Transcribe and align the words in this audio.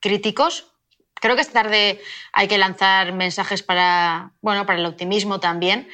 críticos. 0.00 0.66
Creo 1.14 1.36
que 1.36 1.42
es 1.42 1.50
tarde 1.50 2.00
hay 2.32 2.48
que 2.48 2.58
lanzar 2.58 3.12
mensajes 3.12 3.62
para, 3.62 4.32
bueno, 4.40 4.66
para 4.66 4.78
el 4.78 4.86
optimismo 4.86 5.38
también, 5.38 5.88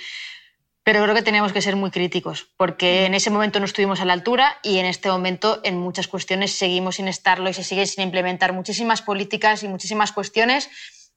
pero 0.84 1.02
creo 1.02 1.16
que 1.16 1.22
tenemos 1.22 1.52
que 1.52 1.60
ser 1.60 1.74
muy 1.74 1.90
críticos, 1.90 2.46
porque 2.56 3.06
en 3.06 3.14
ese 3.14 3.30
momento 3.30 3.58
no 3.58 3.64
estuvimos 3.64 4.00
a 4.00 4.04
la 4.04 4.12
altura 4.12 4.58
y 4.62 4.78
en 4.78 4.86
este 4.86 5.10
momento 5.10 5.60
en 5.64 5.78
muchas 5.78 6.06
cuestiones 6.06 6.56
seguimos 6.56 6.96
sin 6.96 7.08
estarlo 7.08 7.50
y 7.50 7.54
se 7.54 7.64
siguen 7.64 7.88
sin 7.88 8.04
implementar 8.04 8.52
muchísimas 8.52 9.02
políticas 9.02 9.64
y 9.64 9.68
muchísimas 9.68 10.12
cuestiones 10.12 10.70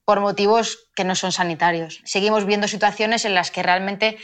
por 0.06 0.22
motivos 0.22 0.90
que 0.96 1.04
no 1.04 1.14
son 1.14 1.32
sanitarios. 1.32 2.02
Seguimos 2.04 2.46
viendo 2.46 2.68
situaciones 2.68 3.26
en 3.26 3.36
las 3.36 3.52
que 3.52 3.62
realmente 3.62 4.18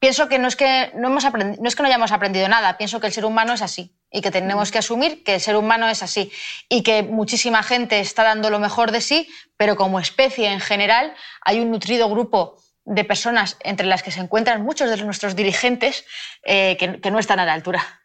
pienso 0.00 0.28
que 0.28 0.40
no 0.40 0.48
es 0.48 0.56
que 0.56 0.90
no, 0.96 1.06
hemos 1.06 1.22
no 1.22 1.68
es 1.68 1.76
que 1.76 1.82
no 1.84 1.88
hayamos 1.88 2.10
aprendido 2.10 2.48
nada, 2.48 2.76
pienso 2.76 2.98
que 2.98 3.06
el 3.06 3.12
ser 3.12 3.26
humano 3.26 3.52
es 3.52 3.62
así 3.62 3.94
y 4.14 4.20
que 4.20 4.30
tenemos 4.30 4.70
que 4.70 4.78
asumir 4.78 5.24
que 5.24 5.34
el 5.34 5.40
ser 5.40 5.56
humano 5.56 5.88
es 5.88 6.02
así 6.02 6.30
y 6.68 6.82
que 6.82 7.02
muchísima 7.02 7.64
gente 7.64 7.98
está 7.98 8.22
dando 8.22 8.48
lo 8.48 8.60
mejor 8.60 8.92
de 8.92 9.00
sí, 9.00 9.28
pero 9.56 9.74
como 9.74 9.98
especie 9.98 10.52
en 10.52 10.60
general 10.60 11.12
hay 11.40 11.58
un 11.58 11.72
nutrido 11.72 12.08
grupo 12.08 12.56
de 12.84 13.02
personas 13.02 13.56
entre 13.60 13.86
las 13.86 14.04
que 14.04 14.12
se 14.12 14.20
encuentran 14.20 14.62
muchos 14.62 14.88
de 14.88 15.04
nuestros 15.04 15.34
dirigentes 15.34 16.04
eh, 16.44 16.76
que, 16.78 17.00
que 17.00 17.10
no 17.10 17.18
están 17.18 17.40
a 17.40 17.44
la 17.44 17.54
altura. 17.54 18.02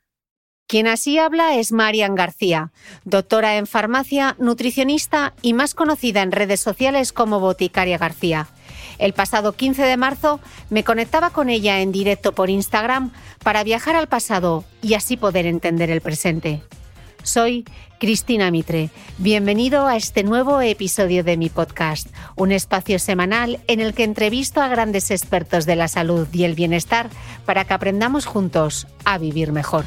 Quien 0.67 0.87
así 0.87 1.19
habla 1.19 1.55
es 1.55 1.71
Marian 1.71 2.15
García, 2.15 2.71
doctora 3.03 3.57
en 3.57 3.67
farmacia, 3.67 4.35
nutricionista 4.39 5.33
y 5.43 5.53
más 5.53 5.75
conocida 5.75 6.23
en 6.23 6.31
redes 6.31 6.59
sociales 6.59 7.13
como 7.13 7.39
Boticaria 7.39 7.99
García. 7.99 8.47
El 8.99 9.13
pasado 9.13 9.53
15 9.53 9.81
de 9.83 9.97
marzo 9.97 10.39
me 10.69 10.83
conectaba 10.83 11.31
con 11.31 11.49
ella 11.49 11.79
en 11.79 11.91
directo 11.91 12.33
por 12.33 12.49
Instagram 12.49 13.11
para 13.43 13.63
viajar 13.63 13.95
al 13.95 14.07
pasado 14.07 14.65
y 14.81 14.93
así 14.93 15.17
poder 15.17 15.45
entender 15.45 15.89
el 15.89 16.01
presente. 16.01 16.61
Soy 17.23 17.65
Cristina 17.99 18.51
Mitre. 18.51 18.89
Bienvenido 19.17 19.87
a 19.87 19.95
este 19.95 20.23
nuevo 20.23 20.61
episodio 20.61 21.23
de 21.23 21.37
mi 21.37 21.49
podcast, 21.49 22.07
un 22.35 22.51
espacio 22.51 22.99
semanal 22.99 23.59
en 23.67 23.79
el 23.79 23.93
que 23.93 24.03
entrevisto 24.03 24.61
a 24.61 24.67
grandes 24.67 25.11
expertos 25.11 25.65
de 25.65 25.75
la 25.75 25.87
salud 25.87 26.27
y 26.31 26.43
el 26.43 26.55
bienestar 26.55 27.09
para 27.45 27.65
que 27.65 27.73
aprendamos 27.73 28.25
juntos 28.25 28.87
a 29.05 29.17
vivir 29.17 29.51
mejor. 29.51 29.85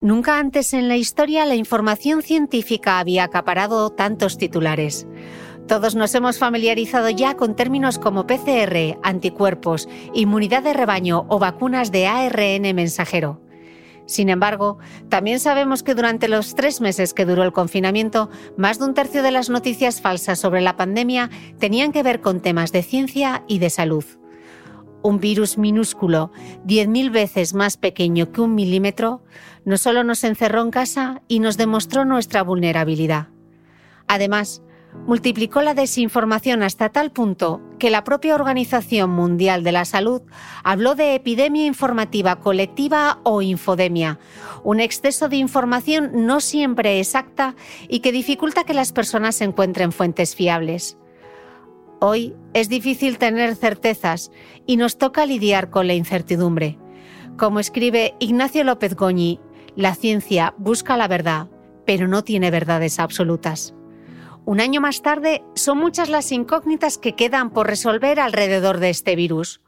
Nunca 0.00 0.38
antes 0.38 0.74
en 0.74 0.86
la 0.86 0.96
historia 0.96 1.44
la 1.44 1.56
información 1.56 2.22
científica 2.22 3.00
había 3.00 3.24
acaparado 3.24 3.90
tantos 3.90 4.38
titulares. 4.38 5.08
Todos 5.66 5.96
nos 5.96 6.14
hemos 6.14 6.38
familiarizado 6.38 7.10
ya 7.10 7.34
con 7.34 7.56
términos 7.56 7.98
como 7.98 8.24
PCR, 8.24 8.96
anticuerpos, 9.02 9.88
inmunidad 10.14 10.62
de 10.62 10.72
rebaño 10.72 11.26
o 11.28 11.40
vacunas 11.40 11.90
de 11.90 12.06
ARN 12.06 12.76
mensajero. 12.76 13.42
Sin 14.06 14.28
embargo, 14.28 14.78
también 15.08 15.40
sabemos 15.40 15.82
que 15.82 15.96
durante 15.96 16.28
los 16.28 16.54
tres 16.54 16.80
meses 16.80 17.12
que 17.12 17.24
duró 17.24 17.42
el 17.42 17.52
confinamiento, 17.52 18.30
más 18.56 18.78
de 18.78 18.84
un 18.84 18.94
tercio 18.94 19.24
de 19.24 19.32
las 19.32 19.50
noticias 19.50 20.00
falsas 20.00 20.38
sobre 20.38 20.60
la 20.60 20.76
pandemia 20.76 21.28
tenían 21.58 21.90
que 21.90 22.04
ver 22.04 22.20
con 22.20 22.40
temas 22.40 22.70
de 22.70 22.84
ciencia 22.84 23.42
y 23.48 23.58
de 23.58 23.68
salud. 23.68 24.04
Un 25.08 25.20
virus 25.20 25.56
minúsculo, 25.56 26.32
10.000 26.66 27.10
veces 27.10 27.54
más 27.54 27.78
pequeño 27.78 28.30
que 28.30 28.42
un 28.42 28.54
milímetro, 28.54 29.22
no 29.64 29.78
solo 29.78 30.04
nos 30.04 30.22
encerró 30.22 30.60
en 30.60 30.70
casa 30.70 31.22
y 31.28 31.40
nos 31.40 31.56
demostró 31.56 32.04
nuestra 32.04 32.42
vulnerabilidad. 32.42 33.28
Además, 34.06 34.60
multiplicó 35.06 35.62
la 35.62 35.72
desinformación 35.72 36.62
hasta 36.62 36.90
tal 36.90 37.10
punto 37.10 37.62
que 37.78 37.88
la 37.88 38.04
propia 38.04 38.34
Organización 38.34 39.08
Mundial 39.08 39.64
de 39.64 39.72
la 39.72 39.86
Salud 39.86 40.20
habló 40.62 40.94
de 40.94 41.14
epidemia 41.14 41.64
informativa 41.64 42.36
colectiva 42.36 43.20
o 43.22 43.40
infodemia, 43.40 44.18
un 44.62 44.78
exceso 44.78 45.30
de 45.30 45.36
información 45.36 46.26
no 46.26 46.40
siempre 46.40 47.00
exacta 47.00 47.54
y 47.88 48.00
que 48.00 48.12
dificulta 48.12 48.64
que 48.64 48.74
las 48.74 48.92
personas 48.92 49.40
encuentren 49.40 49.90
fuentes 49.90 50.34
fiables. 50.34 50.98
Hoy 52.00 52.36
es 52.54 52.68
difícil 52.68 53.18
tener 53.18 53.56
certezas 53.56 54.30
y 54.66 54.76
nos 54.76 54.98
toca 54.98 55.26
lidiar 55.26 55.70
con 55.70 55.88
la 55.88 55.94
incertidumbre. 55.94 56.78
Como 57.36 57.58
escribe 57.58 58.14
Ignacio 58.20 58.62
López 58.62 58.94
Goñi 58.94 59.40
la 59.78 59.94
ciencia 59.94 60.54
busca 60.58 60.96
la 60.96 61.06
verdad, 61.06 61.48
pero 61.86 62.08
no 62.08 62.24
tiene 62.24 62.50
verdades 62.50 62.98
absolutas. 62.98 63.74
Un 64.44 64.60
año 64.60 64.80
más 64.80 65.02
tarde, 65.02 65.44
son 65.54 65.78
muchas 65.78 66.08
las 66.08 66.32
incógnitas 66.32 66.98
que 66.98 67.14
quedan 67.14 67.50
por 67.50 67.66
resolver 67.66 68.18
alrededor 68.18 68.78
de 68.78 68.90
este 68.90 69.14
virus. 69.14 69.60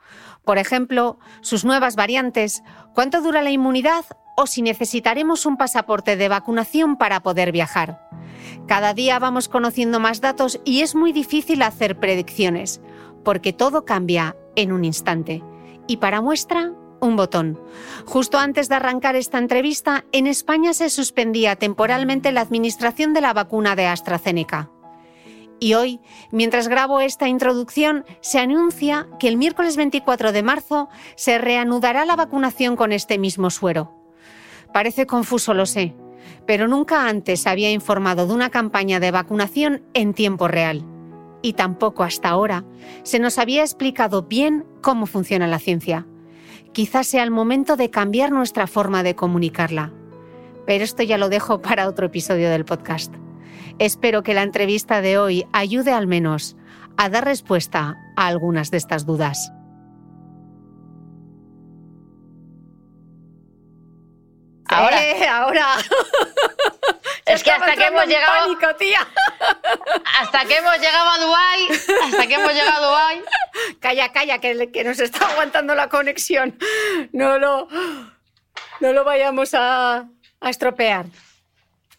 Por 0.45 0.59
ejemplo, 0.59 1.19
sus 1.41 1.65
nuevas 1.65 1.97
variantes, 1.97 2.63
cuánto 2.95 3.21
dura 3.21 3.43
la 3.43 3.51
inmunidad 3.51 4.05
o 4.37 4.47
si 4.47 4.63
necesitaremos 4.63 5.47
un 5.47 5.57
pasaporte 5.57 6.17
de 6.17 6.29
vacunación 6.29 6.97
para 6.97 7.21
poder 7.21 7.53
viajar. 7.53 8.09
Cada 8.67 8.95
día 8.95 9.19
vamos 9.19 9.49
conociendo 9.49 10.01
más 10.01 10.21
datos 10.21 10.61
y 10.65 10.81
es 10.81 10.95
muy 10.95 11.13
difícil 11.13 11.63
hacer 11.63 11.99
predicciones, 11.99 12.81
porque 13.25 13.53
todo 13.53 13.85
cambia 13.85 14.37
en 14.57 14.73
un 14.73 14.85
instante. 14.85 15.43
Y 15.87 15.99
para 15.99 16.21
muestra, 16.21 16.73
un 17.01 17.17
botón. 17.17 17.59
Justo 18.07 18.39
antes 18.39 18.69
de 18.69 18.77
arrancar 18.77 19.17
esta 19.17 19.39
entrevista, 19.39 20.05
en 20.13 20.27
España 20.27 20.73
se 20.73 20.91
suspendía 20.91 21.57
temporalmente 21.57 22.33
la 22.33 22.43
administración 22.43 23.13
de 23.13 23.21
la 23.21 23.33
vacuna 23.33 23.77
de 23.77 23.87
AstraZeneca. 23.87 24.71
Y 25.61 25.75
hoy, 25.75 26.01
mientras 26.33 26.69
grabo 26.69 27.01
esta 27.01 27.29
introducción, 27.29 28.05
se 28.21 28.41
anuncia 28.41 29.07
que 29.19 29.29
el 29.29 29.37
miércoles 29.37 29.77
24 29.77 30.33
de 30.33 30.43
marzo 30.43 30.89
se 31.15 31.39
reanudará 31.39 32.05
la 32.05 32.17
vacunación 32.17 32.77
con 32.77 32.93
este 32.93 33.19
mismo 33.19 33.51
suero. 33.51 33.95
Parece 34.73 35.07
confuso, 35.07 35.55
lo 35.55 35.67
sé, 35.67 35.95
pero 36.47 36.67
nunca 36.67 37.07
antes 37.09 37.47
había 37.47 37.71
informado 37.71 38.27
de 38.27 38.33
una 38.33 38.51
campaña 38.51 38.99
de 38.99 39.11
vacunación 39.11 39.83
en 39.95 40.15
tiempo 40.15 40.49
real. 40.49 40.85
Y 41.43 41.53
tampoco 41.53 42.03
hasta 42.03 42.31
ahora 42.31 42.65
se 43.03 43.19
nos 43.19 43.39
había 43.39 43.63
explicado 43.63 44.23
bien 44.23 44.67
cómo 44.81 45.07
funciona 45.07 45.47
la 45.47 45.59
ciencia 45.59 46.07
quizás 46.73 47.07
sea 47.07 47.23
el 47.23 47.31
momento 47.31 47.77
de 47.77 47.91
cambiar 47.91 48.31
nuestra 48.31 48.67
forma 48.67 49.03
de 49.03 49.15
comunicarla. 49.15 49.93
Pero 50.67 50.85
esto 50.85 51.03
ya 51.03 51.19
lo 51.19 51.29
dejo 51.29 51.61
para 51.61 51.89
otro 51.89 52.07
episodio 52.07 52.51
del 52.51 52.65
podcast. 52.65 53.15
Espero 53.79 54.23
que 54.23 54.35
la 54.35 54.43
entrevista 54.43 55.01
de 55.01 55.19
hoy 55.19 55.47
ayude 55.53 55.93
al 55.93 56.07
menos 56.07 56.57
a 56.97 57.09
dar 57.09 57.25
respuesta 57.25 57.97
a 58.17 58.27
algunas 58.27 58.71
de 58.71 58.77
estas 58.79 59.07
dudas. 59.07 59.53
Ahora, 64.69 65.03
Eh, 65.03 65.27
ahora. 65.29 65.67
es 67.27 67.43
que 67.43 67.51
hasta 67.51 67.75
que 67.75 67.87
hemos 67.87 68.07
llegado, 68.07 68.45
Pánico, 68.57 68.77
tía. 68.77 69.01
hasta 70.21 70.45
que 70.45 70.57
hemos 70.59 70.79
llegado 70.79 71.11
a 71.11 71.19
Dubai, 71.19 71.69
hasta 72.05 72.27
que 72.27 72.35
hemos 72.35 72.53
llegado 72.53 72.85
a 72.85 72.87
Dubai, 72.89 73.23
Calla, 73.81 74.13
calla, 74.13 74.39
que, 74.39 74.71
que 74.71 74.85
nos 74.85 75.01
está 75.01 75.27
aguantando 75.31 75.75
la 75.75 75.89
conexión. 75.89 76.57
No 77.13 77.39
lo, 77.39 77.67
no 78.81 78.93
lo 78.93 79.05
vayamos 79.05 79.55
a, 79.55 80.07
a 80.41 80.51
estropear. 80.51 81.07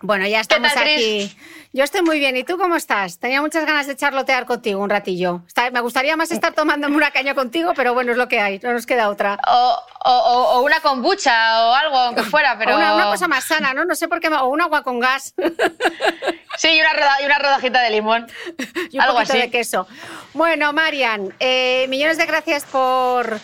Bueno, 0.01 0.25
ya 0.27 0.39
estamos 0.41 0.73
tal, 0.73 0.83
aquí. 0.83 1.35
Yo 1.73 1.83
estoy 1.85 2.01
muy 2.01 2.19
bien. 2.19 2.35
¿Y 2.35 2.43
tú 2.43 2.57
cómo 2.57 2.75
estás? 2.75 3.17
Tenía 3.19 3.41
muchas 3.41 3.65
ganas 3.65 3.87
de 3.87 3.95
charlotear 3.95 4.45
contigo 4.45 4.81
un 4.81 4.89
ratillo. 4.89 5.43
Me 5.71 5.79
gustaría 5.79 6.17
más 6.17 6.31
estar 6.31 6.53
tomándome 6.53 6.97
una 6.97 7.11
caña 7.11 7.33
contigo, 7.35 7.71
pero 7.75 7.93
bueno, 7.93 8.11
es 8.11 8.17
lo 8.17 8.27
que 8.27 8.39
hay. 8.41 8.59
No 8.59 8.73
nos 8.73 8.85
queda 8.85 9.09
otra. 9.09 9.37
o, 9.47 9.77
o- 10.03 10.09
o- 10.11 10.49
o 10.57 10.61
una 10.63 10.79
kombucha 10.81 11.65
o 11.67 11.73
algo, 11.73 11.97
aunque 11.97 12.23
fuera, 12.23 12.57
pero 12.59 12.73
O 12.73 12.77
una, 12.77 12.95
una 12.95 13.05
cosa 13.05 13.27
más 13.27 13.45
sana, 13.45 13.73
¿no? 13.73 13.85
No 13.85 13.95
sé 13.95 14.07
por 14.07 14.19
qué. 14.19 14.27
O 14.27 14.47
un 14.47 14.59
agua 14.61 14.83
con 14.83 14.99
gas 14.99 15.33
sí, 16.57 16.69
y 16.69 16.81
una, 16.81 16.93
roda- 16.93 17.17
y 17.21 17.25
una 17.25 17.39
rodajita 17.39 17.81
de 17.81 17.89
limón, 17.91 18.27
y 18.91 18.97
un 18.97 19.01
algo 19.01 19.15
poquito 19.15 19.33
así. 19.33 19.41
de 19.41 19.49
queso. 19.51 19.87
Bueno, 20.33 20.73
Marian, 20.73 21.33
eh, 21.39 21.85
millones 21.89 22.17
de 22.17 22.25
gracias 22.25 22.65
por, 22.65 23.39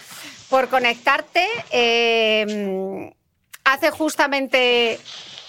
por 0.50 0.68
conectarte. 0.70 1.48
Eh, 1.72 3.12
hace 3.64 3.92
justamente 3.92 5.00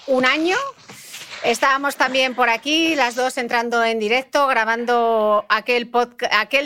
un 0.08 0.26
año 0.26 0.56
Estábamos 1.44 1.94
también 1.94 2.34
por 2.34 2.48
aquí, 2.48 2.96
las 2.96 3.14
dos 3.14 3.38
entrando 3.38 3.84
en 3.84 4.00
directo, 4.00 4.48
grabando 4.48 5.46
aquel, 5.48 5.88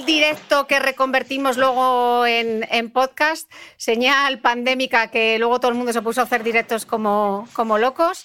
directo 0.06 0.66
que 0.66 0.78
reconvertimos 0.78 1.58
luego 1.58 2.24
en, 2.24 2.90
podcast, 2.90 3.50
señal 3.76 4.40
pandémica 4.40 5.08
que 5.08 5.38
luego 5.38 5.60
todo 5.60 5.70
el 5.70 5.76
mundo 5.76 5.92
se 5.92 6.00
puso 6.00 6.22
a 6.22 6.24
hacer 6.24 6.42
directos 6.42 6.86
como 6.86 7.46
locos. 7.78 8.24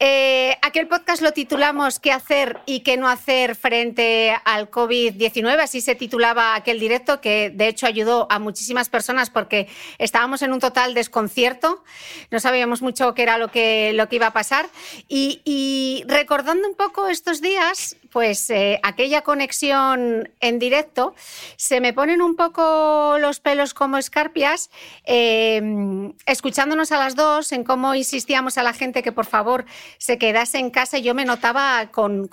Eh, 0.00 0.56
aquel 0.62 0.86
podcast 0.86 1.22
lo 1.22 1.32
titulamos 1.32 1.98
¿Qué 1.98 2.12
hacer 2.12 2.60
y 2.66 2.80
qué 2.80 2.96
no 2.96 3.08
hacer 3.08 3.56
frente 3.56 4.32
al 4.44 4.70
COVID-19? 4.70 5.58
Así 5.58 5.80
se 5.80 5.96
titulaba 5.96 6.54
aquel 6.54 6.78
directo 6.78 7.20
que 7.20 7.50
de 7.50 7.66
hecho 7.66 7.86
ayudó 7.86 8.28
a 8.30 8.38
muchísimas 8.38 8.88
personas 8.88 9.28
porque 9.28 9.66
estábamos 9.98 10.42
en 10.42 10.52
un 10.52 10.60
total 10.60 10.94
desconcierto, 10.94 11.82
no 12.30 12.38
sabíamos 12.38 12.80
mucho 12.80 13.12
qué 13.14 13.22
era 13.22 13.38
lo 13.38 13.48
que, 13.48 13.92
lo 13.94 14.08
que 14.08 14.16
iba 14.16 14.28
a 14.28 14.32
pasar. 14.32 14.68
Y, 15.08 16.04
recordando 16.06 16.68
un 16.68 16.76
poco 16.76 17.08
estos 17.08 17.40
días, 17.40 17.96
pues 18.10 18.50
eh, 18.50 18.80
aquella 18.82 19.22
conexión 19.22 20.30
en 20.40 20.58
directo, 20.58 21.14
se 21.56 21.80
me 21.80 21.92
ponen 21.92 22.22
un 22.22 22.36
poco 22.36 23.16
los 23.18 23.40
pelos 23.40 23.74
como 23.74 23.98
escarpias, 23.98 24.70
eh, 25.04 26.12
escuchándonos 26.26 26.92
a 26.92 26.98
las 26.98 27.16
dos 27.16 27.52
en 27.52 27.64
cómo 27.64 27.94
insistíamos 27.94 28.58
a 28.58 28.62
la 28.62 28.72
gente 28.72 29.02
que 29.02 29.12
por 29.12 29.26
favor 29.26 29.64
se 29.98 30.18
quedase 30.18 30.58
en 30.58 30.70
casa 30.70 30.98
yo 30.98 31.14
me 31.14 31.24
notaba 31.24 31.90
con, 31.90 32.28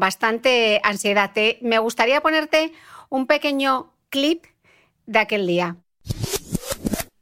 bastante 0.00 0.80
ansiedad. 0.82 1.30
me 1.60 1.78
gustaría 1.78 2.20
ponerte 2.20 2.72
un 3.08 3.26
pequeño 3.26 3.92
clip 4.10 4.44
de 5.06 5.18
aquel 5.18 5.46
día. 5.46 5.76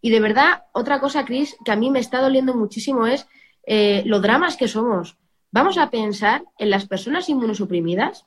Y 0.01 0.11
de 0.11 0.21
verdad, 0.21 0.65
otra 0.73 1.01
cosa, 1.01 1.25
Cris, 1.25 1.57
que 1.65 1.73
a 1.73 1.77
mí 1.77 1.91
me 1.91 2.01
está 2.01 2.21
doliendo 2.21 2.55
muchísimo 2.55 3.07
es 3.07 3.27
eh, 3.67 4.03
los 4.05 4.21
dramas 4.21 4.57
que 4.57 4.69
somos. 4.69 5.17
Vamos 5.55 5.79
a 5.79 5.89
pensar 5.89 6.43
en 6.59 6.69
las 6.69 6.85
personas 6.85 7.29
inmunosuprimidas, 7.29 8.27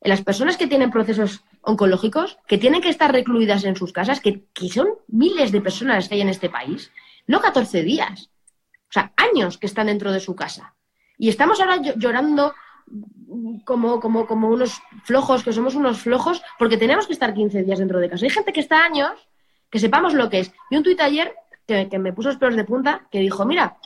en 0.00 0.08
las 0.08 0.22
personas 0.22 0.56
que 0.56 0.68
tienen 0.68 0.92
procesos 0.92 1.42
oncológicos, 1.62 2.38
que 2.46 2.58
tienen 2.58 2.80
que 2.80 2.90
estar 2.90 3.10
recluidas 3.10 3.64
en 3.64 3.74
sus 3.74 3.92
casas, 3.92 4.20
que, 4.20 4.44
que 4.52 4.68
son 4.68 4.86
miles 5.08 5.50
de 5.50 5.60
personas 5.60 6.08
que 6.08 6.14
hay 6.14 6.20
en 6.20 6.28
este 6.28 6.48
país, 6.48 6.92
no 7.26 7.40
14 7.40 7.82
días. 7.82 8.30
O 8.88 8.92
sea, 8.92 9.12
años 9.16 9.58
que 9.58 9.66
están 9.66 9.88
dentro 9.88 10.12
de 10.12 10.20
su 10.20 10.36
casa. 10.36 10.76
Y 11.18 11.28
estamos 11.28 11.58
ahora 11.58 11.78
llorando 11.96 12.54
como, 13.64 13.98
como, 13.98 14.24
como 14.28 14.48
unos 14.48 14.80
flojos, 15.02 15.42
que 15.42 15.52
somos 15.52 15.74
unos 15.74 16.02
flojos, 16.02 16.40
porque 16.56 16.76
tenemos 16.76 17.08
que 17.08 17.14
estar 17.14 17.34
15 17.34 17.64
días 17.64 17.80
dentro 17.80 17.98
de 17.98 18.08
casa. 18.08 18.26
Hay 18.26 18.30
gente 18.30 18.52
que 18.52 18.60
está 18.60 18.84
años, 18.84 19.10
que 19.70 19.80
sepamos 19.80 20.14
lo 20.14 20.30
que 20.30 20.38
es. 20.38 20.52
Y 20.70 20.76
un 20.76 20.84
tuit 20.84 21.00
ayer 21.00 21.34
que, 21.66 21.98
me 21.98 22.12
puso 22.12 22.28
los 22.28 22.38
pelos 22.38 22.54
de 22.54 22.62
punta, 22.62 23.08
que 23.10 23.18
dijo, 23.18 23.44
mira, 23.44 23.76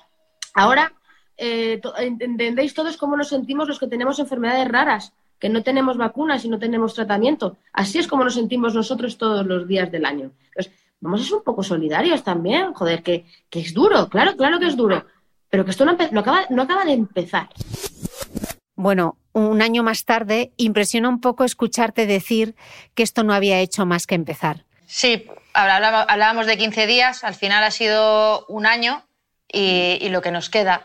ahora 0.53 0.93
eh, 1.39 1.81
entendéis 1.99 2.75
todos 2.75 2.97
cómo 2.97 3.17
nos 3.17 3.29
sentimos 3.29 3.69
los 3.69 3.79
que 3.79 3.87
tenemos 3.87 4.19
enfermedades 4.19 4.69
raras, 4.69 5.13
que 5.39 5.49
no 5.49 5.63
tenemos 5.63 5.97
vacunas 5.97 6.45
y 6.45 6.49
no 6.49 6.59
tenemos 6.59 6.95
tratamiento. 6.95 7.57
Así 7.73 7.99
es 7.99 8.09
como 8.09 8.25
nos 8.25 8.35
sentimos 8.35 8.75
nosotros 8.75 9.17
todos 9.17 9.47
los 9.47 9.69
días 9.69 9.91
del 9.91 10.05
año. 10.05 10.33
Entonces, 10.49 10.73
vamos 11.01 11.21
a 11.21 11.25
ser 11.25 11.35
un 11.35 11.45
poco 11.45 11.63
solidarios 11.63 12.25
también, 12.25 12.75
joder, 12.75 13.03
que, 13.03 13.25
es 13.53 13.73
duro, 13.73 14.09
claro, 14.09 14.37
claro 14.37 14.59
que 14.59 14.67
es 14.67 14.77
duro, 14.77 15.07
pero 15.49 15.65
que 15.65 15.71
esto 15.71 15.85
no, 15.85 15.93
acaba, 15.93 16.47
no 16.51 16.63
acaba 16.63 16.85
de 16.85 16.93
empezar. 16.93 17.49
Bueno, 18.75 19.17
un 19.33 19.63
año 19.63 19.83
más 19.85 20.05
tarde, 20.05 20.53
impresiona 20.57 21.09
un 21.09 21.21
poco 21.21 21.45
escucharte 21.45 22.07
decir 22.07 22.57
que 22.95 23.05
esto 23.05 23.23
no 23.23 23.33
había 23.33 23.61
hecho 23.61 23.87
más 23.87 24.07
que 24.07 24.17
empezar. 24.17 24.65
Sí, 24.87 25.27
hablábamos 25.53 26.47
de 26.47 26.57
15 26.57 26.87
días, 26.87 27.23
al 27.23 27.35
final 27.35 27.63
ha 27.63 27.71
sido 27.71 28.45
un 28.47 28.67
año 28.67 29.05
y, 29.53 29.99
y, 30.01 30.09
lo 30.09 30.23
que 30.23 30.31
nos 30.31 30.51
queda. 30.51 30.85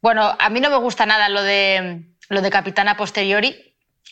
Bueno, 0.00 0.36
a 0.38 0.48
mí 0.50 0.60
no 0.60 0.70
me 0.70 0.76
gusta 0.76 1.06
nada 1.06 1.28
lo 1.28 1.42
de, 1.42 2.04
lo 2.28 2.42
de 2.42 2.50
capitana 2.50 2.96
posteriori, 2.96 3.68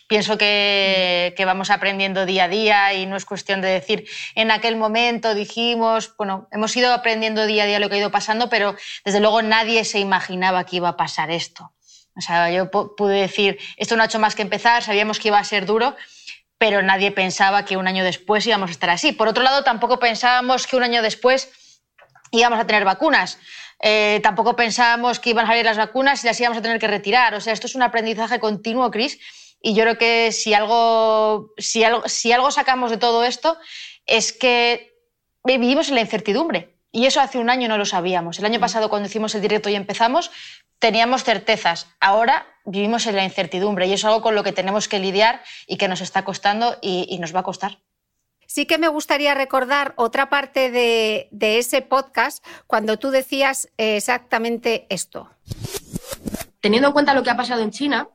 Pienso 0.09 0.39
que, 0.39 1.35
vamos 1.45 1.71
aprendiendo 1.71 2.27
día 2.27 2.45
a 2.45 2.49
día 2.49 2.95
y 2.95 3.07
no 3.07 3.17
es 3.17 3.25
cuestión 3.25 3.61
de 3.61 3.69
decir 3.69 4.09
en 4.37 4.53
aquel 4.53 4.77
momento 4.77 5.35
dijimos, 5.35 6.15
bueno, 6.17 6.49
hemos 6.53 6.77
ido 6.77 6.93
aprendiendo 6.93 7.45
día 7.45 7.65
a 7.65 7.67
día 7.67 7.81
lo 7.81 7.89
que 7.89 7.97
ha 7.97 7.99
ido 7.99 8.11
pasando, 8.13 8.49
pero 8.49 8.77
desde 9.05 9.19
luego 9.19 9.43
nadie 9.43 9.85
se 9.85 9.99
imaginaba 9.99 10.65
que 10.65 10.77
iba 10.77 10.91
a 10.91 10.97
pasar 10.97 11.33
esto. 11.33 11.73
O 12.17 12.21
sea, 12.21 12.51
yo 12.51 12.71
pude 12.71 13.21
decir, 13.21 13.59
esto 13.77 13.97
no 13.97 14.03
ha 14.03 14.07
hecho 14.07 14.21
más 14.21 14.37
que 14.37 14.43
empezar, 14.43 14.85
sabíamos 14.85 15.19
que 15.19 15.29
iba 15.29 15.41
a 15.41 15.45
ser 15.45 15.67
duro, 15.67 15.97
pero 16.57 16.83
nadie 16.83 17.11
pensaba 17.11 17.65
que 17.65 17.77
un 17.77 17.89
año 17.89 18.05
después 18.05 18.47
íbamos 18.47 18.71
a 18.71 18.73
estar 18.73 18.91
así. 18.91 19.11
Por 19.11 19.27
otro 19.27 19.43
lado, 19.43 19.65
tampoco 19.65 19.99
pensábamos 19.99 20.69
que 20.69 20.77
un 20.77 20.85
año 20.85 21.03
después 21.03 21.51
íbamos 22.31 22.61
a 22.61 22.67
tener 22.67 22.85
vacunas. 22.85 23.39
Eh, 23.81 24.21
tampoco 24.23 24.57
pensábamos 24.57 25.21
que 25.21 25.31
iban 25.31 25.45
a 25.45 25.49
salir 25.49 25.65
las 25.65 25.77
vacunas 25.77 26.23
y 26.25 26.27
las 26.27 26.41
íbamos 26.41 26.59
a 26.59 26.63
tener 26.63 26.79
que 26.79 26.87
retirar. 26.87 27.35
O 27.35 27.41
sea, 27.41 27.53
esto 27.53 27.67
es 27.67 27.75
un 27.75 27.83
aprendizaje 27.83 28.41
continuo, 28.41 28.91
Cris, 28.91 29.19
y 29.61 29.75
yo 29.75 29.83
creo 29.85 29.99
que 29.99 30.33
si 30.33 30.55
algo, 30.55 31.53
si 31.59 31.85
algo, 31.85 32.09
si 32.09 32.33
algo 32.33 32.51
sacamos 32.51 32.91
de 32.91 32.99
todo 32.99 33.25
esto 33.25 33.59
es 34.07 34.33
que 34.33 34.95
vivimos 35.45 35.89
en 35.89 35.97
la 35.97 36.01
incertidumbre. 36.01 36.77
Y 36.93 37.05
eso 37.07 37.21
hace 37.21 37.39
un 37.39 37.51
año 37.51 37.69
no 37.69 37.77
lo 37.77 37.85
sabíamos. 37.85 38.39
El 38.39 38.47
año 38.47 38.59
mm. 38.59 38.63
pasado, 38.63 38.89
cuando 38.89 39.09
hicimos 39.09 39.35
el 39.35 39.43
directo 39.43 39.69
y 39.69 39.75
empezamos, 39.75 40.31
teníamos 40.79 41.25
certezas. 41.25 41.89
Ahora 42.01 42.47
vivimos 42.65 43.07
en 43.07 43.17
la 43.17 43.25
incertidumbre 43.25 43.87
y 43.87 43.93
es 43.93 44.05
algo 44.05 44.23
con 44.23 44.35
lo 44.35 44.43
que 44.43 44.53
tenemos 44.53 44.89
que 44.89 44.99
lidiar 44.99 45.43
y 45.67 45.77
que 45.77 45.89
nos 45.89 46.01
está 46.01 46.25
costando 46.25 46.79
y, 46.81 47.19
nos 47.19 47.35
va 47.35 47.41
a 47.41 47.45
costar. 47.45 47.79
Sí 48.47 48.67
que 48.67 48.79
me 48.79 48.89
gustaría 48.89 49.35
recordar 49.35 49.95
otra 49.97 50.29
parte 50.29 50.71
de, 50.71 51.29
ese 51.41 51.83
podcast 51.83 52.45
cuando 52.67 52.99
tú 52.99 53.11
decías 53.11 53.69
exactamente 53.77 54.87
esto. 54.89 55.29
Teniendo 56.61 56.89
en 56.89 56.95
cuenta 56.95 57.15
lo 57.15 57.23
que 57.23 57.31
ha 57.31 57.37
pasado 57.37 57.63
en 57.63 57.71
China, 57.71 58.09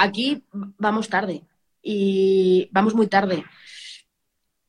Aquí 0.00 0.42
vamos 0.50 1.10
tarde 1.10 1.42
y 1.82 2.70
vamos 2.72 2.94
muy 2.94 3.06
tarde. 3.06 3.44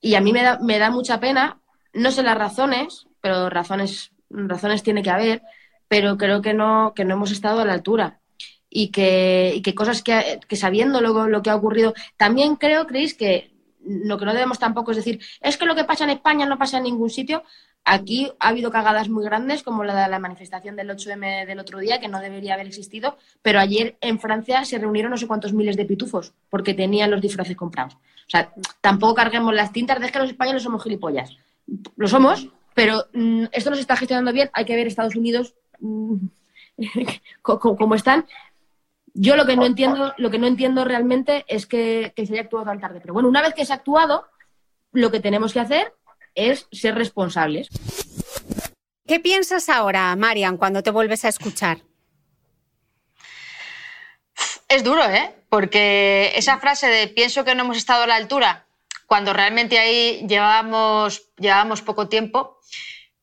Y 0.01 0.15
a 0.15 0.19
mí 0.19 0.33
me 0.33 0.43
da, 0.43 0.59
me 0.59 0.77
da 0.77 0.91
mucha 0.91 1.21
pena, 1.21 1.61
no 1.93 2.11
sé 2.11 2.21
las 2.21 2.37
razones, 2.37 3.07
pero 3.21 3.49
razones, 3.49 4.11
razones 4.29 4.83
tiene 4.83 5.03
que 5.03 5.09
haber, 5.09 5.41
pero 5.87 6.17
creo 6.17 6.41
que 6.41 6.53
no, 6.53 6.91
que 6.93 7.05
no 7.05 7.13
hemos 7.13 7.31
estado 7.31 7.61
a 7.61 7.65
la 7.65 7.71
altura. 7.71 8.19
Y 8.69 8.89
que, 8.89 9.61
que 9.63 9.73
cosas 9.73 10.03
que, 10.03 10.41
que 10.49 10.57
sabiendo 10.57 10.99
lo, 10.99 11.29
lo 11.29 11.41
que 11.41 11.49
ha 11.49 11.55
ocurrido, 11.55 11.93
también 12.17 12.57
creo, 12.57 12.85
Cris, 12.85 13.13
que 13.13 13.53
lo 13.85 14.17
que 14.17 14.25
no 14.25 14.33
debemos 14.33 14.59
tampoco 14.59 14.91
es 14.91 14.97
decir, 14.97 15.19
es 15.41 15.57
que 15.57 15.65
lo 15.65 15.75
que 15.75 15.83
pasa 15.83 16.03
en 16.03 16.11
España 16.11 16.45
no 16.45 16.57
pasa 16.57 16.77
en 16.77 16.83
ningún 16.83 17.09
sitio. 17.09 17.43
Aquí 17.83 18.31
ha 18.39 18.49
habido 18.49 18.69
cagadas 18.71 19.09
muy 19.09 19.23
grandes, 19.23 19.63
como 19.63 19.83
la 19.83 20.03
de 20.03 20.09
la 20.09 20.19
manifestación 20.19 20.75
del 20.75 20.89
8M 20.89 21.47
del 21.47 21.59
otro 21.59 21.79
día, 21.79 21.99
que 21.99 22.07
no 22.07 22.19
debería 22.19 22.53
haber 22.53 22.67
existido, 22.67 23.17
pero 23.41 23.59
ayer 23.59 23.97
en 24.01 24.19
Francia 24.19 24.63
se 24.65 24.77
reunieron 24.77 25.11
no 25.11 25.17
sé 25.17 25.27
cuántos 25.27 25.53
miles 25.53 25.77
de 25.77 25.85
pitufos 25.85 26.33
porque 26.49 26.73
tenían 26.73 27.09
los 27.09 27.21
disfraces 27.21 27.55
comprados. 27.55 27.95
O 27.95 28.29
sea, 28.29 28.53
tampoco 28.81 29.15
carguemos 29.15 29.53
las 29.53 29.73
tintas 29.73 29.99
de 29.99 30.09
que 30.09 30.19
los 30.19 30.29
españoles 30.29 30.63
somos 30.63 30.83
gilipollas. 30.83 31.37
Lo 31.95 32.07
somos, 32.07 32.49
pero 32.75 33.05
mm, 33.13 33.45
esto 33.51 33.69
nos 33.71 33.79
está 33.79 33.95
gestionando 33.97 34.31
bien. 34.31 34.49
Hay 34.53 34.65
que 34.65 34.75
ver 34.75 34.87
Estados 34.87 35.15
Unidos 35.15 35.55
mm, 35.79 36.15
como 37.41 37.95
están. 37.95 38.25
Yo 39.13 39.35
lo 39.35 39.45
que 39.45 39.55
no 39.55 39.65
entiendo, 39.65 40.13
lo 40.17 40.31
que 40.31 40.39
no 40.39 40.47
entiendo 40.47 40.85
realmente 40.85 41.45
es 41.47 41.65
que, 41.65 42.13
que 42.15 42.25
se 42.25 42.33
haya 42.33 42.43
actuado 42.43 42.65
tan 42.65 42.79
tarde. 42.79 42.99
Pero 43.01 43.13
bueno, 43.13 43.29
una 43.29 43.41
vez 43.41 43.53
que 43.53 43.65
se 43.65 43.73
ha 43.73 43.77
actuado, 43.77 44.27
lo 44.91 45.11
que 45.11 45.19
tenemos 45.19 45.53
que 45.53 45.59
hacer 45.59 45.93
es 46.35 46.67
ser 46.71 46.95
responsables. 46.95 47.67
¿Qué 49.05 49.19
piensas 49.19 49.67
ahora, 49.67 50.15
Marian, 50.15 50.57
cuando 50.57 50.83
te 50.83 50.91
vuelves 50.91 51.25
a 51.25 51.29
escuchar? 51.29 51.79
Es 54.69 54.85
duro, 54.85 55.03
¿eh? 55.03 55.35
Porque 55.49 56.31
esa 56.35 56.57
frase 56.59 56.87
de 56.87 57.09
pienso 57.09 57.43
que 57.43 57.53
no 57.55 57.63
hemos 57.63 57.75
estado 57.75 58.03
a 58.03 58.07
la 58.07 58.15
altura, 58.15 58.67
cuando 59.05 59.33
realmente 59.33 59.77
ahí 59.77 60.25
llevábamos, 60.25 61.29
llevábamos 61.37 61.81
poco 61.81 62.07
tiempo 62.07 62.59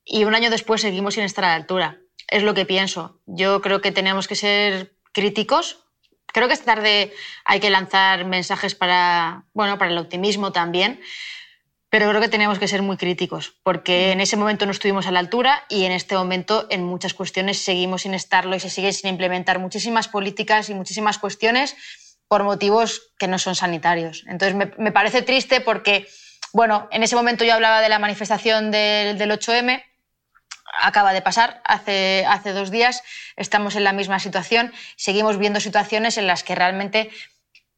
y 0.04 0.24
un 0.24 0.34
año 0.34 0.50
después 0.50 0.82
seguimos 0.82 1.14
sin 1.14 1.24
estar 1.24 1.46
a 1.46 1.48
la 1.48 1.54
altura. 1.54 2.00
Es 2.26 2.42
lo 2.42 2.52
que 2.52 2.66
pienso. 2.66 3.22
Yo 3.24 3.62
creo 3.62 3.80
que 3.80 3.92
tenemos 3.92 4.28
que 4.28 4.34
ser 4.34 4.97
críticos. 5.18 5.84
Creo 6.32 6.46
que 6.46 6.54
esta 6.54 6.74
tarde 6.74 7.12
hay 7.44 7.58
que 7.58 7.70
lanzar 7.70 8.24
mensajes 8.24 8.76
para, 8.76 9.46
bueno, 9.52 9.78
para 9.78 9.90
el 9.90 9.98
optimismo 9.98 10.52
también. 10.52 11.00
Pero 11.90 12.08
creo 12.10 12.20
que 12.20 12.28
tenemos 12.28 12.58
que 12.58 12.68
ser 12.68 12.82
muy 12.82 12.98
críticos, 12.98 13.54
porque 13.62 14.12
en 14.12 14.20
ese 14.20 14.36
momento 14.36 14.66
no 14.66 14.72
estuvimos 14.72 15.06
a 15.06 15.10
la 15.10 15.20
altura 15.20 15.64
y 15.70 15.84
en 15.86 15.92
este 15.92 16.14
momento 16.14 16.66
en 16.68 16.84
muchas 16.84 17.14
cuestiones 17.14 17.64
seguimos 17.64 18.02
sin 18.02 18.12
estarlo 18.12 18.54
y 18.54 18.60
se 18.60 18.68
sigue 18.68 18.92
sin 18.92 19.08
implementar 19.08 19.58
muchísimas 19.58 20.06
políticas 20.06 20.68
y 20.68 20.74
muchísimas 20.74 21.18
cuestiones 21.18 21.76
por 22.28 22.44
motivos 22.44 23.14
que 23.18 23.26
no 23.26 23.38
son 23.38 23.54
sanitarios. 23.54 24.24
Entonces 24.28 24.54
me, 24.54 24.92
parece 24.92 25.22
triste 25.22 25.62
porque, 25.62 26.06
bueno, 26.52 26.88
en 26.92 27.02
ese 27.02 27.16
momento 27.16 27.42
yo 27.44 27.54
hablaba 27.54 27.80
de 27.80 27.88
la 27.88 27.98
manifestación 27.98 28.70
del, 28.70 29.16
del 29.16 29.30
8M, 29.30 29.82
acaba 30.80 31.12
de 31.12 31.22
pasar 31.22 31.60
hace, 31.64 32.24
hace 32.28 32.52
dos 32.52 32.70
días, 32.70 33.02
estamos 33.36 33.76
en 33.76 33.84
la 33.84 33.92
misma 33.92 34.18
situación, 34.18 34.72
seguimos 34.96 35.38
viendo 35.38 35.60
situaciones 35.60 36.18
en 36.18 36.26
las 36.26 36.42
que 36.42 36.54
realmente 36.54 37.10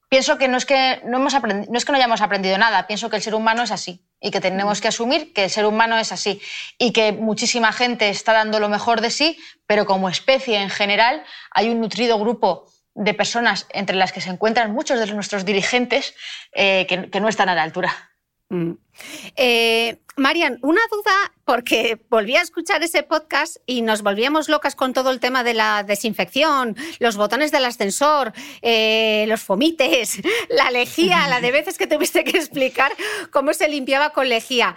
pienso 0.09 0.39
que 0.39 0.49
no 0.49 0.59
es 0.59 0.67
que 0.67 1.01
no, 1.05 1.19
hemos 1.19 1.35
no 1.35 1.79
es 1.79 1.85
que 1.85 1.93
no 1.93 1.97
hayamos 1.97 2.21
aprendido 2.21 2.59
nada, 2.59 2.87
pienso 2.87 3.09
que 3.09 3.17
el 3.17 3.23
ser 3.23 3.35
humano 3.35 3.63
es 3.63 3.71
así. 3.71 4.05
y 4.23 4.31
que 4.31 4.41
tenemos 4.41 4.83
que 4.83 4.89
asumir 4.89 5.33
que 5.33 5.45
el 5.45 5.51
ser 5.51 5.65
humano 5.65 5.97
es 5.97 6.13
así 6.13 6.43
y 6.77 6.93
que 6.93 7.13
muchísima 7.13 7.73
gente 7.73 8.11
está 8.11 8.35
dando 8.35 8.61
lo 8.61 8.69
mejor 8.69 9.01
de 9.01 9.11
sí, 9.11 9.39
pero 9.67 9.87
como 9.87 10.11
especie 10.11 10.61
en 10.61 10.69
general 10.69 11.25
hay 11.53 11.71
un 11.71 11.81
nutrido 11.81 12.19
grupo 12.19 12.67
de 12.95 13.15
personas 13.15 13.67
entre 13.71 13.97
las 13.97 14.13
que 14.13 14.21
se 14.21 14.31
encuentran 14.31 14.73
muchos 14.73 14.99
de 14.99 15.07
nuestros 15.15 15.45
dirigentes 15.45 16.15
eh, 16.53 16.87
que, 16.87 17.21
no 17.21 17.29
están 17.29 17.49
a 17.49 17.55
la 17.55 17.63
altura. 17.63 18.10
Mm. 18.51 18.73
Eh, 19.37 20.01
Marian, 20.17 20.59
una 20.63 20.81
duda, 20.91 21.33
porque 21.45 21.99
volví 22.11 22.37
a 22.37 22.43
escuchar 22.43 22.83
ese 22.83 23.03
podcast 23.03 23.57
y 23.65 23.81
nos 23.81 24.03
volvíamos 24.03 24.49
locas 24.49 24.75
con 24.75 24.93
todo 24.93 25.11
el 25.11 25.21
tema 25.21 25.43
de 25.45 25.55
la 25.55 25.83
desinfección, 25.85 26.77
los 26.99 27.17
botones 27.17 27.53
del 27.53 27.65
ascensor, 27.65 28.33
eh, 28.61 29.25
los 29.29 29.41
fomites, 29.41 30.21
la 30.51 30.71
lejía, 30.71 31.29
la 31.29 31.41
de 31.41 31.53
veces 31.53 31.79
que 31.79 31.87
tuviste 31.87 32.25
que 32.25 32.37
explicar 32.37 32.93
cómo 33.31 33.55
se 33.55 33.69
limpiaba 33.69 34.11
con 34.11 34.29
lejía. 34.29 34.77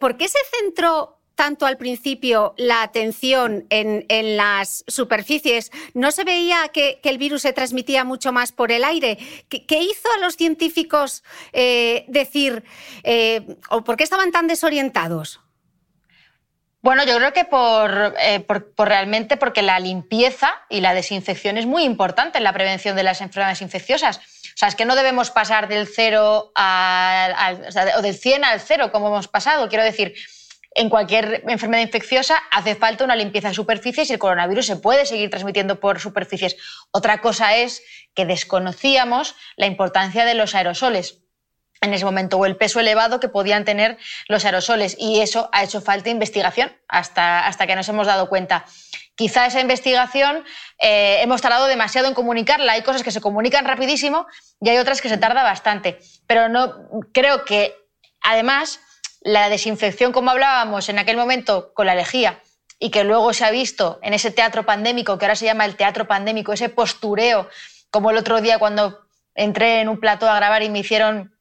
¿Por 0.00 0.16
qué 0.16 0.28
se 0.28 0.38
centró 0.58 1.17
tanto 1.38 1.66
al 1.66 1.76
principio 1.76 2.52
la 2.56 2.82
atención 2.82 3.64
en, 3.70 4.36
las 4.36 4.82
superficies, 4.88 5.70
¿no 5.94 6.10
se 6.10 6.24
veía 6.24 6.66
que, 6.72 6.98
el 7.04 7.16
virus 7.16 7.42
se 7.42 7.52
transmitía 7.52 8.02
mucho 8.02 8.32
más 8.32 8.50
por 8.50 8.72
el 8.72 8.82
aire? 8.82 9.16
¿Qué, 9.48 9.78
hizo 9.78 10.08
a 10.16 10.18
los 10.18 10.34
científicos 10.34 11.22
eh, 11.52 12.04
decir, 12.08 12.64
eh, 13.04 13.56
o 13.70 13.84
por 13.84 13.96
qué 13.96 14.02
estaban 14.02 14.32
tan 14.32 14.48
desorientados? 14.48 15.40
Bueno, 16.82 17.04
yo 17.04 17.16
creo 17.16 17.32
que 17.32 17.46
eh, 18.20 18.40
por, 18.40 18.74
realmente 18.76 19.36
porque 19.36 19.62
la 19.62 19.78
limpieza 19.78 20.52
y 20.68 20.80
la 20.80 20.92
desinfección 20.92 21.56
es 21.56 21.66
muy 21.66 21.84
importante 21.84 22.38
en 22.38 22.44
la 22.44 22.52
prevención 22.52 22.96
de 22.96 23.04
las 23.04 23.20
enfermedades 23.20 23.62
infecciosas. 23.62 24.16
O 24.18 24.56
sea, 24.56 24.68
es 24.68 24.74
que 24.74 24.84
no 24.84 24.96
debemos 24.96 25.30
pasar 25.30 25.68
del 25.68 25.86
cero 25.86 26.50
al, 26.56 27.64
o 27.96 28.02
del 28.02 28.16
100 28.16 28.44
al 28.44 28.60
cero 28.60 28.90
como 28.90 29.06
hemos 29.06 29.28
pasado. 29.28 29.68
Quiero 29.68 29.84
decir, 29.84 30.14
en 30.78 30.90
cualquier 30.90 31.42
enfermedad 31.48 31.82
infecciosa 31.82 32.36
hace 32.52 32.76
falta 32.76 33.04
una 33.04 33.16
limpieza 33.16 33.48
de 33.48 33.54
superficies 33.54 34.08
y 34.08 34.12
el 34.12 34.18
coronavirus 34.20 34.66
se 34.66 34.76
puede 34.76 35.06
seguir 35.06 35.28
transmitiendo 35.28 35.80
por 35.80 35.98
superficies. 35.98 36.56
Otra 36.92 37.20
cosa 37.20 37.56
es 37.56 37.82
que 38.14 38.24
desconocíamos 38.24 39.34
la 39.56 39.66
importancia 39.66 40.24
de 40.24 40.34
los 40.34 40.54
aerosoles 40.54 41.18
en 41.80 41.94
ese 41.94 42.04
momento 42.04 42.38
o 42.38 42.46
el 42.46 42.56
peso 42.56 42.78
elevado 42.78 43.18
que 43.18 43.28
podían 43.28 43.64
tener 43.64 43.98
los 44.28 44.44
aerosoles 44.44 44.96
y 44.98 45.20
eso 45.20 45.48
ha 45.52 45.64
hecho 45.64 45.80
falta 45.80 46.10
investigación 46.10 46.72
hasta, 46.86 47.46
hasta 47.46 47.66
que 47.66 47.74
nos 47.74 47.88
hemos 47.88 48.06
dado 48.06 48.28
cuenta. 48.28 48.64
Quizá 49.16 49.46
esa 49.46 49.60
investigación 49.60 50.44
eh, 50.78 51.18
hemos 51.22 51.40
tardado 51.40 51.66
demasiado 51.66 52.06
en 52.06 52.14
comunicarla. 52.14 52.74
Hay 52.74 52.82
cosas 52.82 53.02
que 53.02 53.10
se 53.10 53.20
comunican 53.20 53.64
rapidísimo 53.64 54.28
y 54.60 54.68
hay 54.68 54.78
otras 54.78 55.00
que 55.00 55.08
se 55.08 55.18
tarda 55.18 55.42
bastante. 55.42 55.98
Pero 56.28 56.48
no 56.48 56.72
creo 57.12 57.44
que 57.44 57.74
además 58.22 58.80
la 59.20 59.48
desinfección, 59.48 60.12
como 60.12 60.30
hablábamos 60.30 60.88
en 60.88 60.98
aquel 60.98 61.16
momento 61.16 61.72
con 61.74 61.86
la 61.86 61.94
lejía, 61.94 62.40
y 62.78 62.90
que 62.90 63.04
luego 63.04 63.32
se 63.32 63.44
ha 63.44 63.50
visto 63.50 63.98
en 64.02 64.14
ese 64.14 64.30
teatro 64.30 64.64
pandémico, 64.64 65.18
que 65.18 65.24
ahora 65.24 65.36
se 65.36 65.46
llama 65.46 65.64
el 65.64 65.76
teatro 65.76 66.06
pandémico, 66.06 66.52
ese 66.52 66.68
postureo, 66.68 67.48
como 67.90 68.10
el 68.10 68.16
otro 68.16 68.40
día 68.40 68.58
cuando 68.58 69.00
entré 69.34 69.80
en 69.80 69.88
un 69.88 69.98
plató 69.98 70.28
a 70.28 70.36
grabar 70.36 70.62
y 70.62 70.68
me 70.68 70.80
hicieron 70.80 71.34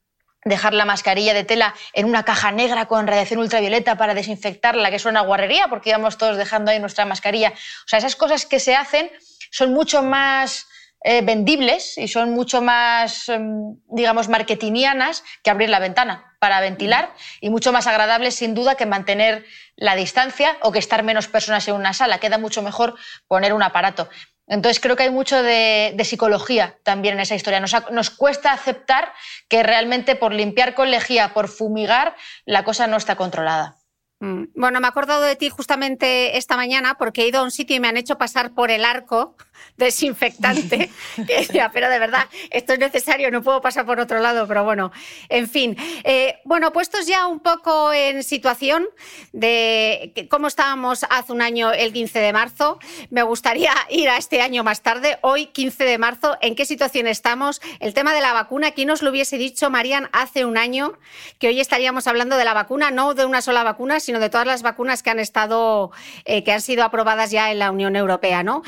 dejar 0.46 0.74
la 0.74 0.86
mascarilla 0.86 1.34
de 1.34 1.44
tela 1.44 1.76
en 1.94 2.06
una 2.06 2.24
caja 2.24 2.52
negra 2.52 2.86
con 2.86 3.06
radiación 3.06 3.40
ultravioleta 3.40 3.98
para 3.98 4.14
desinfectarla, 4.14 4.90
que 4.90 4.96
es 4.96 5.06
una 5.06 5.22
guarrería, 5.22 5.68
porque 5.68 5.90
íbamos 5.90 6.18
todos 6.18 6.38
dejando 6.38 6.72
ahí 6.72 6.80
nuestra 6.80 7.06
mascarilla. 7.06 7.50
O 7.50 7.88
sea, 7.88 8.00
esas 8.00 8.16
cosas 8.16 8.46
que 8.46 8.60
se 8.60 8.76
hacen 8.76 9.12
son 9.52 9.74
mucho 9.74 10.02
más 10.02 10.68
eh, 11.04 11.22
vendibles 11.22 11.98
y 11.98 12.08
son 12.08 12.32
mucho 12.32 12.62
más, 12.62 13.30
em, 13.30 13.76
digamos, 13.90 14.30
marketingianas 14.30 15.24
que 15.44 15.50
abrir 15.50 15.70
la 15.70 15.80
ventana 15.80 16.27
para 16.40 16.62
ventilar 16.62 17.14
y 17.42 17.50
mucho 17.50 17.72
más 17.72 17.88
agradables, 17.88 18.36
sin 18.36 18.54
duda, 18.54 18.76
que 18.76 18.86
mantener 18.86 19.46
la 19.76 19.96
distancia 19.96 20.58
o 20.62 20.72
que 20.72 20.80
estar 20.80 21.04
menos 21.04 21.28
personas 21.28 21.68
en 21.68 21.76
una 21.76 21.94
sala. 21.94 22.20
Queda 22.20 22.38
mucho 22.38 22.62
mejor 22.62 22.96
poner 23.28 23.54
un 23.54 23.64
aparato. 23.64 24.10
Entonces 24.48 24.80
creo 24.80 24.96
que 24.96 25.04
hay 25.04 25.10
mucho 25.10 25.44
de, 25.44 25.96
psicología 26.06 26.78
también 26.84 27.16
en 27.16 27.22
esa 27.22 27.36
historia. 27.36 27.60
Nos, 27.60 27.76
nos, 27.92 28.10
cuesta 28.10 28.54
aceptar 28.54 29.14
que 29.50 29.62
realmente 29.62 30.16
por 30.16 30.34
limpiar 30.34 30.74
con 30.74 30.90
lejía, 30.90 31.34
por 31.34 31.50
fumigar, 31.50 32.16
la 32.46 32.64
cosa 32.64 32.88
no 32.88 32.96
está 32.98 33.16
controlada. 33.16 33.77
Mm. 34.20 34.46
Bueno, 34.56 34.80
me 34.80 34.88
he 34.88 34.90
acordado 34.90 35.22
de 35.22 35.36
ti 35.36 35.50
justamente 35.50 36.38
esta 36.38 36.58
mañana 36.58 36.96
porque 36.98 37.22
he 37.22 37.28
ido 37.28 37.40
a 37.40 37.44
un 37.44 37.52
sitio 37.52 37.76
y 37.76 37.80
me 37.80 37.88
han 37.88 37.98
hecho 37.98 38.18
pasar 38.18 38.56
por 38.56 38.72
el 38.72 38.84
arco 38.84 39.36
desinfectante. 39.78 40.90
que 41.28 41.38
decía, 41.38 41.70
pero 41.72 41.88
de 41.90 42.00
verdad, 42.00 42.26
esto 42.50 42.74
es 42.74 42.80
necesario, 42.80 43.30
no 43.30 43.44
puedo 43.44 43.62
pasar 43.62 43.86
por 43.86 44.00
otro 44.00 44.20
lado, 44.20 44.48
pero 44.48 44.64
bueno, 44.64 44.92
en 45.30 45.48
fin. 45.48 45.78
Eh, 46.04 46.40
bueno, 46.46 46.74
puestos 46.74 47.06
ya 47.06 47.28
un 47.28 47.40
poco 47.42 47.94
en 47.94 48.24
situación 48.24 48.88
de 49.34 50.28
cómo 50.32 50.48
estábamos 50.48 51.06
hace 51.10 51.32
un 51.32 51.44
año, 51.44 51.72
el 51.72 51.94
15 51.94 52.20
de 52.20 52.34
marzo, 52.34 52.80
me 53.12 53.22
gustaría 53.22 53.74
ir 53.90 54.10
a 54.10 54.18
este 54.18 54.42
año 54.42 54.64
más 54.64 54.82
tarde, 54.82 55.20
hoy 55.22 55.48
15 55.48 55.84
de 55.84 55.98
marzo, 56.00 56.38
en 56.42 56.56
qué 56.56 56.66
situación 56.66 57.06
estamos. 57.06 57.62
El 57.80 57.94
tema 57.94 58.16
de 58.16 58.22
la 58.22 58.34
vacuna, 58.34 58.72
¿quién 58.72 58.88
nos 58.88 59.04
lo 59.04 59.12
hubiese 59.12 59.38
dicho, 59.38 59.70
Marian, 59.70 60.10
hace 60.12 60.44
un 60.44 60.58
año 60.58 60.98
que 61.38 61.50
hoy 61.50 61.60
estaríamos 61.60 62.08
hablando 62.08 62.36
de 62.38 62.46
la 62.46 62.56
vacuna, 62.56 62.90
no 62.90 63.14
de 63.14 63.26
una 63.26 63.44
sola 63.44 63.64
vacuna, 63.64 64.00
sino 64.08 64.22
de 64.22 64.30
todas 64.30 64.48
las 64.48 64.62
vacunas 64.64 65.04
que 65.04 65.10
han 65.10 65.20
estado, 65.20 65.92
eh, 66.24 66.42
que 66.46 66.54
han 66.54 66.62
sido 66.62 66.86
aprobadas 66.86 67.30
ya 67.30 67.52
en 67.52 67.60
la 67.60 67.72
Unión 67.72 67.98
Europea, 67.98 68.42
¿no? 68.42 68.64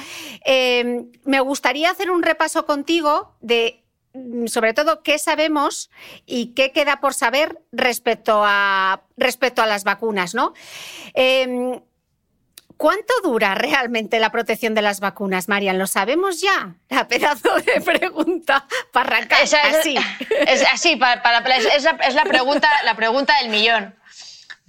Eh, 0.45 1.05
me 1.23 1.39
gustaría 1.39 1.89
hacer 1.89 2.11
un 2.11 2.23
repaso 2.23 2.65
contigo 2.65 3.37
de 3.39 3.85
mm, 4.13 4.47
sobre 4.47 4.73
todo 4.73 5.01
qué 5.01 5.17
sabemos 5.17 5.89
y 6.25 6.47
qué 6.55 6.73
queda 6.73 6.99
por 6.99 7.13
saber 7.13 7.61
respecto 7.71 8.41
a, 8.43 9.03
respecto 9.15 9.61
a 9.61 9.65
las 9.65 9.85
vacunas, 9.85 10.35
¿no? 10.35 10.51
Em, 11.13 11.79
¿Cuánto 12.75 13.13
dura 13.23 13.55
realmente 13.55 14.19
la 14.19 14.31
protección 14.31 14.73
de 14.73 14.81
las 14.81 15.01
vacunas, 15.01 15.49
Marian? 15.49 15.77
¿Lo 15.77 15.85
sabemos 15.85 16.39
ya? 16.41 16.75
La 16.87 17.09
pedazo 17.09 17.55
de 17.65 17.81
pregunta 17.81 18.65
para 18.93 19.17
arrancar. 19.17 19.43
Es, 19.43 19.53
así. 19.53 19.95
Es, 20.47 20.65
así, 20.71 20.97
es, 20.97 22.13
la, 22.13 22.23
pregunta, 22.23 22.69
la 22.85 22.95
pregunta 22.95 23.33
del 23.41 23.51
millón. 23.51 23.98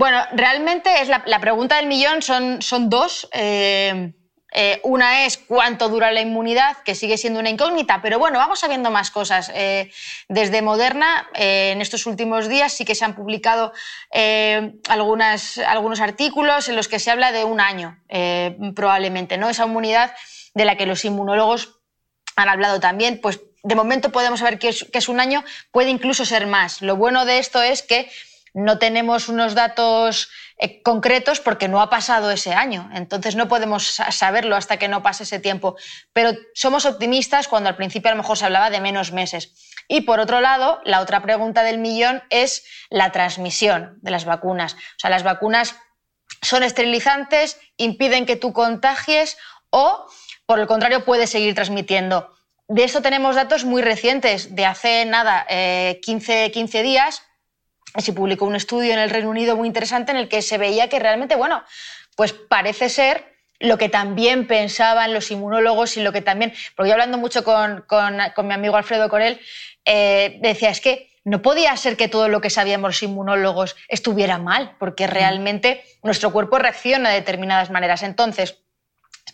Bueno, 0.00 0.24
realmente 0.32 1.02
es 1.02 1.08
la, 1.08 1.40
pregunta 1.40 1.76
del 1.76 1.86
millón 1.86 2.22
son, 2.22 2.62
son 2.62 2.88
dos. 2.88 3.28
Eh, 3.34 4.14
eh, 4.50 4.80
una 4.82 5.26
es 5.26 5.36
cuánto 5.36 5.90
dura 5.90 6.10
la 6.10 6.22
inmunidad, 6.22 6.78
que 6.86 6.94
sigue 6.94 7.18
siendo 7.18 7.38
una 7.38 7.50
incógnita, 7.50 8.00
pero 8.00 8.18
bueno, 8.18 8.38
vamos 8.38 8.60
sabiendo 8.60 8.90
más 8.90 9.10
cosas. 9.10 9.52
Eh, 9.54 9.92
desde 10.26 10.62
Moderna, 10.62 11.28
en 11.34 11.82
estos 11.82 12.06
últimos 12.06 12.48
días 12.48 12.72
sí 12.72 12.86
que 12.86 12.94
se 12.94 13.04
han 13.04 13.14
publicado 13.14 13.74
algunos 14.88 16.00
artículos 16.00 16.70
en 16.70 16.76
los 16.76 16.88
que 16.88 16.98
se 16.98 17.10
habla 17.10 17.30
de 17.30 17.44
un 17.44 17.60
año, 17.60 18.02
probablemente, 18.74 19.36
¿no? 19.36 19.50
Esa 19.50 19.66
inmunidad 19.66 20.14
de 20.54 20.64
la 20.64 20.78
que 20.78 20.86
los 20.86 21.04
inmunólogos 21.04 21.76
han 22.36 22.48
hablado 22.48 22.80
también, 22.80 23.20
pues 23.20 23.42
de 23.62 23.74
momento 23.74 24.10
podemos 24.12 24.40
saber 24.40 24.58
que 24.58 24.70
es 24.70 25.08
un 25.10 25.20
año, 25.20 25.44
puede 25.72 25.90
incluso 25.90 26.24
ser 26.24 26.46
más. 26.46 26.80
Lo 26.80 26.96
bueno 26.96 27.26
de 27.26 27.38
esto 27.38 27.62
es 27.62 27.82
que 27.82 28.10
no 28.54 28.78
tenemos 28.78 29.28
unos 29.28 29.54
datos 29.54 30.30
eh, 30.58 30.82
concretos 30.82 31.40
porque 31.40 31.68
no 31.68 31.80
ha 31.80 31.90
pasado 31.90 32.30
ese 32.30 32.52
año. 32.52 32.90
Entonces 32.94 33.36
no 33.36 33.48
podemos 33.48 33.84
saberlo 34.10 34.56
hasta 34.56 34.76
que 34.76 34.88
no 34.88 35.02
pase 35.02 35.22
ese 35.22 35.38
tiempo. 35.38 35.76
Pero 36.12 36.32
somos 36.54 36.86
optimistas 36.86 37.48
cuando 37.48 37.68
al 37.68 37.76
principio 37.76 38.10
a 38.10 38.14
lo 38.14 38.22
mejor 38.22 38.36
se 38.36 38.44
hablaba 38.44 38.70
de 38.70 38.80
menos 38.80 39.12
meses. 39.12 39.54
Y 39.88 40.02
por 40.02 40.20
otro 40.20 40.40
lado, 40.40 40.80
la 40.84 41.00
otra 41.00 41.22
pregunta 41.22 41.62
del 41.62 41.78
millón 41.78 42.22
es 42.30 42.64
la 42.90 43.12
transmisión 43.12 43.98
de 44.02 44.10
las 44.10 44.24
vacunas. 44.24 44.74
O 44.74 44.98
sea, 44.98 45.10
las 45.10 45.22
vacunas 45.22 45.76
son 46.42 46.62
esterilizantes, 46.62 47.58
impiden 47.76 48.26
que 48.26 48.36
tú 48.36 48.52
contagies 48.52 49.36
o, 49.70 50.06
por 50.46 50.58
el 50.58 50.66
contrario, 50.66 51.04
puedes 51.04 51.30
seguir 51.30 51.54
transmitiendo. 51.54 52.34
De 52.68 52.84
esto 52.84 53.02
tenemos 53.02 53.34
datos 53.34 53.64
muy 53.64 53.82
recientes, 53.82 54.54
de 54.54 54.64
hace 54.64 55.04
nada, 55.04 55.44
15, 56.00 56.44
eh, 56.44 56.50
15 56.52 56.82
días, 56.82 57.22
se 57.98 58.12
publicó 58.12 58.44
un 58.44 58.56
estudio 58.56 58.92
en 58.92 58.98
el 58.98 59.10
Reino 59.10 59.30
Unido 59.30 59.56
muy 59.56 59.66
interesante 59.66 60.12
en 60.12 60.18
el 60.18 60.28
que 60.28 60.42
se 60.42 60.58
veía 60.58 60.88
que 60.88 60.98
realmente, 60.98 61.34
bueno, 61.34 61.64
pues 62.16 62.32
parece 62.32 62.88
ser 62.88 63.24
lo 63.58 63.76
que 63.76 63.88
también 63.88 64.46
pensaban 64.46 65.12
los 65.12 65.30
inmunólogos 65.30 65.96
y 65.96 66.02
lo 66.02 66.12
que 66.12 66.22
también, 66.22 66.52
porque 66.76 66.88
yo 66.88 66.94
hablando 66.94 67.18
mucho 67.18 67.44
con, 67.44 67.84
mi 68.44 68.54
amigo 68.54 68.76
Alfredo 68.76 69.08
Corel, 69.08 69.40
eh, 69.84 70.38
decía, 70.40 70.70
es 70.70 70.80
que 70.80 71.10
no 71.24 71.42
podía 71.42 71.76
ser 71.76 71.96
que 71.96 72.08
todo 72.08 72.28
lo 72.28 72.40
que 72.40 72.48
sabíamos 72.48 72.88
los 72.88 73.02
inmunólogos 73.02 73.76
estuviera 73.88 74.38
mal, 74.38 74.76
porque 74.78 75.06
mm. 75.06 75.10
realmente 75.10 75.84
nuestro 76.02 76.32
cuerpo 76.32 76.58
reacciona 76.58 77.10
de 77.10 77.16
determinadas 77.16 77.70
maneras. 77.70 78.02
Entonces, 78.02 78.58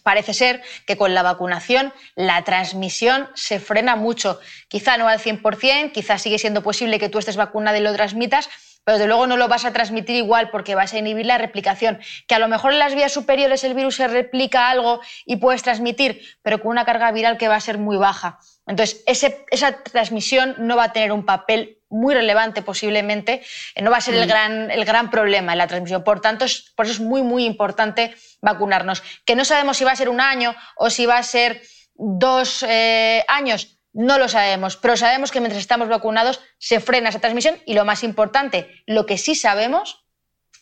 parece 0.02 0.34
ser 0.34 0.62
que 0.86 0.96
con 0.96 1.14
la 1.14 1.22
vacunación 1.22 1.92
la 2.14 2.44
transmisión 2.44 3.28
se 3.34 3.58
frena 3.60 3.96
mucho. 3.96 4.38
Quizá 4.68 4.96
no 4.96 5.08
al 5.08 5.18
100%, 5.18 5.92
quizá 5.92 6.18
sigue 6.18 6.38
siendo 6.38 6.62
posible 6.62 6.98
que 6.98 7.08
tú 7.08 7.18
estés 7.18 7.36
vacunada 7.36 7.78
y 7.78 7.82
lo 7.82 7.92
transmitas, 7.92 8.48
pero 8.86 8.98
de 8.98 9.08
luego 9.08 9.26
no 9.26 9.36
lo 9.36 9.48
vas 9.48 9.64
a 9.64 9.72
transmitir 9.72 10.14
igual 10.14 10.50
porque 10.50 10.76
vas 10.76 10.94
a 10.94 10.98
inhibir 10.98 11.26
la 11.26 11.38
replicación. 11.38 11.98
Que 12.28 12.36
a 12.36 12.38
lo 12.38 12.46
mejor 12.46 12.72
en 12.72 12.78
las 12.78 12.94
vías 12.94 13.10
superiores 13.10 13.64
el 13.64 13.74
virus 13.74 13.96
se 13.96 14.06
replica 14.06 14.70
algo 14.70 15.00
y 15.24 15.36
puedes 15.36 15.64
transmitir, 15.64 16.22
pero 16.40 16.60
con 16.60 16.70
una 16.70 16.84
carga 16.84 17.10
viral 17.10 17.36
que 17.36 17.48
va 17.48 17.56
a 17.56 17.60
ser 17.60 17.78
muy 17.78 17.96
baja. 17.96 18.38
Entonces, 18.64 19.02
esa 19.06 19.82
transmisión 19.82 20.54
no 20.58 20.76
va 20.76 20.84
a 20.84 20.92
tener 20.92 21.10
un 21.10 21.26
papel 21.26 21.78
muy 21.88 22.14
relevante 22.14 22.62
posiblemente, 22.62 23.42
eh, 23.74 23.82
no 23.82 23.90
va 23.90 23.96
a 23.96 24.00
ser 24.00 24.14
el, 24.14 24.24
mm. 24.24 24.28
gran, 24.28 24.70
el 24.70 24.84
gran 24.84 25.10
problema 25.10 25.50
en 25.50 25.58
la 25.58 25.66
transmisión. 25.66 26.04
Por 26.04 26.20
tanto, 26.20 26.46
por 26.76 26.86
eso 26.86 26.94
es 26.94 27.00
muy, 27.00 27.22
muy 27.22 27.44
importante 27.44 28.14
vacunarnos. 28.40 29.02
Que 29.24 29.34
no 29.34 29.44
sabemos 29.44 29.78
si 29.78 29.84
va 29.84 29.92
a 29.92 29.96
ser 29.96 30.08
un 30.08 30.20
año 30.20 30.54
o 30.76 30.90
si 30.90 31.06
va 31.06 31.18
a 31.18 31.24
ser 31.24 31.60
dos 31.94 32.64
eh, 32.68 33.24
años, 33.26 33.75
no 33.96 34.18
lo 34.18 34.28
sabemos, 34.28 34.76
pero 34.76 34.94
sabemos 34.94 35.32
que 35.32 35.40
mientras 35.40 35.60
estamos 35.60 35.88
vacunados 35.88 36.40
se 36.58 36.80
frena 36.80 37.08
esa 37.08 37.18
transmisión 37.18 37.58
y 37.64 37.72
lo 37.72 37.86
más 37.86 38.04
importante, 38.04 38.70
lo 38.84 39.06
que 39.06 39.16
sí 39.16 39.34
sabemos, 39.34 40.04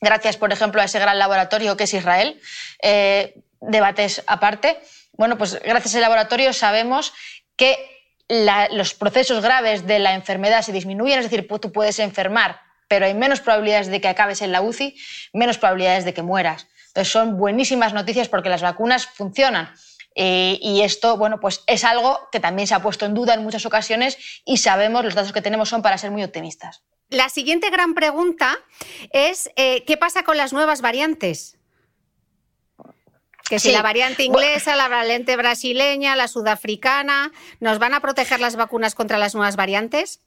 gracias 0.00 0.36
por 0.36 0.52
ejemplo 0.52 0.80
a 0.80 0.84
ese 0.84 1.00
gran 1.00 1.18
laboratorio 1.18 1.76
que 1.76 1.84
es 1.84 1.94
Israel, 1.94 2.40
eh, 2.80 3.34
debates 3.60 4.22
aparte, 4.28 4.78
bueno, 5.14 5.36
pues 5.36 5.54
gracias 5.54 5.86
a 5.86 5.98
ese 5.98 6.00
laboratorio 6.00 6.52
sabemos 6.52 7.12
que 7.56 7.76
los 8.70 8.94
procesos 8.94 9.42
graves 9.42 9.84
de 9.84 9.98
la 9.98 10.14
enfermedad 10.14 10.62
se 10.62 10.72
disminuyen, 10.72 11.18
es 11.18 11.28
decir, 11.28 11.48
tú 11.60 11.72
puedes 11.72 11.98
enfermar, 11.98 12.60
pero 12.86 13.04
hay 13.04 13.14
menos 13.14 13.40
probabilidades 13.40 13.88
de 13.88 14.00
que 14.00 14.08
acabes 14.08 14.42
en 14.42 14.52
la 14.52 14.62
UCI, 14.62 14.96
menos 15.32 15.58
probabilidades 15.58 16.04
de 16.04 16.14
que 16.14 16.22
mueras. 16.22 16.68
Entonces 16.86 17.12
son 17.12 17.36
buenísimas 17.36 17.92
noticias 17.92 18.28
porque 18.28 18.48
las 18.48 18.62
vacunas 18.62 19.06
funcionan. 19.06 19.74
Eh, 20.14 20.58
y 20.62 20.82
esto, 20.82 21.16
bueno, 21.16 21.40
pues 21.40 21.62
es 21.66 21.84
algo 21.84 22.28
que 22.30 22.40
también 22.40 22.68
se 22.68 22.74
ha 22.74 22.82
puesto 22.82 23.04
en 23.04 23.14
duda 23.14 23.34
en 23.34 23.42
muchas 23.42 23.66
ocasiones 23.66 24.18
y 24.44 24.58
sabemos, 24.58 25.04
los 25.04 25.14
datos 25.14 25.32
que 25.32 25.42
tenemos 25.42 25.68
son 25.68 25.82
para 25.82 25.98
ser 25.98 26.10
muy 26.10 26.22
optimistas. 26.22 26.82
La 27.10 27.28
siguiente 27.28 27.70
gran 27.70 27.94
pregunta 27.94 28.58
es, 29.10 29.50
eh, 29.56 29.84
¿qué 29.84 29.96
pasa 29.96 30.22
con 30.22 30.36
las 30.36 30.52
nuevas 30.52 30.80
variantes? 30.80 31.58
Que 33.48 33.58
si 33.58 33.72
la 33.72 33.82
variante 33.82 34.22
inglesa, 34.22 34.74
la 34.74 34.88
variante 34.88 35.36
brasileña, 35.36 36.16
la 36.16 36.28
sudafricana, 36.28 37.30
¿nos 37.60 37.78
van 37.78 37.92
a 37.92 38.00
proteger 38.00 38.40
las 38.40 38.56
vacunas 38.56 38.94
contra 38.94 39.18
las 39.18 39.34
nuevas 39.34 39.56
variantes? 39.56 40.20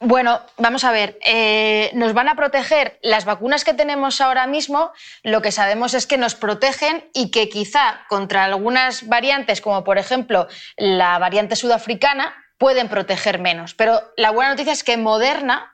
Bueno, 0.00 0.40
vamos 0.58 0.84
a 0.84 0.92
ver, 0.92 1.18
eh, 1.24 1.90
nos 1.94 2.14
van 2.14 2.28
a 2.28 2.36
proteger 2.36 3.00
las 3.02 3.24
vacunas 3.24 3.64
que 3.64 3.74
tenemos 3.74 4.20
ahora 4.20 4.46
mismo, 4.46 4.92
lo 5.24 5.42
que 5.42 5.50
sabemos 5.50 5.92
es 5.92 6.06
que 6.06 6.18
nos 6.18 6.36
protegen 6.36 7.10
y 7.12 7.32
que 7.32 7.48
quizá 7.48 8.06
contra 8.08 8.44
algunas 8.44 9.08
variantes, 9.08 9.60
como 9.60 9.82
por 9.82 9.98
ejemplo 9.98 10.46
la 10.76 11.18
variante 11.18 11.56
sudafricana, 11.56 12.32
pueden 12.58 12.88
proteger 12.88 13.40
menos. 13.40 13.74
Pero 13.74 14.00
la 14.16 14.30
buena 14.30 14.50
noticia 14.50 14.72
es 14.72 14.84
que 14.84 14.96
Moderna, 14.96 15.72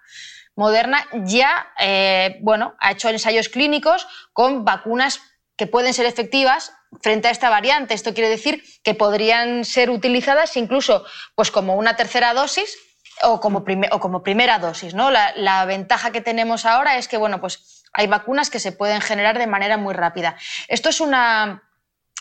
Moderna 0.56 1.06
ya 1.24 1.66
eh, 1.78 2.38
bueno, 2.40 2.76
ha 2.78 2.92
hecho 2.92 3.10
ensayos 3.10 3.50
clínicos 3.50 4.06
con 4.32 4.64
vacunas 4.64 5.20
que 5.56 5.66
pueden 5.66 5.92
ser 5.92 6.06
efectivas 6.06 6.72
frente 7.02 7.28
a 7.28 7.30
esta 7.30 7.50
variante. 7.50 7.92
Esto 7.92 8.14
quiere 8.14 8.30
decir 8.30 8.64
que 8.82 8.94
podrían 8.94 9.66
ser 9.66 9.90
utilizadas 9.90 10.56
incluso 10.56 11.04
pues, 11.34 11.50
como 11.50 11.76
una 11.76 11.96
tercera 11.96 12.32
dosis 12.32 12.78
o 13.22 13.40
como, 13.40 13.64
o 13.90 14.00
como 14.00 14.22
primera 14.22 14.58
dosis. 14.58 14.94
¿no? 14.94 15.10
La, 15.10 15.64
ventaja 15.66 16.12
que 16.12 16.20
tenemos 16.20 16.64
ahora 16.64 16.98
es 16.98 17.08
que 17.08 17.16
bueno, 17.16 17.40
pues 17.40 17.84
hay 17.92 18.06
vacunas 18.06 18.50
que 18.50 18.60
se 18.60 18.72
pueden 18.72 19.00
generar 19.00 19.38
de 19.38 19.46
manera 19.46 19.76
muy 19.76 19.94
rápida. 19.94 20.36
Esto 20.68 20.88
es 20.88 21.00
una, 21.00 21.62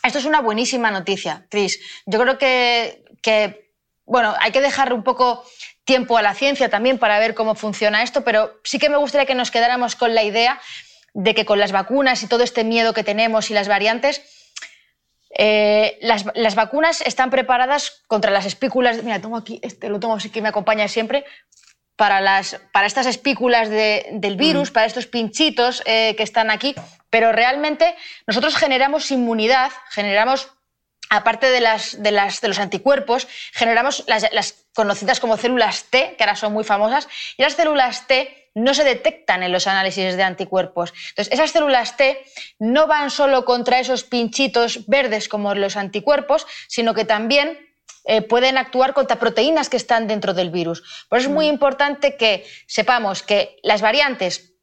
esto 0.03 0.19
es 0.19 0.25
una 0.25 0.41
buenísima 0.41 0.91
noticia, 0.91 1.47
Cris. 1.49 1.79
Yo 2.05 2.19
creo 2.19 2.37
que, 2.37 3.03
que, 3.21 3.73
bueno, 4.05 4.35
hay 4.39 4.51
que 4.51 4.61
dejar 4.61 4.93
un 4.93 5.03
poco 5.03 5.43
tiempo 5.83 6.17
a 6.17 6.21
la 6.21 6.33
ciencia 6.33 6.69
también 6.69 6.97
para 6.99 7.19
ver 7.19 7.33
cómo 7.33 7.55
funciona 7.55 8.03
esto, 8.03 8.23
pero 8.23 8.59
sí 8.63 8.79
que 8.79 8.89
me 8.89 8.97
gustaría 8.97 9.25
que 9.25 9.35
nos 9.35 9.51
quedáramos 9.51 9.95
con 9.95 10.13
la 10.13 10.23
idea 10.23 10.61
de 11.13 11.35
que 11.35 11.45
con 11.45 11.59
las 11.59 11.71
vacunas 11.71 12.23
y 12.23 12.27
todo 12.27 12.43
este 12.43 12.63
miedo 12.63 12.93
que 12.93 13.03
tenemos 13.03 13.51
y 13.51 13.53
las 13.53 13.67
variantes, 13.67 14.21
eh, 15.35 15.97
las, 16.01 16.55
vacunas 16.55 17.01
están 17.01 17.29
preparadas 17.29 18.03
contra 18.07 18.31
las 18.31 18.45
espículas. 18.45 19.03
Mira, 19.03 19.19
tengo 19.19 19.37
aquí, 19.37 19.59
este 19.63 19.89
lo 19.89 19.99
tengo 19.99 20.15
así 20.15 20.29
que 20.29 20.41
me 20.41 20.49
acompaña 20.49 20.87
siempre. 20.87 21.25
Para, 21.95 22.21
las, 22.21 22.59
para 22.71 22.87
estas 22.87 23.05
espículas 23.05 23.69
del 23.69 24.35
virus, 24.35 24.71
mm. 24.71 24.73
para 24.73 24.87
estos 24.87 25.05
pinchitos 25.05 25.83
eh, 25.85 26.15
que 26.17 26.23
están 26.23 26.49
aquí, 26.49 26.73
pero 27.11 27.31
realmente 27.31 27.95
nosotros 28.25 28.55
generamos 28.55 29.11
inmunidad, 29.11 29.71
generamos, 29.91 30.49
aparte 31.11 31.51
de, 31.51 31.61
las, 31.61 32.01
de, 32.01 32.11
las, 32.11 32.41
de 32.41 32.47
los 32.47 32.57
anticuerpos, 32.57 33.27
generamos 33.51 34.05
las, 34.07 34.25
las 34.33 34.65
conocidas 34.73 35.19
como 35.19 35.37
células 35.37 35.85
T, 35.91 36.15
que 36.17 36.23
ahora 36.23 36.35
son 36.35 36.51
muy 36.51 36.63
famosas, 36.63 37.07
y 37.37 37.43
las 37.43 37.53
células 37.53 38.07
T 38.07 38.42
no 38.55 38.73
se 38.73 38.83
detectan 38.83 39.43
en 39.43 39.51
los 39.51 39.67
análisis 39.67 40.15
de 40.15 40.23
anticuerpos. 40.23 40.93
Entonces, 41.09 41.33
esas 41.33 41.51
células 41.51 41.97
T 41.97 42.23
no 42.59 42.87
van 42.87 43.09
solo 43.09 43.45
contra 43.45 43.79
esos 43.79 44.03
pinchitos 44.03 44.87
verdes 44.87 45.27
como 45.27 45.53
los 45.55 45.75
anticuerpos, 45.75 46.45
sino 46.67 46.93
que 46.93 47.05
también 47.05 47.57
eh, 48.05 48.21
pueden 48.21 48.57
actuar 48.57 48.93
contra 48.93 49.17
proteínas 49.17 49.69
que 49.69 49.77
están 49.77 50.07
dentro 50.07 50.33
del 50.33 50.51
virus. 50.51 51.05
Por 51.09 51.19
eso 51.19 51.29
es 51.29 51.33
muy 51.33 51.47
mm. 51.47 51.53
importante 51.53 52.17
que 52.17 52.45
sepamos 52.67 53.23
que 53.23 53.57
las 53.63 53.81
variantes 53.81 54.53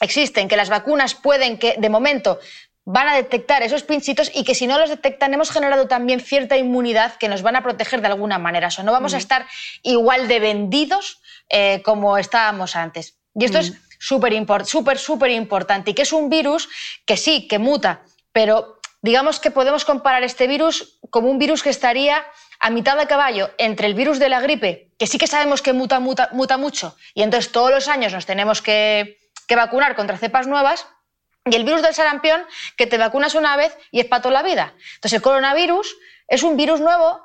existen, 0.00 0.48
que 0.48 0.56
las 0.56 0.68
vacunas 0.68 1.14
pueden 1.14 1.58
que, 1.58 1.74
de 1.76 1.88
momento, 1.88 2.38
van 2.84 3.08
a 3.08 3.16
detectar 3.16 3.62
esos 3.62 3.82
pinchitos 3.82 4.30
y 4.34 4.44
que 4.44 4.54
si 4.54 4.66
no 4.66 4.78
los 4.78 4.90
detectan 4.90 5.32
hemos 5.32 5.50
generado 5.50 5.88
también 5.88 6.20
cierta 6.20 6.56
inmunidad 6.56 7.16
que 7.16 7.28
nos 7.28 7.42
van 7.42 7.56
a 7.56 7.62
proteger 7.62 8.00
de 8.00 8.08
alguna 8.08 8.38
manera. 8.38 8.68
O 8.68 8.70
sea, 8.70 8.84
no 8.84 8.92
vamos 8.92 9.14
a 9.14 9.16
mm. 9.16 9.20
estar 9.20 9.46
igual 9.82 10.28
de 10.28 10.40
vendidos 10.40 11.20
eh, 11.48 11.82
como 11.84 12.16
estábamos 12.16 12.76
antes. 12.76 13.18
Y 13.34 13.44
esto 13.44 13.58
es 13.58 13.72
mm. 13.72 13.76
súper, 13.98 14.66
súper, 14.66 14.98
súper 14.98 15.30
importante. 15.30 15.90
Y 15.90 15.94
que 15.94 16.02
es 16.02 16.12
un 16.12 16.28
virus 16.28 16.68
que 17.04 17.16
sí, 17.16 17.48
que 17.48 17.58
muta, 17.58 18.02
pero 18.32 18.78
digamos 19.02 19.38
que 19.40 19.50
podemos 19.50 19.84
comparar 19.84 20.24
este 20.24 20.46
virus 20.46 20.98
como 21.10 21.30
un 21.30 21.38
virus 21.38 21.62
que 21.62 21.70
estaría 21.70 22.24
a 22.60 22.70
mitad 22.70 22.96
de 22.96 23.06
caballo 23.06 23.50
entre 23.58 23.86
el 23.86 23.94
virus 23.94 24.18
de 24.18 24.28
la 24.28 24.40
gripe, 24.40 24.88
que 24.98 25.06
sí 25.06 25.18
que 25.18 25.26
sabemos 25.26 25.60
que 25.60 25.72
muta, 25.72 26.00
muta, 26.00 26.30
muta 26.32 26.56
mucho, 26.56 26.96
y 27.12 27.22
entonces 27.22 27.52
todos 27.52 27.70
los 27.70 27.88
años 27.88 28.14
nos 28.14 28.24
tenemos 28.24 28.62
que, 28.62 29.18
que 29.46 29.56
vacunar 29.56 29.94
contra 29.94 30.16
cepas 30.16 30.46
nuevas, 30.46 30.86
y 31.44 31.54
el 31.56 31.64
virus 31.64 31.82
del 31.82 31.92
sarampión, 31.92 32.42
que 32.76 32.86
te 32.86 32.96
vacunas 32.96 33.34
una 33.34 33.56
vez 33.56 33.76
y 33.90 34.00
es 34.00 34.06
para 34.06 34.22
toda 34.22 34.32
la 34.32 34.42
vida. 34.42 34.72
Entonces 34.94 35.12
el 35.12 35.22
coronavirus 35.22 35.94
es 36.26 36.42
un 36.42 36.56
virus 36.56 36.80
nuevo 36.80 37.20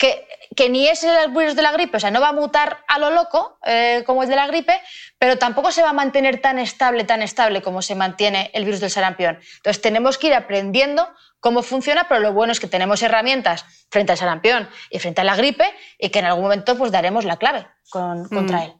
que, 0.00 0.68
ni 0.70 0.88
es 0.88 1.04
el 1.04 1.30
virus 1.30 1.54
de 1.54 1.62
la 1.62 1.72
gripe, 1.72 1.98
o 1.98 2.00
sea, 2.00 2.10
no 2.10 2.20
va 2.20 2.28
a 2.28 2.32
mutar 2.32 2.78
a 2.88 2.98
lo 2.98 3.10
loco 3.10 3.58
eh, 3.64 4.02
como 4.06 4.22
el 4.22 4.28
de 4.28 4.36
la 4.36 4.46
gripe, 4.46 4.80
pero 5.18 5.36
tampoco 5.36 5.70
se 5.70 5.82
va 5.82 5.90
a 5.90 5.92
mantener 5.92 6.40
tan 6.40 6.58
estable, 6.58 7.04
tan 7.04 7.22
estable 7.22 7.60
como 7.60 7.82
se 7.82 7.94
mantiene 7.94 8.50
el 8.54 8.64
virus 8.64 8.80
del 8.80 8.90
sarampión. 8.90 9.38
Entonces 9.56 9.82
tenemos 9.82 10.16
que 10.16 10.28
ir 10.28 10.34
aprendiendo 10.34 11.08
cómo 11.38 11.62
funciona, 11.62 12.06
pero 12.08 12.20
lo 12.20 12.32
bueno 12.32 12.52
es 12.52 12.60
que 12.60 12.66
tenemos 12.66 13.02
herramientas 13.02 13.64
frente 13.90 14.12
al 14.12 14.18
sarampión 14.18 14.68
y 14.90 14.98
frente 14.98 15.20
a 15.20 15.24
la 15.24 15.36
gripe 15.36 15.64
y 15.98 16.08
que 16.08 16.18
en 16.18 16.24
algún 16.24 16.44
momento 16.44 16.76
pues 16.76 16.90
daremos 16.92 17.24
la 17.24 17.36
clave 17.36 17.66
contra 17.90 18.58
mm. 18.58 18.62
él. 18.62 18.79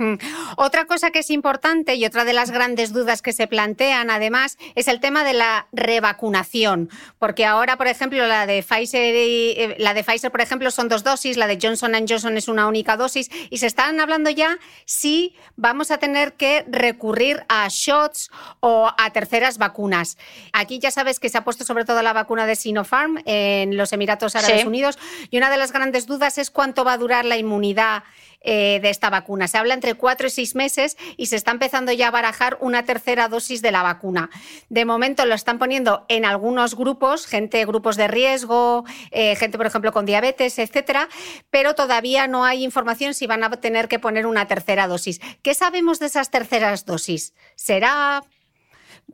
Mm. 0.00 0.14
Otra 0.56 0.86
cosa 0.86 1.10
que 1.10 1.18
es 1.18 1.28
importante 1.28 1.94
y 1.94 2.06
otra 2.06 2.24
de 2.24 2.32
las 2.32 2.50
grandes 2.50 2.94
dudas 2.94 3.20
que 3.20 3.34
se 3.34 3.46
plantean 3.46 4.08
además 4.10 4.56
es 4.74 4.88
el 4.88 4.98
tema 4.98 5.24
de 5.24 5.34
la 5.34 5.68
revacunación, 5.72 6.88
porque 7.18 7.44
ahora, 7.44 7.76
por 7.76 7.86
ejemplo, 7.86 8.26
la 8.26 8.46
de 8.46 8.62
Pfizer, 8.62 9.14
eh, 9.14 9.76
la 9.78 9.92
de 9.92 10.02
Pfizer, 10.02 10.30
por 10.30 10.40
ejemplo, 10.40 10.70
son 10.70 10.88
dos 10.88 11.04
dosis, 11.04 11.36
la 11.36 11.46
de 11.46 11.58
Johnson 11.60 11.92
Johnson 12.08 12.38
es 12.38 12.48
una 12.48 12.66
única 12.66 12.96
dosis 12.96 13.30
y 13.50 13.58
se 13.58 13.66
están 13.66 14.00
hablando 14.00 14.30
ya 14.30 14.58
si 14.86 15.34
vamos 15.56 15.90
a 15.90 15.98
tener 15.98 16.32
que 16.32 16.64
recurrir 16.66 17.44
a 17.50 17.68
shots 17.68 18.30
o 18.60 18.90
a 18.96 19.10
terceras 19.10 19.58
vacunas. 19.58 20.16
Aquí 20.54 20.78
ya 20.78 20.90
sabes 20.90 21.20
que 21.20 21.28
se 21.28 21.36
ha 21.36 21.44
puesto 21.44 21.64
sobre 21.64 21.84
todo 21.84 22.00
la 22.00 22.14
vacuna 22.14 22.46
de 22.46 22.56
Sinopharm 22.56 23.22
en 23.26 23.76
los 23.76 23.92
Emiratos 23.92 24.34
Árabes 24.34 24.64
Unidos 24.64 24.98
y 25.28 25.36
una 25.36 25.50
de 25.50 25.58
las 25.58 25.72
grandes 25.72 26.06
dudas 26.06 26.38
es 26.38 26.50
cuánto 26.50 26.84
va 26.84 26.94
a 26.94 26.98
durar 26.98 27.26
la 27.26 27.36
inmunidad 27.36 28.02
eh, 28.42 28.80
de 28.80 28.88
esta 28.88 29.10
vacuna. 29.10 29.48
Se 29.48 29.58
habla 29.58 29.74
entre 29.74 29.94
cuatro 29.94 30.26
y 30.26 30.30
seis 30.30 30.54
meses 30.54 30.96
y 31.18 31.26
se 31.26 31.36
está 31.36 31.50
empezando 31.50 31.92
ya 31.92 32.08
a 32.08 32.10
barajar 32.10 32.56
una 32.62 32.84
tercera 32.84 33.28
dosis 33.28 33.60
de 33.60 33.70
la 33.70 33.82
vacuna. 33.82 34.30
De 34.70 34.86
momento 34.86 35.26
lo 35.26 35.34
están 35.34 35.58
poniendo 35.58 36.06
en 36.08 36.24
algunos 36.24 36.74
grupos, 36.74 37.26
gente, 37.26 37.64
grupos 37.66 37.96
de 37.96 38.08
riesgo, 38.08 38.84
eh, 39.10 39.36
gente, 39.36 39.58
por 39.58 39.66
ejemplo, 39.66 39.92
con 39.92 40.06
diabetes, 40.06 40.58
etcétera, 40.58 41.08
pero 41.50 41.74
todavía 41.74 42.28
no 42.28 42.44
hay 42.44 42.64
información 42.64 43.12
si 43.12 43.26
van 43.26 43.44
a 43.44 43.50
tener 43.50 43.88
que 43.88 43.98
poner 43.98 44.26
una 44.26 44.46
tercera 44.46 44.86
dosis. 44.86 45.20
¿Qué 45.42 45.52
sabemos 45.54 45.98
de 45.98 46.06
esas 46.06 46.30
terceras 46.30 46.86
dosis? 46.86 47.34
¿Será 47.56 48.22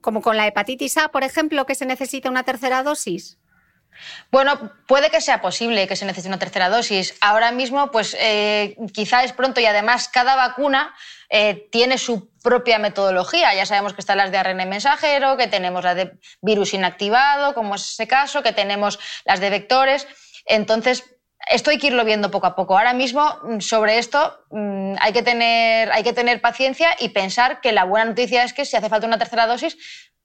como 0.00 0.22
con 0.22 0.36
la 0.36 0.46
hepatitis 0.46 0.98
A, 0.98 1.08
por 1.08 1.24
ejemplo, 1.24 1.66
que 1.66 1.74
se 1.74 1.86
necesita 1.86 2.30
una 2.30 2.44
tercera 2.44 2.82
dosis? 2.82 3.38
Bueno, 4.30 4.72
puede 4.86 5.10
que 5.10 5.20
sea 5.20 5.40
posible 5.40 5.86
que 5.86 5.96
se 5.96 6.04
necesite 6.04 6.28
una 6.28 6.38
tercera 6.38 6.68
dosis. 6.68 7.14
Ahora 7.20 7.52
mismo, 7.52 7.90
pues 7.90 8.16
eh, 8.18 8.76
quizá 8.92 9.24
es 9.24 9.32
pronto 9.32 9.60
y 9.60 9.66
además 9.66 10.08
cada 10.08 10.36
vacuna 10.36 10.94
eh, 11.28 11.68
tiene 11.70 11.98
su 11.98 12.30
propia 12.42 12.78
metodología. 12.78 13.54
Ya 13.54 13.66
sabemos 13.66 13.92
que 13.92 14.00
están 14.00 14.18
las 14.18 14.30
de 14.30 14.38
ARN 14.38 14.68
mensajero, 14.68 15.36
que 15.36 15.48
tenemos 15.48 15.84
las 15.84 15.96
de 15.96 16.12
virus 16.40 16.74
inactivado, 16.74 17.54
como 17.54 17.74
es 17.74 17.92
ese 17.92 18.06
caso, 18.06 18.42
que 18.42 18.52
tenemos 18.52 18.98
las 19.24 19.40
de 19.40 19.50
vectores. 19.50 20.06
Entonces, 20.44 21.04
esto 21.50 21.70
hay 21.70 21.78
que 21.78 21.88
irlo 21.88 22.04
viendo 22.04 22.30
poco 22.30 22.46
a 22.46 22.56
poco. 22.56 22.76
Ahora 22.76 22.92
mismo, 22.92 23.38
mm, 23.42 23.60
sobre 23.60 23.98
esto, 23.98 24.38
mm, 24.50 24.94
hay 25.00 25.12
que, 25.12 25.22
tener, 25.22 25.92
hay 25.92 26.02
que 26.02 26.12
tener 26.12 26.40
paciencia 26.40 26.88
y 26.98 27.10
pensar 27.10 27.60
que 27.60 27.72
la 27.72 27.84
buena 27.84 28.06
noticia 28.06 28.44
es 28.44 28.52
que 28.52 28.64
si 28.64 28.76
hace 28.76 28.88
falta 28.88 29.06
una 29.06 29.18
tercera 29.18 29.46
dosis, 29.46 29.76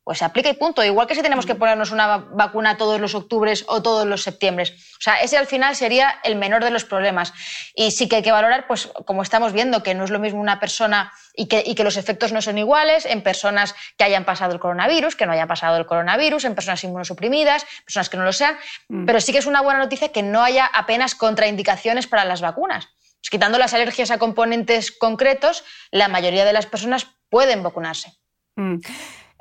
pues 0.03 0.17
se 0.17 0.25
aplica 0.25 0.49
y 0.49 0.53
punto. 0.53 0.83
Igual 0.83 1.07
que 1.07 1.15
si 1.15 1.21
tenemos 1.21 1.45
que 1.45 1.55
ponernos 1.55 1.91
una 1.91 2.17
vacuna 2.17 2.77
todos 2.77 2.99
los 2.99 3.13
octubres 3.13 3.65
o 3.67 3.81
todos 3.81 4.07
los 4.07 4.23
septiembre. 4.23 4.63
O 4.63 5.01
sea, 5.01 5.21
ese 5.21 5.37
al 5.37 5.47
final 5.47 5.75
sería 5.75 6.19
el 6.23 6.35
menor 6.35 6.63
de 6.63 6.71
los 6.71 6.85
problemas. 6.85 7.33
Y 7.75 7.91
sí 7.91 8.09
que 8.09 8.17
hay 8.17 8.21
que 8.23 8.31
valorar, 8.31 8.67
pues 8.67 8.87
como 9.05 9.21
estamos 9.21 9.53
viendo, 9.53 9.83
que 9.83 9.93
no 9.93 10.03
es 10.03 10.09
lo 10.09 10.19
mismo 10.19 10.41
una 10.41 10.59
persona 10.59 11.13
y 11.35 11.47
que, 11.47 11.63
y 11.65 11.75
que 11.75 11.83
los 11.83 11.97
efectos 11.97 12.31
no 12.31 12.41
son 12.41 12.57
iguales 12.57 13.05
en 13.05 13.21
personas 13.21 13.75
que 13.97 14.03
hayan 14.03 14.25
pasado 14.25 14.53
el 14.53 14.59
coronavirus, 14.59 15.15
que 15.15 15.25
no 15.25 15.33
hayan 15.33 15.47
pasado 15.47 15.77
el 15.77 15.85
coronavirus, 15.85 16.45
en 16.45 16.55
personas 16.55 16.83
inmunosuprimidas, 16.83 17.65
personas 17.85 18.09
que 18.09 18.17
no 18.17 18.23
lo 18.23 18.33
sean. 18.33 18.57
Mm. 18.89 19.05
Pero 19.05 19.21
sí 19.21 19.31
que 19.31 19.37
es 19.37 19.45
una 19.45 19.61
buena 19.61 19.79
noticia 19.79 20.11
que 20.11 20.23
no 20.23 20.43
haya 20.43 20.65
apenas 20.65 21.15
contraindicaciones 21.15 22.07
para 22.07 22.25
las 22.25 22.41
vacunas. 22.41 22.89
Pues 23.21 23.29
quitando 23.29 23.59
las 23.59 23.75
alergias 23.75 24.09
a 24.09 24.17
componentes 24.17 24.91
concretos, 24.91 25.63
la 25.91 26.07
mayoría 26.07 26.43
de 26.43 26.53
las 26.53 26.65
personas 26.65 27.05
pueden 27.29 27.61
vacunarse. 27.61 28.13
Mm. 28.55 28.79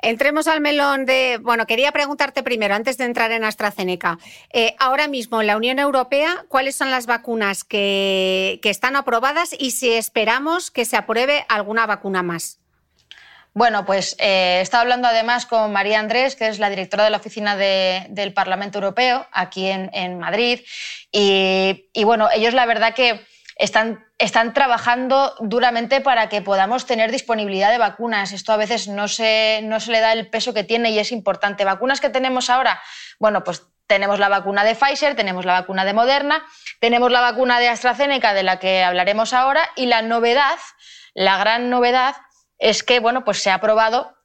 Entremos 0.01 0.47
al 0.47 0.61
melón 0.61 1.05
de. 1.05 1.39
Bueno, 1.41 1.67
quería 1.67 1.91
preguntarte 1.91 2.41
primero, 2.41 2.73
antes 2.73 2.97
de 2.97 3.05
entrar 3.05 3.31
en 3.31 3.43
AstraZeneca. 3.43 4.17
Eh, 4.51 4.75
ahora 4.79 5.07
mismo 5.07 5.41
en 5.41 5.47
la 5.47 5.57
Unión 5.57 5.77
Europea, 5.77 6.45
¿cuáles 6.47 6.75
son 6.75 6.89
las 6.89 7.05
vacunas 7.05 7.63
que, 7.63 8.59
están 8.63 8.95
aprobadas 8.95 9.53
y 9.57 9.71
si 9.71 9.91
esperamos 9.91 10.71
que 10.71 10.85
se 10.85 10.95
apruebe 10.97 11.45
alguna 11.49 11.85
vacuna 11.85 12.23
más? 12.23 12.57
Bueno, 13.53 13.85
pues 13.85 14.15
eh, 14.17 14.63
he 14.65 14.75
hablando 14.77 15.09
además 15.09 15.45
con 15.45 15.73
María 15.73 15.99
Andrés, 15.99 16.37
que 16.37 16.47
es 16.47 16.57
la 16.57 16.69
directora 16.69 17.03
de 17.03 17.09
la 17.09 17.17
oficina 17.17 17.57
del 17.57 18.33
Parlamento 18.33 18.77
Europeo 18.77 19.27
aquí 19.33 19.67
en, 19.67 20.19
Madrid. 20.19 20.61
Y, 21.11 22.03
bueno, 22.05 22.29
ellos 22.33 22.53
la 22.53 22.65
verdad 22.65 22.95
que 22.95 23.19
están, 23.61 24.03
están 24.17 24.53
trabajando 24.53 25.35
duramente 25.39 26.01
para 26.01 26.29
que 26.29 26.41
podamos 26.41 26.87
tener 26.87 27.11
disponibilidad 27.11 27.69
de 27.69 27.77
vacunas. 27.77 28.33
Esto 28.33 28.51
a 28.53 28.57
veces 28.57 28.87
no 28.87 29.07
se, 29.07 29.61
no 29.63 29.79
se 29.79 29.91
le 29.91 29.99
da 29.99 30.13
el 30.13 30.27
peso 30.27 30.53
que 30.53 30.63
tiene 30.63 30.89
y 30.89 30.97
es 30.97 31.11
importante. 31.11 31.63
¿Vacunas 31.63 32.01
que 32.01 32.09
tenemos 32.09 32.49
ahora? 32.49 32.81
Bueno, 33.19 33.43
pues 33.43 33.67
tenemos 33.85 34.17
la 34.17 34.29
vacuna 34.29 34.63
de 34.63 34.73
Pfizer, 34.73 35.15
tenemos 35.15 35.45
la 35.45 35.53
vacuna 35.53 35.85
de 35.85 35.93
Moderna, 35.93 36.43
tenemos 36.79 37.11
la 37.11 37.21
vacuna 37.21 37.59
de 37.59 37.69
AstraZeneca, 37.69 38.33
de 38.33 38.41
la 38.41 38.57
que 38.57 38.83
hablaremos 38.83 39.31
ahora, 39.31 39.69
y 39.75 39.85
la 39.85 40.01
novedad, 40.01 40.57
la 41.13 41.37
gran 41.37 41.69
novedad, 41.69 42.15
es 42.57 42.81
que 42.81 42.99
bueno, 42.99 43.23
pues 43.23 43.43
se 43.43 43.51
ha 43.51 43.55
aprobado 43.55 44.17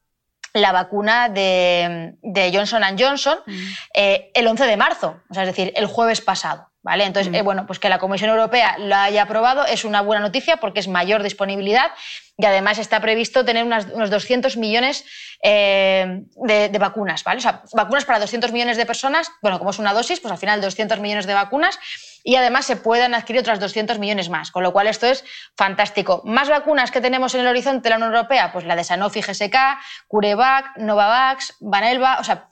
la 0.54 0.72
vacuna 0.72 1.28
de, 1.28 2.16
Johnson 2.54 2.82
Johnson 2.98 3.38
mm. 3.44 3.66
eh, 3.92 4.30
el 4.32 4.46
11 4.46 4.64
de 4.64 4.76
marzo, 4.78 5.20
o 5.28 5.34
sea, 5.34 5.42
es 5.42 5.48
decir, 5.48 5.74
el 5.76 5.86
jueves 5.86 6.22
pasado. 6.22 6.70
¿Vale? 6.86 7.04
Entonces, 7.04 7.34
eh, 7.34 7.42
bueno, 7.42 7.66
pues 7.66 7.80
que 7.80 7.88
la 7.88 7.98
Comisión 7.98 8.30
Europea 8.30 8.76
lo 8.78 8.94
haya 8.94 9.22
aprobado 9.22 9.66
es 9.66 9.84
una 9.84 10.02
buena 10.02 10.22
noticia 10.22 10.58
porque 10.58 10.78
es 10.78 10.86
mayor 10.86 11.24
disponibilidad 11.24 11.90
y 12.38 12.46
además 12.46 12.78
está 12.78 13.00
previsto 13.00 13.44
tener 13.44 13.64
unos 13.64 14.08
200 14.08 14.56
millones 14.56 15.04
eh, 15.42 16.22
de, 16.36 16.78
vacunas, 16.78 17.24
¿vale? 17.24 17.38
O 17.38 17.40
sea, 17.40 17.64
vacunas 17.72 18.04
para 18.04 18.20
200 18.20 18.52
millones 18.52 18.76
de 18.76 18.86
personas, 18.86 19.32
bueno, 19.42 19.58
como 19.58 19.70
es 19.70 19.80
una 19.80 19.92
dosis, 19.92 20.20
pues 20.20 20.30
al 20.30 20.38
final 20.38 20.60
200 20.60 21.00
millones 21.00 21.26
de 21.26 21.34
vacunas 21.34 21.76
y 22.22 22.36
además 22.36 22.66
se 22.66 22.76
puedan 22.76 23.14
adquirir 23.14 23.40
otras 23.40 23.58
200 23.58 23.98
millones 23.98 24.28
más, 24.28 24.52
con 24.52 24.62
lo 24.62 24.72
cual 24.72 24.86
esto 24.86 25.08
es 25.08 25.24
fantástico. 25.56 26.22
¿Más 26.24 26.48
vacunas 26.48 26.92
que 26.92 27.00
tenemos 27.00 27.34
en 27.34 27.40
el 27.40 27.48
horizonte 27.48 27.82
de 27.82 27.90
la 27.90 27.96
Unión 27.96 28.14
Europea? 28.14 28.52
Pues 28.52 28.64
la 28.64 28.76
de 28.76 28.84
Sanofi 28.84 29.22
GSK, 29.22 29.56
CureVac, 30.06 30.76
Novavax, 30.76 31.56
Vanelva, 31.58 32.18
o 32.20 32.22
sea, 32.22 32.48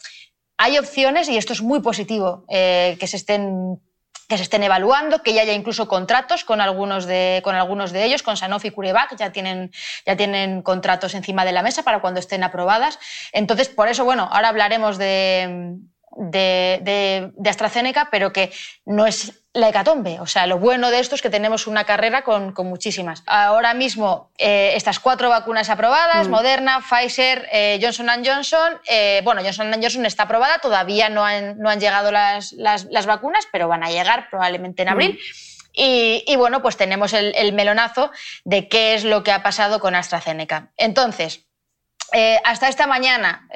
hay 0.56 0.78
opciones 0.78 1.28
y 1.28 1.36
esto 1.36 1.52
es 1.52 1.62
muy 1.62 1.80
positivo 1.80 2.44
eh, 2.48 2.96
que 2.98 3.06
se 3.06 3.16
estén 3.16 3.80
que 4.28 4.36
se 4.36 4.42
estén 4.44 4.62
evaluando, 4.62 5.22
que 5.22 5.34
ya 5.34 5.42
haya 5.42 5.52
incluso 5.52 5.88
contratos 5.88 6.44
con 6.44 6.60
algunos 6.60 7.06
de, 7.06 7.40
con 7.44 7.54
algunos 7.54 7.92
de 7.92 8.04
ellos, 8.04 8.22
con 8.22 8.36
Sanofi 8.36 8.68
y 8.68 8.70
CureVac, 8.70 9.16
ya 9.16 9.32
tienen, 9.32 9.70
ya 10.06 10.16
tienen 10.16 10.62
contratos 10.62 11.14
encima 11.14 11.44
de 11.44 11.52
la 11.52 11.62
mesa 11.62 11.82
para 11.82 12.00
cuando 12.00 12.20
estén 12.20 12.42
aprobadas. 12.42 12.98
Entonces, 13.32 13.68
por 13.68 13.88
eso, 13.88 14.04
bueno, 14.04 14.28
ahora 14.32 14.48
hablaremos 14.48 14.98
de, 14.98 15.78
de, 16.16 17.32
AstraZeneca, 17.48 18.08
pero 18.10 18.32
que 18.32 18.52
no 18.84 19.06
es 19.06 19.43
la 19.54 19.68
hecatombe. 19.68 20.18
O 20.20 20.26
sea, 20.26 20.46
lo 20.46 20.58
bueno 20.58 20.90
de 20.90 20.98
esto 20.98 21.14
es 21.14 21.22
que 21.22 21.30
tenemos 21.30 21.68
una 21.68 21.84
carrera 21.84 22.22
con, 22.22 22.52
muchísimas. 22.58 23.22
Ahora 23.24 23.72
mismo, 23.72 24.30
eh, 24.36 24.72
estas 24.74 24.98
cuatro 24.98 25.30
vacunas 25.30 25.70
aprobadas, 25.70 26.26
mm. 26.26 26.30
Moderna, 26.30 26.80
Pfizer, 26.80 27.48
eh, 27.52 27.78
Johnson 27.80 28.08
Johnson. 28.24 28.80
Eh, 28.88 29.20
bueno, 29.22 29.42
Johnson 29.42 29.72
Johnson 29.80 30.06
está 30.06 30.24
aprobada, 30.24 30.58
todavía 30.58 31.08
no 31.08 31.24
han, 31.24 31.56
no 31.58 31.70
han 31.70 31.78
llegado 31.78 32.10
las, 32.10 32.52
las, 32.52 33.06
vacunas, 33.06 33.46
pero 33.52 33.68
van 33.68 33.84
a 33.84 33.90
llegar 33.90 34.28
probablemente 34.28 34.82
en 34.82 34.88
abril. 34.88 35.12
Mm. 35.12 35.54
Y, 35.76 36.36
bueno, 36.36 36.62
pues 36.62 36.76
tenemos 36.76 37.12
el, 37.12 37.32
el, 37.36 37.52
melonazo 37.52 38.12
de 38.44 38.68
qué 38.68 38.94
es 38.94 39.04
lo 39.04 39.24
que 39.24 39.32
ha 39.32 39.42
pasado 39.42 39.80
con 39.80 39.96
AstraZeneca. 39.96 40.70
Entonces, 40.76 41.46
hasta 42.44 42.68
esta 42.68 42.86
mañana 42.86 43.48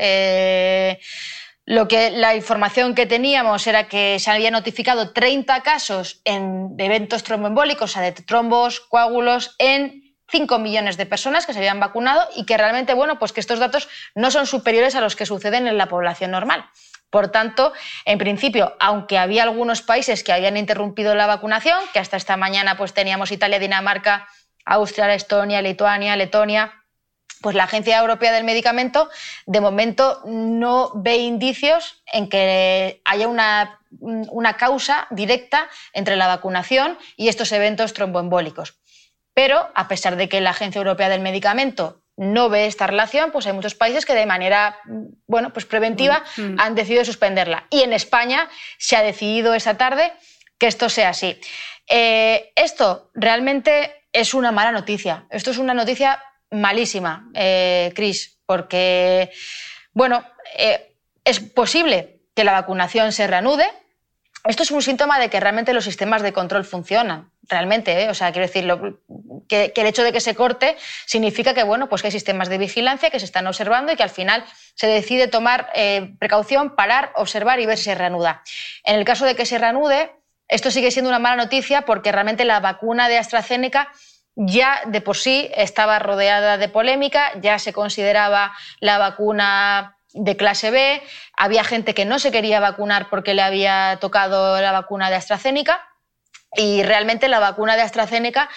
lo 1.69 1.87
que, 1.87 2.11
la 2.11 2.35
información 2.35 2.95
que 2.95 3.05
teníamos 3.05 3.67
era 3.67 3.89
que 3.89 4.19
se 4.21 4.31
había 4.31 4.51
notificado 4.51 5.13
30 5.13 5.63
casos 5.63 6.23
de 6.25 6.85
eventos 6.87 7.23
tromboembólicos, 7.23 7.91
o 7.91 7.93
sea, 7.93 8.01
de 8.01 8.13
trombos, 8.13 8.81
coágulos, 8.81 9.55
en 9.59 10.17
5 10.31 10.59
millones 10.61 10.97
de 10.97 11.05
personas 11.05 11.45
que 11.45 11.53
se 11.53 11.59
habían 11.59 11.79
vacunado 11.79 12.27
y 12.35 12.47
que 12.47 12.57
realmente, 12.57 12.95
bueno, 12.95 13.19
pues 13.19 13.35
que 13.35 13.41
estos 13.41 13.59
datos 13.59 13.87
no 14.15 14.31
son 14.31 14.47
superiores 14.47 14.95
a 14.95 15.03
los 15.03 15.15
que 15.15 15.27
suceden 15.27 15.67
en 15.67 15.77
la 15.77 15.89
población 15.89 16.31
normal. 16.31 16.65
Por 17.11 17.29
tanto, 17.29 17.75
en 18.07 18.17
principio, 18.17 18.75
aunque 18.81 19.19
había 19.19 19.43
algunos 19.43 19.83
países 19.83 20.25
que 20.25 20.33
habían 20.33 20.57
interrumpido 20.57 21.15
la 21.15 21.27
vacunación, 21.27 21.79
que 21.93 21.99
hasta 21.99 22.17
esta 22.17 22.39
mañana 22.39 22.79
pues 22.79 22.95
teníamos 22.95 23.31
Italia, 23.31 23.59
Dinamarca, 23.59 24.27
Austria, 24.65 25.13
Estonia, 25.13 25.61
Lituania, 25.61 26.17
Letonia, 26.17 26.78
pues 27.41 27.55
la 27.55 27.65
Agencia 27.65 27.99
Europea 27.99 28.33
del 28.33 28.45
Medicamento 28.45 29.09
de 29.47 29.61
momento 29.61 30.23
no 30.27 30.93
ve 30.95 31.17
indicios 31.17 32.03
en 32.13 32.29
que 32.29 33.01
haya 33.05 33.29
una, 33.29 33.79
causa 34.57 35.07
directa 35.11 35.69
entre 35.93 36.17
la 36.17 36.27
vacunación 36.27 36.99
y 37.17 37.29
estos 37.29 37.53
eventos 37.53 37.95
tromboembólicos. 37.95 38.75
Pero, 39.35 39.71
a 39.75 39.87
pesar 39.89 40.17
de 40.17 40.29
que 40.29 40.41
la 40.41 40.51
Agencia 40.51 40.79
Europea 40.79 41.09
del 41.09 41.21
Medicamento 41.21 42.03
no 42.17 42.49
ve 42.49 42.67
esta 42.67 42.89
relación, 42.89 43.31
pues 43.31 43.47
hay 43.47 43.53
muchos 43.53 43.77
países 43.77 44.05
que 44.05 44.15
de 44.15 44.27
manera 44.27 44.77
bueno, 45.29 45.53
pues 45.53 45.65
preventiva 45.65 46.25
mm. 46.37 46.57
han 46.59 46.75
decidido 46.75 47.05
suspenderla. 47.05 47.67
Y 47.71 47.83
en 47.83 47.93
España 47.93 48.49
se 48.79 48.97
ha 48.97 49.03
decidido 49.03 49.55
esta 49.55 49.77
tarde 49.79 50.13
que 50.59 50.67
esto 50.67 50.89
sea 50.89 51.11
así. 51.11 51.41
Eh, 51.89 52.53
esto 52.57 53.11
realmente 53.15 53.95
es 54.13 54.35
una 54.35 54.53
mala 54.53 54.73
noticia. 54.73 55.27
Esto 55.31 55.53
es 55.53 55.59
una 55.59 55.75
noticia 55.75 56.23
malísima, 56.51 57.31
eh, 57.35 57.93
Cris, 57.95 58.39
porque, 58.47 59.31
bueno, 59.93 60.25
eh, 60.57 60.95
es 61.25 61.41
posible 61.41 62.21
que 62.35 62.45
la 62.45 62.53
vacunación 62.53 63.13
se 63.13 63.27
reanude. 63.27 63.67
Esto 64.45 64.63
es 64.63 64.71
un 64.71 64.83
síntoma 64.83 65.19
de 65.19 65.29
que 65.29 65.41
realmente 65.41 65.75
los 65.75 65.85
sistemas 65.85 66.23
de 66.23 66.33
control 66.33 66.65
funcionan, 66.65 67.31
realmente. 67.43 68.05
¿eh? 68.05 68.09
O 68.09 68.15
sea, 68.15 68.33
quiero 68.33 68.47
decir, 68.47 68.67
que, 69.49 69.73
el 69.75 69.87
hecho 69.87 70.05
de 70.05 70.13
que 70.13 70.21
se 70.21 70.35
corte 70.35 70.77
significa 71.05 71.53
que, 71.53 71.65
bueno, 71.65 71.89
pues 71.89 72.01
que 72.01 72.09
hay 72.09 72.13
sistemas 72.13 72.49
de 72.49 72.57
vigilancia 72.57 73.11
que 73.11 73.19
se 73.19 73.27
están 73.27 73.47
observando 73.47 73.93
y 73.93 73.97
que 73.97 74.05
al 74.05 74.11
final 74.11 74.45
se 74.75 74.87
decide 74.87 75.29
tomar 75.29 75.71
precaución, 76.19 76.77
parar, 76.77 77.13
observar 77.17 77.61
y 77.61 77.67
ver 77.67 77.77
si 77.77 77.85
se 77.85 77.95
reanuda. 77.95 78.43
En 78.85 78.95
el 78.95 79.05
caso 79.05 79.27
de 79.27 79.35
que 79.35 79.45
se 79.45 79.59
reanude, 79.59 80.13
esto 80.47 80.71
sigue 80.71 80.91
siendo 80.91 81.11
una 81.11 81.19
mala 81.19 81.37
noticia 81.37 81.83
porque 81.83 82.11
realmente 82.11 82.47
la 82.47 82.61
vacuna 82.61 83.09
de 83.09 83.19
AstraZeneca 83.19 83.93
ya 84.41 84.83
de 84.87 85.01
por 85.01 85.17
sí 85.17 85.51
estaba 85.57 85.99
rodeada 85.99 86.59
de 86.59 86.69
polémica, 86.69 87.33
ya 87.41 87.59
se 87.59 87.73
consideraba 87.73 88.55
la 88.79 88.97
vacuna 88.97 89.97
de 90.13 90.37
clase 90.37 90.71
B, 90.71 91.03
había 91.37 91.65
gente 91.65 91.93
que 91.93 92.05
no 92.05 92.21
se 92.21 92.31
quería 92.31 92.61
vacunar 92.61 93.11
porque 93.11 93.35
le 93.35 93.43
había 93.43 93.99
tocado 94.01 94.61
la 94.61 94.71
vacuna 94.71 95.11
de 95.11 95.17
AstraZeneca 95.17 95.85
y 96.57 96.85
realmente 96.85 97.29
la 97.29 97.41
vacuna 97.41 97.75
de 97.75 97.83
AstraZeneca 97.83 98.49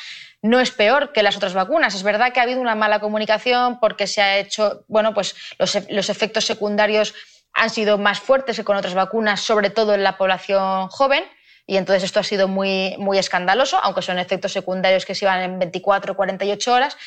no 0.44 0.60
es 0.60 0.70
peor 0.70 1.14
que 1.14 1.24
las 1.24 1.36
otras 1.36 1.56
vacunas. 1.56 1.96
Es 1.96 2.04
verdad 2.04 2.32
que 2.32 2.40
ha 2.40 2.44
habido 2.44 2.62
una 2.62 2.76
mala 2.76 3.00
comunicación 3.00 3.80
porque 3.80 4.06
se 4.06 4.22
ha 4.22 4.38
hecho, 4.38 4.86
bueno, 4.88 5.16
pues 5.16 5.36
los, 5.58 5.78
los 5.90 6.10
efectos 6.10 6.46
secundarios 6.46 7.16
han 7.54 7.72
sido 7.72 7.98
más 7.98 8.20
fuertes 8.20 8.56
que 8.56 8.64
con 8.64 8.78
otras 8.78 8.94
vacunas, 8.94 9.42
sobre 9.42 9.72
todo 9.72 9.96
en 9.96 10.04
la 10.04 10.18
población 10.18 10.90
joven 10.90 11.24
y 11.68 11.78
entonces 11.78 12.04
esto 12.04 12.20
ha 12.20 12.24
sido 12.24 12.48
muy, 12.48 12.96
muy 12.98 13.18
escandaloso, 13.18 13.80
aunque 13.82 14.02
son 14.02 14.20
efectos 14.20 14.52
secundarios 14.52 15.06
que 15.06 15.16
se 15.16 15.26
iban 15.26 15.42
en 15.42 15.60
24 15.60 16.14
o 16.14 16.16
48 16.16 16.74
horas. 16.74 16.98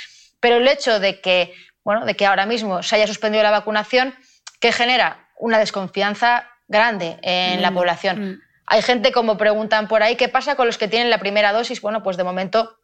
Pero 0.40 0.56
el 0.56 0.68
hecho 0.68 1.00
de 1.00 1.20
que, 1.20 1.54
bueno, 1.84 2.04
de 2.04 2.14
que 2.14 2.26
ahora 2.26 2.46
mismo 2.46 2.82
se 2.82 2.96
haya 2.96 3.06
suspendido 3.06 3.42
la 3.42 3.50
vacunación, 3.50 4.14
que 4.60 4.72
genera 4.72 5.28
una 5.38 5.58
desconfianza 5.58 6.48
grande 6.68 7.18
en 7.22 7.62
la 7.62 7.70
mm, 7.70 7.74
población. 7.74 8.30
Mm. 8.30 8.40
Hay 8.66 8.82
gente, 8.82 9.12
como 9.12 9.36
preguntan 9.36 9.88
por 9.88 10.02
ahí, 10.02 10.16
¿qué 10.16 10.28
pasa 10.28 10.56
con 10.56 10.66
los 10.66 10.78
que 10.78 10.88
tienen 10.88 11.10
la 11.10 11.18
primera 11.18 11.52
dosis? 11.52 11.80
Bueno, 11.80 12.02
pues 12.02 12.16
de 12.16 12.24
momento 12.24 12.78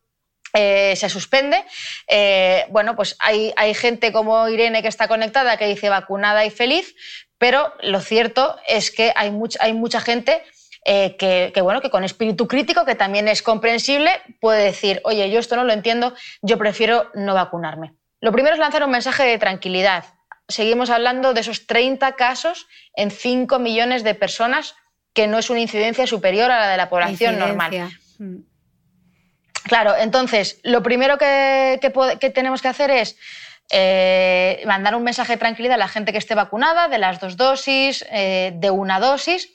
eh, 0.53 0.95
se 0.97 1.09
suspende. 1.09 1.65
Eh, 2.09 2.67
bueno, 2.71 2.97
pues 2.97 3.17
hay, 3.21 3.53
hay, 3.57 3.73
gente 3.73 4.13
como 4.13 4.49
Irene 4.49 4.83
que 4.83 4.89
está 4.89 5.09
conectada 5.09 5.57
que 5.57 5.67
dice 5.67 5.89
vacunada 5.89 6.45
y 6.45 6.51
feliz, 6.51 6.95
pero 7.39 7.73
lo 7.81 8.01
cierto 8.01 8.57
es 8.67 8.91
que 8.91 9.13
hay, 9.17 9.33
hay 9.61 9.73
mucha 9.73 10.01
gente 10.01 10.43
eh, 10.85 11.17
que, 11.17 11.61
bueno, 11.61 11.81
que 11.81 11.91
con 11.91 12.05
espíritu 12.05 12.49
crítico, 12.49 12.85
que 12.85 12.95
también 12.95 13.29
es 13.29 13.43
comprensible, 13.43 14.11
puede 14.41 14.65
decir, 14.65 15.01
oye, 15.05 15.31
yo 15.31 15.39
esto 15.39 15.57
no 15.57 15.65
lo 15.65 15.73
entiendo, 15.73 16.15
yo 16.43 16.59
prefiero 16.59 17.11
no 17.15 17.35
vacunarme. 17.35 17.95
Lo 18.21 18.33
primero 18.33 18.55
es 18.55 18.61
lanzar 18.61 18.85
un 18.85 18.91
mensaje 18.91 19.25
de 19.25 19.39
tranquilidad. 19.39 20.05
Seguimos 20.49 20.91
hablando 20.91 21.35
de 21.35 21.41
esos 21.41 21.67
30 21.67 22.17
casos 22.17 22.67
en 22.95 23.11
5 23.11 23.59
millones 23.59 24.05
de 24.05 24.15
personas, 24.15 24.75
que 25.13 25.27
no 25.27 25.39
es 25.39 25.51
una 25.51 25.61
incidencia 25.61 26.07
superior 26.07 26.51
a 26.51 26.61
la 26.61 26.69
de 26.69 26.77
la 26.77 26.89
población 26.89 27.39
normal. 27.39 27.91
Mm. 28.19 28.37
Claro, 29.65 29.95
entonces, 29.97 30.61
lo 30.63 30.83
primero 30.83 31.19
que, 31.19 31.79
tenemos 32.35 32.63
que 32.63 32.69
hacer 32.69 32.91
es 32.91 33.17
eh, 33.71 34.63
mandar 34.67 34.97
un 34.97 35.05
mensaje 35.05 35.35
de 35.35 35.39
tranquilidad 35.39 35.75
a 35.75 35.79
la 35.79 35.89
gente 35.89 36.13
que 36.13 36.19
esté 36.19 36.35
vacunada, 36.35 36.89
de 36.89 36.99
las 36.99 37.21
dos 37.21 37.37
dosis, 37.37 38.05
eh, 38.11 38.53
de 38.55 38.71
una 38.71 38.99
dosis, 38.99 39.49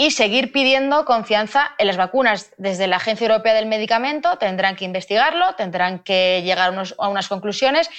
y 0.00 0.12
seguir 0.12 0.50
pidiendo 0.50 1.04
confianza 1.04 1.74
en 1.76 1.86
las 1.86 1.98
vacunas. 1.98 2.54
Desde 2.56 2.86
la 2.86 2.96
Agencia 2.96 3.26
Europea 3.26 3.52
del 3.52 3.66
Medicamento 3.66 4.38
tendrán 4.38 4.74
que 4.74 4.86
investigarlo, 4.86 5.54
tendrán 5.56 5.98
que 5.98 6.40
llegar 6.42 6.72
a 6.96 7.08
unas 7.08 7.28
conclusiones, 7.28 7.90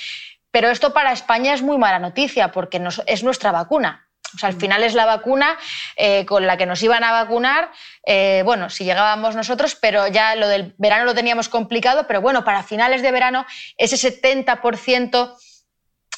pero 0.49 0.69
esto 0.69 0.93
para 0.93 1.11
España 1.11 1.53
es 1.53 1.61
muy 1.61 1.77
mala 1.77 1.99
noticia 1.99 2.51
porque 2.51 2.81
es 3.05 3.23
nuestra 3.23 3.51
vacuna. 3.51 4.07
O 4.33 4.39
sea, 4.39 4.49
al 4.49 4.55
final 4.55 4.81
es 4.81 4.95
la 4.95 5.05
vacuna 5.05 5.59
eh, 5.95 6.25
con 6.25 6.47
la 6.47 6.57
que 6.57 6.65
nos 6.65 6.81
iban 6.81 7.03
a 7.03 7.11
vacunar, 7.11 7.69
eh, 8.03 8.41
bueno, 8.45 8.71
si 8.71 8.83
llegábamos 8.83 9.35
nosotros, 9.35 9.75
pero 9.75 10.07
ya 10.07 10.33
lo 10.33 10.47
del 10.47 10.73
verano 10.79 11.05
lo 11.05 11.13
teníamos 11.13 11.49
complicado, 11.49 12.07
pero 12.07 12.19
bueno, 12.19 12.43
para 12.43 12.63
finales 12.63 13.03
de 13.03 13.11
verano 13.11 13.45
ese 13.77 14.21
70% 14.21 15.35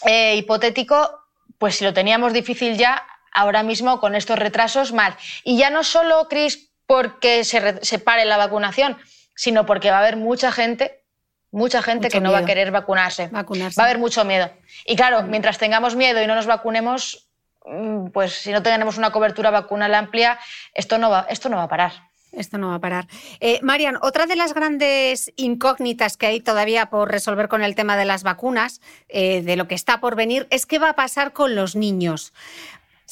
eh, 0.06 0.36
hipotético, 0.38 1.26
pues 1.58 1.76
si 1.76 1.84
lo 1.84 1.94
teníamos 1.94 2.32
difícil 2.32 2.78
ya, 2.78 3.06
ahora 3.34 3.64
mismo 3.64 4.00
con 4.00 4.16
estos 4.16 4.40
retrasos, 4.40 4.94
mal. 4.94 5.16
Y 5.44 5.58
ya 5.58 5.70
no 5.70 5.84
solo, 5.84 6.28
Cris, 6.30 6.70
porque 6.86 7.44
se, 7.44 8.00
pare 8.00 8.26
la 8.26 8.38
vacunación, 8.38 8.98
sino 9.36 9.66
porque 9.66 9.90
va 9.90 9.98
a 9.98 10.02
haber 10.02 10.18
mucha 10.18 10.52
gente 10.52 11.00
mucha 11.52 11.84
gente 11.84 12.10
que 12.10 12.20
no 12.20 12.32
va 12.32 12.40
a 12.40 12.46
querer 12.46 12.72
vacunarse. 12.72 13.28
vacunarse. 13.28 13.80
Va 13.80 13.84
a 13.84 13.88
haber 13.88 14.00
mucho 14.00 14.26
miedo. 14.26 14.50
Y 14.88 14.96
claro, 14.96 15.22
mientras 15.22 15.60
tengamos 15.60 15.96
miedo 15.96 16.20
y 16.20 16.26
no 16.26 16.34
nos 16.34 16.48
vacunemos, 16.48 17.30
Mm, 17.66 18.08
pues 18.08 18.34
si 18.34 18.52
no 18.52 18.62
tenemos 18.62 18.98
una 18.98 19.12
cobertura 19.12 19.50
vacunal 19.50 19.94
amplia, 19.96 20.40
esto 20.74 20.98
no 20.98 21.10
va, 21.10 21.26
esto 21.30 21.50
no 21.50 21.58
va 21.58 21.64
a 21.64 21.70
parar. 21.70 21.94
Esto 22.32 22.58
no 22.58 22.70
va 22.70 22.76
a 22.76 22.80
parar. 22.80 23.08
Eh, 23.40 23.60
Marian, 23.62 24.00
otra 24.02 24.26
de 24.26 24.36
las 24.36 24.56
grandes 24.56 25.32
incógnitas 25.36 26.18
que 26.18 26.26
hay 26.26 26.42
todavía 26.42 26.88
por 26.88 27.12
resolver 27.12 27.48
con 27.48 27.64
el 27.64 27.76
tema 27.76 27.96
de 27.96 28.06
las 28.06 28.24
vacunas, 28.24 28.82
eh, 29.08 29.44
de 29.44 29.56
lo 29.56 29.68
que 29.68 29.76
está 29.76 30.00
por 30.00 30.16
venir, 30.16 30.48
es 30.50 30.66
qué 30.66 30.80
va 30.80 30.90
a 30.90 30.96
pasar 30.96 31.34
con 31.34 31.54
los 31.54 31.76
niños. 31.76 32.34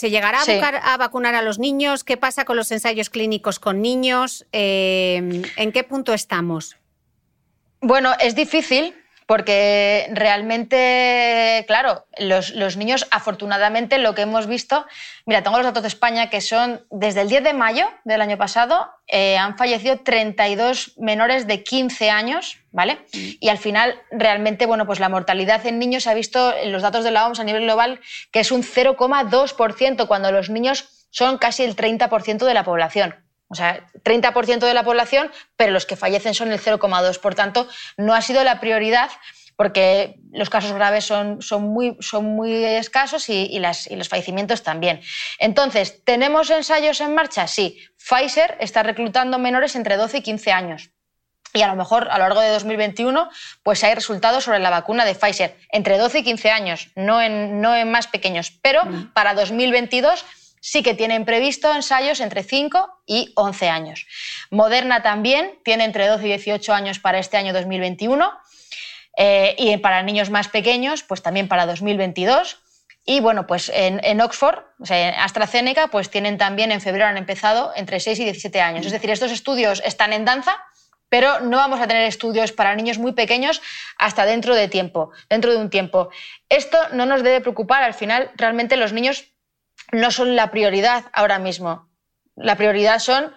¿Se 0.02 0.10
llegará 0.10 0.42
a, 0.84 0.98
vacunar 0.98 1.36
a 1.36 1.44
los 1.44 1.60
niños? 1.60 2.04
¿Qué 2.04 2.18
pasa 2.18 2.44
con 2.44 2.58
los 2.58 2.72
ensayos 2.72 3.12
clínicos 3.12 3.60
con 3.60 3.84
niños? 3.84 4.48
Eh, 4.52 5.44
¿En 5.58 5.72
qué 5.72 5.84
punto 5.84 6.12
estamos? 6.16 6.76
Bueno, 7.82 8.14
es 8.20 8.34
difícil 8.34 8.96
porque 9.32 10.10
realmente, 10.12 11.64
claro, 11.66 12.06
los, 12.18 12.76
niños, 12.76 13.08
afortunadamente, 13.12 13.98
lo 13.98 14.14
que 14.14 14.24
hemos 14.24 14.46
visto, 14.46 14.86
mira, 15.26 15.42
tengo 15.42 15.56
los 15.56 15.66
datos 15.66 15.84
de 15.84 15.88
España 15.88 16.30
que 16.30 16.42
son, 16.42 16.86
desde 16.92 17.22
el 17.22 17.30
10 17.30 17.46
de 17.46 17.54
mayo 17.54 17.86
del 18.04 18.20
año 18.20 18.38
pasado, 18.38 18.90
eh, 19.08 19.38
han 19.38 19.58
fallecido 19.58 20.00
32 20.00 20.98
menores 20.98 21.48
de 21.48 21.64
15 21.64 22.10
años, 22.10 22.58
¿vale? 22.74 22.96
Mm. 23.14 23.30
Y 23.40 23.48
al 23.48 23.58
final, 23.58 24.02
realmente, 24.12 24.66
bueno, 24.66 24.86
pues 24.86 25.00
la 25.00 25.08
mortalidad 25.08 25.66
en 25.66 25.80
niños 25.80 26.04
se 26.04 26.10
ha 26.10 26.14
visto 26.14 26.54
en 26.54 26.74
los 26.74 26.82
datos 26.82 27.06
de 27.06 27.12
la 27.12 27.26
OMS 27.26 27.40
a 27.40 27.46
nivel 27.46 27.64
global 27.64 28.02
que 28.32 28.42
es 28.42 28.52
un 28.52 28.64
0,2%, 28.64 30.08
cuando 30.08 30.34
los 30.34 30.50
niños 30.50 30.90
son 31.10 31.38
casi 31.38 31.64
el 31.64 31.78
30% 31.78 32.46
de 32.46 32.54
la 32.54 32.66
población. 32.66 33.16
O 33.52 33.56
sea, 33.56 33.86
30% 34.04 34.60
de 34.60 34.74
la 34.74 34.84
población, 34.84 35.30
pero 35.58 35.72
los 35.72 35.86
que 35.86 35.98
fallecen 35.98 36.34
son 36.34 36.52
el 36.52 36.60
0,2%. 36.60 37.20
Por 37.20 37.36
tanto, 37.36 37.68
no 37.98 38.14
ha 38.14 38.22
sido 38.22 38.44
la 38.44 38.60
prioridad 38.60 39.12
porque 39.58 40.16
los 40.32 40.50
casos 40.50 40.72
graves 40.72 41.06
son, 41.06 41.42
son, 41.42 41.64
muy, 41.64 41.96
son 42.00 42.26
muy, 42.26 42.64
escasos 42.64 43.30
y, 43.30 43.60
los 43.60 44.10
fallecimientos 44.10 44.64
también. 44.64 45.02
Entonces, 45.38 46.04
¿tenemos 46.04 46.50
ensayos 46.50 47.00
en 47.02 47.14
marcha? 47.14 47.46
Sí. 47.48 47.78
Pfizer 47.98 48.58
está 48.60 48.82
reclutando 48.82 49.38
menores 49.38 49.76
entre 49.76 49.98
12 49.98 50.18
y 50.18 50.22
15 50.24 50.52
años. 50.52 50.90
Y 51.54 51.62
a 51.62 51.68
lo 51.68 51.76
mejor 51.76 52.08
a 52.10 52.18
lo 52.18 52.24
largo 52.24 52.40
de 52.40 52.50
2021 52.50 53.30
pues 53.62 53.84
hay 53.84 53.94
resultados 53.94 54.46
sobre 54.46 54.60
la 54.60 54.70
vacuna 54.70 55.06
de 55.06 55.14
Pfizer 55.14 55.58
entre 55.70 55.98
12 55.98 56.20
y 56.20 56.24
15 56.24 56.50
años, 56.50 56.88
no 56.96 57.22
en, 57.22 57.62
no 57.62 57.76
en 57.76 57.92
más 57.92 58.08
pequeños. 58.08 58.52
Pero 58.64 58.86
mm. 58.86 59.14
para 59.14 59.34
2022 59.34 60.26
sí 60.62 60.84
que 60.84 60.94
tienen 60.94 61.26
previsto 61.26 61.74
ensayos 61.74 62.22
entre 62.22 62.44
5 62.44 63.04
y 63.06 63.34
11 63.36 63.70
años. 63.70 64.08
Moderna 64.50 65.02
también 65.02 65.60
tiene 65.66 65.84
entre 65.84 66.08
12 66.08 66.24
y 66.26 66.28
18 66.30 66.74
años 66.74 67.00
para 67.00 67.20
este 67.20 67.36
año 67.36 67.52
2021 67.52 68.32
eh, 69.18 69.56
y 69.58 69.76
para 69.78 70.04
niños 70.04 70.30
más 70.30 70.48
pequeños, 70.48 71.04
pues 71.04 71.22
también 71.22 71.50
para 71.50 71.66
2022. 71.66 72.60
Y 73.04 73.20
bueno, 73.20 73.48
pues 73.48 73.72
en, 73.74 74.22
Oxford, 74.22 74.60
o 74.80 74.86
sea, 74.86 75.10
en 75.10 75.16
AstraZeneca, 75.16 75.88
pues 75.88 76.12
tienen 76.12 76.38
también 76.38 76.72
en 76.72 76.82
febrero 76.82 77.08
han 77.08 77.18
empezado 77.18 77.74
entre 77.76 78.00
6 78.00 78.20
y 78.20 78.24
17 78.26 78.62
años. 78.62 78.86
Es 78.86 78.92
decir, 78.92 79.10
estos 79.10 79.32
estudios 79.32 79.82
están 79.84 80.14
en 80.14 80.24
danza, 80.24 80.56
pero 81.10 81.40
no 81.40 81.58
vamos 81.58 81.82
a 81.82 81.88
tener 81.88 82.04
estudios 82.04 82.52
para 82.52 82.76
niños 82.76 83.00
muy 83.00 83.14
pequeños 83.14 83.64
hasta 83.98 84.26
dentro 84.26 84.54
de 84.54 84.68
tiempo, 84.68 85.12
dentro 85.30 85.52
de 85.52 85.58
un 85.58 85.72
tiempo. 85.72 86.10
Esto 86.48 86.78
no 86.94 87.08
nos 87.08 87.24
debe 87.24 87.42
preocupar, 87.42 87.82
al 87.82 87.96
final 87.96 88.30
realmente 88.36 88.78
los 88.78 88.94
niños 88.94 89.26
no 89.92 90.12
son 90.12 90.36
la 90.36 90.52
prioridad 90.52 91.06
ahora 91.14 91.40
mismo. 91.40 91.90
La 92.36 92.56
prioridad 92.56 93.00
son 93.00 93.34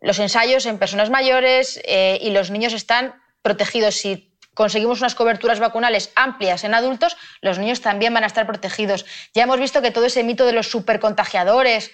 los 0.00 0.18
ensayos 0.18 0.66
en 0.66 0.78
personas 0.78 1.10
mayores 1.10 1.80
eh, 1.84 2.18
y 2.22 2.30
los 2.30 2.50
niños 2.50 2.72
están 2.72 3.20
protegidos. 3.42 3.96
Si 3.96 4.36
conseguimos 4.54 5.00
unas 5.00 5.14
coberturas 5.14 5.60
vacunales 5.60 6.12
amplias 6.16 6.64
en 6.64 6.74
adultos, 6.74 7.16
los 7.40 7.58
niños 7.58 7.80
también 7.80 8.14
van 8.14 8.24
a 8.24 8.28
estar 8.28 8.46
protegidos. 8.46 9.06
Ya 9.34 9.44
hemos 9.44 9.58
visto 9.58 9.82
que 9.82 9.90
todo 9.90 10.06
ese 10.06 10.24
mito 10.24 10.46
de 10.46 10.52
los 10.52 10.70
supercontagiadores, 10.70 11.90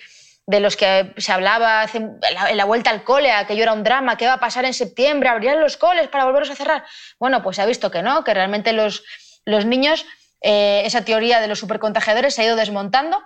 de 0.46 0.60
los 0.60 0.76
que 0.76 1.14
se 1.16 1.32
hablaba 1.32 1.86
en 1.94 2.56
la 2.56 2.64
vuelta 2.66 2.90
al 2.90 3.02
cole, 3.02 3.32
aquello 3.32 3.62
era 3.62 3.72
un 3.72 3.82
drama, 3.82 4.18
¿qué 4.18 4.26
va 4.26 4.34
a 4.34 4.40
pasar 4.40 4.66
en 4.66 4.74
septiembre? 4.74 5.30
¿Abrirán 5.30 5.60
los 5.60 5.78
coles 5.78 6.08
para 6.08 6.24
volverlos 6.24 6.50
a 6.50 6.54
cerrar? 6.54 6.84
Bueno, 7.18 7.42
pues 7.42 7.56
se 7.56 7.62
ha 7.62 7.66
visto 7.66 7.90
que 7.90 8.02
no, 8.02 8.24
que 8.24 8.34
realmente 8.34 8.74
los, 8.74 9.02
niños, 9.46 10.04
eh, 10.42 10.82
esa 10.84 11.02
teoría 11.02 11.40
de 11.40 11.48
los 11.48 11.58
supercontagiadores 11.58 12.34
se 12.34 12.42
ha 12.42 12.44
ido 12.44 12.56
desmontando 12.56 13.22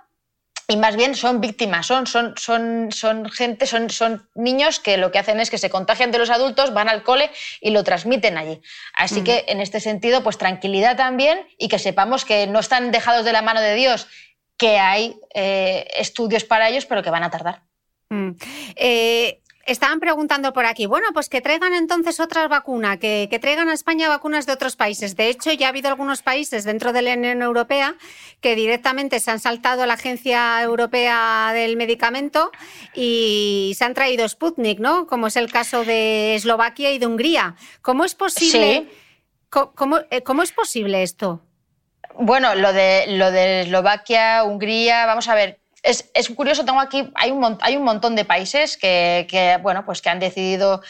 y 0.69 0.77
más 0.77 0.95
bien 0.95 1.15
son 1.15 1.41
víctimas, 1.41 1.87
son, 1.87 2.05
son, 2.05 2.35
son, 2.37 2.91
son 2.91 3.29
gente, 3.31 3.65
son, 3.65 3.89
son 3.89 4.29
niños 4.35 4.79
que 4.79 4.97
lo 4.97 5.11
que 5.11 5.17
hacen 5.17 5.39
es 5.39 5.49
que 5.49 5.57
se 5.57 5.71
contagian 5.71 6.11
de 6.11 6.19
los 6.19 6.29
adultos, 6.29 6.73
van 6.75 6.87
al 6.87 7.01
cole 7.01 7.31
y 7.59 7.71
lo 7.71 7.83
transmiten 7.83 8.37
allí. 8.37 8.61
Así 8.93 9.21
mm. 9.21 9.23
que 9.23 9.45
en 9.47 9.61
este 9.61 9.79
sentido, 9.79 10.21
pues 10.21 10.37
tranquilidad 10.37 10.95
también 10.95 11.39
y 11.57 11.69
que 11.69 11.79
sepamos 11.79 12.23
que 12.23 12.45
no 12.45 12.59
están 12.59 12.91
dejados 12.91 13.25
de 13.25 13.33
la 13.33 13.41
mano 13.41 13.61
de 13.61 13.73
Dios, 13.73 14.07
que 14.57 14.77
hay 14.77 15.19
eh, 15.33 15.87
estudios 15.95 16.43
para 16.43 16.69
ellos, 16.69 16.85
pero 16.85 17.01
que 17.01 17.09
van 17.09 17.23
a 17.23 17.31
tardar. 17.31 17.63
Mm. 18.09 18.33
Eh, 18.75 19.41
estaban 19.71 19.99
preguntando 19.99 20.51
por 20.51 20.65
aquí, 20.65 20.85
bueno, 20.85 21.07
pues 21.13 21.29
que 21.29 21.41
traigan 21.41 21.73
entonces 21.73 22.19
otra 22.19 22.47
vacuna, 22.47 22.97
que, 22.97 23.27
traigan 23.39 23.69
a 23.69 23.73
España 23.73 24.09
vacunas 24.09 24.45
de 24.45 24.53
otros 24.53 24.75
países. 24.75 25.15
De 25.15 25.29
hecho, 25.29 25.51
ya 25.51 25.67
ha 25.67 25.69
habido 25.69 25.89
algunos 25.89 26.21
países 26.21 26.63
dentro 26.63 26.91
de 26.91 27.01
la 27.01 27.13
Unión 27.13 27.41
Europea 27.41 27.95
que 28.41 28.55
directamente 28.55 29.19
se 29.19 29.31
han 29.31 29.39
saltado 29.39 29.83
a 29.83 29.85
la 29.85 29.93
Agencia 29.93 30.61
Europea 30.61 31.51
del 31.53 31.77
Medicamento 31.77 32.51
y 32.95 33.73
se 33.77 33.85
han 33.85 33.93
traído 33.93 34.27
Sputnik, 34.27 34.79
¿no? 34.79 35.07
Como 35.07 35.27
es 35.27 35.35
el 35.35 35.51
caso 35.51 35.85
de 35.85 36.35
Eslovaquia 36.35 36.91
y 36.91 36.99
de 36.99 37.05
Hungría. 37.05 37.55
¿Cómo 37.81 38.05
es 38.05 38.15
posible? 38.15 38.87
¿Cómo, 39.49 39.99
eh, 40.09 40.21
¿Cómo 40.23 40.43
es 40.43 40.51
posible 40.51 41.03
esto? 41.03 41.41
Bueno, 42.15 42.55
lo 42.55 42.73
de, 42.73 43.05
lo 43.07 43.31
de 43.31 43.61
Eslovaquia, 43.61 44.43
Hungría, 44.43 45.05
vamos 45.05 45.27
a 45.27 45.35
ver, 45.35 45.59
es, 45.83 46.29
curioso, 46.35 46.65
tengo 46.65 46.79
aquí, 46.79 47.11
hay 47.15 47.31
un, 47.31 47.57
hay 47.61 47.77
un 47.77 47.83
montón 47.83 48.15
de 48.15 48.25
países 48.25 48.77
que, 48.77 49.59
bueno, 49.61 49.85
pues 49.85 50.01
que 50.01 50.09
han 50.09 50.19
decidido 50.19 50.81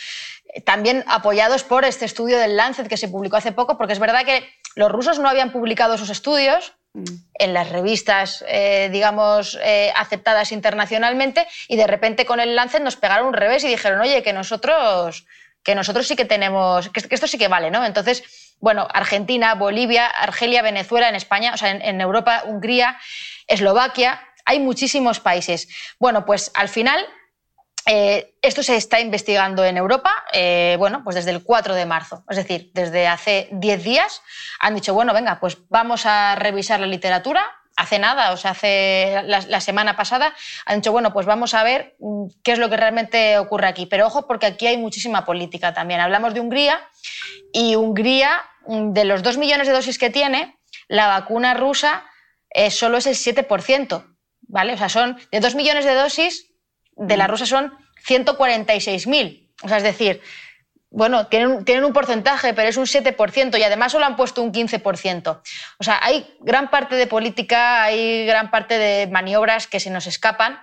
eh, 0.53 0.61
también 0.61 1.03
apoyados 1.07 1.63
por 1.63 1.85
este 1.85 2.05
estudio 2.05 2.37
del 2.37 2.57
Lancet 2.57 2.87
que 2.87 2.97
se 2.97 3.07
publicó 3.07 3.37
hace 3.37 3.51
poco, 3.51 3.77
porque 3.77 3.93
es 3.93 3.99
verdad 3.99 4.25
que 4.25 4.47
los 4.75 4.91
rusos 4.91 5.19
no 5.19 5.29
habían 5.29 5.51
publicado 5.51 5.97
sus 5.97 6.09
estudios 6.09 6.73
mm. 6.93 7.03
en 7.35 7.53
las 7.53 7.69
revistas, 7.69 8.43
eh, 8.47 8.89
digamos, 8.91 9.59
eh, 9.61 9.93
aceptadas 9.95 10.51
internacionalmente, 10.51 11.47
y 11.67 11.75
de 11.75 11.87
repente 11.87 12.25
con 12.25 12.39
el 12.39 12.55
Lancet 12.55 12.81
nos 12.81 12.95
pegaron 12.95 13.27
un 13.27 13.33
revés 13.33 13.63
y 13.63 13.67
dijeron, 13.67 14.01
oye, 14.01 14.23
que 14.23 14.33
nosotros, 14.33 15.27
que 15.63 15.75
nosotros 15.75 16.07
sí 16.07 16.15
que 16.15 16.25
tenemos, 16.25 16.89
que, 16.89 17.03
esto 17.09 17.27
sí 17.27 17.37
que 17.37 17.47
vale, 17.47 17.69
¿no? 17.69 17.85
Entonces, 17.85 18.23
bueno, 18.59 18.87
Argentina, 18.91 19.53
Bolivia, 19.55 20.07
Argelia, 20.07 20.61
Venezuela, 20.61 21.07
en 21.07 21.15
España, 21.15 21.53
o 21.53 21.57
sea, 21.57 21.71
en 21.71 22.01
Europa, 22.01 22.43
Hungría, 22.45 22.99
Eslovaquia, 23.47 24.21
hay 24.49 24.59
muchísimos 24.59 25.19
países. 25.19 25.67
Bueno, 25.99 26.25
pues 26.25 26.51
al 26.55 26.69
final 26.69 27.05
eh, 27.85 28.33
esto 28.41 28.63
se 28.63 28.75
está 28.75 28.99
investigando 28.99 29.63
en 29.63 29.77
Europa, 29.77 30.11
eh, 30.33 30.75
bueno, 30.79 31.03
pues 31.03 31.15
desde 31.15 31.29
el 31.29 31.43
4 31.43 31.75
de 31.75 31.85
marzo, 31.85 32.23
es 32.27 32.37
decir, 32.37 32.71
desde 32.73 33.07
hace 33.07 33.47
10 33.51 33.83
días 33.83 34.23
han 34.59 34.73
dicho, 34.73 34.95
bueno, 34.95 35.13
venga, 35.13 35.39
pues 35.39 35.59
vamos 35.69 36.07
a 36.07 36.35
revisar 36.35 36.79
la 36.79 36.87
literatura, 36.87 37.43
hace 37.75 37.99
nada, 37.99 38.31
o 38.31 38.37
sea, 38.37 38.51
hace 38.51 39.21
la, 39.25 39.61
semana 39.61 39.95
pasada, 39.95 40.33
han 40.65 40.79
dicho, 40.79 40.91
bueno, 40.91 41.13
pues 41.13 41.27
vamos 41.27 41.53
a 41.53 41.63
ver 41.63 41.95
mm, 41.99 42.25
qué 42.43 42.53
es 42.53 42.57
lo 42.57 42.71
que 42.71 42.77
realmente 42.77 43.37
ocurre 43.37 43.67
aquí. 43.67 43.85
Pero 43.85 44.07
ojo, 44.07 44.25
porque 44.27 44.47
aquí 44.47 44.65
hay 44.65 44.77
muchísima 44.77 45.25
política 45.25 45.73
también. 45.73 46.01
Hablamos 46.01 46.33
de 46.33 46.41
Hungría 46.41 46.81
y 47.53 47.75
Hungría, 47.75 48.41
mm, 48.67 48.93
de 48.93 49.05
los 49.05 49.21
dos 49.21 49.37
millones 49.37 49.67
de 49.67 49.73
dosis 49.73 49.97
que 49.97 50.09
tiene, 50.09 50.57
la 50.87 51.07
vacuna 51.07 51.53
rusa 51.53 52.03
eh, 52.49 52.71
solo 52.71 52.97
es 52.97 53.05
el 53.05 53.15
7%, 53.15 54.03
¿vale? 54.49 54.73
O 54.73 54.77
sea, 54.77 54.89
son 54.89 55.17
de 55.31 55.39
dos 55.39 55.55
millones 55.55 55.85
de 55.85 55.93
dosis, 55.93 56.51
de 56.97 57.15
la 57.15 57.27
rusa 57.27 57.45
son 57.45 57.73
146.000. 58.05 59.49
O 59.63 59.67
sea, 59.67 59.77
es 59.77 59.83
decir, 59.83 60.21
bueno, 60.91 61.27
tienen, 61.27 61.83
un 61.83 61.93
porcentaje, 61.93 62.53
pero 62.53 62.67
es 62.67 62.77
un 62.77 62.85
7% 62.85 63.57
y 63.57 63.63
además 63.63 63.91
solo 63.91 64.05
han 64.05 64.15
puesto 64.15 64.41
un 64.41 64.51
15%. 64.51 65.41
O 65.77 65.83
sea, 65.83 65.99
hay 66.01 66.35
gran 66.41 66.69
parte 66.69 66.95
de 66.95 67.07
política, 67.07 67.83
hay 67.83 68.25
gran 68.25 68.49
parte 68.49 68.77
de 68.77 69.07
maniobras 69.07 69.67
que 69.67 69.79
se 69.79 69.91
nos 69.91 70.07
escapan. 70.07 70.59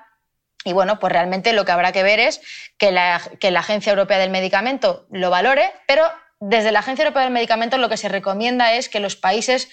Y 0.64 0.72
bueno, 0.72 0.98
pues 0.98 1.12
realmente 1.12 1.52
lo 1.52 1.64
que 1.64 1.70
habrá 1.70 1.92
que 1.92 2.02
ver 2.02 2.18
es 2.18 2.40
que 2.76 2.90
la, 2.90 3.22
Agencia 3.56 3.90
Europea 3.90 4.18
del 4.18 4.30
Medicamento 4.30 5.06
lo 5.10 5.30
valore, 5.30 5.72
pero 5.86 6.02
desde 6.40 6.72
la 6.72 6.80
Agencia 6.80 7.04
Europea 7.04 7.22
del 7.22 7.32
Medicamento 7.32 7.78
lo 7.78 7.88
que 7.88 7.96
se 7.96 8.08
recomienda 8.08 8.74
es 8.74 8.88
que 8.88 8.98
los 8.98 9.14
países 9.14 9.68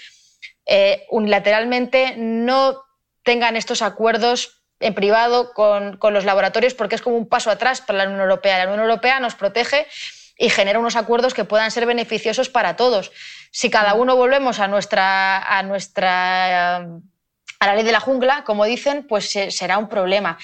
eh, 0.68 1.08
unilateralmente 1.10 2.14
no 2.16 2.84
tengan 3.24 3.56
estos 3.56 3.82
acuerdos 3.82 4.64
en 4.80 4.94
privado 4.94 5.54
con, 5.54 5.98
con 5.98 6.14
los 6.14 6.26
laboratorios 6.26 6.74
porque 6.74 6.96
es 6.96 7.02
como 7.02 7.18
un 7.18 7.28
paso 7.28 7.50
atrás 7.50 7.82
para 7.82 8.00
la 8.00 8.06
Unión 8.06 8.22
Europea. 8.22 8.58
La 8.58 8.66
Unión 8.66 8.82
Europea 8.82 9.20
nos 9.20 9.36
protege 9.36 9.88
y 10.38 10.50
genera 10.50 10.80
unos 10.80 10.96
acuerdos 10.96 11.34
que 11.34 11.46
puedan 11.46 11.72
ser 11.72 11.86
beneficiosos 11.86 12.50
para 12.50 12.76
todos. 12.76 13.12
Si 13.52 13.70
cada 13.70 13.94
uno 13.94 14.16
volvemos 14.16 14.60
a 14.60 14.68
nuestra, 14.68 15.38
a 15.38 15.64
nuestra 15.64 16.88
a 17.64 17.68
la 17.68 17.76
ley 17.76 17.86
de 17.86 17.92
la 17.92 18.00
jungla, 18.00 18.44
como 18.44 18.66
dicen, 18.66 19.08
pues 19.08 19.32
será 19.32 19.78
un 19.78 19.88
problema. 19.88 20.38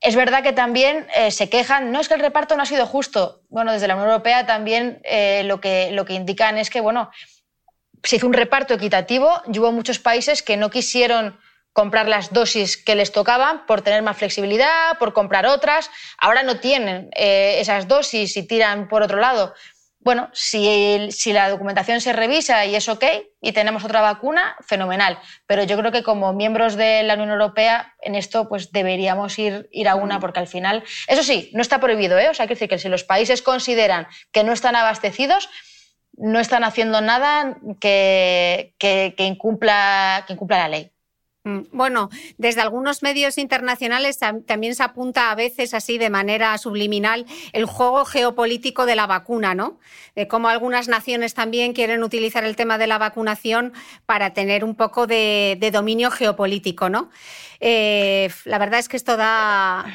Es 0.00 0.16
verdad 0.16 0.42
que 0.42 0.52
también 0.52 1.06
eh, 1.14 1.30
se 1.30 1.48
quejan, 1.48 1.92
no 1.92 2.00
es 2.00 2.08
que 2.08 2.14
el 2.14 2.20
reparto 2.20 2.56
no 2.56 2.62
ha 2.62 2.66
sido 2.66 2.86
justo. 2.86 3.42
Bueno, 3.50 3.72
desde 3.72 3.86
la 3.86 3.94
Unión 3.94 4.08
Europea 4.08 4.46
también 4.46 5.00
eh, 5.04 5.42
lo, 5.44 5.60
que, 5.60 5.90
lo 5.92 6.04
que 6.04 6.14
indican 6.14 6.58
es 6.58 6.70
que, 6.70 6.80
bueno, 6.80 7.10
se 8.02 8.16
hizo 8.16 8.26
un 8.26 8.32
reparto 8.32 8.74
equitativo 8.74 9.30
y 9.52 9.58
hubo 9.58 9.70
muchos 9.72 9.98
países 9.98 10.42
que 10.42 10.56
no 10.56 10.70
quisieron 10.70 11.38
comprar 11.72 12.08
las 12.08 12.32
dosis 12.32 12.76
que 12.76 12.94
les 12.94 13.12
tocaban 13.12 13.66
por 13.66 13.82
tener 13.82 14.02
más 14.02 14.16
flexibilidad, 14.16 14.98
por 14.98 15.12
comprar 15.12 15.46
otras. 15.46 15.90
Ahora 16.18 16.42
no 16.42 16.58
tienen 16.58 17.10
eh, 17.14 17.56
esas 17.60 17.88
dosis 17.88 18.36
y 18.36 18.46
tiran 18.46 18.88
por 18.88 19.02
otro 19.02 19.18
lado. 19.18 19.54
Bueno, 20.02 20.30
si, 20.32 21.08
si, 21.10 21.34
la 21.34 21.50
documentación 21.50 22.00
se 22.00 22.14
revisa 22.14 22.64
y 22.64 22.74
es 22.74 22.88
ok 22.88 23.04
y 23.42 23.52
tenemos 23.52 23.84
otra 23.84 24.00
vacuna, 24.00 24.56
fenomenal. 24.66 25.18
Pero 25.46 25.62
yo 25.64 25.76
creo 25.76 25.92
que 25.92 26.02
como 26.02 26.32
miembros 26.32 26.74
de 26.74 27.02
la 27.02 27.14
Unión 27.14 27.30
Europea 27.30 27.94
en 28.00 28.14
esto 28.14 28.48
pues 28.48 28.72
deberíamos 28.72 29.38
ir, 29.38 29.68
ir 29.70 29.88
a 29.88 29.96
una 29.96 30.18
porque 30.18 30.40
al 30.40 30.46
final, 30.46 30.84
eso 31.06 31.22
sí, 31.22 31.50
no 31.52 31.60
está 31.60 31.80
prohibido. 31.80 32.18
¿eh? 32.18 32.30
O 32.30 32.34
sea, 32.34 32.46
que 32.46 32.54
decir 32.54 32.70
que 32.70 32.78
si 32.78 32.88
los 32.88 33.04
países 33.04 33.42
consideran 33.42 34.06
que 34.32 34.42
no 34.42 34.52
están 34.52 34.74
abastecidos, 34.74 35.50
no 36.14 36.40
están 36.40 36.64
haciendo 36.64 37.02
nada 37.02 37.58
que, 37.78 38.74
que, 38.78 39.14
que 39.18 39.24
incumpla, 39.24 40.24
que 40.26 40.32
incumpla 40.32 40.58
la 40.58 40.68
ley. 40.68 40.92
Mm, 41.42 41.60
bueno, 41.72 42.10
desde 42.36 42.60
algunos 42.60 43.02
medios 43.02 43.38
internacionales 43.38 44.18
también 44.18 44.74
se 44.74 44.82
apunta 44.82 45.30
a 45.30 45.34
veces 45.34 45.72
así 45.72 45.96
de 45.96 46.10
manera 46.10 46.56
subliminal 46.58 47.24
el 47.54 47.64
juego 47.64 48.04
geopolítico 48.04 48.84
de 48.84 48.94
la 48.94 49.06
vacuna, 49.06 49.54
¿no? 49.54 49.78
De 50.14 50.28
cómo 50.28 50.50
algunas 50.50 50.88
naciones 50.88 51.32
también 51.32 51.72
quieren 51.72 52.02
utilizar 52.02 52.44
el 52.44 52.56
tema 52.56 52.76
de 52.76 52.86
la 52.88 52.98
vacunación 52.98 53.72
para 54.04 54.34
tener 54.34 54.64
un 54.64 54.74
poco 54.74 55.06
de, 55.06 55.70
dominio 55.72 56.10
geopolítico, 56.10 56.90
¿no? 56.90 57.10
Eh, 57.60 58.28
la 58.44 58.58
verdad 58.58 58.80
es 58.80 58.88
que 58.88 58.98
esto 58.98 59.16
da, 59.16 59.86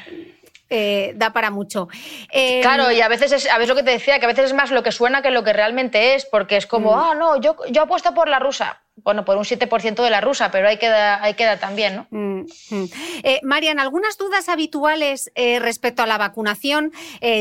eh, 0.70 1.14
da 1.16 1.32
para 1.32 1.52
mucho. 1.52 1.88
Em, 2.32 2.62
claro, 2.62 2.92
y 2.92 3.02
a 3.02 3.08
veces 3.08 3.32
es, 3.32 3.50
a 3.50 3.58
veces 3.58 3.70
lo 3.70 3.76
que 3.76 3.84
te 3.84 3.92
decía, 3.92 4.20
que 4.20 4.26
a 4.26 4.30
veces 4.30 4.46
es 4.46 4.54
más 4.54 4.72
lo 4.72 4.84
que 4.84 4.92
suena 4.92 5.22
que 5.22 5.32
lo 5.32 5.44
que 5.44 5.54
realmente 5.54 6.16
es, 6.16 6.26
porque 6.26 6.58
es 6.58 6.66
como, 6.66 6.96
mm. 6.96 7.00
ah, 7.00 7.16
no, 7.16 7.40
yo, 7.40 7.56
yo 7.70 7.84
apuesto 7.84 8.14
por 8.14 8.30
la 8.30 8.40
rusa. 8.40 8.82
Bueno, 8.98 9.26
por 9.26 9.36
un 9.36 9.44
7% 9.44 10.04
de 10.04 10.10
la 10.10 10.22
rusa, 10.22 10.52
pero 10.52 10.70
ahí 10.70 10.78
queda, 10.78 11.22
ahí 11.22 11.34
queda 11.34 11.60
también, 11.60 11.98
¿no? 11.98 12.08
Mm, 12.12 12.46
mm. 12.70 12.86
Eh, 13.24 13.40
Marian, 13.44 13.78
algunas 13.78 14.18
dudas 14.18 14.48
habituales 14.48 15.32
eh, 15.36 15.60
respecto 15.60 16.02
a 16.02 16.06
la 16.06 16.18
vacunación. 16.18 16.94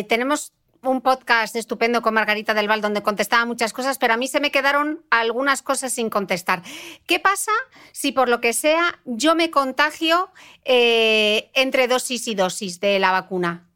tenemos 0.09 0.53
un 0.91 1.01
podcast 1.01 1.57
estupendo 1.57 2.03
con 2.03 2.15
Margarita 2.15 2.55
del 2.55 2.69
Val 2.69 2.81
donde 2.81 3.03
contestaba 3.03 3.45
muchas 3.45 3.73
cosas, 3.73 3.99
pero 3.99 4.15
a 4.15 4.17
mí 4.17 4.29
se 4.29 4.41
me 4.41 4.51
quedaron 4.51 5.05
algunas 5.11 5.63
cosas 5.63 5.93
sin 5.93 6.11
contestar. 6.11 6.63
¿Qué 7.07 7.21
pasa 7.21 7.53
si 7.93 8.13
por 8.13 8.29
lo 8.29 8.41
que 8.41 8.53
sea 8.53 8.99
yo 9.05 9.35
me 9.35 9.51
contagio 9.51 10.31
eh, 10.65 11.51
entre 11.55 11.89
dosis 11.89 12.29
y 12.29 12.35
dosis 12.35 12.81
de 12.81 12.99
la 12.99 13.13
vacuna? 13.13 13.69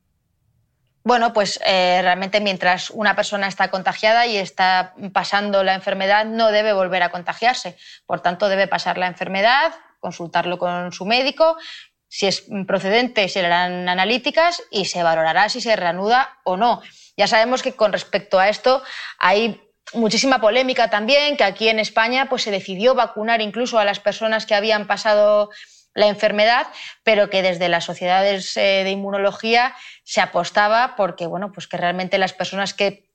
Bueno, 1.05 1.33
pues 1.33 1.59
eh, 1.65 2.01
realmente 2.03 2.41
mientras 2.41 2.91
una 2.91 3.17
persona 3.17 3.49
está 3.49 3.71
contagiada 3.71 4.27
y 4.27 4.37
está 4.37 4.95
pasando 5.13 5.65
la 5.65 5.75
enfermedad, 5.75 6.27
no 6.27 6.51
debe 6.51 6.75
volver 6.75 7.03
a 7.03 7.11
contagiarse. 7.11 7.79
Por 8.05 8.21
tanto, 8.21 8.49
debe 8.51 8.67
pasar 8.67 8.99
la 8.99 9.07
enfermedad, 9.07 9.73
consultarlo 10.01 10.59
con 10.59 10.93
su 10.93 11.07
médico 11.07 11.57
si 12.09 12.27
es 12.27 12.45
procedente, 12.67 13.29
se 13.29 13.45
harán 13.45 13.89
analíticas 13.89 14.63
y 14.71 14.87
se 14.87 15.03
valorará 15.03 15.49
si 15.49 15.61
se 15.61 15.77
reanuda 15.77 16.39
o 16.45 16.57
no. 16.57 16.83
Ya 17.17 17.27
sabemos 17.27 17.63
que 17.63 17.75
con 17.75 17.93
respecto 17.93 18.39
a 18.39 18.49
esto 18.49 18.83
hay 19.19 19.61
muchísima 19.93 20.41
polémica 20.41 20.91
también, 20.91 21.37
que 21.37 21.45
aquí 21.45 21.69
en 21.69 21.79
España 21.79 22.29
pues, 22.29 22.43
se 22.43 22.51
decidió 22.51 22.95
vacunar 22.95 23.41
incluso 23.41 23.79
a 23.79 23.85
las 23.85 24.01
personas 24.01 24.47
que 24.47 24.55
habían 24.55 24.87
pasado 24.87 25.51
la 25.95 26.07
enfermedad, 26.07 26.69
pero 27.03 27.29
que 27.29 27.43
desde 27.43 27.69
las 27.69 27.85
sociedades 27.85 28.57
eh, 28.57 28.83
de 28.85 28.91
inmunología 28.91 29.75
se 30.05 30.21
apostaba 30.21 30.95
porque 30.97 31.27
bueno, 31.27 31.53
pues 31.53 31.67
que 31.67 31.77
realmente 31.77 32.19
las 32.19 32.33
personas 32.33 32.73
que 32.73 33.09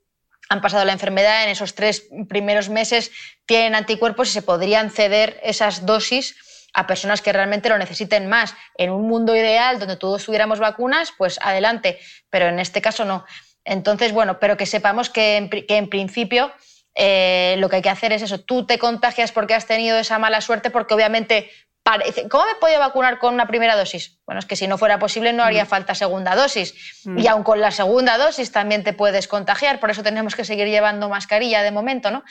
han 0.49 0.61
pasado 0.61 0.83
la 0.83 0.91
enfermedad 0.91 1.43
en 1.43 1.49
esos 1.49 1.75
tres 1.75 2.09
primeros 2.27 2.69
meses 2.69 3.11
tienen 3.45 3.75
anticuerpos 3.75 4.29
y 4.29 4.31
se 4.33 4.41
podrían 4.41 4.91
ceder 4.91 5.39
esas 5.43 5.85
dosis 5.85 6.35
a 6.73 6.87
personas 6.87 7.21
que 7.21 7.31
realmente 7.31 7.69
lo 7.69 7.77
necesiten 7.77 8.27
más. 8.27 8.55
En 8.77 8.89
un 8.89 9.07
mundo 9.07 9.35
ideal 9.35 9.79
donde 9.79 9.95
todos 9.95 10.25
tuviéramos 10.25 10.59
vacunas, 10.59 11.13
pues 11.17 11.39
adelante, 11.41 11.99
pero 12.29 12.47
en 12.47 12.59
este 12.59 12.81
caso 12.81 13.05
no. 13.05 13.25
Entonces, 13.63 14.11
bueno, 14.11 14.39
pero 14.39 14.57
que 14.57 14.65
sepamos 14.65 15.09
que 15.09 15.37
en, 15.37 15.89
principio 15.89 16.51
eh, 16.95 17.55
lo 17.59 17.69
que 17.69 17.77
hay 17.77 17.81
que 17.81 17.89
hacer 17.89 18.11
es 18.11 18.21
eso. 18.21 18.41
Tú 18.41 18.65
te 18.65 18.77
contagias 18.77 19.31
porque 19.31 19.53
has 19.53 19.67
tenido 19.67 19.97
esa 19.97 20.19
mala 20.19 20.41
suerte, 20.41 20.69
porque 20.69 20.93
obviamente 20.93 21.49
parece. 21.83 22.27
¿Cómo 22.27 22.45
me 22.45 22.55
puedo 22.55 22.79
vacunar 22.79 23.19
con 23.19 23.33
una 23.33 23.47
primera 23.47 23.75
dosis? 23.75 24.17
Bueno, 24.25 24.39
es 24.39 24.45
que 24.45 24.55
si 24.55 24.67
no 24.67 24.77
fuera 24.77 24.99
posible 24.99 25.33
no 25.33 25.43
haría 25.43 25.65
mm. 25.65 25.67
falta 25.67 25.95
segunda 25.95 26.35
dosis. 26.35 26.73
Mm. 27.05 27.19
Y 27.19 27.27
aun 27.27 27.43
con 27.43 27.61
la 27.61 27.71
segunda 27.71 28.17
dosis 28.17 28.51
también 28.51 28.83
te 28.83 28.93
puedes 28.93 29.27
contagiar, 29.27 29.79
por 29.79 29.91
eso 29.91 30.03
tenemos 30.03 30.35
que 30.35 30.45
seguir 30.45 30.67
llevando 30.67 31.09
mascarilla 31.09 31.61
de 31.61 31.71
momento, 31.71 32.09
¿no? 32.09 32.23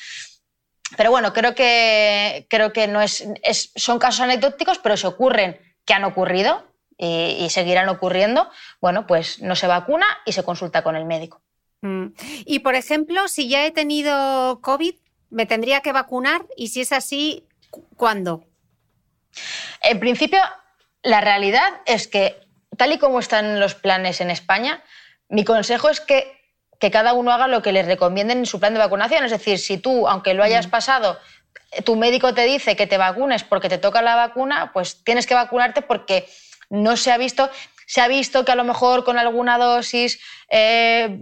Pero 0.97 1.11
bueno, 1.11 1.33
creo 1.33 1.55
que, 1.55 2.47
creo 2.51 2.73
que 2.73 2.87
no 2.89 3.01
es, 3.01 3.25
son 3.77 3.99
casos 3.99 4.21
anecdóticos, 4.21 4.79
pero 4.79 4.97
se 4.97 5.07
ocurren, 5.07 5.61
que 5.85 5.95
han 5.95 6.05
ocurrido 6.05 6.67
y, 6.97 7.49
seguirán 7.51 7.89
ocurriendo, 7.89 8.49
bueno, 8.81 9.07
pues 9.07 9.41
no 9.43 9.57
se 9.57 9.67
vacuna 9.67 10.07
y 10.25 10.33
se 10.33 10.45
consulta 10.45 10.83
con 10.83 10.95
el 10.95 11.05
médico. 11.05 11.43
Mm. 11.81 12.09
Y, 12.45 12.61
por 12.61 12.75
ejemplo, 12.77 13.27
si 13.29 13.49
ya 13.49 13.67
he 13.67 13.73
tenido 13.73 14.61
COVID, 14.61 14.95
¿me 15.31 15.47
tendría 15.47 15.81
que 15.81 15.93
vacunar? 15.93 16.47
Y 16.57 16.69
si 16.69 16.83
es 16.83 16.93
así, 16.93 17.47
¿cuándo? 17.97 18.45
En 19.81 19.99
principio, 19.99 20.41
la 21.03 21.21
realidad 21.21 21.81
es 21.87 22.07
que, 22.07 22.37
tal 22.77 22.93
y 22.93 22.99
como 22.99 23.19
están 23.19 23.59
los 23.59 23.75
planes 23.75 24.21
en 24.21 24.31
España, 24.31 24.85
mi 25.29 25.45
consejo 25.45 25.89
es 25.89 26.01
que 26.01 26.42
que 26.83 26.91
cada 26.91 27.13
uno 27.13 27.31
haga 27.31 27.47
lo 27.47 27.63
que 27.63 27.71
le 27.71 27.85
recomienden 27.85 28.39
en 28.39 28.47
su 28.47 28.59
plan 28.59 28.73
de 28.73 28.81
vacunación. 28.81 29.25
Es 29.25 29.31
decir, 29.31 29.61
si 29.61 29.79
tú, 29.79 30.09
aunque 30.09 30.35
lo 30.35 30.43
hayas 30.43 30.67
mm. 30.67 30.71
pasado, 30.71 31.17
tu 31.85 31.95
médico 31.95 32.35
te 32.35 32.43
dice 32.43 32.75
que 32.75 32.89
te 32.89 32.99
vacunes 32.99 33.45
porque 33.45 33.69
te 33.69 33.79
toca 33.79 34.03
la 34.03 34.17
vacuna, 34.17 34.73
pues 34.73 35.05
tienes 35.05 35.29
que 35.29 35.35
vacunarte 35.35 35.83
porque 35.83 36.29
no 36.71 36.97
se 36.97 37.13
ha 37.13 37.19
visto. 37.19 37.49
Se 37.87 38.01
ha 38.01 38.09
visto 38.09 38.45
que 38.45 38.51
a 38.51 38.57
lo 38.57 38.65
mejor 38.65 39.05
con 39.05 39.17
alguna 39.17 39.59
dosis 39.59 40.19
eh, 40.51 41.21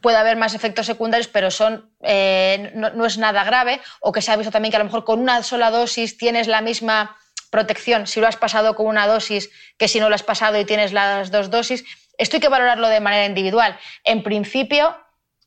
puede 0.00 0.16
haber 0.16 0.38
más 0.38 0.54
efectos 0.54 0.86
secundarios, 0.86 1.28
pero 1.28 1.50
son, 1.50 1.92
eh, 2.00 2.72
no, 2.74 3.04
es 3.04 3.18
nada 3.18 3.44
grave. 3.44 3.82
O 4.00 4.10
que 4.10 4.22
se 4.22 4.32
ha 4.32 4.36
visto 4.36 4.52
también 4.52 4.70
que 4.70 4.76
a 4.76 4.80
lo 4.80 4.86
mejor 4.86 5.04
con 5.04 5.20
una 5.20 5.42
sola 5.42 5.70
dosis 5.70 6.16
tienes 6.16 6.46
la 6.46 6.62
misma 6.62 7.14
protección 7.50 8.06
si 8.06 8.20
lo 8.20 8.26
has 8.26 8.36
pasado 8.36 8.74
con 8.74 8.86
una 8.86 9.06
dosis 9.06 9.50
que 9.76 9.88
si 9.88 10.00
no 10.00 10.08
lo 10.08 10.14
has 10.14 10.22
pasado 10.22 10.58
y 10.58 10.64
tienes 10.64 10.94
las 10.94 11.30
dos 11.30 11.50
dosis. 11.50 11.84
Esto 12.18 12.36
hay 12.36 12.40
que 12.40 12.48
valorarlo 12.48 12.88
de 12.88 13.00
manera 13.00 13.24
individual. 13.24 13.78
En 14.04 14.22
principio, 14.22 14.96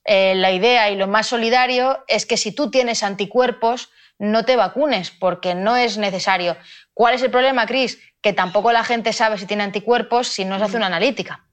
eh, 0.05 0.33
la 0.35 0.51
idea 0.51 0.89
y 0.89 0.95
lo 0.95 1.07
más 1.07 1.27
solidario 1.27 2.03
es 2.07 2.25
que 2.25 2.37
si 2.37 2.51
tú 2.51 2.71
tienes 2.71 3.03
anticuerpos, 3.03 3.91
no 4.17 4.45
te 4.45 4.55
vacunes, 4.55 5.11
porque 5.11 5.55
no 5.55 5.75
es 5.75 5.97
necesario. 5.97 6.55
¿Cuál 6.93 7.15
es 7.15 7.21
el 7.21 7.31
problema, 7.31 7.65
Cris? 7.65 7.99
Que 8.21 8.33
tampoco 8.33 8.71
la 8.71 8.83
gente 8.83 9.13
sabe 9.13 9.37
si 9.37 9.45
tiene 9.45 9.63
anticuerpos 9.63 10.27
si 10.27 10.45
no 10.45 10.57
se 10.57 10.65
hace 10.65 10.77
una 10.77 10.87
analítica. 10.87 11.45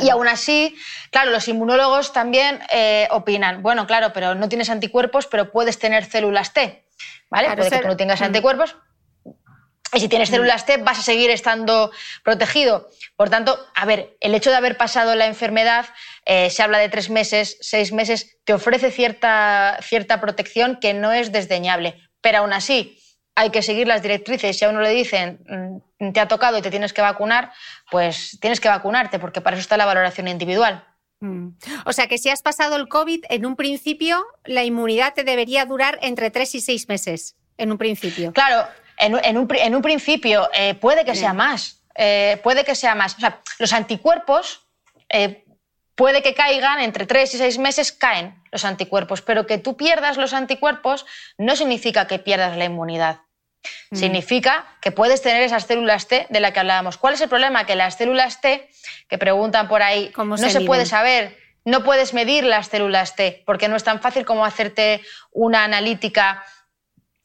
Y 0.00 0.08
aún 0.08 0.26
así, 0.26 0.76
claro, 1.10 1.30
los 1.30 1.46
inmunólogos 1.48 2.12
también 2.12 2.60
eh, 2.70 3.08
opinan, 3.10 3.62
bueno, 3.62 3.86
claro, 3.86 4.12
pero 4.12 4.34
no 4.34 4.48
tienes 4.48 4.70
anticuerpos, 4.70 5.26
pero 5.26 5.50
puedes 5.52 5.78
tener 5.78 6.04
células 6.06 6.54
T, 6.54 6.86
¿vale? 7.28 7.54
Puede 7.54 7.70
que 7.70 7.78
tú 7.78 7.88
no 7.88 7.96
tengas 7.96 8.22
anticuerpos, 8.22 8.76
Y 9.94 10.00
si 10.00 10.08
tienes 10.08 10.30
células 10.30 10.64
T, 10.64 10.78
vas 10.78 10.98
a 10.98 11.02
seguir 11.02 11.30
estando 11.30 11.90
protegido. 12.22 12.88
Por 13.14 13.28
tanto, 13.28 13.58
a 13.74 13.84
ver, 13.84 14.16
el 14.20 14.34
hecho 14.34 14.50
de 14.50 14.56
haber 14.56 14.78
pasado 14.78 15.14
la 15.14 15.26
enfermedad, 15.26 15.86
eh, 16.24 16.48
se 16.48 16.62
habla 16.62 16.78
de 16.78 16.88
tres 16.88 17.10
meses, 17.10 17.58
seis 17.60 17.92
meses, 17.92 18.38
te 18.44 18.54
ofrece 18.54 18.90
cierta, 18.90 19.78
cierta 19.82 20.20
protección 20.20 20.78
que 20.80 20.94
no 20.94 21.12
es 21.12 21.30
desdeñable. 21.30 22.00
Pero 22.22 22.38
aún 22.38 22.54
así, 22.54 22.98
hay 23.34 23.50
que 23.50 23.60
seguir 23.60 23.86
las 23.86 24.02
directrices. 24.02 24.58
Si 24.58 24.64
a 24.64 24.70
uno 24.70 24.80
le 24.80 24.90
dicen, 24.90 25.40
mm, 25.98 26.12
te 26.12 26.20
ha 26.20 26.28
tocado 26.28 26.56
y 26.56 26.62
te 26.62 26.70
tienes 26.70 26.94
que 26.94 27.02
vacunar, 27.02 27.52
pues 27.90 28.38
tienes 28.40 28.60
que 28.60 28.68
vacunarte, 28.68 29.18
porque 29.18 29.42
para 29.42 29.56
eso 29.56 29.62
está 29.62 29.76
la 29.76 29.86
valoración 29.86 30.26
individual. 30.26 30.86
Mm. 31.20 31.50
O 31.84 31.92
sea 31.92 32.06
que 32.08 32.18
si 32.18 32.30
has 32.30 32.42
pasado 32.42 32.76
el 32.76 32.88
COVID, 32.88 33.24
en 33.28 33.46
un 33.46 33.56
principio 33.56 34.24
la 34.44 34.64
inmunidad 34.64 35.14
te 35.14 35.22
debería 35.22 35.66
durar 35.66 35.98
entre 36.02 36.30
tres 36.30 36.54
y 36.54 36.60
seis 36.60 36.88
meses, 36.88 37.36
en 37.58 37.70
un 37.70 37.78
principio. 37.78 38.32
Claro, 38.32 38.66
en, 38.98 39.36
un, 39.74 39.82
principio 39.82 40.48
eh, 40.52 40.74
puede 40.74 41.04
que 41.04 41.14
sea 41.14 41.32
más, 41.32 41.82
eh, 41.94 42.40
puede 42.42 42.64
que 42.64 42.74
sea 42.74 42.94
más. 42.94 43.16
O 43.16 43.20
sea, 43.20 43.40
los 43.58 43.72
anticuerpos 43.72 44.66
eh, 45.08 45.44
puede 45.94 46.22
que 46.22 46.34
caigan 46.34 46.80
entre 46.80 47.06
tres 47.06 47.34
y 47.34 47.38
seis 47.38 47.58
meses, 47.58 47.92
caen 47.92 48.42
los 48.50 48.64
anticuerpos, 48.64 49.22
pero 49.22 49.46
que 49.46 49.58
tú 49.58 49.76
pierdas 49.76 50.16
los 50.16 50.32
anticuerpos 50.32 51.06
no 51.38 51.56
significa 51.56 52.06
que 52.06 52.18
pierdas 52.18 52.56
la 52.56 52.64
inmunidad. 52.64 53.20
Mm. 53.90 53.96
Significa 53.96 54.66
que 54.80 54.90
puedes 54.90 55.22
tener 55.22 55.42
esas 55.42 55.64
células 55.64 56.08
T 56.08 56.26
de 56.28 56.40
las 56.40 56.52
que 56.52 56.60
hablábamos. 56.60 56.96
¿Cuál 56.98 57.14
es 57.14 57.20
el 57.20 57.28
problema? 57.28 57.66
Que 57.66 57.76
las 57.76 57.96
células 57.96 58.40
T, 58.40 58.68
que 59.08 59.18
preguntan 59.18 59.68
por 59.68 59.82
ahí, 59.82 60.12
no 60.16 60.36
se, 60.36 60.50
se 60.50 60.62
puede 60.62 60.86
saber, 60.86 61.38
no 61.64 61.84
puedes 61.84 62.14
medir 62.14 62.44
las 62.44 62.68
células 62.68 63.14
T, 63.14 63.42
porque 63.46 63.68
no 63.68 63.76
es 63.76 63.84
tan 63.84 64.00
fácil 64.00 64.24
como 64.24 64.44
hacerte 64.44 65.02
una 65.30 65.64
analítica 65.64 66.44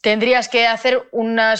tendrías 0.07 0.47
que 0.47 0.65
hacer 0.65 1.09
una 1.11 1.57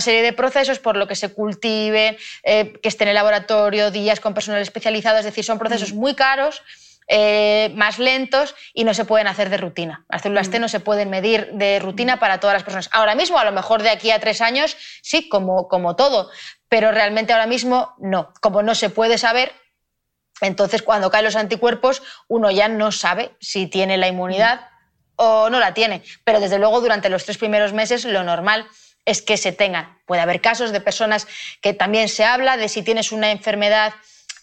serie 0.00 0.22
de 0.22 0.32
procesos 0.32 0.78
por 0.78 0.96
lo 0.96 1.08
que 1.08 1.16
se 1.16 1.34
cultiven, 1.34 2.16
eh, 2.44 2.74
que 2.80 2.88
esté 2.88 3.02
en 3.02 3.08
el 3.08 3.16
laboratorio, 3.16 3.90
días 3.90 4.20
con 4.20 4.34
personal 4.34 4.62
especializado, 4.62 5.18
es 5.18 5.24
decir, 5.24 5.42
son 5.42 5.58
procesos 5.58 5.92
mm. 5.92 5.98
muy 5.98 6.14
caros. 6.14 6.62
Eh, 7.10 7.72
más 7.74 7.98
lentos 7.98 8.54
y 8.74 8.84
no 8.84 8.92
se 8.92 9.06
pueden 9.06 9.26
hacer 9.26 9.48
de 9.48 9.56
rutina. 9.56 10.04
Las 10.10 10.20
células 10.22 10.50
T 10.50 10.58
mm. 10.58 10.60
no 10.60 10.68
se 10.68 10.78
pueden 10.78 11.10
medir 11.10 11.48
de 11.54 11.80
rutina 11.80 12.14
mm. 12.14 12.18
para 12.20 12.38
todas 12.38 12.54
las 12.54 12.62
personas. 12.62 12.88
Ahora 12.92 13.16
mismo, 13.16 13.36
a 13.38 13.44
lo 13.44 13.50
mejor 13.50 13.82
de 13.82 13.90
aquí 13.90 14.12
a 14.12 14.20
tres 14.20 14.42
años, 14.42 14.76
sí, 15.02 15.28
como, 15.28 15.66
como 15.66 15.96
todo, 15.96 16.30
pero 16.68 16.92
realmente 16.92 17.32
ahora 17.32 17.46
mismo 17.48 17.94
no. 17.98 18.32
Como 18.40 18.62
no 18.62 18.76
se 18.76 18.90
puede 18.90 19.18
saber, 19.18 19.50
entonces 20.40 20.82
cuando 20.82 21.10
caen 21.10 21.24
los 21.24 21.34
anticuerpos, 21.34 22.02
uno 22.28 22.52
ya 22.52 22.68
no 22.68 22.92
sabe 22.92 23.32
si 23.40 23.66
tiene 23.66 23.96
la 23.96 24.06
inmunidad 24.06 24.68
o 25.18 25.50
no 25.50 25.60
la 25.60 25.74
tiene. 25.74 26.02
Pero 26.24 26.40
desde 26.40 26.58
luego 26.58 26.80
durante 26.80 27.10
los 27.10 27.24
tres 27.24 27.38
primeros 27.38 27.72
meses 27.72 28.04
lo 28.04 28.22
normal 28.22 28.66
es 29.04 29.20
que 29.20 29.36
se 29.36 29.52
tengan. 29.52 29.98
Puede 30.06 30.22
haber 30.22 30.40
casos 30.40 30.72
de 30.72 30.80
personas 30.80 31.26
que 31.60 31.74
también 31.74 32.08
se 32.08 32.24
habla 32.24 32.56
de 32.56 32.68
si 32.68 32.82
tienes 32.82 33.10
una 33.10 33.30
enfermedad, 33.30 33.94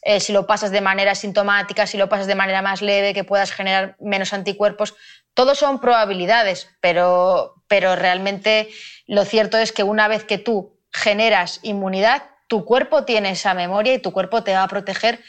eh, 0.02 0.20
si 0.20 0.34
lo 0.34 0.48
pasas 0.48 0.72
de 0.72 0.82
manera 0.82 1.16
sintomática, 1.16 1.88
si 1.88 1.98
lo 1.98 2.10
pasas 2.10 2.28
de 2.28 2.36
manera 2.36 2.62
más 2.62 2.82
leve, 2.82 3.14
que 3.14 3.24
puedas 3.24 3.52
generar 3.52 3.96
menos 4.00 4.34
anticuerpos. 4.34 4.96
Todo 5.34 5.56
son 5.56 5.80
probabilidades, 5.80 6.70
pero, 6.82 7.56
pero 7.68 7.96
realmente 7.96 8.70
lo 9.08 9.24
cierto 9.24 9.58
es 9.58 9.72
que 9.72 9.84
una 9.84 10.08
vez 10.08 10.24
que 10.24 10.38
tú 10.38 10.80
generas 10.92 11.60
inmunidad, 11.62 12.24
tu 12.48 12.66
cuerpo 12.66 13.06
tiene 13.06 13.32
esa 13.32 13.54
memoria 13.54 13.94
y 13.94 14.00
tu 14.00 14.12
cuerpo 14.12 14.44
te 14.44 14.54
va 14.54 14.64
a 14.64 14.68
proteger 14.68 15.20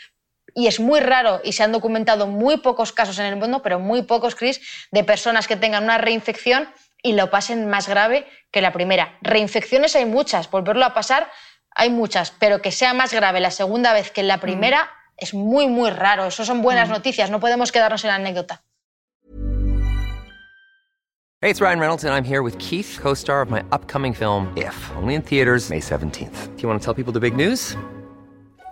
y 0.57 0.67
es 0.67 0.81
muy 0.81 0.99
raro 1.01 1.41
y 1.45 1.53
se 1.53 1.63
han 1.63 1.71
documentado 1.71 2.27
muy 2.27 2.57
pocos 2.57 2.91
casos 2.91 3.19
en 3.21 3.27
el 3.27 3.37
mundo, 3.37 3.63
pero 3.63 3.79
muy 3.79 4.03
pocos, 4.03 4.35
Chris, 4.35 4.61
de 4.91 5.05
personas 5.05 5.47
que 5.47 5.55
tengan 5.55 5.85
una 5.85 5.99
reinfección 5.99 6.69
y 7.03 7.13
lo 7.13 7.31
pasen 7.31 7.69
más 7.69 7.89
grave 7.89 8.27
que 8.51 8.63
la 8.63 8.73
primera. 8.73 9.19
Reinfecciones 9.21 9.95
hay 9.95 10.07
muchas, 10.07 10.51
volverlo 10.51 10.85
a 10.85 10.95
pasar 10.95 11.31
hay 11.77 11.91
muchas, 11.91 12.31
pero 12.31 12.63
que 12.63 12.73
sea 12.73 12.95
más 12.95 13.13
grave 13.13 13.39
la 13.39 13.51
segunda 13.51 13.93
vez 13.93 14.11
que 14.11 14.23
la 14.23 14.39
primera 14.39 14.85
mm. 14.85 14.89
es 15.19 15.35
muy, 15.35 15.69
muy 15.69 15.91
raro. 15.91 16.25
Eso 16.25 16.45
son 16.45 16.63
buenas 16.63 16.89
mm. 16.89 16.93
noticias, 16.93 17.31
no 17.31 17.39
podemos 17.39 17.71
quedarnos 17.71 18.03
en 18.05 18.09
la 18.09 18.15
anécdota. 18.17 18.63
Hey, 21.43 21.51
it's 21.51 21.61
Ryan 21.61 21.79
Reynolds 21.79 22.05
and 22.05 22.15
I'm 22.15 22.25
here 22.25 22.43
with 22.43 22.59
Keith, 22.59 22.99
co-star 23.01 23.43
of 23.43 23.51
my 23.51 23.63
upcoming 23.71 24.15
film 24.15 24.51
If, 24.57 24.75
only 24.97 25.15
in 25.15 25.23
theaters 25.23 25.69
May 25.69 25.81
17th. 25.81 26.57
Do 26.57 26.63
you 26.63 26.69
want 26.69 26.81
to 26.81 26.85
tell 26.85 26.95
people 26.95 27.13
the 27.13 27.21
big 27.21 27.37
news? 27.37 27.77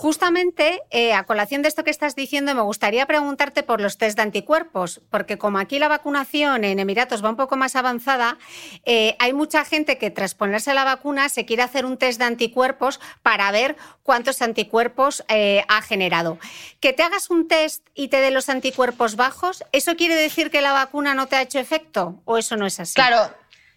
Justamente, 0.00 0.80
eh, 0.90 1.12
a 1.12 1.24
colación 1.24 1.60
de 1.60 1.68
esto 1.68 1.84
que 1.84 1.90
estás 1.90 2.16
diciendo, 2.16 2.54
me 2.54 2.62
gustaría 2.62 3.04
preguntarte 3.04 3.62
por 3.62 3.82
los 3.82 3.98
test 3.98 4.16
de 4.16 4.22
anticuerpos, 4.22 5.02
porque 5.10 5.36
como 5.36 5.58
aquí 5.58 5.78
la 5.78 5.88
vacunación 5.88 6.64
en 6.64 6.78
Emiratos 6.78 7.22
va 7.22 7.28
un 7.28 7.36
poco 7.36 7.58
más 7.58 7.76
avanzada, 7.76 8.38
eh, 8.86 9.14
hay 9.18 9.34
mucha 9.34 9.62
gente 9.66 9.98
que 9.98 10.10
tras 10.10 10.34
ponerse 10.34 10.72
la 10.72 10.84
vacuna 10.84 11.28
se 11.28 11.44
quiere 11.44 11.62
hacer 11.64 11.84
un 11.84 11.98
test 11.98 12.18
de 12.18 12.24
anticuerpos 12.24 12.98
para 13.22 13.50
ver 13.50 13.76
cuántos 14.02 14.40
anticuerpos 14.40 15.22
eh, 15.28 15.66
ha 15.68 15.82
generado. 15.82 16.38
Que 16.80 16.94
te 16.94 17.02
hagas 17.02 17.28
un 17.28 17.46
test 17.46 17.86
y 17.94 18.08
te 18.08 18.22
dé 18.22 18.30
los 18.30 18.48
anticuerpos 18.48 19.16
bajos, 19.16 19.64
¿eso 19.70 19.96
quiere 19.96 20.14
decir 20.14 20.50
que 20.50 20.62
la 20.62 20.72
vacuna 20.72 21.12
no 21.12 21.26
te 21.26 21.36
ha 21.36 21.42
hecho 21.42 21.58
efecto 21.58 22.22
o 22.24 22.38
eso 22.38 22.56
no 22.56 22.64
es 22.64 22.80
así? 22.80 22.94
Claro, 22.94 23.34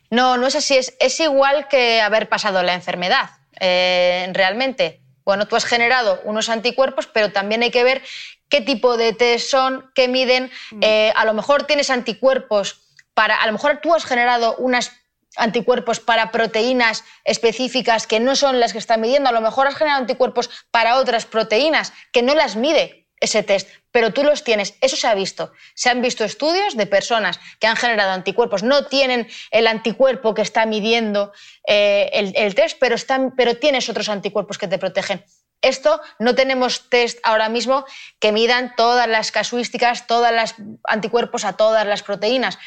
no, 0.09 0.37
no 0.37 0.47
es 0.47 0.55
así. 0.55 0.77
Es, 0.77 0.95
es 1.01 1.19
igual 1.19 1.67
que 1.67 1.99
haber 1.99 2.29
pasado 2.29 2.63
la 2.63 2.75
enfermedad, 2.75 3.29
realmente 3.59 5.02
bueno, 5.25 5.47
tú 5.47 5.55
has 5.55 5.65
generado 5.65 6.21
unos 6.23 6.49
anticuerpos, 6.49 7.07
pero 7.07 7.31
también 7.31 7.63
hay 7.63 7.71
que 7.71 7.83
ver 7.83 8.01
qué 8.49 8.61
tipo 8.61 8.97
de 8.97 9.13
test 9.13 9.49
son, 9.49 9.91
qué 9.95 10.07
miden. 10.07 10.51
Mm. 10.71 10.79
Eh, 10.81 11.13
a 11.15 11.25
lo 11.25 11.33
mejor 11.33 11.63
tienes 11.63 11.89
anticuerpos 11.89 12.81
para, 13.13 13.35
a 13.35 13.45
lo 13.45 13.53
mejor 13.53 13.79
tú 13.81 13.93
has 13.93 14.05
generado 14.05 14.55
unos 14.57 14.91
anticuerpos 15.35 15.99
para 15.99 16.31
proteínas 16.31 17.03
específicas 17.23 18.05
que 18.05 18.19
no 18.19 18.35
son 18.35 18.59
las 18.59 18.71
que 18.71 18.79
están 18.79 19.01
midiendo, 19.01 19.29
a 19.29 19.33
lo 19.33 19.41
mejor 19.41 19.67
has 19.67 19.75
generado 19.75 20.01
anticuerpos 20.01 20.49
para 20.69 20.97
otras 20.97 21.25
proteínas 21.25 21.93
que 22.11 22.21
no 22.21 22.35
las 22.35 22.55
mide 22.55 23.02
ese 23.23 23.41
test, 23.41 23.69
pero 23.91 24.11
tú 24.11 24.23
los 24.23 24.43
tienes. 24.43 24.75
Eso 24.81 24.97
se 24.97 25.07
ha 25.07 25.15
visto. 25.15 25.53
Se 25.75 25.89
han 25.89 26.01
visto 26.01 26.25
estudios 26.25 26.75
de 26.75 26.85
personas 26.85 27.39
que 27.59 27.67
han 27.67 27.77
generado 27.77 28.11
anticuerpos. 28.11 28.63
No 28.63 28.87
tienen 28.87 29.27
el 29.49 29.65
anticuerpo 29.65 30.33
que 30.33 30.41
está 30.41 30.65
midiendo 30.65 31.31
eh, 31.65 32.09
el, 32.35 32.53
test, 32.53 32.77
pero, 32.79 33.57
tienes 33.57 33.87
otros 33.87 34.09
anticuerpos 34.09 34.57
que 34.57 34.67
te 34.67 34.77
protegen. 34.77 35.23
Esto 35.61 36.01
no 36.19 36.35
tenemos 36.35 36.89
test 36.89 37.19
ahora 37.23 37.47
mismo 37.47 37.85
que 38.19 38.33
midan 38.33 38.75
todas 38.75 39.07
las 39.07 39.31
casuísticas, 39.31 40.05
todos 40.05 40.29
los 40.33 40.55
anticuerpos 40.83 41.45
a 41.45 41.53
todas 41.53 41.87
las 41.87 42.03
proteínas. 42.03 42.59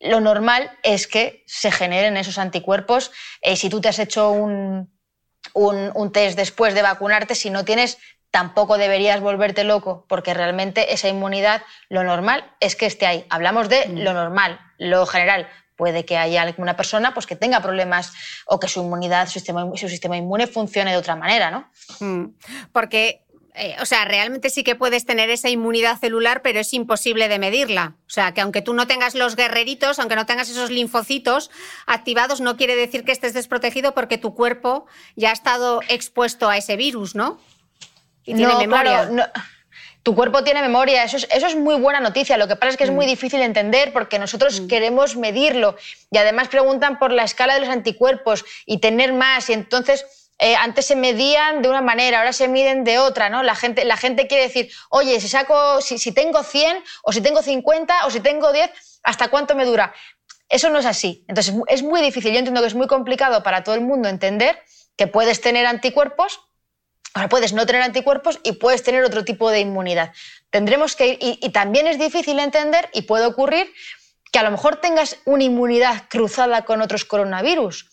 Lo 0.00 0.20
normal 0.20 0.70
es 0.82 1.06
que 1.06 1.44
se 1.46 1.70
generen 1.70 2.16
esos 2.16 2.38
anticuerpos. 2.38 3.12
Eh, 3.42 3.56
si 3.56 3.68
tú 3.68 3.82
te 3.82 3.88
has 3.88 3.98
hecho 3.98 4.30
un, 4.30 4.90
un, 5.52 6.12
test 6.12 6.36
después 6.36 6.72
de 6.74 6.80
vacunarte, 6.80 7.34
si 7.34 7.50
no 7.50 7.64
tienes 7.64 7.98
tampoco 8.32 8.78
deberías 8.78 9.20
volverte 9.20 9.62
loco, 9.62 10.04
porque 10.08 10.34
realmente 10.34 10.92
esa 10.92 11.08
inmunidad, 11.08 11.62
lo 11.88 12.02
normal 12.02 12.44
es 12.58 12.74
que 12.74 12.86
esté 12.86 13.06
ahí. 13.06 13.26
Hablamos 13.28 13.68
de 13.68 13.86
mm. 13.86 13.98
lo 13.98 14.14
normal, 14.14 14.58
lo 14.78 15.06
general. 15.06 15.48
Puede 15.76 16.04
que 16.04 16.16
haya 16.16 16.42
alguna 16.42 16.74
persona 16.74 17.14
pues, 17.14 17.26
que 17.26 17.36
tenga 17.36 17.60
problemas 17.60 18.12
o 18.46 18.58
que 18.58 18.68
su 18.68 18.80
inmunidad, 18.80 19.26
su 19.26 19.34
sistema, 19.34 19.70
su 19.76 19.88
sistema 19.88 20.16
inmune 20.16 20.46
funcione 20.46 20.92
de 20.92 20.96
otra 20.96 21.14
manera, 21.14 21.50
¿no? 21.50 21.70
Mm. 22.00 22.34
Porque 22.72 23.22
eh, 23.54 23.76
o 23.82 23.84
sea, 23.84 24.06
realmente 24.06 24.48
sí 24.48 24.64
que 24.64 24.76
puedes 24.76 25.04
tener 25.04 25.28
esa 25.28 25.50
inmunidad 25.50 25.98
celular, 25.98 26.40
pero 26.40 26.60
es 26.60 26.72
imposible 26.72 27.28
de 27.28 27.38
medirla. 27.38 27.96
O 28.06 28.10
sea, 28.10 28.32
que 28.32 28.40
aunque 28.40 28.62
tú 28.62 28.72
no 28.72 28.86
tengas 28.86 29.14
los 29.14 29.36
guerreritos, 29.36 29.98
aunque 29.98 30.16
no 30.16 30.24
tengas 30.24 30.48
esos 30.48 30.70
linfocitos 30.70 31.50
activados, 31.86 32.40
no 32.40 32.56
quiere 32.56 32.76
decir 32.76 33.04
que 33.04 33.12
estés 33.12 33.34
desprotegido 33.34 33.92
porque 33.92 34.16
tu 34.16 34.34
cuerpo 34.34 34.86
ya 35.16 35.30
ha 35.30 35.32
estado 35.34 35.80
expuesto 35.88 36.48
a 36.48 36.56
ese 36.56 36.76
virus, 36.76 37.14
¿no? 37.14 37.38
Y 38.24 38.34
tiene 38.34 38.54
memoria. 38.56 39.32
Tu 40.02 40.16
cuerpo 40.16 40.42
tiene 40.42 40.62
memoria, 40.62 41.04
eso 41.04 41.16
es, 41.16 41.28
eso 41.30 41.46
es, 41.46 41.54
muy 41.54 41.76
buena 41.76 42.00
noticia. 42.00 42.36
Lo 42.36 42.48
que 42.48 42.56
pasa 42.56 42.70
es 42.70 42.76
que 42.76 42.82
es 42.82 42.90
muy 42.90 43.06
mm. 43.06 43.08
difícil 43.08 43.38
de 43.38 43.44
entender 43.44 43.92
porque 43.92 44.18
nosotros 44.18 44.60
mm. 44.60 44.66
queremos 44.66 45.14
medirlo 45.14 45.76
y 46.10 46.18
además 46.18 46.48
preguntan 46.48 46.98
por 46.98 47.12
la 47.12 47.22
escala 47.22 47.54
de 47.54 47.60
los 47.60 47.68
anticuerpos 47.68 48.44
y 48.66 48.78
tener 48.78 49.12
más. 49.12 49.48
Y 49.48 49.52
entonces 49.52 50.04
eh, 50.38 50.56
antes 50.56 50.86
se 50.86 50.96
medían 50.96 51.62
de 51.62 51.68
una 51.68 51.82
manera, 51.82 52.18
ahora 52.18 52.32
se 52.32 52.48
miden 52.48 52.82
de 52.82 52.98
otra, 52.98 53.30
¿no? 53.30 53.44
La 53.44 53.54
gente, 53.54 53.84
la 53.84 53.96
gente 53.96 54.26
quiere 54.26 54.42
decir, 54.42 54.72
oye, 54.90 55.20
si 55.20 55.28
saco, 55.28 55.80
si, 55.80 55.98
si 55.98 56.10
tengo 56.10 56.42
100 56.42 56.82
o 57.04 57.12
si 57.12 57.20
tengo 57.20 57.42
50 57.42 58.06
o 58.06 58.10
si 58.10 58.18
tengo 58.18 58.52
10, 58.52 58.72
¿hasta 59.04 59.28
cuánto 59.28 59.54
me 59.54 59.64
dura? 59.64 59.94
Eso 60.48 60.68
no 60.68 60.80
es 60.80 60.86
así. 60.86 61.24
Entonces 61.28 61.54
es 61.68 61.84
muy 61.84 62.02
difícil. 62.02 62.32
Yo 62.32 62.38
entiendo 62.40 62.60
que 62.60 62.66
es 62.66 62.74
muy 62.74 62.88
complicado 62.88 63.44
para 63.44 63.62
todo 63.62 63.76
el 63.76 63.82
mundo 63.82 64.08
entender 64.08 64.58
que 64.96 65.06
puedes 65.06 65.40
tener 65.40 65.64
anticuerpos 65.64 66.40
Ahora 67.14 67.28
puedes 67.28 67.52
no 67.52 67.66
tener 67.66 67.82
anticuerpos 67.82 68.40
y 68.42 68.52
puedes 68.52 68.82
tener 68.82 69.04
otro 69.04 69.24
tipo 69.24 69.50
de 69.50 69.60
inmunidad. 69.60 70.12
Tendremos 70.50 70.96
que 70.96 71.06
ir, 71.08 71.18
y, 71.20 71.50
también 71.50 71.86
es 71.86 71.98
difícil 71.98 72.38
entender 72.38 72.88
y 72.92 73.02
puede 73.02 73.26
ocurrir 73.26 73.72
que 74.32 74.38
a 74.38 74.42
lo 74.42 74.50
mejor 74.50 74.76
tengas 74.76 75.18
una 75.24 75.44
inmunidad 75.44 76.04
cruzada 76.08 76.64
con 76.64 76.80
otros 76.80 77.04
coronavirus. 77.04 77.86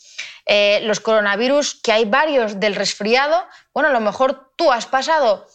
Eh, 0.46 0.80
los 0.84 1.00
coronavirus, 1.00 1.76
que 1.82 1.92
hay 1.92 2.06
varios 2.06 2.60
del 2.60 2.76
resfriado, 2.76 3.46
bueno, 3.74 3.90
a 3.90 3.94
lo 3.94 4.00
mejor 4.00 4.52
tú 4.56 4.72
has 4.72 4.86
pasado 4.86 5.46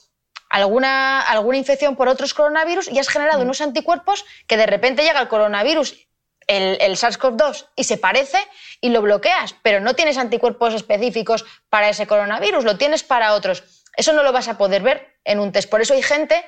alguna, 0.50 1.20
alguna 1.20 1.56
infección 1.56 1.96
por 1.96 2.08
otros 2.08 2.34
coronavirus 2.34 2.88
y 2.88 2.98
has 2.98 3.08
generado 3.08 3.40
mm. 3.40 3.42
unos 3.42 3.60
anticuerpos 3.60 4.24
que 4.46 4.56
de 4.56 4.66
repente 4.66 5.02
llega 5.02 5.20
el 5.20 5.28
coronavirus 5.28 6.06
el, 6.46 6.96
SARS-CoV-2 6.96 7.68
y 7.76 7.84
se 7.84 7.96
parece 7.96 8.38
y 8.84 8.90
lo 8.90 9.00
bloqueas, 9.00 9.56
pero 9.62 9.80
no 9.80 9.94
tienes 9.94 10.18
anticuerpos 10.18 10.74
específicos 10.74 11.46
para 11.70 11.88
ese 11.88 12.06
coronavirus, 12.06 12.64
lo 12.64 12.76
tienes 12.76 13.02
para 13.02 13.32
otros. 13.32 13.64
Eso 13.96 14.12
no 14.12 14.22
lo 14.22 14.30
vas 14.30 14.46
a 14.46 14.58
poder 14.58 14.82
ver 14.82 15.16
en 15.24 15.40
un 15.40 15.52
test. 15.52 15.70
Por 15.70 15.80
eso 15.80 15.94
hay 15.94 16.02
gente 16.02 16.44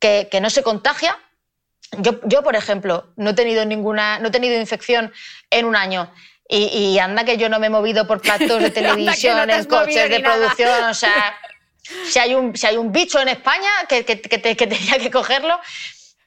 que, 0.00 0.28
no 0.42 0.50
se 0.50 0.64
contagia. 0.64 1.16
Yo, 1.98 2.18
yo, 2.24 2.42
por 2.42 2.56
ejemplo, 2.56 3.12
no 3.14 3.30
he 3.30 3.34
tenido 3.34 3.64
ninguna, 3.64 4.18
no 4.18 4.28
he 4.28 4.30
tenido 4.32 4.58
infección 4.58 5.12
en 5.48 5.64
un 5.64 5.76
año. 5.76 6.12
Y, 6.48 6.98
anda 6.98 7.24
que 7.24 7.36
yo 7.36 7.48
no 7.48 7.60
me 7.60 7.68
he 7.68 7.70
movido 7.70 8.04
por 8.04 8.20
platos 8.20 8.60
de 8.60 8.70
televisión, 8.80 9.48
en 9.48 9.64
coches 9.66 10.10
de 10.10 10.18
producción, 10.18 10.90
o 10.90 10.94
sea, 10.94 11.36
si 12.08 12.18
hay 12.18 12.34
un, 12.34 12.56
si 12.56 12.66
hay 12.66 12.78
un 12.78 12.90
bicho 12.90 13.20
en 13.20 13.28
España 13.28 13.70
que, 13.88 14.04
que, 14.04 14.20
que 14.20 14.66
tenía 14.66 14.98
que 14.98 15.12
cogerlo, 15.12 15.60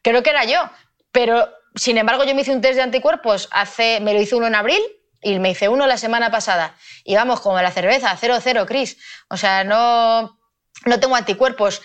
creo 0.01 0.23
que 0.23 0.29
era 0.29 0.45
yo. 0.45 0.69
Pero 1.11 1.49
sin 1.75 1.97
embargo, 1.97 2.23
yo 2.23 2.33
me 2.33 2.43
hice 2.43 2.51
un 2.51 2.61
test 2.61 2.75
de 2.75 2.83
anticuerpos 2.83 3.49
hace, 3.51 3.99
me 3.99 4.13
lo 4.13 4.21
hice 4.21 4.35
uno 4.35 4.47
en 4.47 4.55
abril 4.55 4.81
y 5.21 5.39
me 5.39 5.51
hice 5.51 5.69
uno 5.69 5.87
la 5.87 5.97
semana 5.97 6.31
pasada. 6.31 6.75
Y 7.03 7.15
vamos, 7.15 7.41
como 7.41 7.61
la 7.61 7.71
cerveza, 7.71 8.15
cero, 8.19 8.37
cero, 8.41 8.65
Cris. 8.65 8.97
O 9.29 9.37
sea, 9.37 9.63
no, 9.63 10.39
no 10.85 10.99
tengo 10.99 11.15
anticuerpos. 11.15 11.81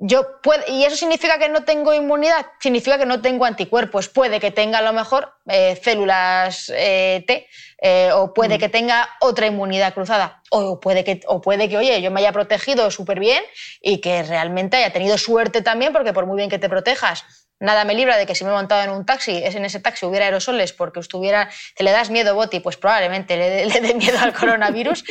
Yo 0.00 0.40
puedo, 0.42 0.62
¿Y 0.68 0.84
eso 0.84 0.94
significa 0.94 1.38
que 1.38 1.48
no 1.48 1.64
tengo 1.64 1.92
inmunidad? 1.92 2.46
Significa 2.60 2.98
que 2.98 3.06
no 3.06 3.20
tengo 3.20 3.44
anticuerpos. 3.44 4.08
Puede 4.08 4.38
que 4.38 4.52
tenga 4.52 4.78
a 4.78 4.82
lo 4.82 4.92
mejor 4.92 5.34
eh, 5.48 5.80
células 5.82 6.70
eh, 6.72 7.24
T 7.26 7.48
eh, 7.82 8.10
o 8.12 8.32
puede 8.32 8.56
mm. 8.56 8.60
que 8.60 8.68
tenga 8.68 9.08
otra 9.20 9.46
inmunidad 9.46 9.94
cruzada. 9.94 10.42
O 10.50 10.78
puede, 10.78 11.02
que, 11.02 11.20
o 11.26 11.40
puede 11.40 11.68
que, 11.68 11.78
oye, 11.78 12.00
yo 12.00 12.12
me 12.12 12.20
haya 12.20 12.32
protegido 12.32 12.92
súper 12.92 13.18
bien 13.18 13.42
y 13.80 14.00
que 14.00 14.22
realmente 14.22 14.76
haya 14.76 14.92
tenido 14.92 15.18
suerte 15.18 15.62
también, 15.62 15.92
porque 15.92 16.12
por 16.12 16.26
muy 16.26 16.36
bien 16.36 16.48
que 16.48 16.60
te 16.60 16.68
protejas, 16.68 17.24
Nada 17.60 17.84
me 17.84 17.94
libra 17.94 18.16
de 18.16 18.26
que 18.26 18.34
si 18.34 18.44
me 18.44 18.50
he 18.50 18.52
montado 18.52 18.82
en 18.82 18.90
un 18.90 19.04
taxi, 19.04 19.42
es 19.42 19.54
en 19.56 19.64
ese 19.64 19.80
taxi 19.80 20.06
hubiera 20.06 20.26
aerosoles 20.26 20.72
porque 20.72 21.00
estuviera, 21.00 21.50
te 21.74 21.82
le 21.82 21.90
das 21.90 22.08
miedo, 22.08 22.34
Boti, 22.34 22.60
pues 22.60 22.76
probablemente 22.76 23.36
le, 23.66 23.80
dé 23.80 23.94
miedo 23.94 24.18
al 24.20 24.32
coronavirus. 24.32 25.04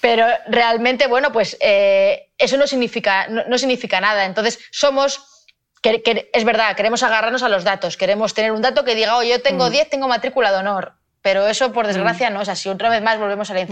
Pero 0.00 0.26
realmente, 0.46 1.06
bueno, 1.06 1.32
pues 1.32 1.56
eh, 1.60 2.30
eso 2.38 2.56
no 2.56 2.66
significa, 2.66 3.26
no, 3.26 3.58
significa 3.58 4.00
nada. 4.00 4.26
Entonces, 4.26 4.60
somos, 4.70 5.48
que, 5.82 6.30
es 6.32 6.44
verdad, 6.44 6.76
queremos 6.76 7.02
agarrarnos 7.02 7.42
a 7.42 7.48
los 7.48 7.64
datos, 7.64 7.96
queremos 7.96 8.34
tener 8.34 8.52
un 8.52 8.62
dato 8.62 8.84
que 8.84 8.94
diga, 8.94 9.16
oh, 9.16 9.22
yo 9.22 9.40
tengo 9.40 9.70
10, 9.70 9.86
mm. 9.86 9.90
tengo 9.90 10.06
matrícula 10.06 10.52
de 10.52 10.58
honor. 10.58 10.94
Pero 11.22 11.48
eso, 11.48 11.72
por 11.72 11.86
desgracia, 11.86 12.30
mm. 12.30 12.34
no 12.34 12.42
es 12.42 12.48
así. 12.48 12.68
Otra 12.68 12.90
vez 12.90 13.02
más 13.02 13.18
volvemos 13.18 13.50
a 13.50 13.54
la 13.54 13.64
mm. 13.64 13.66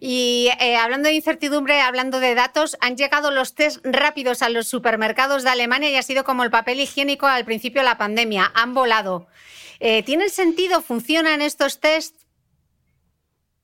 Y 0.00 0.50
eh, 0.60 0.76
hablando 0.76 1.08
de 1.08 1.14
incertidumbre, 1.14 1.80
hablando 1.80 2.20
de 2.20 2.34
datos, 2.34 2.76
han 2.80 2.96
llegado 2.96 3.30
los 3.30 3.54
test 3.54 3.78
rápidos 3.84 4.42
a 4.42 4.48
los 4.48 4.66
supermercados 4.66 5.42
de 5.42 5.50
Alemania 5.50 5.90
y 5.90 5.96
ha 5.96 6.02
sido 6.02 6.24
como 6.24 6.44
el 6.44 6.50
papel 6.50 6.80
higiénico 6.80 7.26
al 7.26 7.44
principio 7.44 7.82
de 7.82 7.88
la 7.88 7.98
pandemia. 7.98 8.52
Han 8.54 8.74
volado. 8.74 9.26
Eh, 9.80 10.02
¿Tienen 10.02 10.30
sentido? 10.30 10.82
¿Funcionan 10.82 11.42
estos 11.42 11.80
test? 11.80 12.14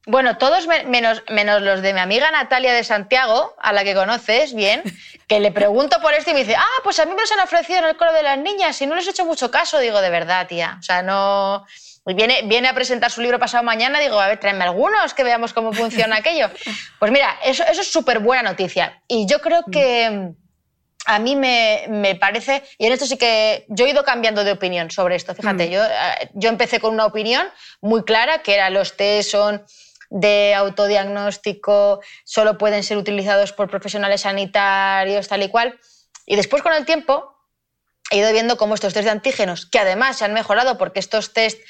Bueno, 0.07 0.39
todos 0.39 0.66
menos, 0.87 1.22
menos 1.28 1.62
los 1.62 1.83
de 1.83 1.93
mi 1.93 2.01
amiga 2.01 2.31
Natalia 2.31 2.72
de 2.72 2.85
Santiago, 2.85 3.55
a 3.61 3.72
la 3.72 3.85
que 3.85 3.95
conoces 3.95 4.55
bien, 4.55 4.83
que 5.28 5.41
le 5.41 5.53
pregunto 5.53 6.01
por 6.01 6.14
esto 6.14 6.31
y 6.31 6.35
me 6.35 6.41
dice, 6.41 6.57
ah, 6.57 6.81
pues 6.83 6.99
a 6.99 7.05
mí 7.05 7.12
me 7.14 7.20
los 7.20 7.31
han 7.33 7.41
ofrecido 7.41 7.81
en 7.81 7.85
el 7.85 7.97
coro 7.97 8.12
de 8.12 8.22
las 8.22 8.39
niñas 8.39 8.81
y 8.81 8.87
no 8.87 8.95
les 8.95 9.07
he 9.07 9.11
hecho 9.11 9.26
mucho 9.26 9.51
caso. 9.51 9.78
Digo, 9.78 10.01
de 10.01 10.11
verdad, 10.11 10.47
tía. 10.47 10.76
O 10.81 10.83
sea, 10.83 11.03
no. 11.03 11.66
Viene, 12.07 12.42
viene 12.44 12.68
a 12.68 12.74
presentar 12.74 13.11
su 13.11 13.20
libro 13.20 13.38
pasado 13.38 13.62
mañana, 13.62 14.01
digo, 14.01 14.18
a 14.18 14.26
ver, 14.26 14.40
tráeme 14.40 14.64
algunos 14.64 15.14
que 15.14 15.22
veamos 15.22 15.53
cómo 15.53 15.72
funciona 15.72 16.16
aquello. 16.16 16.48
Pues 16.98 17.12
mira, 17.12 17.38
eso, 17.44 17.64
eso 17.64 17.80
es 17.80 17.90
súper 17.90 18.18
buena 18.18 18.51
noticia. 18.51 19.03
Y 19.09 19.26
yo 19.26 19.40
creo 19.40 19.64
que 19.72 20.34
a 21.07 21.18
mí 21.18 21.34
me, 21.34 21.86
me, 21.88 22.14
parece, 22.14 22.62
y 22.78 22.86
en 22.86 22.92
esto 22.92 23.07
sí 23.07 23.16
que 23.16 23.64
yo 23.68 23.86
he 23.86 23.90
ido 23.90 24.05
cambiando 24.05 24.44
de 24.44 24.53
opinión 24.53 24.90
sobre 24.90 25.16
esto. 25.16 25.34
Fíjate, 25.34 25.68
mm. 25.68 25.70
yo, 25.70 25.84
eh, 25.84 26.30
yo 26.34 26.51
empecé 26.51 26.78
con 26.78 26.92
una 26.92 27.07
opinión 27.07 27.46
muy 27.80 28.05
clara, 28.05 28.42
que 28.42 28.55
era 28.55 28.68
los 28.68 28.96
test 28.96 29.30
son 29.30 29.64
de 30.11 30.55
autodiagnóstico, 30.55 32.01
solo 32.24 32.59
pueden 32.59 32.82
ser 32.82 32.96
utilizados 32.98 33.53
por 33.53 33.70
profesionales 33.70 34.22
sanitarios, 34.22 35.28
tal 35.28 35.42
y 35.42 35.48
cual. 35.48 35.78
Y 36.26 36.36
después 36.36 36.62
con 36.62 36.72
el 36.74 36.84
tiempo 36.84 37.39
he 38.11 38.18
ido 38.18 38.32
viendo 38.32 38.57
cómo 38.57 38.74
estos 38.74 38.92
test 38.92 39.05
de 39.05 39.11
antígenos, 39.11 39.66
que 39.66 39.78
además 39.78 40.18
se 40.18 40.24
han 40.24 40.34
mejorado 40.34 40.78
porque 40.78 40.98
estos 40.98 41.32
test 41.32 41.61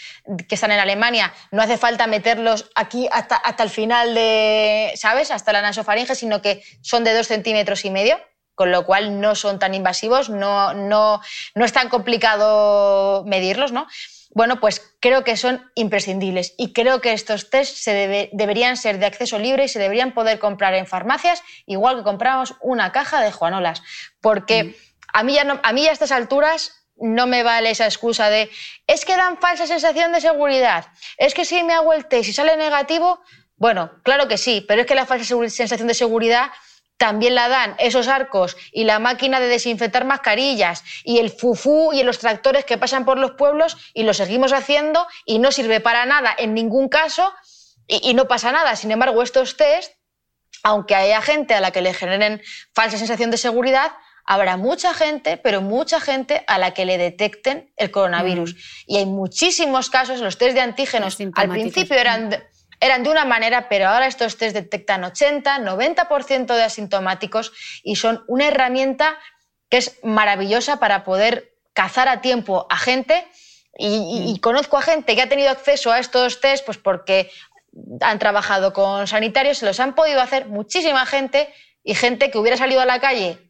que 0.48 0.54
están 0.54 0.72
en 0.72 0.78
Alemania 0.78 1.32
no 1.50 1.62
hace 1.62 1.76
falta 1.76 2.06
meterlos 2.06 2.70
aquí 2.74 3.08
hasta, 3.12 3.36
hasta 3.36 3.62
el 3.62 3.70
final 3.70 4.14
de, 4.14 4.92
¿sabes? 4.96 5.30
Hasta 5.30 5.52
la 5.52 5.62
nasofaringe, 5.62 6.14
sino 6.14 6.40
que 6.40 6.62
son 6.80 7.04
de 7.04 7.14
dos 7.14 7.26
centímetros 7.26 7.84
y 7.84 7.90
medio, 7.90 8.18
con 8.54 8.70
lo 8.70 8.86
cual 8.86 9.20
no 9.20 9.34
son 9.34 9.58
tan 9.58 9.74
invasivos, 9.74 10.30
no, 10.30 10.72
no, 10.72 11.20
no 11.54 11.64
es 11.64 11.72
tan 11.72 11.88
complicado 11.88 13.24
medirlos, 13.26 13.72
¿no? 13.72 13.86
Bueno, 14.32 14.60
pues 14.60 14.94
creo 15.00 15.24
que 15.24 15.36
son 15.36 15.70
imprescindibles 15.74 16.54
y 16.56 16.72
creo 16.72 17.00
que 17.00 17.12
estos 17.12 17.50
test 17.50 17.76
se 17.76 18.28
deberían 18.32 18.76
ser 18.76 18.98
de 18.98 19.06
acceso 19.06 19.38
libre 19.38 19.64
y 19.64 19.68
se 19.68 19.80
deberían 19.80 20.14
poder 20.14 20.38
comprar 20.38 20.74
en 20.74 20.86
farmacias, 20.86 21.42
igual 21.66 21.96
que 21.96 22.04
compramos 22.04 22.54
una 22.60 22.92
caja 22.92 23.20
de 23.20 23.32
Juanolas, 23.32 23.82
porque... 24.20 24.64
Mm. 24.64 24.89
A 25.12 25.22
mí, 25.22 25.34
ya 25.34 25.60
a 25.62 25.72
mí 25.72 25.86
a 25.86 25.92
estas 25.92 26.12
alturas 26.12 26.80
no 26.96 27.26
me 27.26 27.42
vale 27.42 27.70
esa 27.70 27.86
excusa 27.86 28.28
de 28.30 28.50
es 28.86 29.04
que 29.04 29.16
dan 29.16 29.38
falsa 29.38 29.66
sensación 29.66 30.12
de 30.12 30.20
seguridad, 30.20 30.86
es 31.16 31.34
que 31.34 31.44
si 31.44 31.62
me 31.62 31.72
hago 31.72 31.92
el 31.92 32.06
test 32.06 32.28
y 32.28 32.32
sale 32.32 32.56
negativo, 32.56 33.20
bueno, 33.56 33.90
claro 34.04 34.28
que 34.28 34.38
sí, 34.38 34.64
pero 34.66 34.82
es 34.82 34.86
que 34.86 34.94
la 34.94 35.06
falsa 35.06 35.24
sensación 35.48 35.88
de 35.88 35.94
seguridad 35.94 36.50
también 36.96 37.34
la 37.34 37.48
dan 37.48 37.76
esos 37.78 38.08
arcos 38.08 38.58
y 38.72 38.84
la 38.84 38.98
máquina 38.98 39.40
de 39.40 39.48
desinfectar 39.48 40.04
mascarillas 40.04 40.84
y 41.02 41.18
el 41.18 41.30
fufú 41.30 41.94
y 41.94 42.02
los 42.02 42.18
tractores 42.18 42.66
que 42.66 42.76
pasan 42.76 43.06
por 43.06 43.18
los 43.18 43.32
pueblos 43.32 43.78
y 43.94 44.02
lo 44.02 44.12
seguimos 44.12 44.52
haciendo 44.52 45.06
y 45.24 45.38
no 45.38 45.50
sirve 45.50 45.80
para 45.80 46.04
nada 46.04 46.34
en 46.36 46.52
ningún 46.52 46.90
caso 46.90 47.32
y, 47.86 48.10
y 48.10 48.12
no 48.12 48.28
pasa 48.28 48.52
nada. 48.52 48.76
Sin 48.76 48.90
embargo, 48.90 49.22
estos 49.22 49.56
test, 49.56 49.94
aunque 50.62 50.94
haya 50.94 51.22
gente 51.22 51.54
a 51.54 51.62
la 51.62 51.70
que 51.70 51.80
le 51.80 51.94
generen 51.94 52.42
falsa 52.74 52.98
sensación 52.98 53.30
de 53.30 53.38
seguridad, 53.38 53.92
habrá 54.30 54.56
mucha 54.56 54.94
gente, 54.94 55.38
pero 55.38 55.60
mucha 55.60 55.98
gente 55.98 56.44
a 56.46 56.56
la 56.56 56.72
que 56.72 56.84
le 56.84 56.98
detecten 56.98 57.72
el 57.76 57.90
coronavirus. 57.90 58.54
Mm. 58.54 58.58
Y 58.86 58.96
hay 58.98 59.06
muchísimos 59.06 59.90
casos, 59.90 60.20
los 60.20 60.38
test 60.38 60.54
de 60.54 60.60
antígenos 60.60 61.18
al 61.34 61.48
principio 61.48 61.96
eran 61.96 62.30
de, 62.30 62.40
eran 62.78 63.02
de 63.02 63.10
una 63.10 63.24
manera, 63.24 63.68
pero 63.68 63.88
ahora 63.88 64.06
estos 64.06 64.36
test 64.36 64.54
detectan 64.54 65.02
80, 65.02 65.58
90% 65.58 66.46
de 66.46 66.62
asintomáticos 66.62 67.52
y 67.82 67.96
son 67.96 68.22
una 68.28 68.46
herramienta 68.46 69.18
que 69.68 69.78
es 69.78 69.98
maravillosa 70.04 70.78
para 70.78 71.02
poder 71.02 71.56
cazar 71.72 72.06
a 72.06 72.20
tiempo 72.20 72.68
a 72.70 72.76
gente. 72.76 73.26
Y, 73.76 74.28
y, 74.28 74.34
mm. 74.34 74.36
conozco 74.36 74.78
a 74.78 74.82
gente 74.82 75.16
que 75.16 75.22
ha 75.22 75.28
tenido 75.28 75.50
acceso 75.50 75.90
a 75.90 75.98
estos 75.98 76.40
test 76.40 76.64
pues 76.64 76.78
porque 76.78 77.32
han 78.00 78.20
trabajado 78.20 78.72
con 78.72 79.08
sanitarios, 79.08 79.58
se 79.58 79.66
los 79.66 79.80
han 79.80 79.96
podido 79.96 80.20
hacer 80.20 80.46
muchísima 80.46 81.04
gente 81.04 81.52
y 81.82 81.96
gente 81.96 82.30
que 82.30 82.38
hubiera 82.38 82.56
salido 82.56 82.80
a 82.80 82.86
la 82.86 83.00
calle 83.00 83.49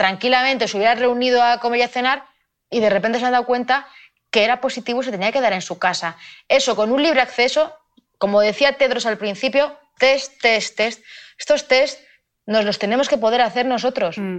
tranquilamente 0.00 0.66
se 0.66 0.78
hubiera 0.78 0.94
reunido 0.94 1.42
a 1.42 1.60
comer 1.60 1.80
y 1.80 1.82
a 1.82 1.88
cenar 1.88 2.24
y 2.70 2.80
de 2.80 2.88
repente 2.88 3.18
se 3.18 3.26
han 3.26 3.32
dado 3.32 3.44
cuenta 3.44 3.86
que 4.30 4.44
era 4.44 4.62
positivo 4.62 5.02
y 5.02 5.04
se 5.04 5.10
tenía 5.10 5.30
que 5.30 5.42
dar 5.42 5.52
en 5.52 5.60
su 5.60 5.78
casa. 5.78 6.16
Eso 6.48 6.74
con 6.74 6.90
un 6.90 7.02
libre 7.02 7.20
acceso, 7.20 7.76
como 8.16 8.40
decía 8.40 8.78
Tedros 8.78 9.04
al 9.04 9.18
principio, 9.18 9.78
test, 9.98 10.40
test, 10.40 10.74
test. 10.74 11.04
Estos 11.38 11.68
test 11.68 12.00
nos 12.46 12.64
los 12.64 12.78
tenemos 12.78 13.10
que 13.10 13.18
poder 13.18 13.42
hacer 13.42 13.66
nosotros. 13.66 14.16
Mm 14.16 14.38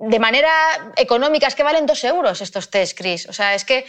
de 0.00 0.18
manera 0.20 0.50
económica, 0.96 1.48
es 1.48 1.56
que 1.56 1.64
valen 1.64 1.84
dos 1.84 2.04
euros 2.04 2.40
estos 2.40 2.70
test, 2.70 2.96
Chris. 2.96 3.26
O 3.28 3.32
sea, 3.32 3.54
es 3.54 3.64
que. 3.64 3.84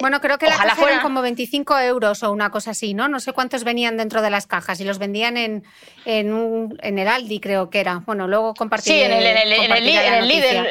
Bueno, 0.00 0.20
creo 0.20 0.38
que 0.38 0.46
la 0.46 0.56
caja 0.56 0.76
fueran 0.76 1.00
como 1.00 1.20
25 1.20 1.78
euros 1.80 2.22
o 2.22 2.32
una 2.32 2.50
cosa 2.50 2.70
así, 2.70 2.94
¿no? 2.94 3.08
No 3.08 3.20
sé 3.20 3.32
cuántos 3.32 3.62
venían 3.62 3.98
dentro 3.98 4.22
de 4.22 4.30
las 4.30 4.46
cajas 4.46 4.80
y 4.80 4.84
los 4.84 4.98
vendían 4.98 5.36
en, 5.36 5.64
en, 6.06 6.32
un, 6.32 6.78
en 6.82 6.98
el 6.98 7.08
Aldi, 7.08 7.40
creo 7.40 7.68
que 7.68 7.80
era. 7.80 8.02
Bueno, 8.06 8.26
luego 8.26 8.54
compartí. 8.54 8.90
Sí, 8.90 9.02
en 9.02 9.12
el, 9.12 9.26
en 9.26 9.36
el, 9.36 9.52
en 9.52 9.72
el, 9.72 9.88
en 9.88 10.14
el 10.14 10.28
Lidl, 10.28 10.66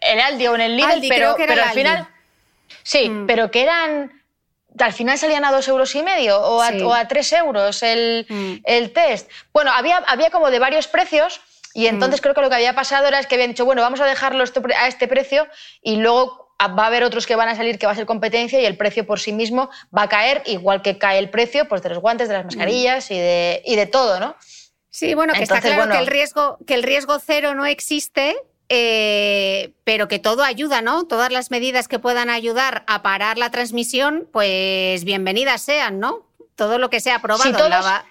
el 0.00 0.20
Aldi 0.20 0.46
o 0.46 0.54
en 0.54 0.60
el 0.62 0.76
Lidl, 0.76 1.08
pero, 1.08 1.34
pero 1.36 1.62
al 1.62 1.70
final. 1.70 2.08
Sí, 2.82 3.08
mm. 3.08 3.26
pero 3.26 3.50
que 3.50 3.62
eran. 3.62 4.22
Al 4.78 4.92
final 4.92 5.18
salían 5.18 5.44
a 5.44 5.52
dos 5.52 5.68
euros 5.68 5.94
y 5.94 6.02
medio 6.02 6.38
o 6.38 6.60
a, 6.60 6.70
o 6.84 6.92
a 6.92 7.08
tres 7.08 7.32
euros 7.32 7.82
el, 7.82 8.26
mm. 8.28 8.54
el 8.64 8.92
test. 8.92 9.30
Bueno, 9.52 9.70
había, 9.72 9.98
había 10.06 10.30
como 10.30 10.50
de 10.50 10.58
varios 10.58 10.86
precios 10.86 11.40
y 11.76 11.88
entonces 11.88 12.20
mm. 12.20 12.22
creo 12.22 12.34
que 12.34 12.40
lo 12.40 12.48
que 12.48 12.54
había 12.54 12.74
pasado 12.74 13.06
era 13.06 13.20
es 13.20 13.26
que 13.26 13.34
habían 13.34 13.50
dicho, 13.50 13.66
bueno, 13.66 13.82
vamos 13.82 14.00
a 14.00 14.06
dejarlo 14.06 14.42
a 14.42 14.88
este 14.88 15.08
precio 15.08 15.46
y 15.82 15.96
luego 15.96 16.54
va 16.58 16.84
a 16.84 16.86
haber 16.86 17.04
otros 17.04 17.26
que 17.26 17.36
van 17.36 17.50
a 17.50 17.54
salir 17.54 17.78
que 17.78 17.84
va 17.84 17.92
a 17.92 17.94
ser 17.94 18.06
competencia 18.06 18.58
y 18.58 18.64
el 18.64 18.78
precio 18.78 19.06
por 19.06 19.20
sí 19.20 19.34
mismo 19.34 19.68
va 19.94 20.04
a 20.04 20.08
caer, 20.08 20.42
igual 20.46 20.80
que 20.80 20.96
cae 20.96 21.18
el 21.18 21.28
precio 21.28 21.68
pues, 21.68 21.82
de 21.82 21.90
los 21.90 21.98
guantes, 21.98 22.28
de 22.28 22.34
las 22.34 22.44
mm. 22.44 22.46
mascarillas 22.46 23.10
y, 23.10 23.18
de, 23.18 23.62
y 23.66 23.76
de 23.76 23.84
todo, 23.84 24.18
¿no? 24.18 24.36
Sí, 24.88 25.12
bueno, 25.12 25.34
que 25.34 25.42
está 25.42 25.60
claro 25.60 25.92
que, 25.92 25.98
el 25.98 26.06
riesgo, 26.06 26.56
que 26.66 26.72
el 26.72 26.82
riesgo 26.82 27.18
cero 27.18 27.54
no 27.54 27.66
existe, 27.66 28.34
eh, 28.70 29.74
pero 29.84 30.08
que 30.08 30.18
todo 30.18 30.44
ayuda, 30.44 30.80
¿no? 30.80 31.04
Todas 31.04 31.30
las 31.30 31.50
medidas 31.50 31.88
que 31.88 31.98
puedan 31.98 32.30
ayudar 32.30 32.84
a 32.86 33.02
parar 33.02 33.36
la 33.36 33.50
transmisión, 33.50 34.26
pues 34.32 35.04
bienvenidas 35.04 35.60
sean, 35.60 36.00
¿no? 36.00 36.26
Todo 36.54 36.78
lo 36.78 36.88
que 36.88 37.00
sea 37.00 37.16
aprobado, 37.16 37.68
la 37.68 38.06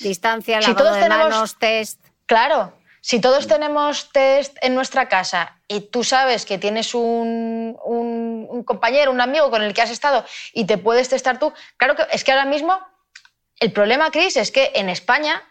distancia, 0.00 0.62
lavado 0.62 0.94
de 0.94 1.08
manos, 1.10 1.58
test. 1.58 2.00
Claro, 2.24 2.72
si 3.02 3.20
todos 3.20 3.48
tenemos 3.48 4.10
test 4.12 4.56
en 4.62 4.76
nuestra 4.76 5.08
casa 5.08 5.60
y 5.66 5.80
tú 5.80 6.04
sabes 6.04 6.46
que 6.46 6.56
tienes 6.56 6.94
un, 6.94 7.76
un, 7.84 8.62
compañero, 8.64 9.10
un 9.10 9.20
amigo 9.20 9.50
con 9.50 9.60
el 9.60 9.74
que 9.74 9.82
has 9.82 9.90
estado 9.90 10.24
y 10.52 10.66
te 10.66 10.78
puedes 10.78 11.08
testar 11.08 11.40
tú, 11.40 11.52
claro 11.76 11.96
que 11.96 12.04
es 12.12 12.22
que 12.22 12.30
ahora 12.30 12.44
mismo 12.44 12.78
el 13.58 13.72
problema, 13.72 14.12
Cris, 14.12 14.36
es 14.36 14.52
que 14.52 14.70
en 14.76 14.88
España 14.88 15.42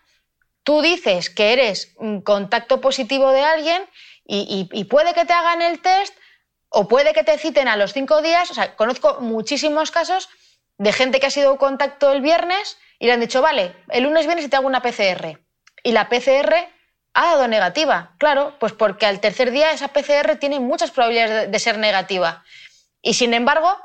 tú 0.63 0.81
dices 0.81 1.29
que 1.29 1.51
eres 1.51 1.93
un 1.97 2.21
contacto 2.21 2.79
positivo 2.79 3.31
de 3.31 3.43
alguien 3.43 3.83
y, 4.25 4.85
puede 4.85 5.13
que 5.13 5.25
te 5.25 5.33
hagan 5.33 5.61
el 5.61 5.81
test 5.81 6.15
o 6.69 6.87
puede 6.87 7.13
que 7.13 7.23
te 7.23 7.37
citen 7.37 7.67
a 7.67 7.75
los 7.75 7.91
cinco 7.91 8.21
días. 8.21 8.49
O 8.49 8.53
sea, 8.53 8.77
conozco 8.77 9.17
muchísimos 9.19 9.91
casos 9.91 10.29
de 10.77 10.93
gente 10.93 11.19
que 11.19 11.27
ha 11.27 11.31
sido 11.31 11.57
contacto 11.57 12.13
el 12.13 12.21
viernes 12.21 12.77
y 12.97 13.07
le 13.07 13.11
han 13.11 13.19
dicho, 13.19 13.41
vale, 13.41 13.75
el 13.89 14.03
lunes 14.03 14.25
vienes 14.25 14.45
y 14.45 14.47
te 14.47 14.55
hago 14.55 14.67
una 14.67 14.81
PCR. 14.81 15.37
Y 15.83 15.91
la 15.91 16.07
PCR 16.07 16.55
ha 17.13 17.25
dado 17.25 17.47
negativa. 17.47 18.13
Claro, 18.17 18.55
pues 18.59 18.73
porque 18.73 19.05
al 19.05 19.19
tercer 19.19 19.51
día 19.51 19.71
esa 19.71 19.89
PCR 19.89 20.37
tiene 20.37 20.59
muchas 20.59 20.91
probabilidades 20.91 21.51
de 21.51 21.59
ser 21.59 21.77
negativa. 21.77 22.43
Y 23.01 23.13
sin 23.13 23.33
embargo, 23.33 23.77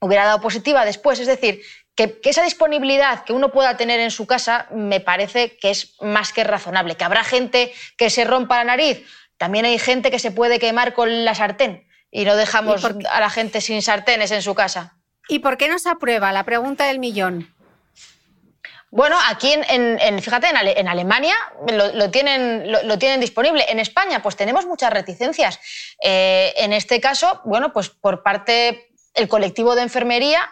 hubiera 0.00 0.24
dado 0.24 0.40
positiva 0.40 0.84
después. 0.84 1.18
Es 1.18 1.26
decir, 1.26 1.62
que, 1.94 2.20
esa 2.24 2.42
disponibilidad 2.42 3.24
que 3.24 3.32
uno 3.32 3.50
pueda 3.50 3.76
tener 3.76 4.00
en 4.00 4.10
su 4.10 4.26
casa 4.26 4.66
me 4.70 5.00
parece 5.00 5.56
que 5.56 5.70
es 5.70 5.94
más 6.00 6.32
que 6.32 6.44
razonable. 6.44 6.96
Que 6.96 7.04
habrá 7.04 7.24
gente 7.24 7.72
que 7.96 8.10
se 8.10 8.24
rompa 8.24 8.58
la 8.58 8.64
nariz, 8.64 9.04
también 9.38 9.64
hay 9.64 9.78
gente 9.78 10.10
que 10.10 10.18
se 10.18 10.30
puede 10.30 10.58
quemar 10.58 10.92
con 10.92 11.24
la 11.24 11.34
sartén 11.34 11.86
y 12.10 12.24
no 12.24 12.36
dejamos 12.36 12.84
a 12.84 13.20
la 13.20 13.30
gente 13.30 13.60
sin 13.60 13.82
sartenes 13.82 14.30
en 14.30 14.42
su 14.42 14.54
casa. 14.54 14.96
¿Y 15.28 15.40
por 15.40 15.56
qué 15.56 15.68
no 15.68 15.78
se 15.78 15.88
aprueba? 15.88 16.32
La 16.32 16.44
pregunta 16.44 16.84
del 16.84 17.00
millón. 17.00 17.55
Bueno, 18.90 19.16
aquí 19.28 19.52
en, 19.52 20.22
fíjate, 20.22 20.48
en, 20.48 20.88
Alemania 20.88 21.34
lo, 21.68 22.10
tienen, 22.10 23.20
disponible. 23.20 23.64
En 23.68 23.80
España, 23.80 24.22
pues 24.22 24.36
tenemos 24.36 24.64
muchas 24.64 24.92
reticencias. 24.92 25.58
Eh, 26.02 26.54
en 26.56 26.72
este 26.72 27.00
caso, 27.00 27.40
bueno, 27.44 27.72
pues 27.72 27.90
por 27.90 28.22
parte 28.22 28.90
del 29.14 29.28
colectivo 29.28 29.74
de 29.74 29.82
enfermería 29.82 30.50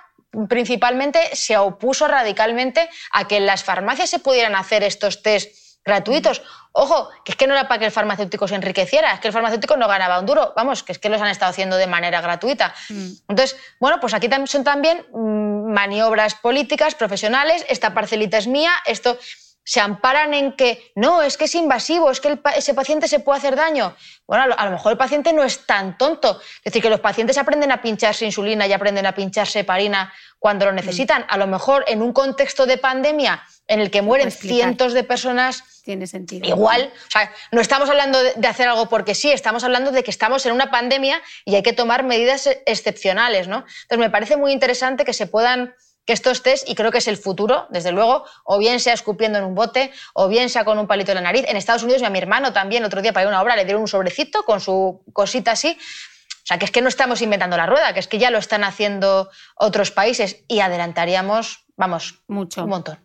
principalmente 0.48 1.36
se 1.36 1.56
opuso 1.56 2.08
radicalmente 2.08 2.90
a 3.12 3.28
que 3.28 3.36
en 3.36 3.46
las 3.46 3.62
farmacias 3.62 4.10
se 4.10 4.18
pudieran 4.18 4.56
hacer 4.56 4.82
estos 4.82 5.22
test 5.22 5.63
gratuitos. 5.84 6.42
Ojo, 6.72 7.10
que 7.24 7.32
es 7.32 7.36
que 7.36 7.46
no 7.46 7.54
era 7.54 7.68
para 7.68 7.78
que 7.78 7.84
el 7.86 7.92
farmacéutico 7.92 8.48
se 8.48 8.56
enriqueciera, 8.56 9.12
es 9.12 9.20
que 9.20 9.28
el 9.28 9.34
farmacéutico 9.34 9.76
no 9.76 9.86
ganaba 9.86 10.18
un 10.18 10.26
duro, 10.26 10.52
vamos, 10.56 10.82
que 10.82 10.92
es 10.92 10.98
que 10.98 11.08
los 11.08 11.20
han 11.20 11.28
estado 11.28 11.50
haciendo 11.50 11.76
de 11.76 11.86
manera 11.86 12.20
gratuita. 12.20 12.74
Mm. 12.88 13.10
Entonces, 13.28 13.56
bueno, 13.78 14.00
pues 14.00 14.14
aquí 14.14 14.28
son 14.46 14.64
también 14.64 15.06
mm, 15.12 15.72
maniobras 15.72 16.34
políticas, 16.34 16.94
profesionales, 16.94 17.64
esta 17.68 17.94
parcelita 17.94 18.38
es 18.38 18.46
mía, 18.46 18.72
esto 18.86 19.18
se 19.64 19.80
amparan 19.80 20.34
en 20.34 20.52
que 20.52 20.92
no, 20.94 21.22
es 21.22 21.38
que 21.38 21.46
es 21.46 21.54
invasivo, 21.54 22.10
es 22.10 22.20
que 22.20 22.38
ese 22.56 22.74
paciente 22.74 23.08
se 23.08 23.20
puede 23.20 23.38
hacer 23.38 23.56
daño. 23.56 23.96
Bueno, 24.26 24.54
a 24.56 24.64
lo, 24.66 24.72
mejor 24.72 24.92
el 24.92 24.98
paciente 24.98 25.32
no 25.32 25.42
es 25.42 25.64
tan 25.66 25.96
tonto. 25.96 26.38
Es 26.58 26.64
decir, 26.64 26.82
que 26.82 26.90
los 26.90 27.00
pacientes 27.00 27.38
aprenden 27.38 27.72
a 27.72 27.80
pincharse 27.80 28.26
insulina 28.26 28.66
y 28.66 28.72
aprenden 28.74 29.06
a 29.06 29.14
pincharse 29.14 29.64
parina 29.64 30.12
cuando 30.38 30.66
lo 30.66 30.72
mm. 30.72 30.76
necesitan. 30.76 31.24
A 31.28 31.38
lo 31.38 31.46
mejor 31.46 31.84
en 31.88 32.02
un 32.02 32.12
contexto 32.12 32.66
de 32.66 32.76
pandemia 32.76 33.42
en 33.66 33.80
el 33.80 33.90
que 33.90 34.02
mueren 34.02 34.30
cientos 34.30 34.92
de 34.92 35.04
personas. 35.04 35.64
Tiene 35.84 36.06
sentido. 36.06 36.46
Igual, 36.46 36.92
o 37.06 37.10
sea, 37.10 37.30
no 37.52 37.60
estamos 37.60 37.88
hablando 37.88 38.18
de 38.22 38.46
hacer 38.46 38.68
algo 38.68 38.88
porque 38.88 39.14
sí, 39.14 39.30
estamos 39.30 39.64
hablando 39.64 39.90
de 39.90 40.02
que 40.02 40.10
estamos 40.10 40.44
en 40.46 40.52
una 40.52 40.70
pandemia 40.70 41.20
y 41.44 41.54
hay 41.54 41.62
que 41.62 41.72
tomar 41.72 42.04
medidas 42.04 42.48
excepcionales, 42.66 43.48
¿no? 43.48 43.64
Entonces 43.82 43.98
me 43.98 44.10
parece 44.10 44.36
muy 44.36 44.52
interesante 44.52 45.04
que 45.04 45.12
se 45.12 45.26
puedan 45.26 45.74
que 46.06 46.12
estos 46.12 46.42
test, 46.42 46.68
y 46.68 46.74
creo 46.74 46.90
que 46.90 46.98
es 46.98 47.08
el 47.08 47.16
futuro, 47.16 47.66
desde 47.70 47.90
luego, 47.90 48.24
o 48.44 48.58
bien 48.58 48.78
sea 48.78 48.92
escupiendo 48.92 49.38
en 49.38 49.44
un 49.44 49.54
bote, 49.54 49.90
o 50.12 50.28
bien 50.28 50.50
sea 50.50 50.64
con 50.64 50.78
un 50.78 50.86
palito 50.86 51.12
en 51.12 51.16
la 51.16 51.22
nariz. 51.22 51.44
En 51.48 51.56
Estados 51.56 51.82
Unidos, 51.82 52.02
a 52.02 52.10
mi 52.10 52.18
hermano 52.18 52.52
también, 52.52 52.84
otro 52.84 53.00
día 53.00 53.12
para 53.12 53.24
ir 53.24 53.28
a 53.28 53.30
una 53.30 53.42
obra, 53.42 53.56
le 53.56 53.64
dieron 53.64 53.82
un 53.82 53.88
sobrecito 53.88 54.44
con 54.44 54.60
su 54.60 55.02
cosita 55.12 55.52
así. 55.52 55.78
O 55.78 56.46
sea, 56.46 56.58
que 56.58 56.66
es 56.66 56.70
que 56.70 56.82
no 56.82 56.88
estamos 56.88 57.22
inventando 57.22 57.56
la 57.56 57.64
rueda, 57.64 57.94
que 57.94 58.00
es 58.00 58.08
que 58.08 58.18
ya 58.18 58.30
lo 58.30 58.36
están 58.36 58.64
haciendo 58.64 59.30
otros 59.54 59.90
países 59.90 60.44
y 60.46 60.60
adelantaríamos, 60.60 61.64
vamos, 61.76 62.22
Mucho. 62.28 62.64
un 62.64 62.68
montón. 62.68 62.98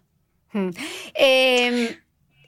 Hmm. 0.52 0.70
Em, 1.14 1.97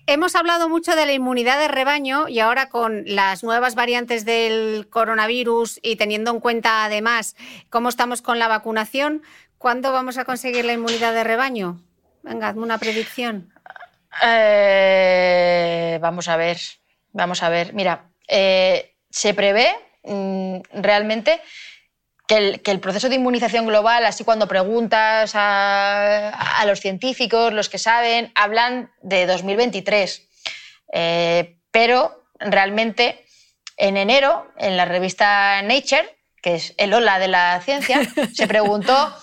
hemos 0.08 0.36
hablado 0.36 0.70
mucho 0.70 0.96
de 0.96 1.06
la 1.06 1.14
inmunidad 1.14 1.60
de 1.60 1.68
rebaño 1.68 2.28
y 2.28 2.40
ahora 2.40 2.70
con 2.70 3.04
las 3.06 3.44
nuevas 3.44 3.76
variantes 3.76 4.26
del 4.26 4.88
coronavirus 4.90 5.80
y 5.84 5.96
teniendo 5.96 6.32
en 6.32 6.40
cuenta 6.40 6.86
además 6.86 7.36
cómo 7.70 7.90
estamos 7.90 8.22
con 8.22 8.40
la 8.40 8.48
vacunación, 8.48 9.22
¿Cuándo 9.62 9.92
vamos 9.94 10.18
a 10.18 10.26
conseguir 10.26 10.66
la 10.66 10.74
inmunidad 10.74 11.14
de 11.14 11.24
rebaño? 11.24 11.80
Venga, 12.24 12.48
hazme 12.48 12.64
una 12.64 12.80
predicción. 12.80 13.54
Eh, 14.24 16.00
vamos 16.02 16.28
a 16.30 16.36
ver, 16.36 16.58
vamos 17.12 17.44
a 17.44 17.50
ver. 17.50 17.72
Mira, 17.76 18.10
eh, 18.28 18.96
se 19.12 19.36
prevé 19.36 19.70
mm, 20.02 20.62
realmente 20.82 21.42
que 22.64 22.72
el, 22.72 22.80
proceso 22.80 23.10
de 23.10 23.16
inmunización 23.16 23.68
global, 23.68 24.06
así 24.06 24.24
cuando 24.24 24.48
preguntas 24.48 25.34
a, 25.36 26.64
los 26.66 26.80
científicos, 26.80 27.52
los 27.52 27.68
que 27.68 27.78
saben, 27.78 28.32
hablan 28.36 28.90
de 29.02 29.26
2023. 29.26 30.30
Eh, 30.94 31.58
pero 31.72 32.24
realmente 32.40 33.26
en 33.76 33.98
enero, 33.98 34.50
en 34.58 34.78
la 34.78 34.86
revista 34.86 35.62
Nature, 35.62 36.18
que 36.42 36.56
es 36.56 36.74
el 36.78 36.94
ola 36.94 37.20
de 37.20 37.28
la 37.28 37.60
ciencia, 37.60 38.00
se 38.34 38.48
preguntó 38.48 39.14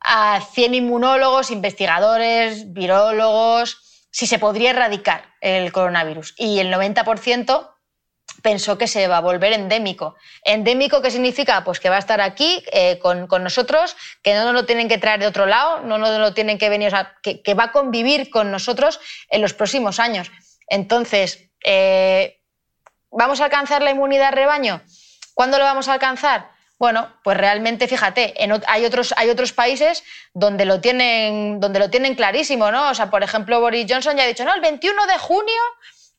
a 0.00 0.40
100 0.40 0.74
inmunólogos, 0.74 1.50
investigadores, 1.50 2.72
virólogos, 2.72 4.06
si 4.10 4.26
se 4.26 4.38
podría 4.38 4.70
erradicar 4.70 5.34
el 5.42 5.70
coronavirus. 5.70 6.34
Y 6.38 6.60
el 6.60 6.72
90% 6.72 7.71
pensó 8.42 8.76
que 8.76 8.88
se 8.88 9.06
va 9.08 9.18
a 9.18 9.20
volver 9.20 9.52
endémico. 9.52 10.16
¿Endémico 10.44 11.00
qué 11.00 11.10
significa? 11.10 11.64
Pues 11.64 11.80
que 11.80 11.88
va 11.88 11.96
a 11.96 12.00
estar 12.00 12.20
aquí 12.20 12.62
eh, 12.72 12.98
con, 12.98 13.28
nosotros, 13.42 13.96
que 14.22 14.34
no 14.34 14.44
nos 14.44 14.54
lo 14.54 14.66
tienen 14.66 14.88
que 14.88 14.98
traer 14.98 15.20
de 15.20 15.26
otro 15.26 15.46
lado, 15.46 15.80
no 15.80 15.98
nos 15.98 16.18
lo 16.18 16.34
tienen 16.34 16.58
que 16.58 16.68
venir, 16.68 16.92
que, 17.22 17.54
va 17.54 17.64
a 17.64 17.72
convivir 17.72 18.30
con 18.30 18.50
nosotros 18.50 19.00
en 19.30 19.40
los 19.40 19.54
próximos 19.54 20.00
años. 20.00 20.30
Entonces, 20.68 21.50
eh, 21.64 22.40
¿vamos 23.10 23.40
a 23.40 23.44
alcanzar 23.44 23.82
la 23.82 23.92
inmunidad 23.92 24.32
rebaño? 24.32 24.82
¿Cuándo 25.34 25.58
lo 25.58 25.64
vamos 25.64 25.88
a 25.88 25.94
alcanzar? 25.94 26.50
Bueno, 26.78 27.12
pues 27.22 27.36
realmente, 27.36 27.86
fíjate, 27.86 28.34
hay, 28.66 28.84
otros, 28.84 29.14
hay 29.16 29.30
otros 29.30 29.52
países 29.52 30.02
donde 30.34 30.64
lo, 30.64 30.80
tienen, 30.80 31.60
donde 31.60 31.78
lo 31.78 31.90
tienen 31.90 32.16
clarísimo, 32.16 32.72
¿no? 32.72 32.90
O 32.90 32.94
sea, 32.94 33.08
por 33.08 33.22
ejemplo, 33.22 33.60
Boris 33.60 33.86
Johnson 33.88 34.16
ya 34.16 34.24
ha 34.24 34.26
dicho, 34.26 34.44
no, 34.44 34.52
el 34.52 34.60
21 34.60 35.06
de 35.06 35.18
junio 35.18 35.62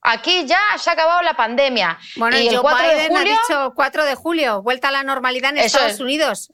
aquí 0.03 0.45
ya 0.45 0.59
se 0.77 0.89
ha 0.89 0.93
acabado 0.93 1.21
la 1.21 1.33
pandemia. 1.33 1.97
Bueno, 2.17 2.37
y 2.37 2.47
el 2.47 2.59
4 2.59 2.87
de 2.87 3.07
julio, 3.07 3.17
ha 3.17 3.23
dicho 3.23 3.73
4 3.75 4.05
de 4.05 4.15
julio, 4.15 4.61
vuelta 4.61 4.89
a 4.89 4.91
la 4.91 5.03
normalidad 5.03 5.51
en 5.51 5.59
Estados 5.59 5.99
Unidos. 5.99 6.51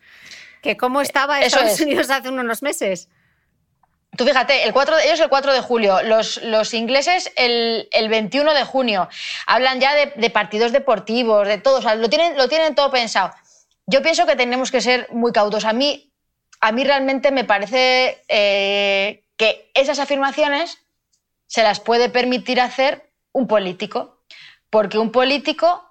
Que 0.62 0.78
cómo 0.78 1.02
estaba 1.02 1.42
Estados 1.42 1.80
Unidos 1.80 2.10
hace 2.10 2.30
unos 2.30 2.62
meses. 2.62 3.10
Tú 4.18 4.26
fíjate, 4.26 4.64
el 4.64 4.74
4 4.74 5.00
ellos 5.00 5.20
el 5.20 5.30
4 5.30 5.54
de 5.54 5.62
julio, 5.62 6.02
los, 6.04 6.42
los 6.44 6.74
ingleses 6.74 7.32
el, 7.36 7.88
el, 7.92 8.10
21 8.10 8.54
de 8.54 8.64
junio. 8.64 9.08
Hablan 9.46 9.80
ya 9.80 9.94
de, 9.96 10.30
partidos 10.30 10.72
deportivos, 10.72 11.48
de 11.48 11.58
todo, 11.58 11.78
o 11.78 11.82
sea, 11.82 11.96
lo 11.96 12.10
tienen, 12.10 12.36
lo 12.36 12.50
tienen 12.50 12.76
todo 12.76 12.92
pensado. 12.92 13.32
Yo 13.86 14.02
pienso 14.02 14.26
que 14.26 14.36
tenemos 14.36 14.72
que 14.72 14.82
ser 14.82 15.08
muy 15.12 15.32
cautos. 15.32 15.64
A 15.64 15.74
mí, 15.74 16.12
a 16.60 16.72
mí 16.72 16.84
realmente 16.84 17.32
me 17.32 17.46
parece 17.46 18.22
eh, 18.28 19.24
que 19.38 19.72
esas 19.74 20.00
afirmaciones 20.00 20.80
se 21.48 21.64
las 21.64 21.80
puede 21.80 22.10
permitir 22.10 22.60
hacer 22.60 23.09
un 23.32 23.48
político, 23.48 24.22
porque 24.70 24.98
un 24.98 25.12
político 25.12 25.84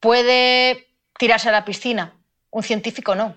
puede 0.00 0.88
tirarse 1.18 1.48
a 1.48 1.52
la 1.52 1.64
piscina, 1.64 2.14
un 2.50 2.62
científico 2.62 3.14
no. 3.14 3.36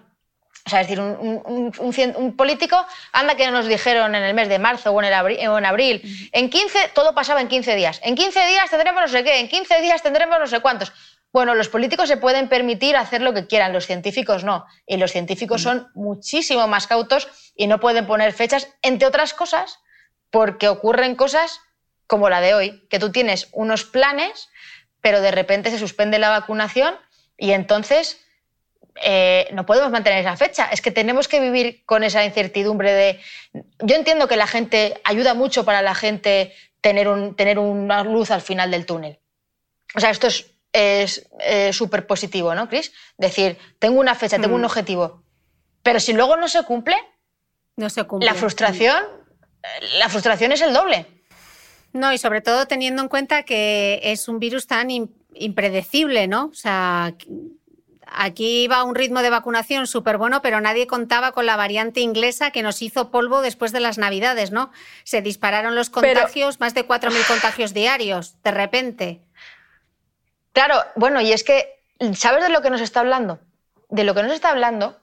O 0.63 0.69
sea, 0.69 0.81
es 0.81 0.87
decir, 0.87 1.01
un, 1.01 2.35
político, 2.37 2.85
anda 3.13 3.35
que 3.35 3.49
nos 3.49 3.65
dijeron 3.65 4.13
en 4.13 4.21
el 4.21 4.35
mes 4.35 4.47
de 4.47 4.59
marzo 4.59 4.91
o 4.91 5.01
en, 5.01 5.47
o 5.47 5.57
en 5.57 5.65
abril, 5.65 6.29
en 6.31 6.49
15, 6.51 6.91
todo 6.93 7.15
pasaba 7.15 7.41
en 7.41 7.47
15 7.47 7.75
días. 7.75 7.99
En 8.03 8.15
15 8.15 8.45
días 8.45 8.69
tendremos 8.69 9.01
no 9.01 9.07
sé 9.07 9.23
qué, 9.23 9.39
en 9.39 9.47
15 9.47 9.81
días 9.81 10.03
tendremos 10.03 10.37
no 10.39 10.45
sé 10.45 10.59
cuántos. 10.59 10.93
Bueno, 11.33 11.55
los 11.55 11.69
políticos 11.69 12.09
se 12.09 12.17
pueden 12.17 12.49
permitir 12.49 12.95
hacer 12.95 13.21
lo 13.21 13.33
que 13.33 13.47
quieran, 13.47 13.73
los 13.73 13.87
científicos 13.87 14.43
no. 14.43 14.65
Y 14.85 14.97
los 14.97 15.11
científicos 15.11 15.61
mm. 15.61 15.63
son 15.63 15.87
muchísimo 15.95 16.67
más 16.67 16.87
cautos 16.87 17.27
y 17.55 17.67
no 17.67 17.79
pueden 17.79 18.05
poner 18.05 18.33
fechas, 18.33 18.67
entre 18.81 19.07
otras 19.07 19.33
cosas, 19.33 19.79
porque 20.29 20.67
ocurren 20.67 21.15
cosas 21.15 21.61
como 22.11 22.29
la 22.29 22.41
de 22.41 22.53
hoy, 22.53 22.85
que 22.89 22.99
tú 22.99 23.13
tienes 23.13 23.47
unos 23.53 23.85
planes, 23.85 24.49
pero 24.99 25.21
de 25.21 25.31
repente 25.31 25.71
se 25.71 25.79
suspende 25.79 26.19
la 26.19 26.27
vacunación 26.27 26.93
y 27.37 27.51
entonces 27.51 28.19
eh, 29.01 29.47
no 29.53 29.65
podemos 29.65 29.91
mantener 29.91 30.19
esa 30.19 30.35
fecha. 30.35 30.67
Es 30.73 30.81
que 30.81 30.91
tenemos 30.91 31.29
que 31.29 31.39
vivir 31.39 31.85
con 31.85 32.03
esa 32.03 32.25
incertidumbre 32.25 32.91
de... 32.91 33.21
Yo 33.79 33.95
entiendo 33.95 34.27
que 34.27 34.35
la 34.35 34.45
gente, 34.45 34.99
ayuda 35.05 35.35
mucho 35.35 35.63
para 35.63 35.81
la 35.81 35.95
gente 35.95 36.53
tener, 36.81 37.07
un, 37.07 37.33
tener 37.37 37.57
una 37.57 38.03
luz 38.03 38.29
al 38.29 38.41
final 38.41 38.71
del 38.71 38.85
túnel. 38.85 39.19
O 39.95 40.01
sea, 40.01 40.09
esto 40.09 40.27
es 40.27 40.51
es 40.73 41.25
súper 41.71 42.07
positivo, 42.07 42.55
¿no, 42.55 42.67
Cris? 42.67 42.91
Decir, 43.17 43.57
tengo 43.79 44.01
una 44.01 44.15
fecha, 44.15 44.37
tengo 44.37 44.55
un 44.55 44.61
mm. 44.61 44.65
objetivo, 44.65 45.23
pero 45.83 45.99
si 45.99 46.13
luego 46.13 46.37
no 46.37 46.47
se 46.47 46.63
cumple, 46.63 46.95
no 47.75 47.89
se 47.89 48.03
cumple. 48.05 48.25
La 48.25 48.35
frustración, 48.35 49.03
la 49.97 50.07
frustración 50.07 50.53
es 50.53 50.61
el 50.61 50.73
doble. 50.73 51.20
No, 51.93 52.13
y 52.13 52.17
sobre 52.17 52.41
todo 52.41 52.67
teniendo 52.67 53.01
en 53.01 53.09
cuenta 53.09 53.43
que 53.43 53.99
es 54.03 54.27
un 54.27 54.39
virus 54.39 54.67
tan 54.67 54.89
impredecible, 55.33 56.27
¿no? 56.27 56.45
O 56.45 56.53
sea, 56.53 57.13
aquí 58.11 58.63
iba 58.63 58.83
un 58.83 58.95
ritmo 58.95 59.21
de 59.21 59.29
vacunación 59.29 59.87
súper 59.87 60.17
bueno, 60.17 60.41
pero 60.41 60.61
nadie 60.61 60.87
contaba 60.87 61.31
con 61.31 61.45
la 61.45 61.55
variante 61.55 62.01
inglesa 62.01 62.51
que 62.51 62.63
nos 62.63 62.81
hizo 62.81 63.11
polvo 63.11 63.41
después 63.41 63.71
de 63.71 63.79
las 63.79 63.97
Navidades, 63.97 64.51
¿no? 64.51 64.71
Se 65.03 65.21
dispararon 65.21 65.75
los 65.75 65.89
contagios, 65.89 66.59
más 66.59 66.73
de 66.73 66.87
4.000 66.87 67.27
contagios 67.27 67.73
diarios, 67.73 68.35
de 68.43 68.51
repente. 68.51 69.21
Claro, 70.53 70.75
bueno, 70.95 71.21
y 71.21 71.31
es 71.31 71.43
que, 71.43 71.79
¿sabes 72.13 72.43
de 72.43 72.49
lo 72.49 72.61
que 72.61 72.69
nos 72.69 72.81
está 72.81 73.01
hablando? 73.01 73.39
De 73.89 74.03
lo 74.03 74.13
que 74.13 74.23
nos 74.23 74.33
está 74.33 74.49
hablando 74.49 74.99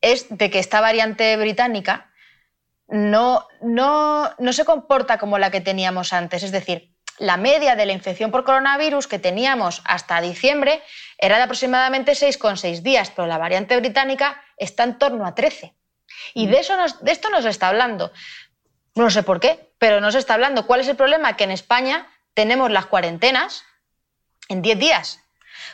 es 0.00 0.26
de 0.30 0.50
que 0.50 0.58
esta 0.58 0.80
variante 0.80 1.36
británica 1.36 2.10
no, 2.88 3.46
no, 3.60 4.30
no 4.38 4.52
se 4.52 4.64
comporta 4.64 5.18
como 5.18 5.38
la 5.38 5.50
que 5.50 5.60
teníamos 5.60 6.12
antes. 6.12 6.42
Es 6.42 6.52
decir, 6.52 6.94
la 7.18 7.36
media 7.36 7.76
de 7.76 7.86
la 7.86 7.92
infección 7.92 8.30
por 8.30 8.44
coronavirus 8.44 9.06
que 9.06 9.18
teníamos 9.18 9.82
hasta 9.84 10.20
diciembre 10.20 10.82
era 11.18 11.36
de 11.38 11.44
aproximadamente 11.44 12.12
6,6 12.12 12.82
días, 12.82 13.10
pero 13.14 13.26
la 13.26 13.38
variante 13.38 13.76
británica 13.76 14.42
está 14.56 14.84
en 14.84 14.98
torno 14.98 15.26
a 15.26 15.34
13. 15.34 15.74
Y 16.34 16.46
de, 16.46 16.58
eso 16.58 16.74
de 17.00 17.12
esto 17.12 17.30
nos 17.30 17.44
está 17.44 17.68
hablando. 17.68 18.12
No 18.94 19.10
sé 19.10 19.22
por 19.22 19.40
qué, 19.40 19.72
pero 19.78 20.00
nos 20.00 20.14
está 20.14 20.34
hablando. 20.34 20.66
¿Cuál 20.66 20.80
es 20.80 20.88
el 20.88 20.96
problema? 20.96 21.36
Que 21.36 21.44
en 21.44 21.50
España 21.50 22.06
tenemos 22.34 22.70
las 22.70 22.86
cuarentenas 22.86 23.64
en 24.48 24.62
10 24.62 24.78
días. 24.78 25.20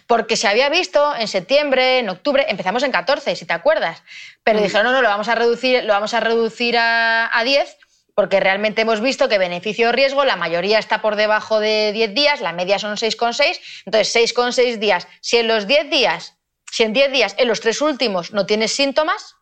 Porque 0.06 0.36
se 0.36 0.48
había 0.48 0.68
visto 0.68 1.14
en 1.16 1.28
septiembre, 1.28 1.98
en 1.98 2.08
octubre, 2.08 2.44
empezamos 2.48 2.82
en 2.82 2.92
14, 2.92 3.36
si 3.36 3.46
te 3.46 3.52
acuerdas, 3.52 4.02
pero 4.44 4.60
mm. 4.60 4.62
dijeron, 4.62 4.86
no, 4.86 4.92
no, 4.92 5.02
lo 5.02 5.08
vamos 5.08 5.28
a 5.28 5.34
reducir, 5.34 5.84
lo 5.84 5.92
vamos 5.92 6.14
a, 6.14 6.20
reducir 6.20 6.76
a, 6.78 7.42
10 7.44 7.78
porque 8.14 8.40
realmente 8.40 8.82
hemos 8.82 9.00
visto 9.00 9.28
que 9.28 9.38
beneficio-riesgo, 9.38 10.26
la 10.26 10.36
mayoría 10.36 10.78
está 10.78 11.00
por 11.00 11.16
debajo 11.16 11.60
de 11.60 11.92
10 11.92 12.14
días, 12.14 12.40
la 12.42 12.52
media 12.52 12.78
son 12.78 12.96
6,6, 12.96 13.58
entonces 13.86 14.34
6,6 14.36 14.76
días. 14.76 15.08
Si 15.22 15.38
en 15.38 15.48
los 15.48 15.66
10 15.66 15.88
días, 15.88 16.34
si 16.70 16.82
en 16.82 16.92
10 16.92 17.10
días, 17.10 17.34
en 17.38 17.48
los 17.48 17.60
tres 17.60 17.80
últimos 17.80 18.32
no 18.32 18.44
tienes 18.44 18.72
síntomas, 18.72 19.36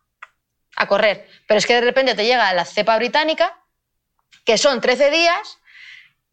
a 0.77 0.87
correr. 0.87 1.27
Pero 1.47 1.57
es 1.57 1.65
que 1.65 1.75
de 1.75 1.81
repente 1.81 2.15
te 2.15 2.25
llega 2.25 2.53
la 2.53 2.63
cepa 2.63 2.95
británica, 2.95 3.57
que 4.45 4.57
son 4.57 4.79
13 4.79 5.11
días, 5.11 5.57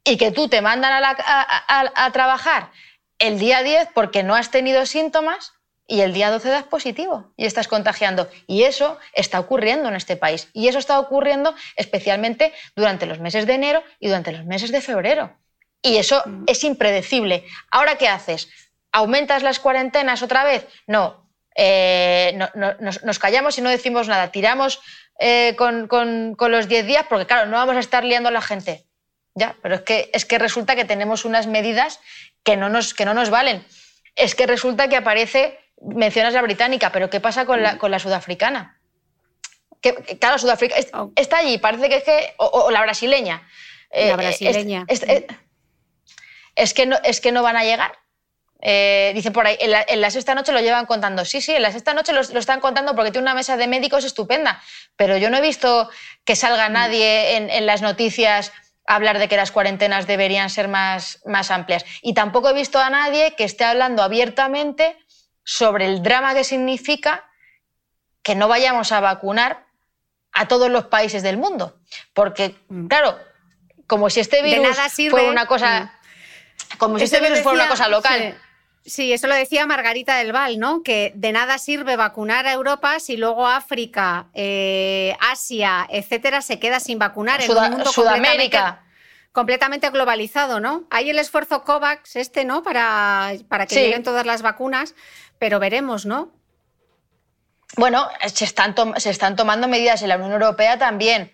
y 0.05 0.17
que 0.17 0.31
tú 0.31 0.49
te 0.49 0.63
mandan 0.63 1.03
a 1.05 2.11
trabajar 2.13 2.71
el 3.19 3.39
día 3.39 3.63
10 3.63 3.89
porque 3.95 4.23
no 4.23 4.35
has 4.35 4.51
tenido 4.51 4.87
síntomas 4.87 5.53
y 5.87 6.03
el 6.03 6.13
día 6.13 6.31
12 6.31 6.51
das 6.51 6.65
positivo 6.65 7.33
y 7.37 7.47
estás 7.47 7.67
contagiando. 7.67 8.29
Y 8.47 8.65
eso 8.65 8.99
está 9.15 9.41
ocurriendo 9.41 9.89
en 9.89 9.97
este 9.97 10.17
país. 10.17 10.49
Y 10.53 10.69
eso 10.69 10.79
está 10.79 11.01
ocurriendo 11.01 11.55
especialmente 11.77 12.53
durante 12.77 13.07
los 13.07 13.21
meses 13.21 13.47
de 13.47 13.55
enero 13.55 13.83
y 13.99 14.09
durante 14.09 14.33
los 14.33 14.45
meses 14.45 14.71
de 14.71 14.83
febrero. 14.83 15.35
Y 15.83 15.97
eso 15.97 16.23
mm. 16.25 16.45
es 16.47 16.63
impredecible. 16.65 17.45
Ahora, 17.71 17.97
¿qué 17.97 18.07
haces? 18.07 18.51
¿Aumentas 18.93 19.43
las 19.43 19.59
cuarentenas 19.61 20.23
otra 20.23 20.45
vez? 20.45 20.67
No. 20.87 21.27
Eh, 21.55 22.39
nos, 22.55 23.19
callamos 23.19 23.59
y 23.59 23.63
no 23.63 23.71
decimos 23.71 24.09
nada. 24.09 24.31
Tiramos 24.31 24.81
eh, 25.19 25.55
con, 25.57 25.89
con, 25.89 26.37
los 26.51 26.69
10 26.69 26.87
días 26.87 27.07
porque, 27.09 27.27
claro, 27.27 27.47
no 27.47 27.57
vamos 27.57 27.77
a 27.77 27.81
estar 27.81 28.05
liando 28.05 28.29
a 28.29 28.33
la 28.33 28.43
gente. 28.43 28.85
Ya, 29.35 29.57
pero 29.63 29.77
es 29.77 29.83
que, 29.83 30.11
es 30.13 30.25
que 30.25 30.39
resulta 30.39 30.77
que 30.77 30.85
tenemos 30.85 31.25
unas 31.25 31.47
medidas 31.47 32.01
que 32.49 32.57
no 32.57 32.69
nos, 32.69 32.95
que 32.95 33.05
no 33.05 33.15
nos 33.15 33.31
valen. 33.31 33.65
Es 34.17 34.35
que 34.35 34.47
resulta 34.47 34.89
que 34.89 34.97
aparece, 34.97 35.59
mencionas 35.81 36.33
la 36.33 36.43
británica, 36.43 36.91
pero 36.91 37.11
¿qué 37.11 37.21
pasa 37.21 37.45
con 37.45 37.63
la, 37.63 37.79
con 37.79 37.91
la 37.91 37.99
sudafricana? 37.99 38.81
Que, 39.81 39.95
claro, 40.19 40.39
Sudáfrica 40.39 40.75
oh. 40.95 41.13
está 41.15 41.39
allí, 41.39 41.59
parece 41.59 41.89
que 41.89 41.97
es 41.97 42.05
que. 42.05 42.35
O, 42.39 42.71
la 42.71 42.83
brasileña. 42.83 43.47
La 43.93 44.01
eh, 44.01 44.17
brasileña. 44.17 44.85
Es, 46.57 46.75
que, 46.75 46.87
no, 46.87 46.97
es 47.05 47.21
que 47.21 47.31
no 47.31 47.45
van 47.45 47.57
a 47.57 47.63
llegar. 47.63 47.93
Eh, 48.61 49.13
dice 49.15 49.31
por 49.31 49.47
ahí, 49.47 49.57
en 49.61 50.01
la, 50.01 50.11
sexta 50.11 50.35
noche 50.35 50.51
lo 50.51 50.59
llevan 50.59 50.87
contando. 50.87 51.25
Sí, 51.25 51.41
sí, 51.41 51.53
en 51.53 51.63
la 51.63 51.71
sexta 51.71 51.95
noche 51.95 52.13
lo, 52.13 52.21
están 52.21 52.59
contando 52.59 52.97
porque 52.97 53.13
tiene 53.13 53.23
una 53.23 53.35
mesa 53.35 53.57
de 53.57 53.69
médicos 53.69 54.05
estupenda. 54.05 54.61
Pero 54.97 55.17
yo 55.17 55.31
no 55.31 55.37
he 55.37 55.41
visto 55.41 55.89
que 56.25 56.35
salga 56.35 56.69
nadie 56.69 57.37
en, 57.37 57.51
en 57.51 57.67
las 57.67 57.83
noticias 57.83 58.53
hablar 58.89 59.19
de 59.19 59.29
que 59.29 59.37
las 59.37 59.53
cuarentenas 59.53 60.07
deberían 60.07 60.49
ser 60.49 60.67
más, 60.67 61.21
más 61.27 61.51
amplias. 61.51 61.85
Y 62.01 62.15
tampoco 62.15 62.49
he 62.49 62.55
visto 62.55 62.81
a 62.81 62.89
nadie 62.89 63.35
que 63.37 63.45
esté 63.45 63.65
hablando 63.65 64.03
abiertamente 64.03 64.97
sobre 65.45 65.85
el 65.85 66.03
drama 66.03 66.35
que 66.35 66.43
significa 66.43 67.31
que 68.23 68.35
no 68.35 68.49
vayamos 68.49 68.91
a 68.93 69.01
vacunar 69.01 69.67
a 70.33 70.49
todos 70.49 70.71
los 70.71 70.87
países 70.87 71.23
del 71.23 71.37
mundo. 71.37 71.79
Porque, 72.15 72.57
mm. 72.69 72.87
claro, 72.87 73.19
como 73.87 74.09
si 74.09 74.21
este 74.21 74.43
virus 74.43 74.79
fuera 75.11 75.31
una 75.31 75.47
cosa. 75.47 75.93
Como 76.79 76.99
si 76.99 77.05
este 77.05 77.21
virus 77.21 77.41
fuera 77.41 77.65
una 77.65 77.69
cosa 77.69 77.89
local. 77.89 78.21
Sí, 78.21 78.48
eso 78.97 79.27
lo 79.27 79.35
decía 79.35 79.67
Margarita 79.67 80.17
del 80.17 80.33
Val, 80.33 80.59
¿no? 80.59 80.83
Que 80.83 81.13
de 81.15 81.33
nada 81.33 81.59
sirve 81.59 81.97
vacunar 81.97 82.47
a 82.47 82.53
Europa 82.53 83.01
si 83.01 83.17
luego 83.17 83.47
África, 83.47 84.29
eh, 84.35 85.17
Asia, 85.21 85.87
etcétera, 85.91 86.43
se 86.43 86.59
queda 86.59 86.81
sin 86.81 86.99
vacunar 86.99 87.41
en 87.43 87.51
un 87.51 87.71
mundo 87.71 87.93
Sudamérica. 87.93 88.85
Completamente, 89.33 89.91
globalizado, 89.91 90.59
¿no? 90.59 90.85
Hay 90.91 91.11
el 91.11 91.19
esfuerzo 91.19 91.63
COVAX, 91.63 92.17
este, 92.17 92.45
¿no? 92.45 92.63
Para, 92.63 93.33
para 93.49 93.67
que 93.67 93.77
lleguen 93.77 94.03
todas 94.03 94.27
las 94.27 94.43
vacunas, 94.43 94.95
pero 95.39 95.61
veremos, 95.61 96.07
¿no? 96.07 96.33
Bueno, 97.77 98.09
se 98.27 98.45
están, 98.45 98.75
se 98.97 99.11
están 99.11 99.37
tomando 99.37 99.69
medidas 99.69 100.03
en 100.03 100.09
la 100.09 100.17
Unión 100.17 100.33
Europea 100.33 100.79
también. 100.79 101.33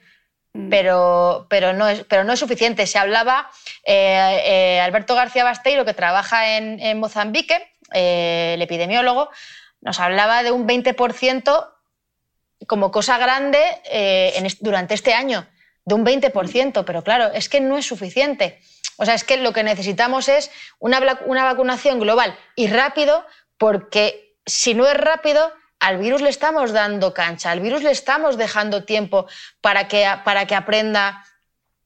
Mm. 0.55 0.71
Pero, 0.71 1.47
pero, 1.51 1.73
no 1.73 1.89
es, 1.89 2.05
pero 2.05 2.25
no 2.25 2.33
es 2.33 2.41
suficiente. 2.41 2.87
Se 2.87 2.99
hablaba, 2.99 3.51
eh, 3.85 4.43
eh, 4.47 4.81
Alberto 4.81 5.15
García 5.15 5.45
Basteiro, 5.45 5.85
que 5.85 5.95
trabaja 5.95 6.57
en, 6.57 6.99
Mozambique, 6.99 7.73
eh, 7.93 8.53
el 8.55 8.63
epidemiólogo, 8.63 9.31
nos 9.81 10.01
hablaba 10.01 10.43
de 10.43 10.53
un 10.53 10.67
20% 10.67 11.71
como 12.67 12.91
cosa 12.91 13.19
grande 13.19 13.61
durante 14.61 14.95
este 14.95 15.13
año, 15.13 15.47
de 15.85 15.95
un 15.95 16.07
20%, 16.07 16.85
pero 16.87 17.05
claro, 17.05 17.31
es 17.35 17.51
que 17.51 17.61
no 17.61 17.77
es 17.77 17.85
suficiente. 17.85 18.61
O 18.97 19.05
sea, 19.05 19.15
es 19.15 19.25
que 19.25 19.37
lo 19.37 19.53
que 19.53 19.65
necesitamos 19.65 20.29
es 20.29 20.51
una, 20.79 21.19
una 21.27 21.45
vacunación 21.45 21.99
global 21.99 22.39
y 22.55 22.69
rápido, 22.69 23.27
porque 23.59 24.39
si 24.47 24.73
no 24.73 24.87
es 24.87 24.97
rápido, 24.97 25.53
al 25.85 25.99
virus 25.99 26.23
le 26.23 26.31
estamos 26.31 26.73
dando 26.73 27.13
cancha, 27.13 27.51
al 27.51 27.61
virus 27.61 27.83
le 27.83 27.91
estamos 27.91 28.39
dejando 28.39 28.85
tiempo 28.85 29.27
para 29.61 29.87
que, 29.87 30.09
para 30.25 30.47
que 30.47 30.55
aprenda 30.55 31.23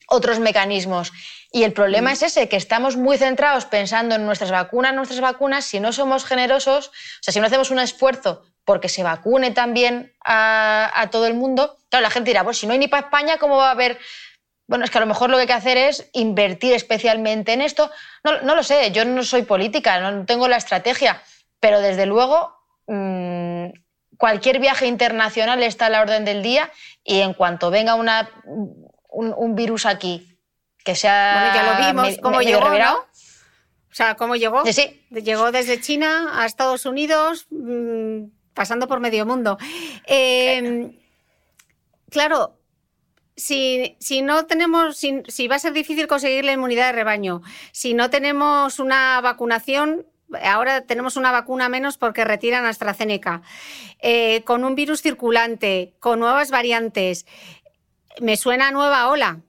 otros 0.06 0.38
mecanismos. 0.38 1.12
Y 1.50 1.64
el 1.64 1.72
problema 1.72 2.10
mm. 2.10 2.12
es 2.12 2.22
ese, 2.22 2.48
que 2.48 2.56
estamos 2.56 2.96
muy 2.96 3.18
centrados 3.18 3.64
pensando 3.64 4.14
en 4.14 4.24
nuestras 4.24 4.52
vacunas, 4.52 4.94
nuestras 4.94 5.20
vacunas, 5.20 5.64
si 5.64 5.80
no 5.80 5.92
somos 5.92 6.24
generosos, 6.24 6.88
o 6.88 7.22
sea, 7.22 7.34
si 7.34 7.40
no 7.40 7.46
hacemos 7.46 7.72
un 7.72 7.80
esfuerzo 7.80 8.44
porque 8.64 8.88
se 8.88 9.02
vacune 9.02 9.50
también 9.50 10.12
a, 10.24 11.08
todo 11.10 11.26
el 11.26 11.34
mundo, 11.34 11.76
claro, 11.88 12.04
la 12.04 12.10
gente 12.10 12.30
dirá, 12.30 12.44
pues 12.44 12.58
si 12.58 12.68
no 12.68 12.74
hay 12.74 12.78
ni 12.78 12.86
para 12.86 13.06
España, 13.06 13.38
¿cómo 13.38 13.56
va 13.56 13.68
a 13.68 13.72
haber...? 13.72 13.98
Bueno, 14.68 14.84
es 14.84 14.92
que 14.92 14.98
a 14.98 15.00
lo 15.00 15.06
mejor 15.08 15.28
lo 15.30 15.38
que 15.38 15.40
hay 15.40 15.46
que 15.48 15.54
hacer 15.54 15.76
es 15.76 16.08
invertir 16.12 16.74
especialmente 16.74 17.52
en 17.52 17.62
esto. 17.62 17.90
No, 18.22 18.42
no 18.42 18.54
lo 18.54 18.62
sé, 18.62 18.92
yo 18.92 19.04
no 19.04 19.24
soy 19.24 19.42
política, 19.42 19.98
no 19.98 20.24
tengo 20.24 20.46
la 20.46 20.58
estrategia, 20.58 21.20
pero 21.58 21.80
desde 21.80 22.06
luego 22.06 22.54
mm, 22.86 23.57
cualquier 24.18 24.58
viaje 24.58 24.86
internacional 24.86 25.62
está 25.62 25.86
a 25.86 25.90
la 25.90 26.02
orden 26.02 26.26
del 26.26 26.42
día 26.42 26.70
y 27.04 27.20
en 27.20 27.32
cuanto 27.32 27.70
venga 27.70 27.94
una, 27.94 28.28
un, 29.08 29.54
virus 29.54 29.86
aquí 29.86 30.36
que 30.84 30.94
sea... 30.94 31.52
Bueno, 31.52 31.54
ya 31.54 31.72
lo 31.72 31.86
vimos, 31.86 32.18
cómo 32.20 32.42
llegó, 32.42 32.68
¿no? 32.68 32.96
O 32.98 33.94
sea, 33.94 34.16
¿cómo 34.16 34.36
llegó? 34.36 34.66
Sí, 34.66 34.72
sí. 34.72 35.06
Llegó 35.10 35.50
desde 35.50 35.80
China 35.80 36.32
a 36.34 36.46
Estados 36.46 36.84
Unidos, 36.84 37.46
mm, 37.50 38.24
pasando 38.54 38.86
por 38.86 39.00
medio 39.00 39.24
mundo. 39.24 39.56
Em, 40.04 40.92
claro, 42.10 42.58
si, 43.36 43.96
si, 43.98 44.20
no 44.20 44.46
tenemos, 44.46 44.96
si, 44.96 45.22
si, 45.28 45.48
va 45.48 45.56
a 45.56 45.60
ser 45.60 45.72
difícil 45.72 46.06
conseguir 46.06 46.44
la 46.44 46.52
inmunidad 46.52 46.86
de 46.86 46.92
rebaño, 46.92 47.40
si 47.72 47.94
no 47.94 48.10
tenemos 48.10 48.78
una 48.78 49.20
vacunación, 49.20 50.06
ahora 50.42 50.82
tenemos 50.82 51.16
una 51.16 51.32
vacuna 51.32 51.68
menos 51.68 51.98
porque 51.98 52.24
retiran 52.24 52.66
AstraZeneca, 52.66 53.42
eh, 54.00 54.42
con 54.44 54.64
un 54.64 54.74
virus 54.74 55.02
circulante, 55.02 55.94
con 56.00 56.20
nuevas 56.20 56.50
variantes. 56.50 57.26
Me 58.20 58.36
suena 58.36 58.70
nueva 58.70 59.08
ola 59.08 59.40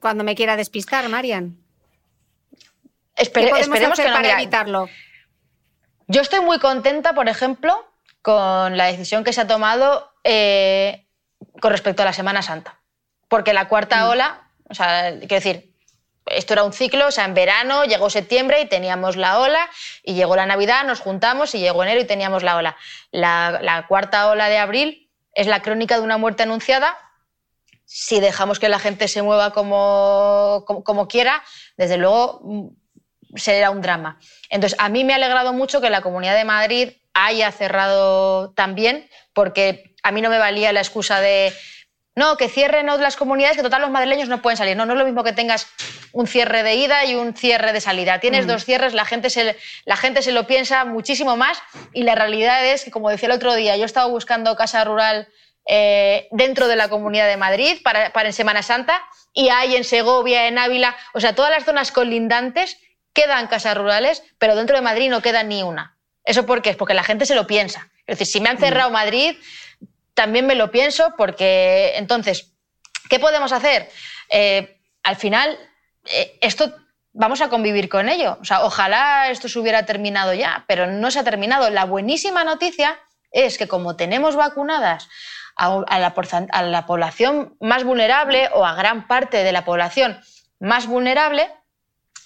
cuando 0.00 0.24
me 0.24 0.34
quiera 0.34 0.56
despistar, 0.56 1.08
Marian. 1.08 1.58
esperemos 3.16 3.98
que 3.98 4.04
para 4.04 4.32
evitarlo? 4.32 4.88
Yo 6.06 6.22
estoy 6.22 6.40
muy 6.40 6.58
contenta, 6.58 7.12
por 7.12 7.28
ejemplo, 7.28 7.86
con 8.22 8.76
la 8.76 8.86
decisión 8.86 9.24
que 9.24 9.32
se 9.32 9.42
ha 9.42 9.46
tomado 9.46 10.10
eh, 10.24 11.06
con 11.60 11.70
respecto 11.70 12.02
a 12.02 12.06
la 12.06 12.12
Semana 12.12 12.42
Santa. 12.42 12.80
Porque 13.28 13.52
la 13.52 13.68
cuarta 13.68 14.04
mm. 14.04 14.08
ola, 14.08 14.50
o 14.70 14.74
sea, 14.74 15.10
quiero 15.18 15.34
decir, 15.34 15.67
esto 16.30 16.54
era 16.54 16.64
un 16.64 16.72
ciclo, 16.72 17.08
o 17.08 17.10
sea, 17.10 17.24
en 17.24 17.34
verano 17.34 17.84
llegó 17.84 18.10
septiembre 18.10 18.60
y 18.60 18.66
teníamos 18.66 19.16
la 19.16 19.38
ola, 19.38 19.68
y 20.02 20.14
llegó 20.14 20.36
la 20.36 20.46
Navidad, 20.46 20.84
nos 20.84 21.00
juntamos 21.00 21.54
y 21.54 21.60
llegó 21.60 21.82
enero 21.82 22.00
y 22.00 22.06
teníamos 22.06 22.42
la 22.42 22.56
ola. 22.56 22.76
La, 23.10 23.84
cuarta 23.88 24.28
ola 24.28 24.48
de 24.48 24.58
abril 24.58 25.10
es 25.32 25.46
la 25.46 25.62
crónica 25.62 25.96
de 25.96 26.02
una 26.02 26.18
muerte 26.18 26.42
anunciada. 26.42 26.96
Si 27.84 28.20
dejamos 28.20 28.58
que 28.58 28.68
la 28.68 28.78
gente 28.78 29.08
se 29.08 29.22
mueva 29.22 29.52
como, 29.52 30.64
como, 30.84 31.08
quiera, 31.08 31.42
desde 31.76 31.96
luego 31.96 32.40
mm, 32.42 33.36
será 33.36 33.70
un 33.70 33.80
drama. 33.80 34.18
Entonces, 34.50 34.78
a 34.78 34.88
mí 34.88 35.04
me 35.04 35.14
ha 35.14 35.16
alegrado 35.16 35.52
mucho 35.52 35.80
que 35.80 35.88
la 35.88 36.02
Comunidad 36.02 36.36
de 36.36 36.44
Madrid 36.44 36.92
haya 37.14 37.50
cerrado 37.50 38.50
también, 38.52 39.08
porque 39.32 39.94
a 40.02 40.12
mí 40.12 40.20
no 40.20 40.30
me 40.30 40.38
valía 40.38 40.72
la 40.72 40.80
excusa 40.80 41.20
de 41.20 41.52
no, 42.18 42.36
que 42.36 42.48
cierren 42.48 42.86
las 42.86 43.16
comunidades, 43.16 43.56
que 43.56 43.62
total 43.62 43.80
los 43.80 43.92
madrileños 43.92 44.28
no 44.28 44.42
pueden 44.42 44.56
salir. 44.56 44.76
No, 44.76 44.84
no 44.84 44.94
es 44.94 44.98
lo 44.98 45.04
mismo 45.04 45.22
que 45.22 45.32
tengas 45.32 45.68
un 46.12 46.26
cierre 46.26 46.62
de 46.62 46.74
ida 46.74 47.04
y 47.04 47.14
un 47.14 47.34
cierre 47.34 47.72
de 47.72 47.80
salida. 47.80 48.20
Tienes 48.20 48.46
mm. 48.46 48.48
dos 48.48 48.64
cierres, 48.64 48.94
la 48.94 49.04
gente, 49.04 49.30
se, 49.30 49.56
la 49.84 49.96
gente 49.96 50.22
se 50.22 50.32
lo 50.32 50.46
piensa 50.46 50.84
muchísimo 50.84 51.36
más 51.36 51.60
y 51.92 52.02
la 52.02 52.14
realidad 52.14 52.64
es 52.66 52.84
que, 52.84 52.90
como 52.90 53.10
decía 53.10 53.26
el 53.28 53.34
otro 53.34 53.54
día, 53.54 53.76
yo 53.76 53.82
he 53.82 53.86
estado 53.86 54.08
buscando 54.10 54.56
casa 54.56 54.84
rural 54.84 55.28
eh, 55.66 56.28
dentro 56.30 56.68
de 56.68 56.76
la 56.76 56.88
Comunidad 56.88 57.28
de 57.28 57.36
Madrid 57.36 57.78
para, 57.82 58.12
para 58.12 58.28
en 58.28 58.32
Semana 58.32 58.62
Santa 58.62 59.02
y 59.32 59.50
hay 59.50 59.76
en 59.76 59.84
Segovia, 59.84 60.48
en 60.48 60.58
Ávila, 60.58 60.96
o 61.12 61.20
sea, 61.20 61.34
todas 61.34 61.50
las 61.50 61.64
zonas 61.64 61.92
colindantes 61.92 62.78
quedan 63.12 63.48
casas 63.48 63.76
rurales, 63.76 64.22
pero 64.38 64.56
dentro 64.56 64.76
de 64.76 64.82
Madrid 64.82 65.10
no 65.10 65.22
queda 65.22 65.42
ni 65.42 65.62
una. 65.62 65.96
¿Eso 66.24 66.46
por 66.46 66.62
qué? 66.62 66.70
Es 66.70 66.76
porque 66.76 66.94
la 66.94 67.04
gente 67.04 67.26
se 67.26 67.34
lo 67.34 67.46
piensa. 67.46 67.88
Es 68.06 68.18
decir, 68.18 68.26
si 68.26 68.40
me 68.40 68.48
han 68.48 68.58
cerrado 68.58 68.90
mm. 68.90 68.92
Madrid, 68.92 69.36
también 70.14 70.46
me 70.46 70.54
lo 70.54 70.70
pienso 70.70 71.14
porque 71.16 71.92
entonces, 71.96 72.52
¿qué 73.08 73.18
podemos 73.18 73.52
hacer? 73.52 73.88
Eh, 74.30 74.78
al 75.02 75.16
final, 75.16 75.58
esto 76.40 76.74
vamos 77.12 77.40
a 77.40 77.48
convivir 77.48 77.88
con 77.88 78.08
ello. 78.08 78.38
O 78.40 78.44
sea, 78.44 78.64
ojalá 78.64 79.30
esto 79.30 79.48
se 79.48 79.58
hubiera 79.58 79.86
terminado 79.86 80.34
ya, 80.34 80.64
pero 80.68 80.86
no 80.86 81.10
se 81.10 81.18
ha 81.18 81.24
terminado. 81.24 81.70
La 81.70 81.84
buenísima 81.84 82.44
noticia 82.44 82.98
es 83.30 83.58
que 83.58 83.68
como 83.68 83.96
tenemos 83.96 84.36
vacunadas 84.36 85.08
a 85.56 85.98
la 85.98 86.86
población 86.86 87.56
más 87.60 87.82
vulnerable 87.84 88.48
o 88.54 88.64
a 88.64 88.74
gran 88.74 89.08
parte 89.08 89.42
de 89.42 89.52
la 89.52 89.64
población 89.64 90.20
más 90.60 90.86
vulnerable, 90.86 91.50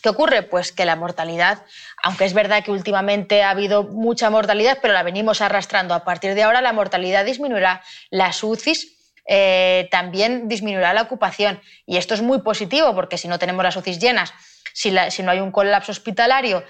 ¿Qué 0.03 0.09
ocurre? 0.09 0.43
Pues 0.43 0.73
que 0.73 0.85
la 0.85 0.97
mortalidad, 0.97 1.65
aunque 2.03 2.25
es 2.25 2.35
verdad 2.35 2.65
que 2.65 2.73
últimamente 2.73 3.45
ha 3.45 3.51
habido 3.51 3.85
mucha 3.85 4.31
mortalidad, 4.31 4.79
pero 4.83 4.95
la 4.95 5.05
venimos 5.05 5.41
arrastrando. 5.41 5.95
A 5.95 6.03
partir 6.03 6.35
de 6.35 6.43
ahora 6.43 6.61
la 6.61 6.73
mortalidad 6.73 7.25
disminuirá, 7.25 7.83
las 8.11 8.43
UCIs 8.43 8.99
eh, 9.35 9.89
también 9.91 10.47
disminuirá 10.47 10.93
la 10.93 11.01
ocupación. 11.01 11.59
Y 11.87 11.97
esto 11.97 12.13
es 12.13 12.21
muy 12.21 12.43
positivo 12.43 12.95
porque 12.95 13.17
si 13.17 13.29
no 13.29 13.39
tenemos 13.39 13.65
las 13.65 13.75
UCIs 13.75 13.99
llenas, 13.99 14.35
si, 14.75 14.91
no 14.91 15.31
hay 15.31 15.41
un 15.41 15.51
colapso 15.51 15.91
hospitalario, 15.91 16.63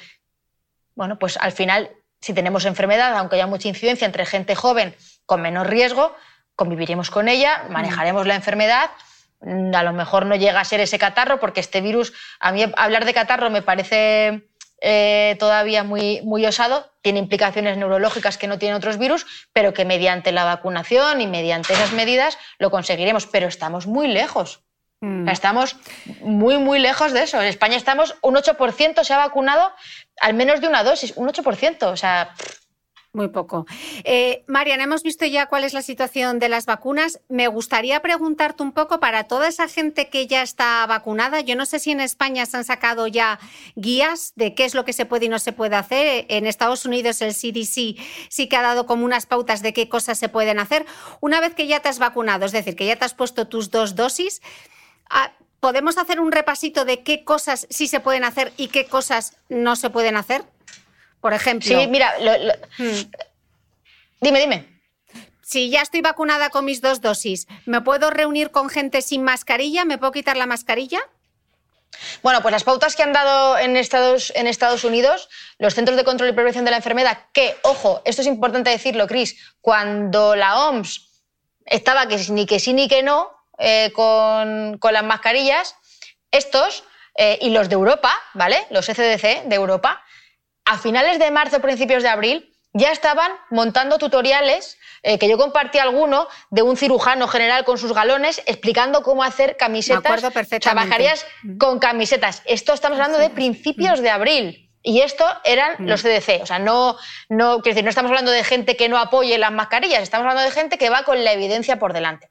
bueno, 0.94 1.18
pues 1.18 1.36
al 1.38 1.50
final, 1.50 1.90
si 2.20 2.32
tenemos 2.32 2.64
enfermedad, 2.64 3.16
aunque 3.16 3.34
haya 3.34 3.48
mucha 3.48 3.66
incidencia 3.66 4.06
entre 4.06 4.26
gente 4.26 4.54
joven 4.54 4.94
con 5.26 5.42
menor 5.42 5.70
riesgo, 5.70 6.14
conviviremos 6.54 7.10
con 7.10 7.28
ella, 7.28 7.64
manejaremos 7.68 8.28
la 8.28 8.36
enfermedad 8.36 8.92
Mm, 9.42 9.74
a 9.74 9.82
lo 9.82 9.92
mejor 9.92 10.26
no 10.26 10.36
llega 10.36 10.60
a 10.60 10.64
ser 10.64 10.80
ese 10.80 10.98
catarro, 10.98 11.40
porque 11.40 11.60
este 11.60 11.80
virus, 11.80 12.12
a 12.38 12.52
mí 12.52 12.64
hablar 12.76 13.04
de 13.04 13.14
catarro 13.14 13.50
me 13.50 13.62
parece 13.62 14.48
eh, 14.84 15.36
todavía 15.38 15.84
muy, 15.84 16.20
muy 16.22 16.44
osado, 16.44 16.90
tiene 17.02 17.20
implicaciones 17.20 17.76
neurológicas 17.76 18.36
que 18.36 18.48
no 18.48 18.58
tienen 18.58 18.76
otros 18.76 18.98
virus, 18.98 19.26
pero 19.52 19.72
que 19.72 19.84
mediante 19.84 20.32
la 20.32 20.44
vacunación 20.44 21.20
y 21.20 21.28
mediante 21.28 21.72
esas 21.72 21.92
medidas 21.92 22.36
lo 22.58 22.70
conseguiremos, 22.70 23.26
pero 23.26 23.46
estamos 23.46 23.86
muy 23.86 24.08
lejos. 24.08 24.64
Mm. 25.00 25.28
Estamos 25.28 25.76
muy, 26.20 26.58
muy 26.58 26.80
lejos 26.80 27.12
de 27.12 27.22
eso. 27.22 27.40
En 27.40 27.46
España 27.46 27.76
estamos, 27.76 28.16
un 28.22 28.34
8% 28.34 29.04
se 29.04 29.12
ha 29.14 29.18
vacunado 29.18 29.72
al 30.20 30.34
menos 30.34 30.60
de 30.60 30.68
una 30.68 30.82
dosis, 30.82 31.12
un 31.16 31.28
8%. 31.28 31.84
O 31.84 31.96
sea, 31.96 32.34
muy 33.12 33.28
poco. 33.28 33.66
Eh, 34.04 34.42
Mariana, 34.46 34.84
hemos 34.84 35.02
visto 35.02 35.26
ya 35.26 35.44
cuál 35.46 35.64
es 35.64 35.74
la 35.74 35.82
situación 35.82 36.38
de 36.38 36.48
las 36.48 36.64
vacunas. 36.64 37.20
Me 37.28 37.46
gustaría 37.46 38.00
preguntarte 38.00 38.62
un 38.62 38.72
poco 38.72 39.00
para 39.00 39.24
toda 39.24 39.48
esa 39.48 39.68
gente 39.68 40.08
que 40.08 40.26
ya 40.26 40.42
está 40.42 40.86
vacunada. 40.86 41.40
Yo 41.40 41.54
no 41.54 41.66
sé 41.66 41.78
si 41.78 41.90
en 41.90 42.00
España 42.00 42.46
se 42.46 42.56
han 42.56 42.64
sacado 42.64 43.06
ya 43.06 43.38
guías 43.76 44.32
de 44.36 44.54
qué 44.54 44.64
es 44.64 44.74
lo 44.74 44.86
que 44.86 44.94
se 44.94 45.04
puede 45.04 45.26
y 45.26 45.28
no 45.28 45.38
se 45.38 45.52
puede 45.52 45.76
hacer. 45.76 46.24
En 46.30 46.46
Estados 46.46 46.86
Unidos 46.86 47.20
el 47.20 47.34
CDC 47.34 48.00
sí 48.30 48.48
que 48.48 48.56
ha 48.56 48.62
dado 48.62 48.86
como 48.86 49.04
unas 49.04 49.26
pautas 49.26 49.60
de 49.60 49.74
qué 49.74 49.90
cosas 49.90 50.18
se 50.18 50.30
pueden 50.30 50.58
hacer. 50.58 50.86
Una 51.20 51.40
vez 51.40 51.54
que 51.54 51.66
ya 51.66 51.80
te 51.80 51.90
has 51.90 51.98
vacunado, 51.98 52.46
es 52.46 52.52
decir, 52.52 52.76
que 52.76 52.86
ya 52.86 52.96
te 52.96 53.04
has 53.04 53.14
puesto 53.14 53.46
tus 53.46 53.70
dos 53.70 53.94
dosis, 53.94 54.40
ah, 55.10 55.32
¿podemos 55.60 55.98
hacer 55.98 56.18
un 56.18 56.32
repasito 56.32 56.86
de 56.86 57.02
qué 57.02 57.24
cosas 57.24 57.66
sí 57.68 57.88
se 57.88 58.00
pueden 58.00 58.24
hacer 58.24 58.54
y 58.56 58.68
qué 58.68 58.86
cosas 58.86 59.36
no 59.50 59.76
se 59.76 59.90
pueden 59.90 60.16
hacer? 60.16 60.44
Por 61.22 61.32
ejemplo. 61.32 61.80
Sí, 61.80 61.86
mira, 61.86 62.12
hmm. 62.76 63.12
dime, 64.20 64.40
dime. 64.40 64.68
Si 65.40 65.70
ya 65.70 65.80
estoy 65.82 66.00
vacunada 66.02 66.50
con 66.50 66.64
mis 66.64 66.82
dos 66.82 67.00
dosis, 67.00 67.46
¿me 67.64 67.80
puedo 67.80 68.10
reunir 68.10 68.50
con 68.50 68.68
gente 68.68 69.00
sin 69.00 69.22
mascarilla? 69.22 69.84
¿Me 69.84 69.98
puedo 69.98 70.12
quitar 70.12 70.36
la 70.36 70.46
mascarilla? 70.46 71.00
Bueno, 72.22 72.40
pues 72.42 72.52
las 72.52 72.64
pautas 72.64 72.96
que 72.96 73.02
han 73.02 73.12
dado 73.12 73.58
en 73.58 73.76
Estados, 73.76 74.32
en 74.34 74.46
Estados 74.46 74.84
Unidos, 74.84 75.28
los 75.58 75.74
Centros 75.74 75.96
de 75.96 76.04
Control 76.04 76.30
y 76.30 76.32
Prevención 76.32 76.64
de 76.64 76.70
la 76.70 76.78
Enfermedad, 76.78 77.26
que, 77.32 77.56
ojo, 77.62 78.02
esto 78.04 78.22
es 78.22 78.28
importante 78.28 78.70
decirlo, 78.70 79.06
Cris, 79.06 79.36
cuando 79.60 80.34
la 80.34 80.66
OMS 80.66 81.08
estaba 81.66 82.08
que 82.08 82.16
ni 82.30 82.46
que 82.46 82.58
sí 82.58 82.72
ni 82.72 82.88
que 82.88 83.02
no 83.02 83.30
eh, 83.58 83.92
con, 83.94 84.80
las 84.80 85.04
mascarillas, 85.04 85.76
estos 86.30 86.82
eh, 87.16 87.38
y 87.42 87.50
los 87.50 87.68
de 87.68 87.74
Europa, 87.74 88.12
¿vale? 88.34 88.66
Los 88.70 88.88
ECDC 88.88 89.44
de 89.44 89.54
Europa, 89.54 90.02
a 90.64 90.78
finales 90.78 91.18
de 91.18 91.30
marzo, 91.30 91.60
principios 91.60 92.02
de 92.02 92.08
abril, 92.08 92.52
ya 92.74 92.90
estaban 92.90 93.30
montando 93.50 93.98
tutoriales, 93.98 94.78
eh, 95.02 95.18
que 95.18 95.28
yo 95.28 95.36
compartí 95.36 95.78
alguno, 95.78 96.26
de 96.50 96.62
un 96.62 96.76
cirujano 96.76 97.28
general 97.28 97.64
con 97.64 97.76
sus 97.76 97.92
galones 97.92 98.42
explicando 98.46 99.02
cómo 99.02 99.22
hacer 99.22 99.56
camisetas. 99.56 100.22
Trabajarías 100.60 101.26
con 101.58 101.78
camisetas. 101.78 102.42
Esto 102.46 102.72
estamos 102.72 102.98
hablando 102.98 103.18
de 103.18 103.30
principios 103.30 104.00
de 104.00 104.10
abril. 104.10 104.70
Y 104.84 105.00
esto 105.02 105.24
eran 105.44 105.76
los 105.86 106.02
CDC. 106.02 106.42
O 106.42 106.46
sea, 106.46 106.58
no, 106.58 106.96
no, 107.28 107.58
decir, 107.58 107.84
no 107.84 107.90
estamos 107.90 108.10
hablando 108.10 108.32
de 108.32 108.42
gente 108.42 108.76
que 108.76 108.88
no 108.88 108.98
apoye 108.98 109.38
las 109.38 109.52
mascarillas, 109.52 110.02
estamos 110.02 110.24
hablando 110.24 110.42
de 110.42 110.50
gente 110.50 110.76
que 110.76 110.90
va 110.90 111.04
con 111.04 111.22
la 111.22 111.32
evidencia 111.32 111.78
por 111.78 111.92
delante. 111.92 112.30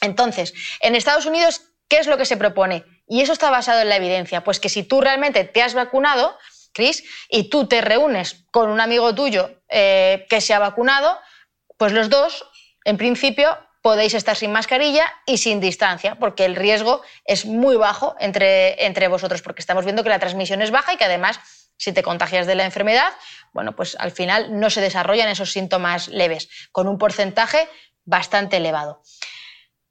Entonces, 0.00 0.54
en 0.80 0.94
Estados 0.94 1.26
Unidos, 1.26 1.62
¿qué 1.88 1.98
es 1.98 2.06
lo 2.06 2.16
que 2.16 2.24
se 2.24 2.38
propone? 2.38 2.84
Y 3.06 3.20
eso 3.20 3.34
está 3.34 3.50
basado 3.50 3.82
en 3.82 3.90
la 3.90 3.96
evidencia. 3.96 4.42
Pues 4.44 4.60
que 4.60 4.70
si 4.70 4.82
tú 4.82 5.02
realmente 5.02 5.44
te 5.44 5.62
has 5.62 5.74
vacunado, 5.74 6.38
Cris, 6.74 7.04
y 7.30 7.48
tú 7.48 7.66
te 7.66 7.80
reúnes 7.80 8.44
con 8.50 8.68
un 8.68 8.80
amigo 8.80 9.14
tuyo 9.14 9.62
eh, 9.68 10.26
que 10.28 10.40
se 10.40 10.52
ha 10.52 10.58
vacunado, 10.58 11.18
pues 11.78 11.92
los 11.92 12.10
dos, 12.10 12.44
en 12.84 12.98
principio, 12.98 13.56
podéis 13.84 14.14
estar 14.14 14.34
sin 14.34 14.50
mascarilla 14.50 15.04
y 15.26 15.38
sin 15.38 15.60
distancia, 15.60 16.16
porque 16.16 16.46
el 16.46 16.56
riesgo 16.56 17.02
es 17.26 17.44
muy 17.44 17.76
bajo 17.76 18.16
entre, 18.18 18.86
entre 18.86 19.08
vosotros, 19.08 19.42
porque 19.42 19.60
estamos 19.60 19.84
viendo 19.84 20.02
que 20.02 20.08
la 20.08 20.18
transmisión 20.18 20.62
es 20.62 20.70
baja 20.70 20.94
y 20.94 20.96
que 20.96 21.04
además, 21.04 21.38
si 21.76 21.92
te 21.92 22.02
contagias 22.02 22.46
de 22.46 22.54
la 22.54 22.64
enfermedad, 22.64 23.12
bueno, 23.52 23.76
pues 23.76 23.94
al 24.00 24.10
final 24.10 24.58
no 24.58 24.70
se 24.70 24.80
desarrollan 24.80 25.28
esos 25.28 25.52
síntomas 25.52 26.08
leves, 26.08 26.48
con 26.72 26.88
un 26.88 26.96
porcentaje 26.96 27.68
bastante 28.04 28.56
elevado. 28.56 29.02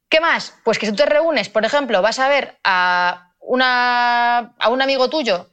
¿Qué 0.10 0.20
más? 0.20 0.56
Pues 0.64 0.80
que 0.80 0.88
si 0.88 0.92
tú 0.92 0.98
te 0.98 1.06
reúnes, 1.06 1.50
por 1.50 1.64
ejemplo, 1.64 2.02
vas 2.02 2.18
a 2.18 2.28
ver 2.28 2.60
a, 2.64 3.36
una, 3.40 4.56
a 4.58 4.70
un 4.70 4.82
amigo 4.82 5.10
tuyo 5.10 5.53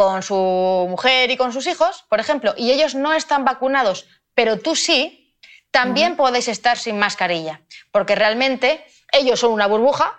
con 0.00 0.22
su 0.22 0.86
mujer 0.88 1.30
y 1.30 1.36
con 1.36 1.52
sus 1.52 1.66
hijos, 1.66 2.06
por 2.08 2.20
ejemplo, 2.20 2.54
y 2.56 2.70
ellos 2.70 2.94
no 2.94 3.12
están 3.12 3.44
vacunados, 3.44 4.06
pero 4.34 4.58
tú 4.58 4.74
sí, 4.74 5.36
también 5.70 6.16
podéis 6.16 6.48
estar 6.48 6.78
sin 6.78 6.98
mascarilla, 6.98 7.60
porque 7.92 8.14
realmente 8.14 8.82
ellos 9.12 9.40
son 9.40 9.52
una 9.52 9.66
burbuja, 9.66 10.18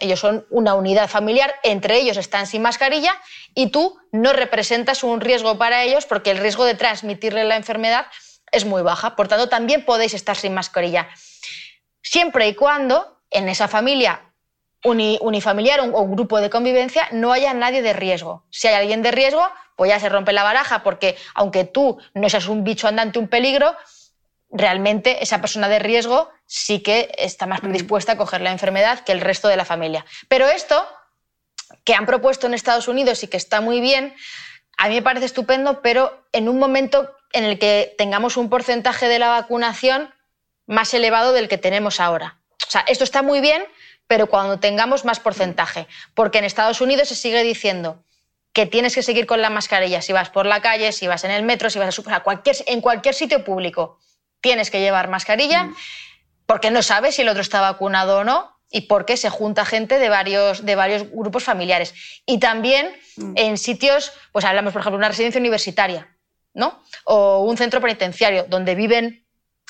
ellos 0.00 0.18
son 0.18 0.44
una 0.50 0.74
unidad 0.74 1.08
familiar, 1.08 1.54
entre 1.62 1.98
ellos 1.98 2.16
están 2.16 2.48
sin 2.48 2.62
mascarilla 2.62 3.14
y 3.54 3.68
tú 3.68 3.96
no 4.10 4.32
representas 4.32 5.04
un 5.04 5.20
riesgo 5.20 5.58
para 5.58 5.84
ellos 5.84 6.06
porque 6.06 6.32
el 6.32 6.38
riesgo 6.38 6.64
de 6.64 6.74
transmitirle 6.74 7.44
la 7.44 7.54
enfermedad 7.54 8.06
es 8.50 8.64
muy 8.64 8.82
baja. 8.82 9.14
Por 9.14 9.28
tanto, 9.28 9.48
también 9.48 9.84
podéis 9.84 10.14
estar 10.14 10.36
sin 10.36 10.54
mascarilla. 10.54 11.08
Siempre 12.02 12.48
y 12.48 12.56
cuando 12.56 13.20
en 13.30 13.48
esa 13.48 13.68
familia 13.68 14.33
unifamiliar 14.84 15.80
o 15.80 16.00
un 16.00 16.14
grupo 16.14 16.40
de 16.40 16.50
convivencia 16.50 17.08
no 17.10 17.32
haya 17.32 17.54
nadie 17.54 17.82
de 17.82 17.92
riesgo. 17.92 18.44
Si 18.50 18.68
hay 18.68 18.74
alguien 18.74 19.02
de 19.02 19.10
riesgo, 19.10 19.48
pues 19.76 19.88
ya 19.90 19.98
se 19.98 20.08
rompe 20.08 20.32
la 20.32 20.42
baraja, 20.42 20.82
porque 20.82 21.16
aunque 21.34 21.64
tú 21.64 21.98
no 22.12 22.28
seas 22.28 22.48
un 22.48 22.64
bicho 22.64 22.86
andante, 22.86 23.18
un 23.18 23.28
peligro, 23.28 23.74
realmente 24.50 25.22
esa 25.22 25.40
persona 25.40 25.68
de 25.68 25.78
riesgo 25.78 26.30
sí 26.46 26.80
que 26.80 27.12
está 27.18 27.46
más 27.46 27.62
mm. 27.62 27.66
predispuesta 27.66 28.12
a 28.12 28.16
coger 28.16 28.40
la 28.40 28.52
enfermedad 28.52 29.00
que 29.00 29.12
el 29.12 29.20
resto 29.20 29.48
de 29.48 29.56
la 29.56 29.64
familia. 29.64 30.04
Pero 30.28 30.46
esto 30.46 30.86
que 31.84 31.94
han 31.94 32.06
propuesto 32.06 32.46
en 32.46 32.54
Estados 32.54 32.86
Unidos 32.86 33.22
y 33.24 33.28
que 33.28 33.36
está 33.36 33.60
muy 33.60 33.80
bien, 33.80 34.14
a 34.76 34.88
mí 34.88 34.94
me 34.94 35.02
parece 35.02 35.26
estupendo, 35.26 35.82
pero 35.82 36.26
en 36.32 36.48
un 36.48 36.58
momento 36.58 37.10
en 37.32 37.44
el 37.44 37.58
que 37.58 37.94
tengamos 37.98 38.36
un 38.36 38.48
porcentaje 38.48 39.08
de 39.08 39.18
la 39.18 39.28
vacunación 39.28 40.14
más 40.66 40.94
elevado 40.94 41.32
del 41.32 41.48
que 41.48 41.58
tenemos 41.58 42.00
ahora. 42.00 42.38
O 42.66 42.70
sea, 42.70 42.84
esto 42.86 43.04
está 43.04 43.22
muy 43.22 43.40
bien, 43.40 43.64
pero 44.06 44.26
cuando 44.28 44.58
tengamos 44.58 45.04
más 45.04 45.20
porcentaje, 45.20 45.86
porque 46.14 46.38
en 46.38 46.44
Estados 46.44 46.80
Unidos 46.80 47.08
se 47.08 47.14
sigue 47.14 47.42
diciendo 47.42 48.02
que 48.52 48.66
tienes 48.66 48.94
que 48.94 49.02
seguir 49.02 49.26
con 49.26 49.42
la 49.42 49.50
mascarilla 49.50 50.00
si 50.00 50.12
vas 50.12 50.30
por 50.30 50.46
la 50.46 50.60
calle, 50.60 50.92
si 50.92 51.06
vas 51.06 51.24
en 51.24 51.30
el 51.30 51.42
metro, 51.42 51.70
si 51.70 51.78
vas 51.78 51.98
a, 52.06 52.20
cualquier, 52.20 52.56
en 52.66 52.80
cualquier 52.80 53.14
sitio 53.14 53.44
público, 53.44 53.98
tienes 54.40 54.70
que 54.70 54.80
llevar 54.80 55.08
mascarilla, 55.08 55.64
mm. 55.64 55.76
porque 56.46 56.70
no 56.70 56.82
sabes 56.82 57.16
si 57.16 57.22
el 57.22 57.28
otro 57.28 57.42
está 57.42 57.60
vacunado 57.60 58.18
o 58.18 58.24
no 58.24 58.56
y 58.70 58.82
porque 58.82 59.16
se 59.16 59.30
junta 59.30 59.64
gente 59.64 59.98
de 59.98 60.08
varios, 60.08 60.64
de 60.64 60.76
varios 60.76 61.10
grupos 61.10 61.44
familiares. 61.44 61.94
Y 62.26 62.38
también 62.38 62.94
mm. 63.16 63.32
en 63.36 63.58
sitios, 63.58 64.12
pues 64.30 64.44
hablamos, 64.44 64.72
por 64.72 64.80
ejemplo, 64.80 64.98
una 64.98 65.08
residencia 65.08 65.40
universitaria, 65.40 66.16
¿no? 66.52 66.80
O 67.04 67.40
un 67.40 67.56
centro 67.56 67.80
penitenciario, 67.80 68.44
donde 68.48 68.74
viven 68.74 69.26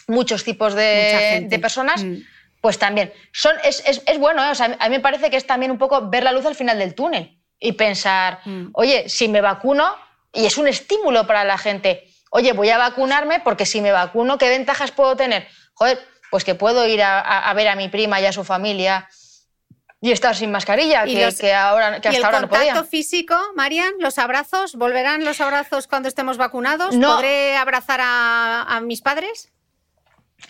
muchos 0.08 0.44
tipos 0.44 0.74
de, 0.74 1.48
personas. 1.60 2.04
Mm 2.04 2.16
pues 2.64 2.78
también. 2.78 3.12
Son, 3.30 3.54
es, 3.62 4.02
bueno, 4.18 4.42
¿eh? 4.42 4.56
a 4.56 4.88
mí 4.88 4.96
me 4.96 5.00
parece 5.00 5.28
que 5.28 5.36
es 5.36 5.46
también 5.46 5.70
un 5.70 5.76
poco 5.76 6.08
ver 6.08 6.22
la 6.22 6.32
luz 6.32 6.46
al 6.46 6.54
final 6.54 6.78
del 6.78 6.94
túnel 6.94 7.38
y 7.60 7.72
pensar, 7.72 8.40
mm. 8.46 8.68
oye, 8.72 9.06
si 9.10 9.28
me 9.28 9.42
vacuno, 9.42 9.94
y 10.32 10.46
es 10.46 10.56
un 10.56 10.66
estímulo 10.66 11.26
para 11.26 11.44
la 11.44 11.58
gente, 11.58 12.08
oye, 12.30 12.54
voy 12.54 12.70
a 12.70 12.78
vacunarme 12.78 13.40
porque 13.40 13.66
si 13.66 13.82
me 13.82 13.92
vacuno, 13.92 14.38
¿qué 14.38 14.48
ventajas 14.48 14.92
puedo 14.92 15.14
tener? 15.14 15.46
Joder, 15.74 16.00
pues 16.30 16.42
que 16.42 16.54
puedo 16.54 16.86
ir 16.86 17.02
a, 17.02 17.52
ver 17.54 17.68
a 17.68 17.76
mi 17.76 17.90
prima 17.90 18.18
y 18.22 18.24
a 18.24 18.32
su 18.32 18.44
familia 18.44 19.10
y 20.00 20.12
estar 20.12 20.34
sin 20.34 20.50
mascarilla, 20.50 21.04
que, 21.04 21.52
ahora, 21.52 22.00
que 22.00 22.08
hasta 22.08 22.26
ahora 22.26 22.40
no 22.40 22.48
podía. 22.48 22.62
¿El 22.62 22.68
contacto 22.68 22.90
físico, 22.90 23.36
Marian? 23.56 23.92
¿Los 23.98 24.16
abrazos? 24.16 24.76
¿Volverán 24.76 25.22
los 25.22 25.42
abrazos 25.42 25.86
cuando 25.86 26.08
estemos 26.08 26.38
vacunados? 26.38 26.96
¿Podré 26.96 27.58
abrazar 27.58 28.00
a 28.02 28.80
mis 28.82 29.02
padres? 29.02 29.50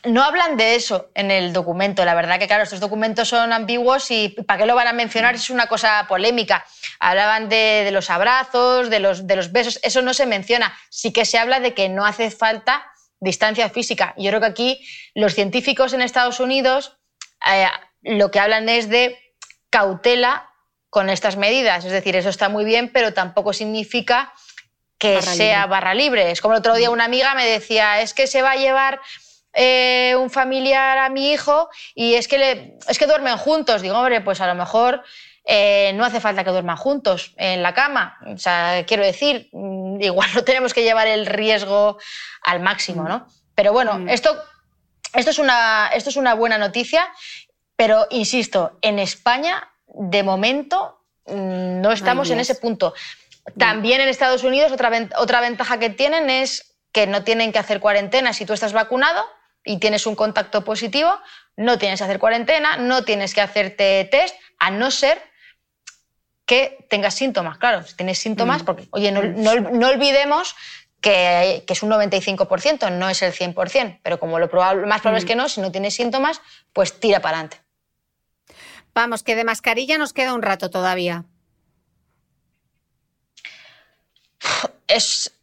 No 0.05 0.23
hablan 0.23 0.57
de 0.57 0.75
eso 0.75 1.11
en 1.15 1.31
el 1.31 1.53
documento. 1.53 2.05
La 2.05 2.15
verdad 2.15 2.39
que, 2.39 2.47
claro, 2.47 2.63
estos 2.63 2.81
documentos 2.81 3.29
son 3.29 3.53
ambiguos 3.53 4.11
y 4.11 4.29
¿para 4.29 4.59
qué 4.59 4.67
lo 4.67 4.75
van 4.75 4.89
a 4.89 4.93
mencionar? 4.93 5.35
Es 5.35 5.51
una 5.51 5.67
cosa 5.67 6.05
polémica. 6.09 6.67
Hablaban 7.01 7.49
de, 7.49 7.89
los 7.93 8.11
abrazos, 8.11 8.91
de 8.91 9.01
los, 9.01 9.27
de 9.27 9.37
los, 9.37 9.53
besos. 9.53 9.81
Eso 9.83 10.03
no 10.03 10.13
se 10.13 10.27
menciona. 10.27 10.77
Sí 10.91 11.13
que 11.13 11.25
se 11.25 11.39
habla 11.39 11.61
de 11.61 11.75
que 11.75 11.89
no 11.89 12.05
hace 12.05 12.31
falta 12.31 12.85
distancia 13.21 13.71
física. 13.71 14.15
Yo 14.19 14.29
creo 14.31 14.41
que 14.41 14.47
aquí 14.47 14.87
los 15.15 15.35
científicos 15.35 15.93
en 15.93 16.03
Estados 16.03 16.41
Unidos 16.41 16.99
eh, 17.47 17.67
lo 18.03 18.31
que 18.31 18.41
hablan 18.41 18.69
es 18.69 18.89
de 18.89 19.19
cautela 19.71 20.51
con 20.91 21.11
estas 21.11 21.37
medidas. 21.37 21.85
Es 21.85 21.93
decir, 21.93 22.15
eso 22.17 22.29
está 22.29 22.49
muy 22.49 22.65
bien, 22.65 22.91
pero 22.93 23.15
tampoco 23.15 23.53
significa 23.53 24.33
que 24.99 25.21
sea 25.23 25.67
barra 25.67 25.95
libre. 25.95 26.31
Es 26.31 26.41
como 26.41 26.55
el 26.55 26.61
otro 26.61 26.75
día 26.75 26.91
una 26.91 27.05
amiga 27.05 27.35
me 27.35 27.47
decía, 27.47 28.01
es 28.01 28.15
que 28.15 28.27
se 28.27 28.43
va 28.43 28.53
a 28.53 28.57
llevar 28.57 29.01
eh, 29.55 30.17
un 30.19 30.31
familiar 30.31 30.99
a 30.99 31.09
mi 31.09 31.33
hijo 31.33 31.69
y 31.95 32.15
es 32.15 32.27
que, 32.27 32.39
le, 32.39 32.79
es 32.89 32.99
que 32.99 33.07
duermen 33.07 33.37
juntos. 33.37 33.83
Digo, 33.83 33.97
hombre, 33.97 34.21
pues 34.21 34.41
a 34.41 34.47
lo 34.47 34.55
mejor 34.55 35.03
eh, 35.45 35.93
no 35.95 36.05
hace 36.05 36.21
falta 36.21 36.43
que 36.43 36.51
duerman 36.51 36.77
juntos 36.77 37.35
en 37.37 37.63
la 37.63 37.75
cama. 37.75 38.19
O 38.27 38.39
sea, 38.39 38.85
quiero 38.87 39.05
decir, 39.05 39.49
mm, 39.53 40.01
igual 40.01 40.29
no 40.35 40.45
tenemos 40.45 40.75
que 40.75 40.83
llevar 40.83 41.07
el 41.07 41.27
riesgo 41.27 41.99
al 42.43 42.61
máximo, 42.61 43.05
¿no? 43.05 43.27
Pero 43.55 43.73
bueno, 43.73 43.99
mm. 43.99 44.09
esto, 44.09 44.37
esto, 45.13 45.31
es 45.31 45.39
una, 45.39 45.91
esto 45.95 46.11
es 46.11 46.17
una 46.17 46.35
buena 46.35 46.59
noticia, 46.59 47.09
pero 47.77 48.07
insisto, 48.11 48.79
en 48.83 48.99
España, 48.99 49.71
de 49.87 50.23
momento, 50.23 51.01
mm, 51.27 51.81
no 51.81 51.93
estamos 51.93 52.31
en 52.31 52.41
ese 52.41 52.55
punto. 52.57 52.95
También 53.59 54.01
en 54.01 54.09
Estados 54.09 54.43
Unidos, 54.43 54.73
otra, 54.73 54.91
otra 55.19 55.41
ventaja 55.41 55.79
que 55.79 55.91
tienen 55.91 56.31
es 56.31 56.75
que 56.91 57.07
no 57.07 57.23
tienen 57.25 57.53
que 57.53 57.59
hacer 57.59 57.81
cuarentena 57.81 58.33
si 58.33 58.47
tú 58.47 58.55
estás 58.55 58.73
vacunado 58.73 59.25
y 59.65 59.79
tienes 59.79 60.07
un 60.07 60.15
contacto 60.15 60.63
positivo, 60.65 61.19
no 61.57 61.79
tienes 61.79 62.01
que 62.01 62.05
hacer 62.05 62.19
cuarentena, 62.19 62.77
no 62.77 63.05
tienes 63.05 63.35
que 63.35 63.41
hacerte 63.41 64.05
test, 64.11 64.37
a 64.59 64.71
no 64.71 64.91
ser 64.91 65.23
que 66.47 66.87
tengas 66.91 67.15
síntomas. 67.15 67.59
Claro, 67.59 67.83
si 67.83 67.97
tienes 67.97 68.19
síntomas, 68.19 68.63
mm. 68.63 68.65
porque, 68.67 68.89
oye, 68.91 69.11
no, 69.11 69.89
olvidemos 69.89 70.55
que, 71.01 71.65
es 71.67 71.83
un 71.83 71.91
95%, 71.91 72.93
no 72.93 73.09
es 73.09 73.23
el 73.23 73.33
100%, 73.33 74.01
pero 74.03 74.21
como 74.21 74.39
lo, 74.39 74.47
más 74.87 75.01
probable 75.01 75.19
es 75.19 75.25
mm. 75.25 75.27
que 75.27 75.37
no, 75.37 75.49
si 75.49 75.61
no 75.61 75.73
tienes 75.73 75.95
síntomas, 75.95 76.41
pues 76.73 77.01
tira 77.01 77.21
para 77.21 77.39
adelante. 77.39 77.61
Vamos, 78.95 79.23
que 79.23 79.35
de 79.35 79.45
mascarilla 79.45 79.99
nos 79.99 80.13
queda 80.13 80.35
un 80.35 80.43
rato 80.43 80.71
todavía. 80.71 81.25
es, 84.87 85.34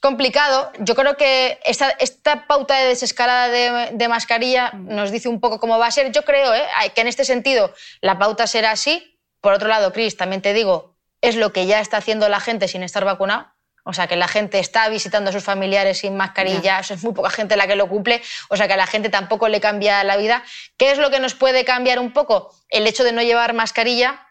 complicado. 0.00 0.70
Yo 0.78 0.94
creo 0.94 1.16
que 1.16 1.58
esta, 1.64 1.90
esta 1.90 2.46
pauta 2.46 2.76
de 2.78 2.86
desescalada 2.86 3.48
de, 3.48 4.08
mascarilla 4.08 4.72
nos 4.72 5.10
dice 5.10 5.28
un 5.28 5.40
poco 5.40 5.58
cómo 5.58 5.78
va 5.78 5.86
a 5.86 5.90
ser. 5.90 6.12
Yo 6.12 6.22
creo 6.24 6.54
¿eh? 6.54 6.66
que 6.94 7.00
en 7.00 7.08
este 7.08 7.24
sentido 7.24 7.72
la 8.00 8.18
pauta 8.18 8.46
será 8.46 8.72
así. 8.72 9.18
Por 9.40 9.52
otro 9.52 9.68
lado, 9.68 9.92
Cris, 9.92 10.16
también 10.16 10.42
te 10.42 10.52
digo, 10.52 10.96
es 11.22 11.36
lo 11.36 11.52
que 11.52 11.66
ya 11.66 11.80
está 11.80 11.96
haciendo 11.96 12.28
la 12.28 12.40
gente 12.40 12.68
sin 12.68 12.82
estar 12.82 13.04
vacunado. 13.04 13.50
O 13.82 13.94
sea, 13.94 14.06
que 14.06 14.16
la 14.16 14.28
gente 14.28 14.58
está 14.58 14.88
visitando 14.90 15.30
a 15.30 15.32
sus 15.32 15.42
familiares 15.42 15.98
sin 15.98 16.14
mascarilla, 16.14 16.80
es 16.80 17.02
muy 17.02 17.14
poca 17.14 17.30
gente 17.30 17.56
la 17.56 17.66
que 17.66 17.76
lo 17.76 17.88
cumple, 17.88 18.20
o 18.50 18.56
sea, 18.56 18.66
que 18.68 18.74
a 18.74 18.76
la 18.76 18.86
gente 18.86 19.08
tampoco 19.08 19.48
le 19.48 19.58
cambia 19.60 20.04
la 20.04 20.18
vida. 20.18 20.44
¿Qué 20.76 20.90
es 20.90 20.98
lo 20.98 21.10
que 21.10 21.18
nos 21.18 21.34
puede 21.34 21.64
cambiar 21.64 21.98
un 21.98 22.12
poco? 22.12 22.54
El 22.68 22.86
hecho 22.86 23.04
de 23.04 23.12
no 23.12 23.22
llevar 23.22 23.54
mascarilla, 23.54 24.26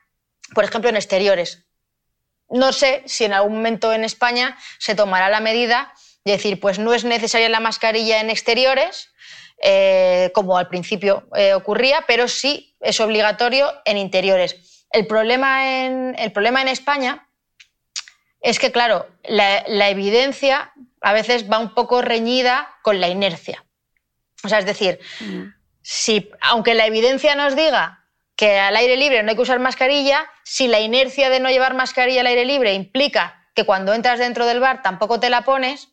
por 0.53 0.65
ejemplo, 0.65 0.89
en 0.89 0.95
exteriores. 0.95 1.65
No 2.49 2.73
sé 2.73 3.03
si 3.05 3.25
en 3.25 3.33
algún 3.33 3.55
momento 3.55 3.93
en 3.93 4.03
España 4.03 4.57
se 4.79 4.95
tomará 4.95 5.29
la 5.29 5.39
medida 5.39 5.93
de 6.25 6.33
decir, 6.33 6.59
pues 6.59 6.79
no 6.79 6.93
es 6.93 7.05
necesaria 7.05 7.49
la 7.49 7.59
mascarilla 7.59 8.19
en 8.19 8.29
exteriores, 8.29 9.11
eh, 9.61 10.31
como 10.33 10.57
al 10.57 10.67
principio 10.67 11.27
eh, 11.35 11.53
ocurría, 11.53 12.05
pero 12.07 12.27
sí 12.27 12.75
es 12.79 12.99
obligatorio 12.99 13.71
en 13.85 13.97
interiores. 13.97 14.85
El 14.91 15.05
problema 15.05 15.83
en, 15.83 16.15
el 16.17 16.31
problema 16.31 16.61
en 16.61 16.69
España 16.69 17.27
es 18.41 18.57
que, 18.57 18.71
claro, 18.71 19.07
la, 19.23 19.89
evidencia 19.89 20.73
a 21.01 21.13
veces 21.13 21.49
va 21.51 21.59
un 21.59 21.73
poco 21.73 22.01
reñida 22.01 22.69
con 22.83 22.99
la 22.99 23.09
inercia. 23.09 23.65
O 24.43 24.49
sea, 24.49 24.59
es 24.59 24.65
decir, 24.65 24.99
mm. 25.19 25.43
si, 25.81 26.31
aunque 26.41 26.73
la 26.73 26.85
evidencia 26.85 27.35
nos 27.35 27.55
diga 27.55 27.98
que 28.39 28.57
al 28.57 28.77
aire 28.77 28.95
libre 28.95 29.21
no 29.21 29.31
hay 29.31 29.35
que 29.35 29.41
usar 29.41 29.59
mascarilla, 29.59 30.25
si 30.45 30.69
la 30.69 30.79
inercia 30.79 31.29
de 31.29 31.41
no 31.41 31.49
llevar 31.49 31.73
mascarilla 31.73 32.21
al 32.21 32.27
aire 32.27 32.45
libre 32.45 32.73
implica 32.73 33.45
que 33.53 33.65
cuando 33.65 33.93
entras 33.93 34.17
dentro 34.17 34.45
del 34.45 34.61
bar 34.61 34.81
tampoco 34.81 35.19
te 35.19 35.29
la 35.29 35.41
pones, 35.41 35.89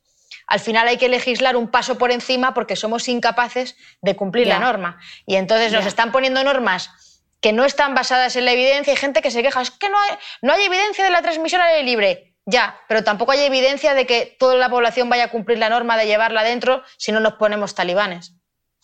al 0.46 0.60
final 0.60 0.86
hay 0.86 0.96
que 0.96 1.08
legislar 1.08 1.56
un 1.56 1.72
paso 1.72 1.98
por 1.98 2.12
encima 2.12 2.54
porque 2.54 2.76
somos 2.76 3.08
incapaces 3.08 3.74
de 4.00 4.14
cumplir 4.14 4.46
la 4.46 4.60
norma. 4.60 5.00
Y 5.26 5.34
entonces 5.34 5.72
nos 5.72 5.86
están 5.86 6.12
poniendo 6.12 6.44
normas 6.44 6.92
que 7.40 7.52
no 7.52 7.64
están 7.64 7.96
basadas 7.96 8.36
en 8.36 8.44
la 8.44 8.52
evidencia. 8.52 8.92
Hay 8.92 8.96
gente 8.96 9.22
que 9.22 9.32
se 9.32 9.42
queja, 9.42 9.60
es 9.60 9.72
que 9.72 9.88
no 9.88 9.98
hay, 9.98 10.16
no 10.40 10.52
hay 10.52 10.66
evidencia 10.66 11.04
de 11.04 11.10
la 11.10 11.22
transmisión 11.22 11.62
al 11.62 11.70
aire 11.70 11.82
libre. 11.82 12.36
Ya, 12.44 12.80
pero 12.86 13.02
tampoco 13.02 13.32
hay 13.32 13.40
evidencia 13.40 13.94
de 13.94 14.06
que 14.06 14.36
toda 14.38 14.54
la 14.54 14.70
población 14.70 15.08
vaya 15.08 15.24
a 15.24 15.30
cumplir 15.30 15.58
la 15.58 15.68
norma 15.68 15.96
de 15.96 16.06
llevarla 16.06 16.44
dentro 16.44 16.84
si 16.96 17.10
no 17.10 17.18
nos 17.18 17.32
ponemos 17.32 17.74
talibanes. 17.74 18.35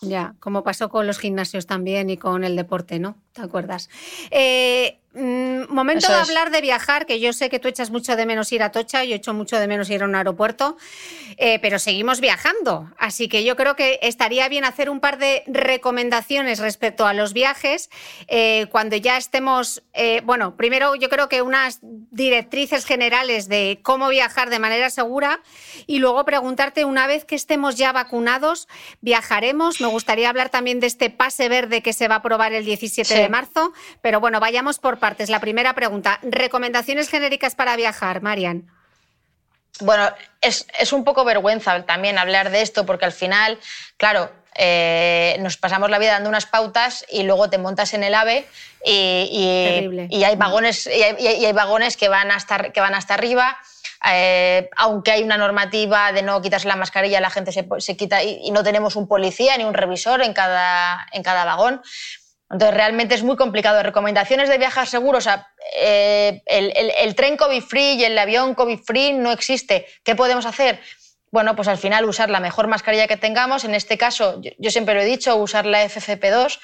Ya, 0.02 0.34
como 0.40 0.64
pasó 0.64 0.88
con 0.88 1.06
los 1.06 1.18
gimnasios 1.20 1.66
también 1.66 2.10
y 2.10 2.16
con 2.16 2.42
el 2.42 2.56
deporte, 2.56 2.98
¿no? 2.98 3.16
¿Te 3.32 3.42
acuerdas? 3.42 3.88
Eh, 4.32 4.98
Mm, 5.14 5.64
momento 5.68 6.08
de 6.08 6.14
hablar 6.14 6.50
de 6.50 6.62
viajar, 6.62 7.04
que 7.04 7.20
yo 7.20 7.34
sé 7.34 7.50
que 7.50 7.58
tú 7.58 7.68
echas 7.68 7.90
mucho 7.90 8.16
de 8.16 8.24
menos 8.24 8.50
ir 8.50 8.62
a 8.62 8.72
Tocha, 8.72 9.04
yo 9.04 9.14
echo 9.14 9.34
mucho 9.34 9.58
de 9.58 9.66
menos 9.66 9.90
ir 9.90 10.02
a 10.02 10.06
un 10.06 10.14
aeropuerto, 10.14 10.78
eh, 11.36 11.58
pero 11.60 11.78
seguimos 11.78 12.20
viajando. 12.20 12.90
Así 12.96 13.28
que 13.28 13.44
yo 13.44 13.54
creo 13.54 13.76
que 13.76 13.98
estaría 14.00 14.48
bien 14.48 14.64
hacer 14.64 14.88
un 14.88 15.00
par 15.00 15.18
de 15.18 15.42
recomendaciones 15.46 16.60
respecto 16.60 17.06
a 17.06 17.12
los 17.12 17.34
viajes 17.34 17.90
eh, 18.26 18.66
cuando 18.70 18.96
ya 18.96 19.18
estemos, 19.18 19.82
eh, 19.92 20.22
bueno, 20.24 20.56
primero 20.56 20.94
yo 20.94 21.10
creo 21.10 21.28
que 21.28 21.42
unas 21.42 21.80
directrices 21.82 22.86
generales 22.86 23.48
de 23.48 23.80
cómo 23.82 24.08
viajar 24.08 24.48
de 24.48 24.58
manera 24.58 24.88
segura 24.88 25.42
y 25.86 25.98
luego 25.98 26.24
preguntarte 26.24 26.86
una 26.86 27.06
vez 27.06 27.26
que 27.26 27.34
estemos 27.34 27.76
ya 27.76 27.92
vacunados, 27.92 28.66
viajaremos. 29.02 29.82
Me 29.82 29.88
gustaría 29.88 30.30
hablar 30.30 30.48
también 30.48 30.80
de 30.80 30.86
este 30.86 31.10
pase 31.10 31.50
verde 31.50 31.82
que 31.82 31.92
se 31.92 32.08
va 32.08 32.14
a 32.14 32.18
aprobar 32.18 32.54
el 32.54 32.64
17 32.64 33.14
de 33.14 33.28
marzo, 33.28 33.72
pero 34.00 34.18
bueno, 34.18 34.40
vayamos 34.40 34.78
por 34.78 35.01
partes. 35.02 35.28
La 35.30 35.40
primera 35.40 35.74
pregunta, 35.74 36.20
¿recomendaciones 36.22 37.10
genéricas 37.10 37.56
para 37.56 37.74
viajar, 37.74 38.22
Marian? 38.22 38.70
Bueno, 39.80 40.08
es, 40.40 40.92
un 40.92 41.02
poco 41.02 41.24
vergüenza 41.24 41.82
también 41.82 42.16
hablar 42.16 42.50
de 42.50 42.62
esto 42.62 42.86
porque 42.86 43.04
al 43.04 43.10
final, 43.10 43.58
claro, 43.96 44.30
eh, 44.54 45.36
nos 45.40 45.56
pasamos 45.56 45.90
la 45.90 45.98
vida 45.98 46.12
dando 46.12 46.28
unas 46.28 46.46
pautas 46.46 47.04
y 47.10 47.24
luego 47.24 47.50
te 47.50 47.58
montas 47.58 47.92
en 47.94 48.04
el 48.04 48.14
AVE 48.14 48.46
y, 48.84 50.22
hay, 50.24 50.36
vagones, 50.36 50.86
y 50.86 51.26
hay, 51.26 51.52
vagones 51.52 51.96
que 51.96 52.08
van 52.08 52.30
hasta, 52.30 52.70
que 52.70 52.80
van 52.80 52.94
hasta 52.94 53.14
arriba. 53.14 53.58
Eh, 54.08 54.68
aunque 54.76 55.12
hay 55.12 55.22
una 55.22 55.36
normativa 55.36 56.12
de 56.12 56.22
no 56.22 56.40
quitarse 56.42 56.68
la 56.68 56.76
mascarilla, 56.76 57.20
la 57.20 57.30
gente 57.30 57.50
se, 57.52 57.96
quita 57.96 58.22
y, 58.22 58.50
no 58.52 58.62
tenemos 58.62 58.94
un 58.94 59.08
policía 59.08 59.56
ni 59.56 59.64
un 59.64 59.74
revisor 59.74 60.22
en 60.22 60.32
cada, 60.32 61.08
en 61.12 61.24
cada 61.24 61.44
vagón. 61.44 61.82
Entonces, 62.52 62.76
realmente 62.76 63.14
es 63.14 63.22
muy 63.22 63.36
complicado. 63.36 63.82
Recomendaciones 63.82 64.50
de 64.50 64.58
viajar 64.58 64.86
seguros, 64.86 65.24
o 65.24 65.28
sea, 65.30 65.48
eh, 65.74 66.42
el, 66.46 67.14
tren 67.14 67.38
COVID-free 67.38 67.94
y 67.94 68.04
el 68.04 68.18
avión 68.18 68.54
COVID-free 68.54 69.14
no 69.14 69.32
existe. 69.32 69.86
¿Qué 70.04 70.14
podemos 70.14 70.44
hacer? 70.44 70.78
Bueno, 71.30 71.56
pues 71.56 71.66
al 71.66 71.78
final 71.78 72.04
usar 72.04 72.28
la 72.28 72.40
mejor 72.40 72.66
mascarilla 72.66 73.08
que 73.08 73.16
tengamos. 73.16 73.64
En 73.64 73.74
este 73.74 73.96
caso, 73.96 74.42
yo, 74.58 74.70
siempre 74.70 74.94
lo 74.94 75.00
he 75.00 75.06
dicho, 75.06 75.34
usar 75.36 75.64
la 75.64 75.82
FFP2. 75.82 76.58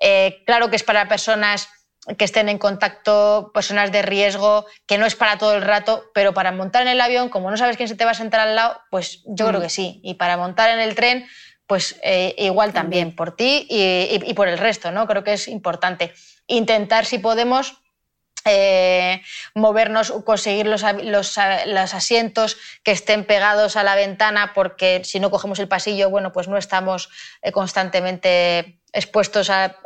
Eh, 0.00 0.42
claro 0.46 0.70
que 0.70 0.76
es 0.76 0.82
para 0.82 1.06
personas 1.06 1.68
que 2.16 2.24
estén 2.24 2.48
en 2.48 2.56
contacto, 2.56 3.50
personas 3.52 3.92
de 3.92 4.00
riesgo, 4.00 4.64
que 4.86 4.96
no 4.96 5.04
es 5.04 5.16
para 5.16 5.36
todo 5.36 5.54
el 5.54 5.62
rato, 5.62 6.04
pero 6.14 6.32
para 6.32 6.52
montar 6.52 6.82
en 6.82 6.88
el 6.88 7.00
avión, 7.00 7.28
como 7.28 7.50
no 7.50 7.58
sabes 7.58 7.76
quién 7.76 7.88
se 7.88 7.96
te 7.96 8.04
va 8.04 8.12
a 8.12 8.14
sentar 8.14 8.40
al 8.40 8.54
lado, 8.54 8.80
pues 8.90 9.22
yo 9.26 9.48
creo 9.48 9.60
mm. 9.60 9.62
que 9.64 9.70
sí. 9.70 10.00
Y 10.02 10.14
para 10.14 10.38
montar 10.38 10.70
en 10.70 10.78
el 10.78 10.94
tren, 10.94 11.26
pues 11.66 11.98
eh, 12.02 12.34
igual 12.38 12.72
también, 12.72 13.14
por 13.14 13.34
ti 13.34 13.66
y, 13.68 14.34
por 14.34 14.48
el 14.48 14.58
resto, 14.58 14.92
¿no? 14.92 15.06
Creo 15.06 15.24
que 15.24 15.32
es 15.32 15.48
importante. 15.48 16.12
Intentar, 16.46 17.06
si 17.06 17.18
podemos, 17.18 17.82
eh, 18.44 19.22
movernos, 19.54 20.12
conseguir 20.24 20.66
los, 20.66 20.84
los, 21.02 21.38
asientos 21.38 22.56
que 22.84 22.92
estén 22.92 23.24
pegados 23.24 23.76
a 23.76 23.82
la 23.82 23.96
ventana, 23.96 24.52
porque 24.54 25.02
si 25.04 25.18
no 25.18 25.30
cogemos 25.30 25.58
el 25.58 25.66
pasillo, 25.66 26.10
bueno, 26.10 26.32
pues 26.32 26.46
no 26.46 26.56
estamos 26.56 27.10
eh, 27.42 27.50
constantemente 27.50 28.78
expuestos 28.96 29.50
a, 29.50 29.76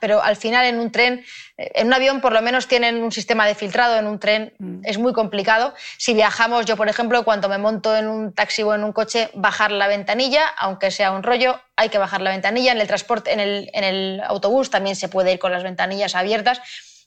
Pero 0.00 0.22
al 0.22 0.36
final 0.36 0.64
en 0.64 0.78
un 0.78 0.90
tren, 0.90 1.24
en 1.56 1.88
un 1.88 1.92
avión 1.92 2.20
por 2.20 2.32
lo 2.32 2.40
menos 2.40 2.68
tienen 2.68 3.02
un 3.02 3.12
sistema 3.12 3.46
de 3.46 3.54
filtrado, 3.54 3.98
en 3.98 4.06
un 4.06 4.18
tren 4.18 4.54
mm. 4.58 4.80
es 4.84 4.98
muy 4.98 5.12
complicado. 5.12 5.74
Si 5.98 6.14
viajamos, 6.14 6.64
yo 6.66 6.76
por 6.76 6.88
ejemplo, 6.88 7.24
cuando 7.24 7.48
me 7.48 7.58
monto 7.58 7.96
en 7.96 8.08
un 8.08 8.32
taxi 8.32 8.62
o 8.62 8.74
en 8.74 8.84
un 8.84 8.92
coche, 8.92 9.30
bajar 9.34 9.72
la 9.72 9.88
ventanilla, 9.88 10.46
aunque 10.58 10.90
sea 10.90 11.10
un 11.12 11.22
rollo, 11.22 11.60
hay 11.76 11.88
que 11.88 11.98
bajar 11.98 12.20
la 12.22 12.30
ventanilla. 12.30 12.72
En 12.72 12.80
el 12.80 12.86
transporte, 12.86 13.32
en 13.32 13.40
el, 13.40 13.70
en 13.72 13.84
el 13.84 14.22
autobús 14.24 14.70
también 14.70 14.96
se 14.96 15.08
puede 15.08 15.32
ir 15.32 15.38
con 15.38 15.52
las 15.52 15.62
ventanillas 15.62 16.14
abiertas. 16.14 16.60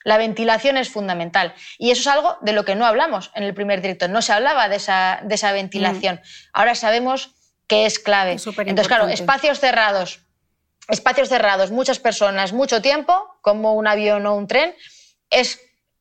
La 0.04 0.18
ventilación 0.18 0.76
es 0.76 0.90
fundamental. 0.90 1.54
Y 1.78 1.90
eso 1.90 2.02
es 2.02 2.06
algo 2.08 2.36
de 2.42 2.52
lo 2.52 2.66
que 2.66 2.74
no 2.74 2.84
hablamos 2.84 3.30
en 3.34 3.42
el 3.42 3.54
primer 3.54 3.80
directo. 3.80 4.06
No 4.06 4.20
se 4.20 4.34
hablaba 4.34 4.68
de 4.68 4.76
esa, 4.76 5.20
de 5.22 5.34
esa 5.34 5.52
ventilación. 5.52 6.16
Mm. 6.16 6.48
Ahora 6.52 6.74
sabemos 6.74 7.34
que 7.66 7.86
es 7.86 7.98
clave. 7.98 8.32
Entonces, 8.32 8.88
claro, 8.88 9.08
espacios 9.08 9.58
cerrados, 9.60 10.20
espacios 10.88 11.28
cerrados, 11.28 11.70
muchas 11.70 11.98
personas, 11.98 12.52
mucho 12.52 12.82
tiempo, 12.82 13.36
como 13.40 13.74
un 13.74 13.86
avión 13.86 14.26
o 14.26 14.34
un 14.34 14.46
tren, 14.46 14.74
es, 15.30 15.60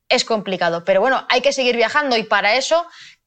es 0.10 0.26
complicado. 0.26 0.84
Pero 0.86 1.02
bueno, 1.02 1.26
hay 1.30 1.42
que 1.42 1.54
seguir 1.54 1.76
viajando 1.76 2.18
y 2.18 2.24
para 2.24 2.56
eso, 2.56 2.86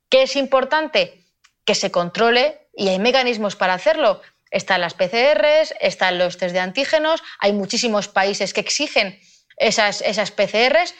¿qué 0.09 0.23
es 0.23 0.37
importante? 0.37 1.25
Que 1.65 1.75
se 1.75 1.91
controle 1.91 2.69
y 2.75 2.89
hay 2.89 2.99
mecanismos 2.99 3.57
para 3.57 3.75
hacerlo. 3.75 4.21
Están 4.51 4.81
las 4.81 4.95
PCRs, 4.95 5.75
están 5.81 6.19
los 6.19 6.37
test 6.37 6.53
de 6.53 6.61
antígenos, 6.61 7.23
hay 7.41 7.53
muchísimos 7.53 8.09
países 8.09 8.53
que 8.53 8.61
exigen 8.61 9.19
esas, 9.57 10.03
esas 10.03 10.31
PCRs, 10.31 10.95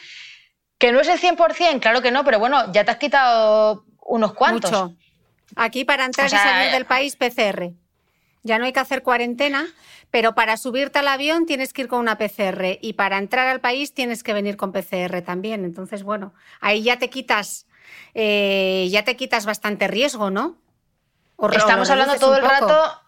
que 0.77 0.91
no 0.91 0.99
es 0.99 1.07
el 1.07 1.19
100%, 1.19 1.79
claro 1.79 2.01
que 2.01 2.11
no, 2.11 2.23
pero 2.23 2.39
bueno, 2.39 2.71
ya 2.71 2.83
te 2.83 2.91
has 2.91 2.97
quitado 2.97 3.85
unos 4.01 4.33
cuantos. 4.33 4.91
Aquí 5.55 5.85
para 5.85 6.05
entrar 6.05 6.27
y 6.27 6.29
salir 6.29 6.71
del 6.71 6.85
país, 6.85 7.15
PCR. 7.15 7.71
Ya 8.47 8.57
no 8.57 8.65
hay 8.65 8.73
que 8.73 8.79
hacer 8.79 9.03
cuarentena, 9.03 9.67
pero 10.09 10.33
para 10.33 10.57
subirte 10.57 10.99
al 10.99 11.07
avión 11.07 11.45
tienes 11.45 11.73
que 11.73 11.83
ir 11.83 11.87
con 11.87 11.99
una 11.99 12.17
PCR 12.17 12.79
y 12.81 12.93
para 12.93 13.17
entrar 13.17 13.47
al 13.47 13.59
país 13.59 13.93
tienes 13.93 14.23
que 14.23 14.33
venir 14.33 14.57
con 14.57 14.71
PCR 14.71 15.21
también. 15.21 15.65
Entonces, 15.65 16.03
bueno, 16.03 16.33
ahí 16.59 16.81
ya 16.81 16.97
te 16.97 17.09
quitas, 17.09 17.67
eh, 18.13 18.87
ya 18.89 19.03
te 19.03 19.15
quitas 19.15 19.45
bastante 19.45 19.87
riesgo, 19.87 20.29
¿no? 20.29 20.57
Estamos 21.53 21.89
hablando 21.89 22.15
todo 22.15 22.37
el 22.37 22.41
rato, 22.41 23.01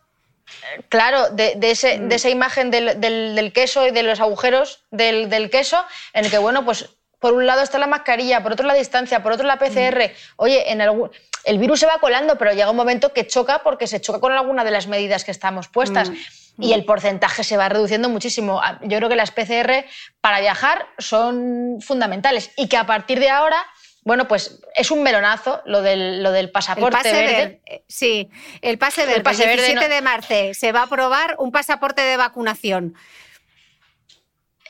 claro, 0.89 1.29
de, 1.29 1.55
de, 1.55 1.73
mm. 1.99 2.11
esa 2.11 2.29
imagen 2.29 2.69
del, 2.69 3.51
queso 3.53 3.87
y 3.87 3.91
de 3.91 4.03
los 4.03 4.19
agujeros 4.19 4.83
del, 4.91 5.49
queso, 5.49 5.83
en 6.13 6.25
el 6.25 6.31
que, 6.31 6.37
bueno, 6.37 6.65
pues 6.65 6.89
por 7.19 7.33
un 7.33 7.45
lado 7.45 7.61
está 7.61 7.77
la 7.77 7.87
mascarilla, 7.87 8.41
por 8.41 8.53
otro 8.53 8.65
la 8.65 8.73
distancia, 8.73 9.21
por 9.21 9.31
otro 9.31 9.45
la 9.45 9.57
PCR. 9.57 10.09
Mm. 10.09 10.33
Oye, 10.37 10.71
en 10.71 10.81
algún, 10.81 11.11
el 11.43 11.57
virus 11.59 11.81
se 11.81 11.85
va 11.85 11.99
colando, 11.99 12.37
pero 12.37 12.51
llega 12.51 12.69
un 12.69 12.77
momento 12.77 13.13
que 13.13 13.27
choca 13.27 13.61
porque 13.63 13.87
se 13.87 14.01
choca 14.01 14.19
con 14.19 14.31
alguna 14.31 14.63
de 14.63 14.71
las 14.71 14.87
medidas 14.87 15.23
que 15.23 15.31
estamos 15.31 15.67
puestas. 15.67 16.09
Mm 16.09 16.15
y 16.61 16.73
el 16.73 16.85
porcentaje 16.85 17.43
se 17.43 17.57
va 17.57 17.69
reduciendo 17.69 18.09
muchísimo. 18.09 18.61
Ah, 18.61 18.79
yo 18.83 18.97
creo 18.97 19.09
que 19.09 19.15
las 19.15 19.31
PCR 19.31 19.85
para 20.21 20.41
viajar 20.41 20.87
son 20.97 21.77
fundamentales 21.81 22.51
y 22.57 22.67
que 22.67 22.77
a 22.77 22.85
partir 22.85 23.19
de 23.19 23.29
ahora 23.29 23.65
bueno, 24.01 24.27
pues 24.27 24.61
es 24.75 24.91
un 24.91 25.03
melonazo 25.03 25.61
lo 25.65 25.81
del, 25.81 26.23
lo 26.23 26.31
del 26.31 26.49
pasaporte 26.49 27.11
verde. 27.11 27.61
Eh, 27.65 27.83
sí, 27.87 28.29
el 28.61 28.77
pase 28.77 29.01
verde. 29.01 29.17
El, 29.17 29.23
pase 29.23 29.45
17 29.45 29.87
de 29.87 30.01
marzo 30.01 30.53
se 30.53 30.71
va 30.71 30.79
a 30.79 30.83
aprobar 30.83 31.35
un 31.37 31.51
pasaporte 31.51 32.01
de 32.01 32.17
vacunación. 32.17 32.95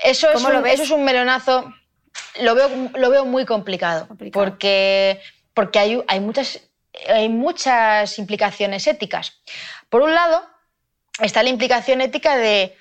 Eso 0.03 0.31
es, 0.31 0.43
un, 0.43 0.65
eso 0.65 0.83
es 0.83 0.91
un 0.91 1.05
melonazo. 1.05 1.73
Lo 2.41 2.55
veo, 2.55 2.69
lo 2.95 3.09
veo 3.09 3.25
muy 3.25 3.45
complicado, 3.45 4.07
porque, 4.31 5.21
porque 5.53 5.79
hay, 5.79 6.03
hay, 6.07 6.19
muchas, 6.19 6.61
hay 7.07 7.29
muchas 7.29 8.17
implicaciones 8.17 8.87
éticas. 8.87 9.41
Por 9.89 10.01
un 10.01 10.13
lado, 10.13 10.45
está 11.19 11.43
la 11.43 11.49
implicación 11.49 12.01
ética 12.01 12.37
de 12.37 12.77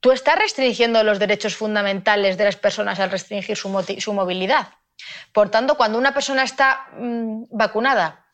tú 0.00 0.12
estás 0.12 0.36
restringiendo 0.36 1.04
los 1.04 1.18
derechos 1.18 1.54
fundamentales 1.56 2.36
de 2.36 2.44
las 2.44 2.56
personas 2.56 2.98
al 2.98 3.10
restringir 3.10 3.56
su, 3.56 3.68
movilidad. 4.12 4.68
Por 5.32 5.50
tanto, 5.50 5.76
cuando 5.76 5.98
una 5.98 6.12
persona 6.12 6.42
está 6.42 6.88
mm, 6.96 7.44
vacunada 7.50 8.26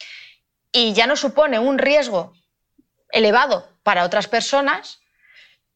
y 0.73 0.95
ya 0.95 1.07
no 1.07 1.17
supone 1.17 1.59
un 1.59 1.79
riesgo 1.79 2.33
elevado 3.11 3.69
para 3.83 4.05
otras 4.05 4.27
personas, 4.29 5.01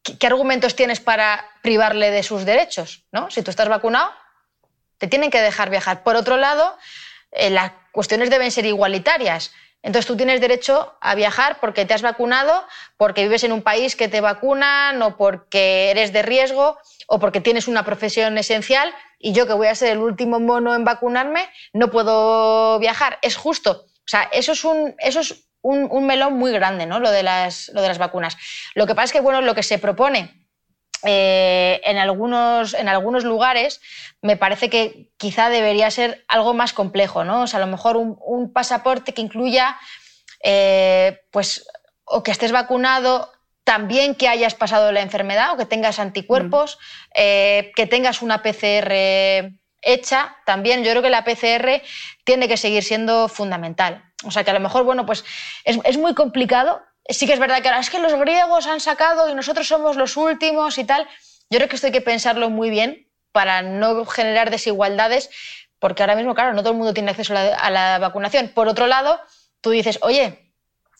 ¿qué, 0.02 0.26
argumentos 0.26 0.74
tienes 0.74 1.00
para 1.00 1.44
privarle 1.62 2.10
de 2.10 2.22
sus 2.22 2.44
derechos? 2.44 3.04
¿no? 3.12 3.30
Si 3.30 3.42
tú 3.42 3.50
estás 3.50 3.68
vacunado, 3.68 4.10
te 5.00 5.08
tienen 5.08 5.30
que 5.30 5.40
dejar 5.40 5.70
viajar. 5.70 6.02
Por 6.02 6.14
otro 6.14 6.36
lado, 6.36 6.76
eh, 7.32 7.48
las 7.48 7.72
cuestiones 7.90 8.28
deben 8.28 8.50
ser 8.50 8.66
igualitarias. 8.66 9.52
Entonces 9.82 10.06
tú 10.06 10.14
tienes 10.14 10.42
derecho 10.42 10.94
a 11.00 11.14
viajar 11.14 11.58
porque 11.58 11.86
te 11.86 11.94
has 11.94 12.02
vacunado, 12.02 12.66
porque 12.98 13.22
vives 13.22 13.44
en 13.44 13.52
un 13.52 13.62
país 13.62 13.96
que 13.96 14.08
te 14.08 14.20
vacunan 14.20 15.00
o 15.00 15.16
porque 15.16 15.90
eres 15.90 16.12
de 16.12 16.20
riesgo 16.20 16.78
o 17.06 17.18
porque 17.18 17.40
tienes 17.40 17.66
una 17.66 17.82
profesión 17.82 18.36
esencial 18.36 18.94
y 19.18 19.32
yo 19.32 19.46
que 19.46 19.54
voy 19.54 19.68
a 19.68 19.74
ser 19.74 19.92
el 19.92 19.98
último 19.98 20.38
mono 20.38 20.74
en 20.74 20.84
vacunarme 20.84 21.48
no 21.72 21.90
puedo 21.90 22.78
viajar. 22.78 23.18
Es 23.22 23.36
justo. 23.36 23.86
O 23.86 24.08
sea, 24.10 24.28
eso 24.32 24.52
es 24.52 24.64
un, 24.64 24.94
eso 24.98 25.20
es 25.20 25.46
un, 25.62 26.06
melón 26.06 26.34
muy 26.34 26.52
grande, 26.52 26.84
¿no? 26.84 27.00
Lo 27.00 27.10
de, 27.10 27.22
las, 27.22 27.70
lo 27.72 27.80
de 27.80 27.88
las 27.88 27.98
vacunas. 27.98 28.36
Lo 28.74 28.86
que 28.86 28.94
pasa 28.94 29.06
es 29.06 29.12
que, 29.12 29.20
bueno, 29.20 29.40
lo 29.40 29.54
que 29.54 29.62
se 29.62 29.78
propone 29.78 30.39
eh, 31.04 31.80
en, 31.84 31.96
algunos, 31.96 32.74
en 32.74 32.88
algunos 32.88 33.24
lugares 33.24 33.80
me 34.20 34.36
parece 34.36 34.68
que 34.68 35.10
quizá 35.16 35.48
debería 35.48 35.90
ser 35.90 36.24
algo 36.28 36.52
más 36.54 36.72
complejo, 36.72 37.24
¿no? 37.24 37.42
O 37.42 37.46
sea, 37.46 37.58
a 37.58 37.64
lo 37.64 37.70
mejor 37.70 37.96
un, 37.96 38.52
pasaporte 38.52 39.14
que 39.14 39.22
incluya, 39.22 39.78
eh, 40.42 41.20
pues, 41.30 41.66
o 42.04 42.22
que 42.22 42.30
estés 42.30 42.52
vacunado, 42.52 43.32
también 43.64 44.14
que 44.14 44.28
hayas 44.28 44.54
pasado 44.54 44.92
la 44.92 45.00
enfermedad 45.00 45.52
o 45.52 45.56
que 45.56 45.64
tengas 45.64 45.98
anticuerpos, 45.98 46.76
mm. 46.76 47.10
eh, 47.14 47.72
que 47.76 47.86
tengas 47.86 48.20
una 48.20 48.42
PCR 48.42 48.92
hecha 49.82 50.36
también. 50.44 50.84
Yo 50.84 50.90
creo 50.90 51.02
que 51.02 51.10
la 51.10 51.24
PCR 51.24 51.82
tiene 52.24 52.48
que 52.48 52.56
seguir 52.56 52.82
siendo 52.82 53.28
fundamental. 53.28 54.04
O 54.24 54.30
sea, 54.30 54.44
que 54.44 54.50
a 54.50 54.54
lo 54.54 54.60
mejor, 54.60 54.84
bueno, 54.84 55.06
pues 55.06 55.24
es, 55.64 55.78
es 55.84 55.96
muy 55.96 56.14
complicado 56.14 56.82
sí 57.08 57.26
que 57.26 57.32
es 57.32 57.38
verdad 57.38 57.62
que 57.62 57.68
es 57.68 57.90
que 57.90 57.98
los 57.98 58.14
griegos 58.14 58.66
han 58.66 58.80
sacado 58.80 59.28
y 59.30 59.34
nosotros 59.34 59.66
somos 59.66 59.96
los 59.96 60.16
últimos 60.16 60.78
y 60.78 60.84
tal. 60.84 61.08
Yo 61.50 61.58
creo 61.58 61.68
que 61.68 61.76
esto 61.76 61.88
hay 61.88 61.92
que 61.92 62.00
pensarlo 62.00 62.50
muy 62.50 62.70
bien 62.70 63.08
para 63.32 63.62
no 63.62 64.04
generar 64.06 64.50
desigualdades, 64.50 65.30
porque 65.78 66.02
ahora 66.02 66.14
mismo, 66.14 66.34
claro, 66.34 66.52
no 66.52 66.62
todo 66.62 66.72
el 66.72 66.78
mundo 66.78 66.94
tiene 66.94 67.10
acceso 67.10 67.34
a 67.36 67.70
la, 67.70 67.98
vacunación. 67.98 68.48
Por 68.48 68.68
otro 68.68 68.86
lado, 68.86 69.20
tú 69.60 69.70
dices, 69.70 69.98
oye, 70.02 70.52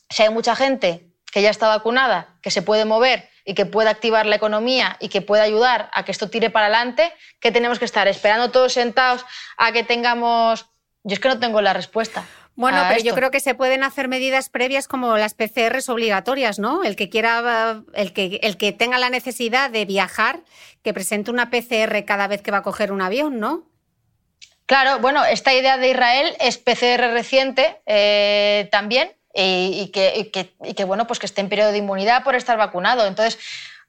si 0.09 0.23
hay 0.23 0.31
mucha 0.31 0.57
gente 0.57 1.07
que 1.33 1.43
ya 1.43 1.51
está 1.51 1.69
vacunada, 1.69 2.37
que 2.43 2.51
se 2.51 2.63
puede 2.63 2.85
mover 2.85 3.29
y 3.45 3.55
que 3.55 3.67
puede 3.67 3.91
activar 3.91 4.27
la 4.27 4.37
economía 4.37 4.97
y 5.01 5.09
que 5.09 5.23
puede 5.23 5.43
ayudar 5.43 5.91
a 5.93 6.05
que 6.05 6.13
esto 6.13 6.31
tire 6.31 6.51
para 6.51 6.67
adelante, 6.67 7.13
¿qué 7.41 7.53
tenemos 7.53 7.79
que 7.79 7.85
estar 7.85 8.09
esperando 8.09 8.51
todos 8.51 8.73
sentados 8.73 9.25
a 9.57 9.73
que 9.73 9.85
tengamos... 9.85 10.67
Yo 11.03 11.15
es 11.15 11.21
que 11.21 11.29
no 11.29 11.39
tengo 11.39 11.61
la 11.63 11.73
respuesta. 11.73 12.25
Bueno, 12.61 12.85
pero 12.91 13.03
yo 13.03 13.15
creo 13.15 13.31
que 13.31 13.41
se 13.41 13.55
pueden 13.55 13.83
hacer 13.83 14.07
medidas 14.07 14.51
previas 14.51 14.87
como 14.87 15.17
las 15.17 15.33
PCRs 15.33 15.89
obligatorias, 15.89 16.59
¿no? 16.59 16.85
El 16.85 16.95
que 16.95 17.09
quiera, 17.09 17.83
el 17.95 18.13
que, 18.13 18.39
el 18.43 18.59
que 18.59 18.73
tenga 18.73 18.99
la 18.99 19.09
necesidad 19.09 19.71
de 19.71 19.87
viajar, 19.87 20.41
que 20.83 20.93
presente 20.93 21.31
una 21.31 21.49
PCR 21.49 22.05
cada 22.05 22.29
vez 22.29 22.43
que 22.43 22.51
va 22.51 22.59
a 22.59 22.63
coger 22.63 22.93
un 22.93 23.01
avión, 23.01 23.41
¿no? 23.41 23.67
Claro, 24.67 24.99
bueno, 24.99 25.25
esta 25.25 25.55
idea 25.55 25.79
de 25.79 25.89
Israel 25.89 26.37
es 26.39 26.59
PCR 26.59 27.11
reciente 27.15 27.81
eh, 27.87 28.69
también 28.71 29.11
y, 29.35 29.91
que, 29.91 30.31
que, 30.31 30.85
bueno, 30.85 31.07
pues 31.07 31.19
que 31.19 31.25
esté 31.25 31.41
en 31.41 31.49
periodo 31.49 31.73
de 31.73 31.79
inmunidad 31.79 32.25
por 32.25 32.35
estar 32.35 32.59
vacunado. 32.59 33.07
Entonces, 33.07 33.39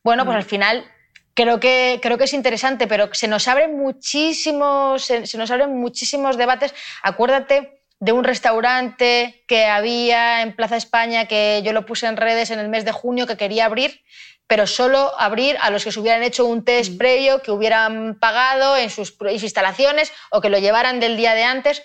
bueno, 0.01 0.23
pues 0.23 0.35
mm. 0.35 0.37
al 0.37 0.45
final 0.45 0.85
creo 1.33 1.59
que, 1.59 1.99
creo 2.01 2.17
que 2.17 2.23
es 2.23 2.33
interesante, 2.33 2.87
pero 2.87 3.13
se 3.13 3.27
nos 3.27 3.49
abren 3.49 3.77
muchísimos, 3.77 5.03
se 5.03 5.37
nos 5.37 5.51
abren 5.51 5.77
muchísimos 5.77 6.37
debates. 6.37 6.73
Acuérdate 7.03 7.80
de 8.01 8.11
un 8.11 8.23
restaurante 8.23 9.43
que 9.47 9.67
había 9.67 10.41
en 10.41 10.55
Plaza 10.55 10.75
España, 10.75 11.27
que 11.27 11.61
yo 11.63 11.71
lo 11.71 11.85
puse 11.85 12.07
en 12.07 12.17
redes 12.17 12.49
en 12.49 12.57
el 12.57 12.67
mes 12.67 12.83
de 12.83 12.91
junio, 12.91 13.27
que 13.27 13.37
quería 13.37 13.65
abrir, 13.65 14.01
pero 14.47 14.65
solo 14.65 15.11
abrir 15.19 15.55
a 15.61 15.69
los 15.69 15.83
que 15.83 15.91
se 15.91 15.99
hubieran 15.99 16.23
hecho 16.23 16.45
un 16.45 16.65
test 16.65 16.93
mm. 16.93 16.97
previo, 16.97 17.41
que 17.43 17.51
hubieran 17.51 18.17
pagado 18.19 18.75
en 18.75 18.89
sus, 18.89 19.15
instalaciones 19.31 20.11
o 20.31 20.41
que 20.41 20.49
lo 20.49 20.57
llevaran 20.57 20.99
del 20.99 21.15
día 21.15 21.35
de 21.35 21.43
antes. 21.43 21.83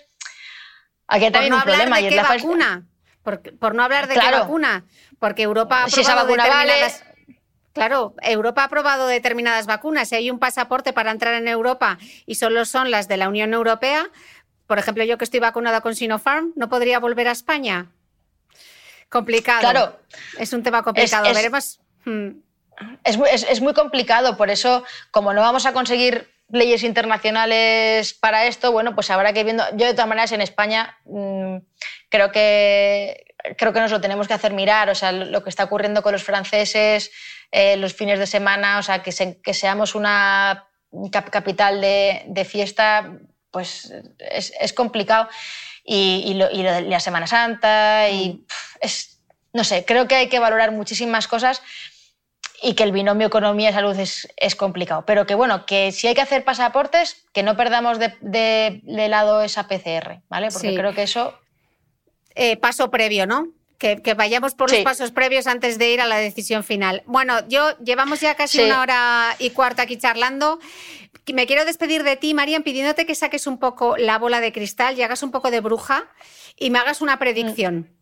Aquí 1.07 1.31
también 1.31 1.53
un 1.53 1.61
problema. 1.61 2.01
De 2.01 2.09
qué 2.09 2.17
vacuna? 2.23 2.87
Por, 3.23 3.75
no 3.75 3.85
hablar 3.85 4.09
de 4.09 4.15
qué 4.15 4.31
vacuna, 4.31 4.85
porque 5.19 5.43
Europa 5.43 5.85
ha 5.85 6.25
determinadas... 6.25 7.05
Claro, 7.77 8.15
Europa 8.23 8.63
ha 8.63 8.65
aprobado 8.65 9.07
determinadas 9.07 9.67
vacunas. 9.67 10.09
Si 10.09 10.15
hay 10.15 10.31
un 10.31 10.39
pasaporte 10.39 10.95
para 10.95 11.11
entrar 11.11 11.35
en 11.35 11.47
Europa 11.47 11.99
y 12.25 12.37
solo 12.37 12.65
son 12.65 12.91
las 12.91 13.07
de 13.07 13.19
la 13.19 13.29
Unión 13.29 13.53
Europea, 13.53 14.09
por 14.67 14.79
ejemplo, 14.79 15.05
yo 15.05 15.19
que 15.19 15.25
estoy 15.25 15.41
vacunada 15.41 15.81
con 15.81 15.95
Sinopharm, 15.95 16.53
¿no 16.57 16.69
podría 16.69 16.99
volver 16.99 17.29
a 17.29 17.33
España? 17.33 17.87
Complicado. 19.09 19.61
Claro. 19.61 19.99
Es 20.39 20.53
un 20.53 20.63
tema 20.63 20.83
complicado. 20.83 21.33
Veremos. 21.33 21.81
Hmm. 22.05 22.31
Es, 23.05 23.61
muy 23.63 23.73
complicado, 23.73 24.37
por 24.37 24.51
eso, 24.51 24.85
como 25.11 25.33
no 25.33 25.41
vamos 25.41 25.65
a 25.65 25.73
conseguir 25.73 26.31
leyes 26.51 26.83
internacionales 26.83 28.13
para 28.13 28.45
esto, 28.47 28.71
bueno, 28.71 28.95
pues 28.95 29.11
habrá 29.11 29.33
que 29.33 29.41
ir 29.41 29.45
viendo. 29.47 29.65
Yo, 29.77 29.87
de 29.87 29.95
todas 29.95 30.09
maneras, 30.09 30.33
en 30.33 30.43
España 30.43 30.99
mm, 31.05 31.57
creo, 32.11 32.31
que, 32.33 33.35
creo 33.57 33.73
que 33.73 33.81
nos 33.81 33.91
lo 33.91 34.01
tenemos 34.01 34.29
que 34.29 34.35
hacer 34.35 34.53
mirar. 34.53 34.91
O 34.91 34.95
sea, 34.95 35.13
lo 35.13 35.43
que 35.43 35.49
está 35.49 35.65
ocurriendo 35.65 36.03
con 36.03 36.13
los 36.13 36.25
franceses 36.25 37.11
eh, 37.53 37.77
los 37.77 37.95
fines 37.95 38.19
de 38.19 38.27
semana, 38.27 38.79
o 38.79 38.83
sea, 38.83 39.03
que, 39.03 39.13
que 39.43 39.55
seamos 39.55 39.95
una 39.95 40.67
capital 41.11 41.81
de, 41.81 42.25
de 42.27 42.45
fiesta, 42.45 43.13
pues 43.57 43.91
es, 44.19 44.73
complicado. 44.75 45.31
Y, 45.83 46.35
la 46.35 47.01
Semana 47.01 47.27
Santa, 47.27 48.11
y 48.11 48.29
mm. 48.29 48.45
es, 48.83 49.19
no 49.55 49.65
sé, 49.65 49.87
creo 49.87 50.07
que 50.07 50.17
hay 50.17 50.29
que 50.29 50.41
valorar 50.41 50.73
muchísimas 50.73 51.27
cosas 51.27 51.63
y 52.61 52.75
que 52.75 52.83
el 52.83 52.93
binomio 52.93 53.29
economía-salud 53.29 53.99
es, 53.99 54.29
es, 54.37 54.57
complicado. 54.57 55.07
Pero 55.07 55.27
que 55.27 55.35
bueno, 55.35 55.65
que 55.65 55.91
si 55.91 56.07
hay 56.07 56.15
que 56.15 56.21
hacer 56.21 56.45
pasaportes, 56.45 57.25
que 57.33 57.43
no 57.43 57.57
perdamos 57.57 57.99
de, 57.99 58.83
lado 59.09 59.41
esa 59.41 59.69
PCR, 59.69 60.21
¿vale? 60.29 60.49
Porque 60.53 60.75
creo 60.75 60.93
que 60.93 61.05
eso... 61.05 61.39
Eh, 62.35 62.59
paso 62.59 62.91
previo, 62.91 63.27
¿no? 63.27 63.55
Que, 63.79 64.15
vayamos 64.17 64.55
por 64.55 64.73
los 64.73 64.81
pasos 64.81 65.11
previos 65.11 65.47
antes 65.47 65.79
de 65.79 65.91
ir 65.91 66.01
a 66.01 66.07
la 66.07 66.17
decisión 66.17 66.65
final. 66.65 67.03
Bueno, 67.07 67.47
yo 67.49 67.77
llevamos 67.79 68.21
ya 68.21 68.35
casi 68.35 68.63
una 68.63 68.81
hora 68.81 69.37
y 69.39 69.51
cuarto 69.51 69.83
aquí 69.83 69.99
charlando. 69.99 70.59
Me 71.33 71.47
quiero 71.47 71.65
despedir 71.65 72.03
de 72.03 72.17
ti, 72.17 72.33
Marian, 72.33 72.63
pidiéndote 72.63 73.05
que 73.05 73.15
saques 73.15 73.47
un 73.47 73.59
poco 73.59 73.97
la 73.97 74.19
bola 74.19 74.41
de 74.41 74.53
cristal 74.53 74.99
y 74.99 75.03
hagas 75.03 75.23
un 75.23 75.31
poco 75.31 75.51
de 75.51 75.61
bruja 75.61 76.07
y 76.57 76.71
me 76.71 76.79
hagas 76.79 77.03
una 77.03 77.19
predicción. 77.19 77.95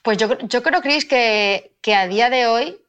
Pues 0.00 0.18
yo, 0.18 0.62
creo, 0.62 0.80
Cris, 0.82 1.04
que, 1.04 1.74
que 1.82 1.94
a 1.94 2.06
día 2.06 2.30
de 2.30 2.46
hoy 2.46 2.80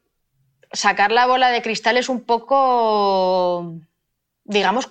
sacar 0.72 1.12
la 1.12 1.26
bola 1.26 1.50
de 1.50 1.62
cristal 1.62 1.98
es 1.98 2.10
un 2.10 2.24
poco, 2.24 3.74
digamos, 4.44 4.90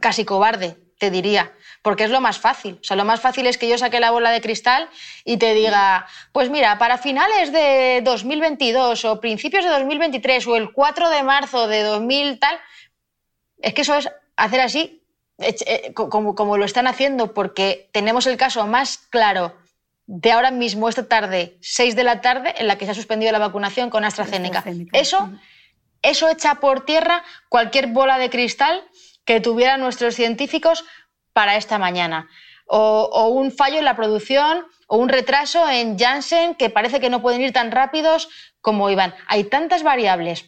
casi 0.00 0.24
cobarde, 0.24 0.76
te 0.98 1.10
diría 1.10 1.52
porque 1.82 2.04
es 2.04 2.10
lo 2.10 2.20
más 2.20 2.38
fácil. 2.38 2.78
O 2.80 2.84
sea, 2.84 2.96
lo 2.96 3.04
más 3.04 3.20
fácil 3.20 3.46
es 3.46 3.58
que 3.58 3.68
yo 3.68 3.76
saque 3.76 4.00
la 4.00 4.12
bola 4.12 4.30
de 4.30 4.40
cristal 4.40 4.88
y 5.24 5.36
te 5.36 5.52
diga, 5.52 6.06
pues 6.32 6.48
mira, 6.48 6.78
para 6.78 6.96
finales 6.96 7.52
de 7.52 8.00
2022 8.04 9.04
o 9.04 9.20
principios 9.20 9.64
de 9.64 9.70
2023 9.70 10.46
o 10.46 10.56
el 10.56 10.72
4 10.72 11.10
de 11.10 11.22
marzo 11.22 11.66
de 11.66 11.82
2000 11.82 12.38
tal, 12.38 12.58
es 13.60 13.74
que 13.74 13.82
eso 13.82 13.96
es 13.96 14.08
hacer 14.36 14.60
así 14.60 15.02
eh, 15.38 15.92
como, 15.94 16.34
como 16.34 16.56
lo 16.56 16.64
están 16.64 16.86
haciendo, 16.86 17.34
porque 17.34 17.88
tenemos 17.92 18.26
el 18.26 18.36
caso 18.36 18.66
más 18.66 18.98
claro 19.10 19.54
de 20.06 20.32
ahora 20.32 20.50
mismo, 20.50 20.88
esta 20.88 21.08
tarde, 21.08 21.56
6 21.60 21.96
de 21.96 22.04
la 22.04 22.20
tarde, 22.20 22.54
en 22.58 22.66
la 22.66 22.76
que 22.76 22.84
se 22.84 22.90
ha 22.90 22.94
suspendido 22.94 23.32
la 23.32 23.38
vacunación 23.38 23.88
con 23.88 24.04
AstraZeneca. 24.04 24.64
Eso, 24.92 25.30
eso 26.02 26.28
echa 26.28 26.56
por 26.56 26.84
tierra 26.84 27.24
cualquier 27.48 27.88
bola 27.88 28.18
de 28.18 28.28
cristal 28.28 28.84
que 29.24 29.40
tuvieran 29.40 29.80
nuestros 29.80 30.14
científicos 30.14 30.84
para 31.32 31.56
esta 31.56 31.78
mañana. 31.78 32.28
O, 32.66 33.28
un 33.28 33.52
fallo 33.52 33.78
en 33.78 33.84
la 33.84 33.96
producción 33.96 34.64
o 34.86 34.96
un 34.96 35.08
retraso 35.08 35.68
en 35.68 35.98
Janssen 35.98 36.54
que 36.54 36.70
parece 36.70 37.00
que 37.00 37.10
no 37.10 37.20
pueden 37.20 37.42
ir 37.42 37.52
tan 37.52 37.70
rápidos 37.70 38.28
como 38.60 38.88
iban. 38.88 39.14
Hay 39.26 39.44
tantas 39.44 39.82
variables 39.82 40.46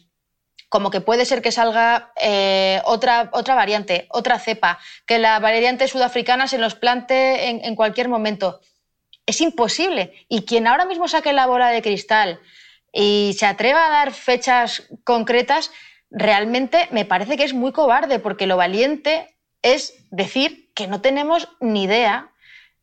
como 0.69 0.89
que 0.89 1.01
puede 1.01 1.25
ser 1.25 1.41
que 1.41 1.51
salga 1.51 2.11
eh, 2.19 2.81
otra, 2.85 3.29
otra 3.31 3.55
variante, 3.55 4.07
otra 4.09 4.39
cepa, 4.39 4.79
que 5.05 5.19
la 5.19 5.39
variante 5.39 5.87
sudafricana 5.87 6.47
se 6.47 6.57
nos 6.57 6.75
plante 6.75 7.49
en, 7.49 7.63
en 7.63 7.75
cualquier 7.75 8.09
momento. 8.09 8.59
Es 9.25 9.39
imposible. 9.41 10.25
Y 10.27 10.43
quien 10.43 10.67
ahora 10.67 10.85
mismo 10.85 11.07
saque 11.07 11.31
la 11.31 11.45
bola 11.45 11.69
de 11.69 11.81
cristal 11.81 12.39
y 12.91 13.35
se 13.37 13.45
atreva 13.45 13.85
a 13.85 13.91
dar 13.91 14.11
fechas 14.11 14.83
concretas, 15.03 15.71
realmente 16.09 16.87
me 16.91 17.05
parece 17.05 17.37
que 17.37 17.43
es 17.43 17.53
muy 17.53 17.71
cobarde, 17.71 18.19
porque 18.19 18.47
lo 18.47 18.57
valiente 18.57 19.35
es 19.61 19.93
decir 20.11 20.64
que 20.75 20.87
no 20.87 21.01
tenemos 21.01 21.47
ni 21.59 21.83
idea 21.85 22.29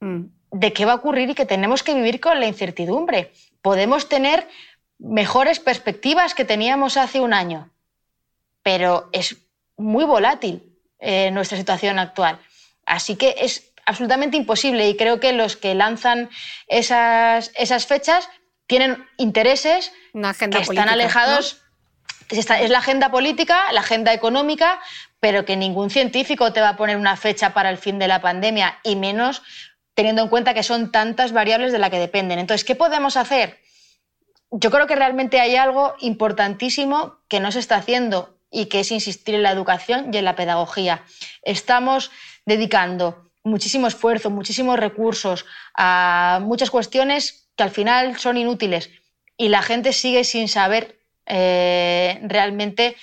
mm. 0.01 0.23
de 0.51 0.73
qué 0.73 0.85
va 0.85 0.93
a 0.93 0.97
ocurrir 0.97 1.31
y 1.31 1.35
que 1.35 1.47
tenemos 1.47 1.85
que 1.85 1.95
vivir 1.95 2.19
con 2.19 2.41
la 2.41 2.47
incertidumbre. 2.47 3.33
Podemos 3.61 4.09
tener 4.09 4.49
mejores 4.99 5.61
perspectivas 5.61 6.35
que 6.35 6.45
teníamos 6.45 6.97
hace 6.97 7.21
un 7.21 7.33
año, 7.33 7.71
pero 8.63 9.09
es 9.13 9.37
muy 9.77 10.05
volátil 10.05 10.63
eh, 10.99 11.31
nuestra 11.31 11.59
situación 11.59 11.99
actual. 11.99 12.39
Así 12.87 13.17
que 13.17 13.37
es 13.39 13.73
absolutamente 13.85 14.37
imposible 14.37 14.89
y 14.89 14.97
creo 14.97 15.21
que 15.21 15.33
los 15.33 15.57
que 15.57 15.75
lanzan 15.75 16.31
esas, 16.69 17.53
esas 17.57 17.87
fechas 17.87 18.29
tienen 18.67 19.05
intereses 19.19 19.93
que 20.13 20.59
están 20.59 20.89
alejados. 20.89 21.61
es 22.31 22.49
la 22.49 22.79
agenda 22.79 23.11
política, 23.11 23.71
la 23.73 23.81
agenda 23.81 24.13
económica, 24.15 24.81
pero 25.23 25.45
que 25.45 25.57
ningún 25.57 25.89
científico 25.89 26.53
te 26.53 26.61
va 26.61 26.71
a 26.71 26.77
poner 26.77 26.97
una 26.97 27.17
fecha 27.17 27.55
para 27.55 27.71
el 27.71 27.79
fin 27.79 28.01
de 28.01 28.09
la 28.09 28.21
pandemia, 28.21 28.81
y 28.83 28.97
menos 28.97 29.45
teniendo 29.95 30.23
en 30.23 30.29
cuenta 30.29 30.53
que 30.53 30.65
son 30.65 30.91
tantas 30.91 31.31
variables 31.31 31.71
de 31.71 31.79
las 31.79 31.91
que 31.91 32.01
dependen. 32.01 32.41
Entonces, 32.41 32.65
¿qué 32.65 32.75
podemos 32.75 33.17
hacer? 33.17 33.61
Yo 34.51 34.73
creo 34.73 34.89
que 34.89 34.97
realmente 34.97 35.39
hay 35.39 35.55
algo 35.55 35.95
importantísimo 36.01 37.21
que 37.29 37.39
no 37.39 37.53
se 37.53 37.61
está 37.61 37.77
haciendo 37.77 38.37
y 38.51 38.67
que 38.67 38.81
es 38.81 38.91
insistir 38.91 39.37
en 39.37 39.45
la 39.45 39.53
educación 39.53 40.13
y 40.13 40.17
en 40.17 40.25
la 40.25 40.35
pedagogía. 40.35 41.05
Estamos 41.45 42.11
dedicando 42.45 43.31
muchísimo 43.45 43.87
esfuerzo, 43.87 44.29
muchísimos 44.29 44.77
recursos 44.77 45.47
a 45.77 46.41
muchas 46.43 46.71
cuestiones 46.71 47.49
que 47.55 47.63
al 47.63 47.71
final 47.71 48.19
son 48.19 48.39
inútiles 48.39 48.91
y 49.37 49.51
la 49.51 49.63
gente 49.63 49.93
sigue 49.93 50.25
sin 50.25 50.49
saber 50.49 50.99
eh, 51.27 52.19
realmente 52.25 52.97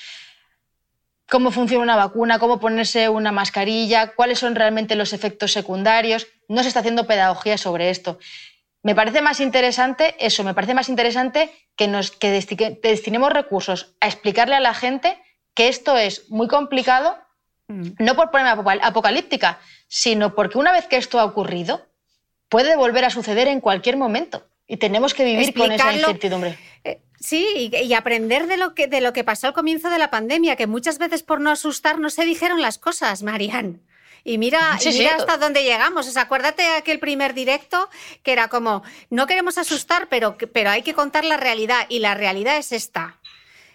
cómo 1.30 1.52
funciona 1.52 1.84
una 1.84 1.96
vacuna, 1.96 2.40
cómo 2.40 2.60
ponerse 2.60 3.10
una 3.10 3.32
mascarilla, 3.32 4.14
cuáles 4.16 4.40
son 4.40 4.56
realmente 4.56 4.96
los 4.96 5.14
efectos 5.14 5.52
secundarios. 5.52 6.28
No 6.48 6.62
se 6.64 6.70
está 6.70 6.80
haciendo 6.80 7.08
pedagogía 7.08 7.58
sobre 7.58 7.90
esto. 7.90 8.20
Me 8.82 8.96
parece 8.96 9.22
más 9.22 9.40
interesante 9.40 10.16
eso, 10.20 10.44
me 10.44 10.54
parece 10.54 10.74
más 10.74 10.90
interesante 10.90 11.52
que, 11.76 11.88
nos, 11.88 12.12
que 12.12 12.32
destinemos 12.82 13.32
recursos 13.32 13.96
a 14.00 14.08
explicarle 14.08 14.56
a 14.56 14.60
la 14.60 14.74
gente 14.74 15.22
que 15.54 15.68
esto 15.68 15.98
es 15.98 16.30
muy 16.30 16.48
complicado, 16.48 17.18
mm. 17.68 17.92
no 18.00 18.16
por 18.16 18.32
ponerme 18.32 18.80
apocalíptica, 18.82 19.60
sino 19.88 20.34
porque 20.34 20.58
una 20.58 20.72
vez 20.72 20.88
que 20.88 20.96
esto 20.96 21.20
ha 21.20 21.26
ocurrido, 21.26 21.86
puede 22.48 22.76
volver 22.76 23.06
a 23.06 23.10
suceder 23.10 23.48
en 23.48 23.60
cualquier 23.60 23.98
momento 23.98 24.46
y 24.68 24.78
tenemos 24.78 25.14
que 25.14 25.26
vivir 25.26 25.54
con 25.54 25.72
esa 25.72 25.92
incertidumbre. 25.92 26.58
Sí, 27.20 27.70
y, 27.72 27.94
aprender 27.94 28.48
de 28.48 28.56
lo, 28.56 28.74
que, 28.74 28.88
de 28.88 29.02
lo 29.02 29.12
que 29.12 29.26
pasó 29.26 29.48
al 29.48 29.54
comienzo 29.54 29.90
de 29.90 30.00
la 30.00 30.10
pandemia, 30.10 30.56
que 30.56 30.68
muchas 30.68 30.98
veces 31.00 31.22
por 31.22 31.42
no 31.42 31.52
asustar 31.52 32.00
no 32.00 32.10
se 32.10 32.24
dijeron 32.24 32.62
las 32.62 32.78
cosas, 32.78 33.24
Marian. 33.24 33.82
Y 34.24 34.38
mira, 34.38 34.78
mira 34.86 35.16
hasta 35.16 35.38
dónde 35.38 35.64
llegamos. 35.64 36.08
O 36.08 36.12
sea, 36.12 36.24
acuérdate 36.24 36.62
de 36.62 36.76
aquel 36.76 37.00
primer 37.00 37.34
directo 37.34 37.90
que 38.24 38.32
era 38.32 38.48
como, 38.48 38.84
no 39.10 39.28
queremos 39.28 39.58
asustar, 39.58 40.08
pero, 40.10 40.38
pero 40.54 40.70
hay 40.70 40.82
que 40.82 40.94
contar 40.94 41.26
la 41.26 41.38
realidad. 41.38 41.86
Y 41.90 42.00
la 42.00 42.16
realidad 42.16 42.58
es 42.58 42.72
esta. 42.72 43.18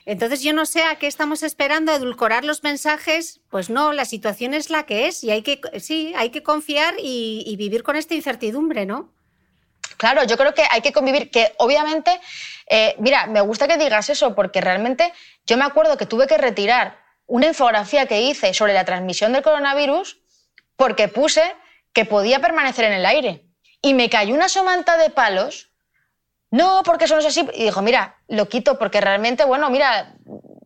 Entonces 0.07 0.43
yo 0.43 0.53
no 0.53 0.67
sé 0.67 0.83
a 0.83 0.97
qué 0.97 1.07
estamos 1.07 1.43
esperando, 1.43 1.93
edulcorar 1.93 2.45
los 2.45 2.63
mensajes. 2.63 3.41
Pues 3.51 3.69
no, 3.69 3.93
la 3.93 4.05
situación 4.05 4.55
es 4.55 4.71
la 4.71 4.85
que 4.85 5.07
es 5.07 5.25
y 5.25 5.31
hay 5.31 5.43
que, 5.43 5.61
sí, 5.81 6.13
hay 6.17 6.31
que 6.31 6.43
confiar 6.43 6.95
y 6.99 7.55
vivir 7.57 7.83
con 7.83 7.97
esta 7.97 8.15
incertidumbre, 8.15 8.87
¿no? 8.87 9.15
Claro, 9.97 10.25
yo 10.25 10.37
creo 10.37 10.55
que 10.55 10.63
hay 10.71 10.81
que 10.81 10.93
convivir, 10.93 11.31
que 11.31 11.53
obviamente, 11.59 12.21
eh, 12.67 12.95
mira, 12.99 13.27
me 13.27 13.41
gusta 13.41 13.69
que 13.69 13.77
digas 13.77 14.11
eso 14.11 14.35
porque 14.35 14.61
realmente 14.61 15.13
yo 15.47 15.57
me 15.57 15.65
acuerdo 15.65 15.97
que 15.97 16.07
tuve 16.07 16.27
que 16.27 16.39
retirar 16.39 16.99
una 17.27 17.47
infografía 17.47 18.07
que 18.07 18.23
hice 18.23 18.55
sobre 18.55 18.75
la 18.75 18.85
transmisión 18.85 19.33
del 19.33 19.43
coronavirus 19.43 20.19
porque 20.77 21.09
puse 21.09 21.43
que 21.93 22.05
podía 22.05 22.41
permanecer 22.41 22.87
en 22.87 22.93
el 22.93 23.07
aire. 23.07 23.45
Y 23.81 23.95
me 23.95 24.11
cayó 24.11 24.35
una 24.35 24.49
somanta 24.49 24.97
de 24.97 25.11
palos. 25.11 25.71
No, 26.51 26.83
porque 26.85 27.05
eso 27.05 27.15
no 27.15 27.21
es 27.21 27.27
así. 27.27 27.47
Y 27.55 27.65
dijo, 27.65 27.83
mira, 27.83 28.17
lo 28.29 28.49
quito 28.49 28.79
porque 28.79 29.01
realmente, 29.01 29.45
bueno, 29.45 29.71
mira, 29.71 30.15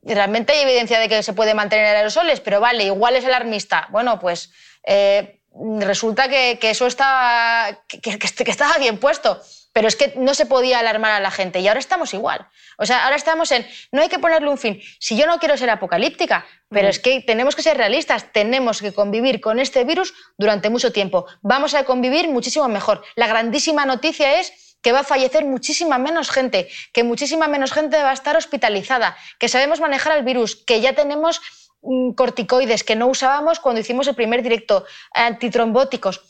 realmente 0.02 0.52
hay 0.52 0.60
evidencia 0.60 0.98
de 0.98 1.08
que 1.08 1.22
se 1.22 1.32
puede 1.32 1.54
mantener 1.54 1.96
aerosoles, 1.96 2.40
pero 2.40 2.60
vale, 2.60 2.84
igual 2.84 3.16
es 3.16 3.24
alarmista. 3.24 3.88
Bueno, 3.90 4.18
pues 4.18 4.50
eh, 4.84 5.40
resulta 5.80 6.28
que, 6.28 6.58
eso 6.62 6.86
estaba, 6.86 7.84
que, 7.86 8.18
estaba 8.50 8.78
bien 8.78 8.98
puesto. 8.98 9.40
Pero 9.78 9.86
es 9.86 9.94
que 9.94 10.14
no 10.16 10.34
se 10.34 10.44
podía 10.44 10.80
alarmar 10.80 11.12
a 11.12 11.20
la 11.20 11.30
gente 11.30 11.60
y 11.60 11.68
ahora 11.68 11.78
estamos 11.78 12.12
igual. 12.14 12.48
O 12.78 12.84
sea, 12.84 13.04
ahora 13.04 13.14
estamos 13.14 13.52
en, 13.52 13.64
no 13.92 14.02
hay 14.02 14.08
que 14.08 14.18
ponerle 14.18 14.48
un 14.48 14.58
fin. 14.58 14.80
Si 14.98 15.16
yo 15.16 15.26
no 15.28 15.38
quiero 15.38 15.56
ser 15.56 15.70
apocalíptica, 15.70 16.46
pero 16.68 16.88
es 16.88 16.98
que 16.98 17.20
tenemos 17.20 17.54
que 17.54 17.62
ser 17.62 17.76
realistas, 17.76 18.32
tenemos 18.32 18.80
que 18.80 18.92
convivir 18.92 19.40
con 19.40 19.60
este 19.60 19.84
virus 19.84 20.14
durante 20.36 20.68
mucho 20.68 20.90
tiempo. 20.92 21.26
Vamos 21.42 21.74
a 21.74 21.84
convivir 21.84 22.28
muchísimo 22.28 22.66
mejor. 22.66 23.04
La 23.14 23.28
grandísima 23.28 23.86
noticia 23.86 24.40
es 24.40 24.76
que 24.82 24.90
va 24.90 25.00
a 25.00 25.04
fallecer 25.04 25.44
muchísima 25.44 25.98
menos 25.98 26.30
gente, 26.30 26.68
que 26.92 27.04
muchísima 27.04 27.46
menos 27.46 27.72
gente 27.72 28.02
va 28.02 28.10
a 28.10 28.14
estar 28.14 28.36
hospitalizada, 28.36 29.16
que 29.38 29.48
sabemos 29.48 29.80
manejar 29.80 30.16
el 30.18 30.24
virus, 30.24 30.56
que 30.56 30.80
ya 30.80 30.94
tenemos 30.94 31.40
Mm, 31.80 32.12
corticoides 32.12 32.82
que 32.82 32.96
no 32.96 33.06
usábamos 33.06 33.60
cuando 33.60 33.80
hicimos 33.80 34.08
el 34.08 34.14
primer 34.14 34.42
directo, 34.42 34.84
antitrombóticos. 35.12 36.22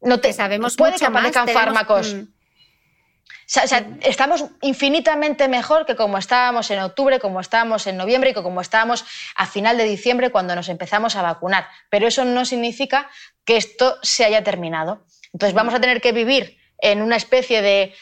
No 0.00 0.20
te, 0.20 0.32
sabemos 0.32 0.76
puede 0.76 0.92
mucho 0.92 1.00
que 1.00 1.06
aparezcan 1.06 1.48
fármacos. 1.48 2.16
O 3.46 3.66
sea, 3.66 3.86
estamos 4.00 4.44
infinitamente 4.62 5.48
mejor 5.48 5.86
que 5.86 5.96
como 5.96 6.18
estábamos 6.18 6.70
en 6.70 6.80
octubre, 6.80 7.20
como 7.20 7.40
estábamos 7.40 7.86
en 7.86 7.96
noviembre 7.96 8.30
y 8.30 8.34
como 8.34 8.60
estábamos 8.60 9.04
a 9.36 9.46
final 9.46 9.76
de 9.76 9.84
diciembre 9.84 10.30
cuando 10.30 10.54
nos 10.54 10.68
empezamos 10.68 11.16
a 11.16 11.22
vacunar. 11.22 11.68
Pero 11.90 12.06
eso 12.06 12.24
no 12.24 12.44
significa 12.44 13.10
que 13.44 13.56
esto 13.56 13.96
se 14.02 14.24
haya 14.24 14.42
terminado. 14.42 15.04
Entonces 15.32 15.54
vamos 15.54 15.74
a 15.74 15.80
tener 15.80 16.00
que 16.00 16.12
vivir 16.12 16.58
en 16.78 17.02
una 17.02 17.16
especie 17.16 17.60
de 17.60 17.94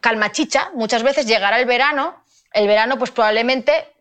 calmachicha. 0.00 0.70
Muchas 0.74 1.02
veces 1.02 1.26
llegará 1.26 1.58
el 1.58 1.66
verano. 1.66 2.22
El 2.52 2.66
verano, 2.66 2.98
pues 2.98 3.10
probablemente 3.10 3.94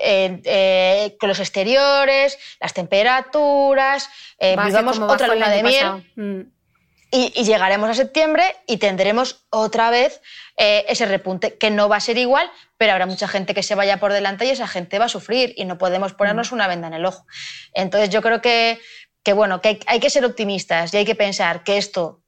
eh, 0.00 1.16
con 1.20 1.28
los 1.28 1.40
exteriores, 1.40 2.38
las 2.60 2.72
temperaturas, 2.72 4.08
eh, 4.38 4.56
vivamos 4.64 4.98
otra 4.98 5.28
luna 5.28 5.50
de 5.50 5.62
miel. 5.62 6.12
Mm. 6.16 6.57
Y, 7.10 7.30
llegaremos 7.44 7.88
a 7.88 7.94
septiembre 7.94 8.44
y 8.66 8.76
tendremos 8.76 9.46
otra 9.50 9.88
vez 9.90 10.20
eh, 10.56 10.84
ese 10.88 11.06
repunte, 11.06 11.56
que 11.56 11.70
no 11.70 11.88
va 11.88 11.96
a 11.96 12.00
ser 12.00 12.18
igual, 12.18 12.50
pero 12.76 12.92
habrá 12.92 13.06
mucha 13.06 13.26
gente 13.28 13.54
que 13.54 13.62
se 13.62 13.74
vaya 13.74 13.98
por 13.98 14.12
delante 14.12 14.44
y 14.44 14.50
esa 14.50 14.68
gente 14.68 14.98
va 14.98 15.06
a 15.06 15.08
sufrir 15.08 15.54
y 15.56 15.64
no 15.64 15.78
podemos 15.78 16.12
ponernos 16.12 16.52
mm. 16.52 16.54
una 16.54 16.68
venda 16.68 16.88
en 16.88 16.94
el 16.94 17.06
ojo. 17.06 17.26
Entonces 17.72 18.10
yo 18.10 18.20
creo 18.20 18.42
que, 18.42 18.78
que 19.22 19.32
bueno, 19.32 19.62
que 19.62 19.80
hay, 19.86 20.00
que 20.00 20.10
ser 20.10 20.24
optimistas 20.24 20.92
y 20.92 20.98
hay 20.98 21.04
que 21.06 21.14
pensar 21.14 21.64
que 21.64 21.78
esto 21.78 22.22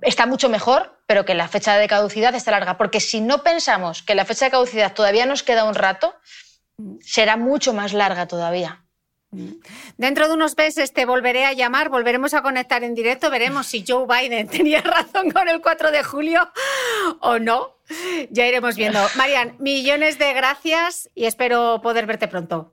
está 0.00 0.26
mucho 0.26 0.48
mejor, 0.48 1.02
pero 1.06 1.24
que 1.24 1.34
la 1.34 1.48
fecha 1.48 1.76
de 1.76 1.88
caducidad 1.88 2.34
está 2.34 2.50
larga. 2.50 2.76
Porque 2.78 3.00
si 3.00 3.20
no 3.20 3.42
pensamos 3.42 4.02
que 4.02 4.14
la 4.14 4.24
fecha 4.24 4.46
de 4.46 4.50
caducidad 4.50 4.94
todavía 4.94 5.26
nos 5.26 5.42
queda 5.42 5.64
un 5.64 5.74
rato, 5.74 6.14
será 7.00 7.36
mucho 7.36 7.72
más 7.72 7.92
larga 7.92 8.26
todavía. 8.26 8.81
Dentro 9.96 10.28
de 10.28 10.34
unos 10.34 10.56
meses 10.56 10.92
te 10.92 11.06
volveré 11.06 11.46
a 11.46 11.54
llamar, 11.54 11.88
volveremos 11.88 12.34
a 12.34 12.42
conectar 12.42 12.84
en 12.84 12.94
directo, 12.94 13.30
veremos 13.30 13.66
si 13.66 13.84
Joe 13.86 14.06
Biden 14.06 14.48
tenía 14.50 14.82
razón 14.82 15.30
con 15.30 15.48
el 15.48 15.60
4 15.60 15.90
de 15.90 16.02
julio 16.02 16.50
o 17.20 17.38
no. 17.38 17.76
Ya 18.30 18.46
iremos 18.46 18.76
viendo. 18.76 19.00
Marian, 19.16 19.56
millones 19.58 20.18
de 20.18 20.32
gracias 20.32 21.10
y 21.14 21.26
espero 21.26 21.80
poder 21.82 22.06
verte 22.06 22.28
pronto. 22.28 22.72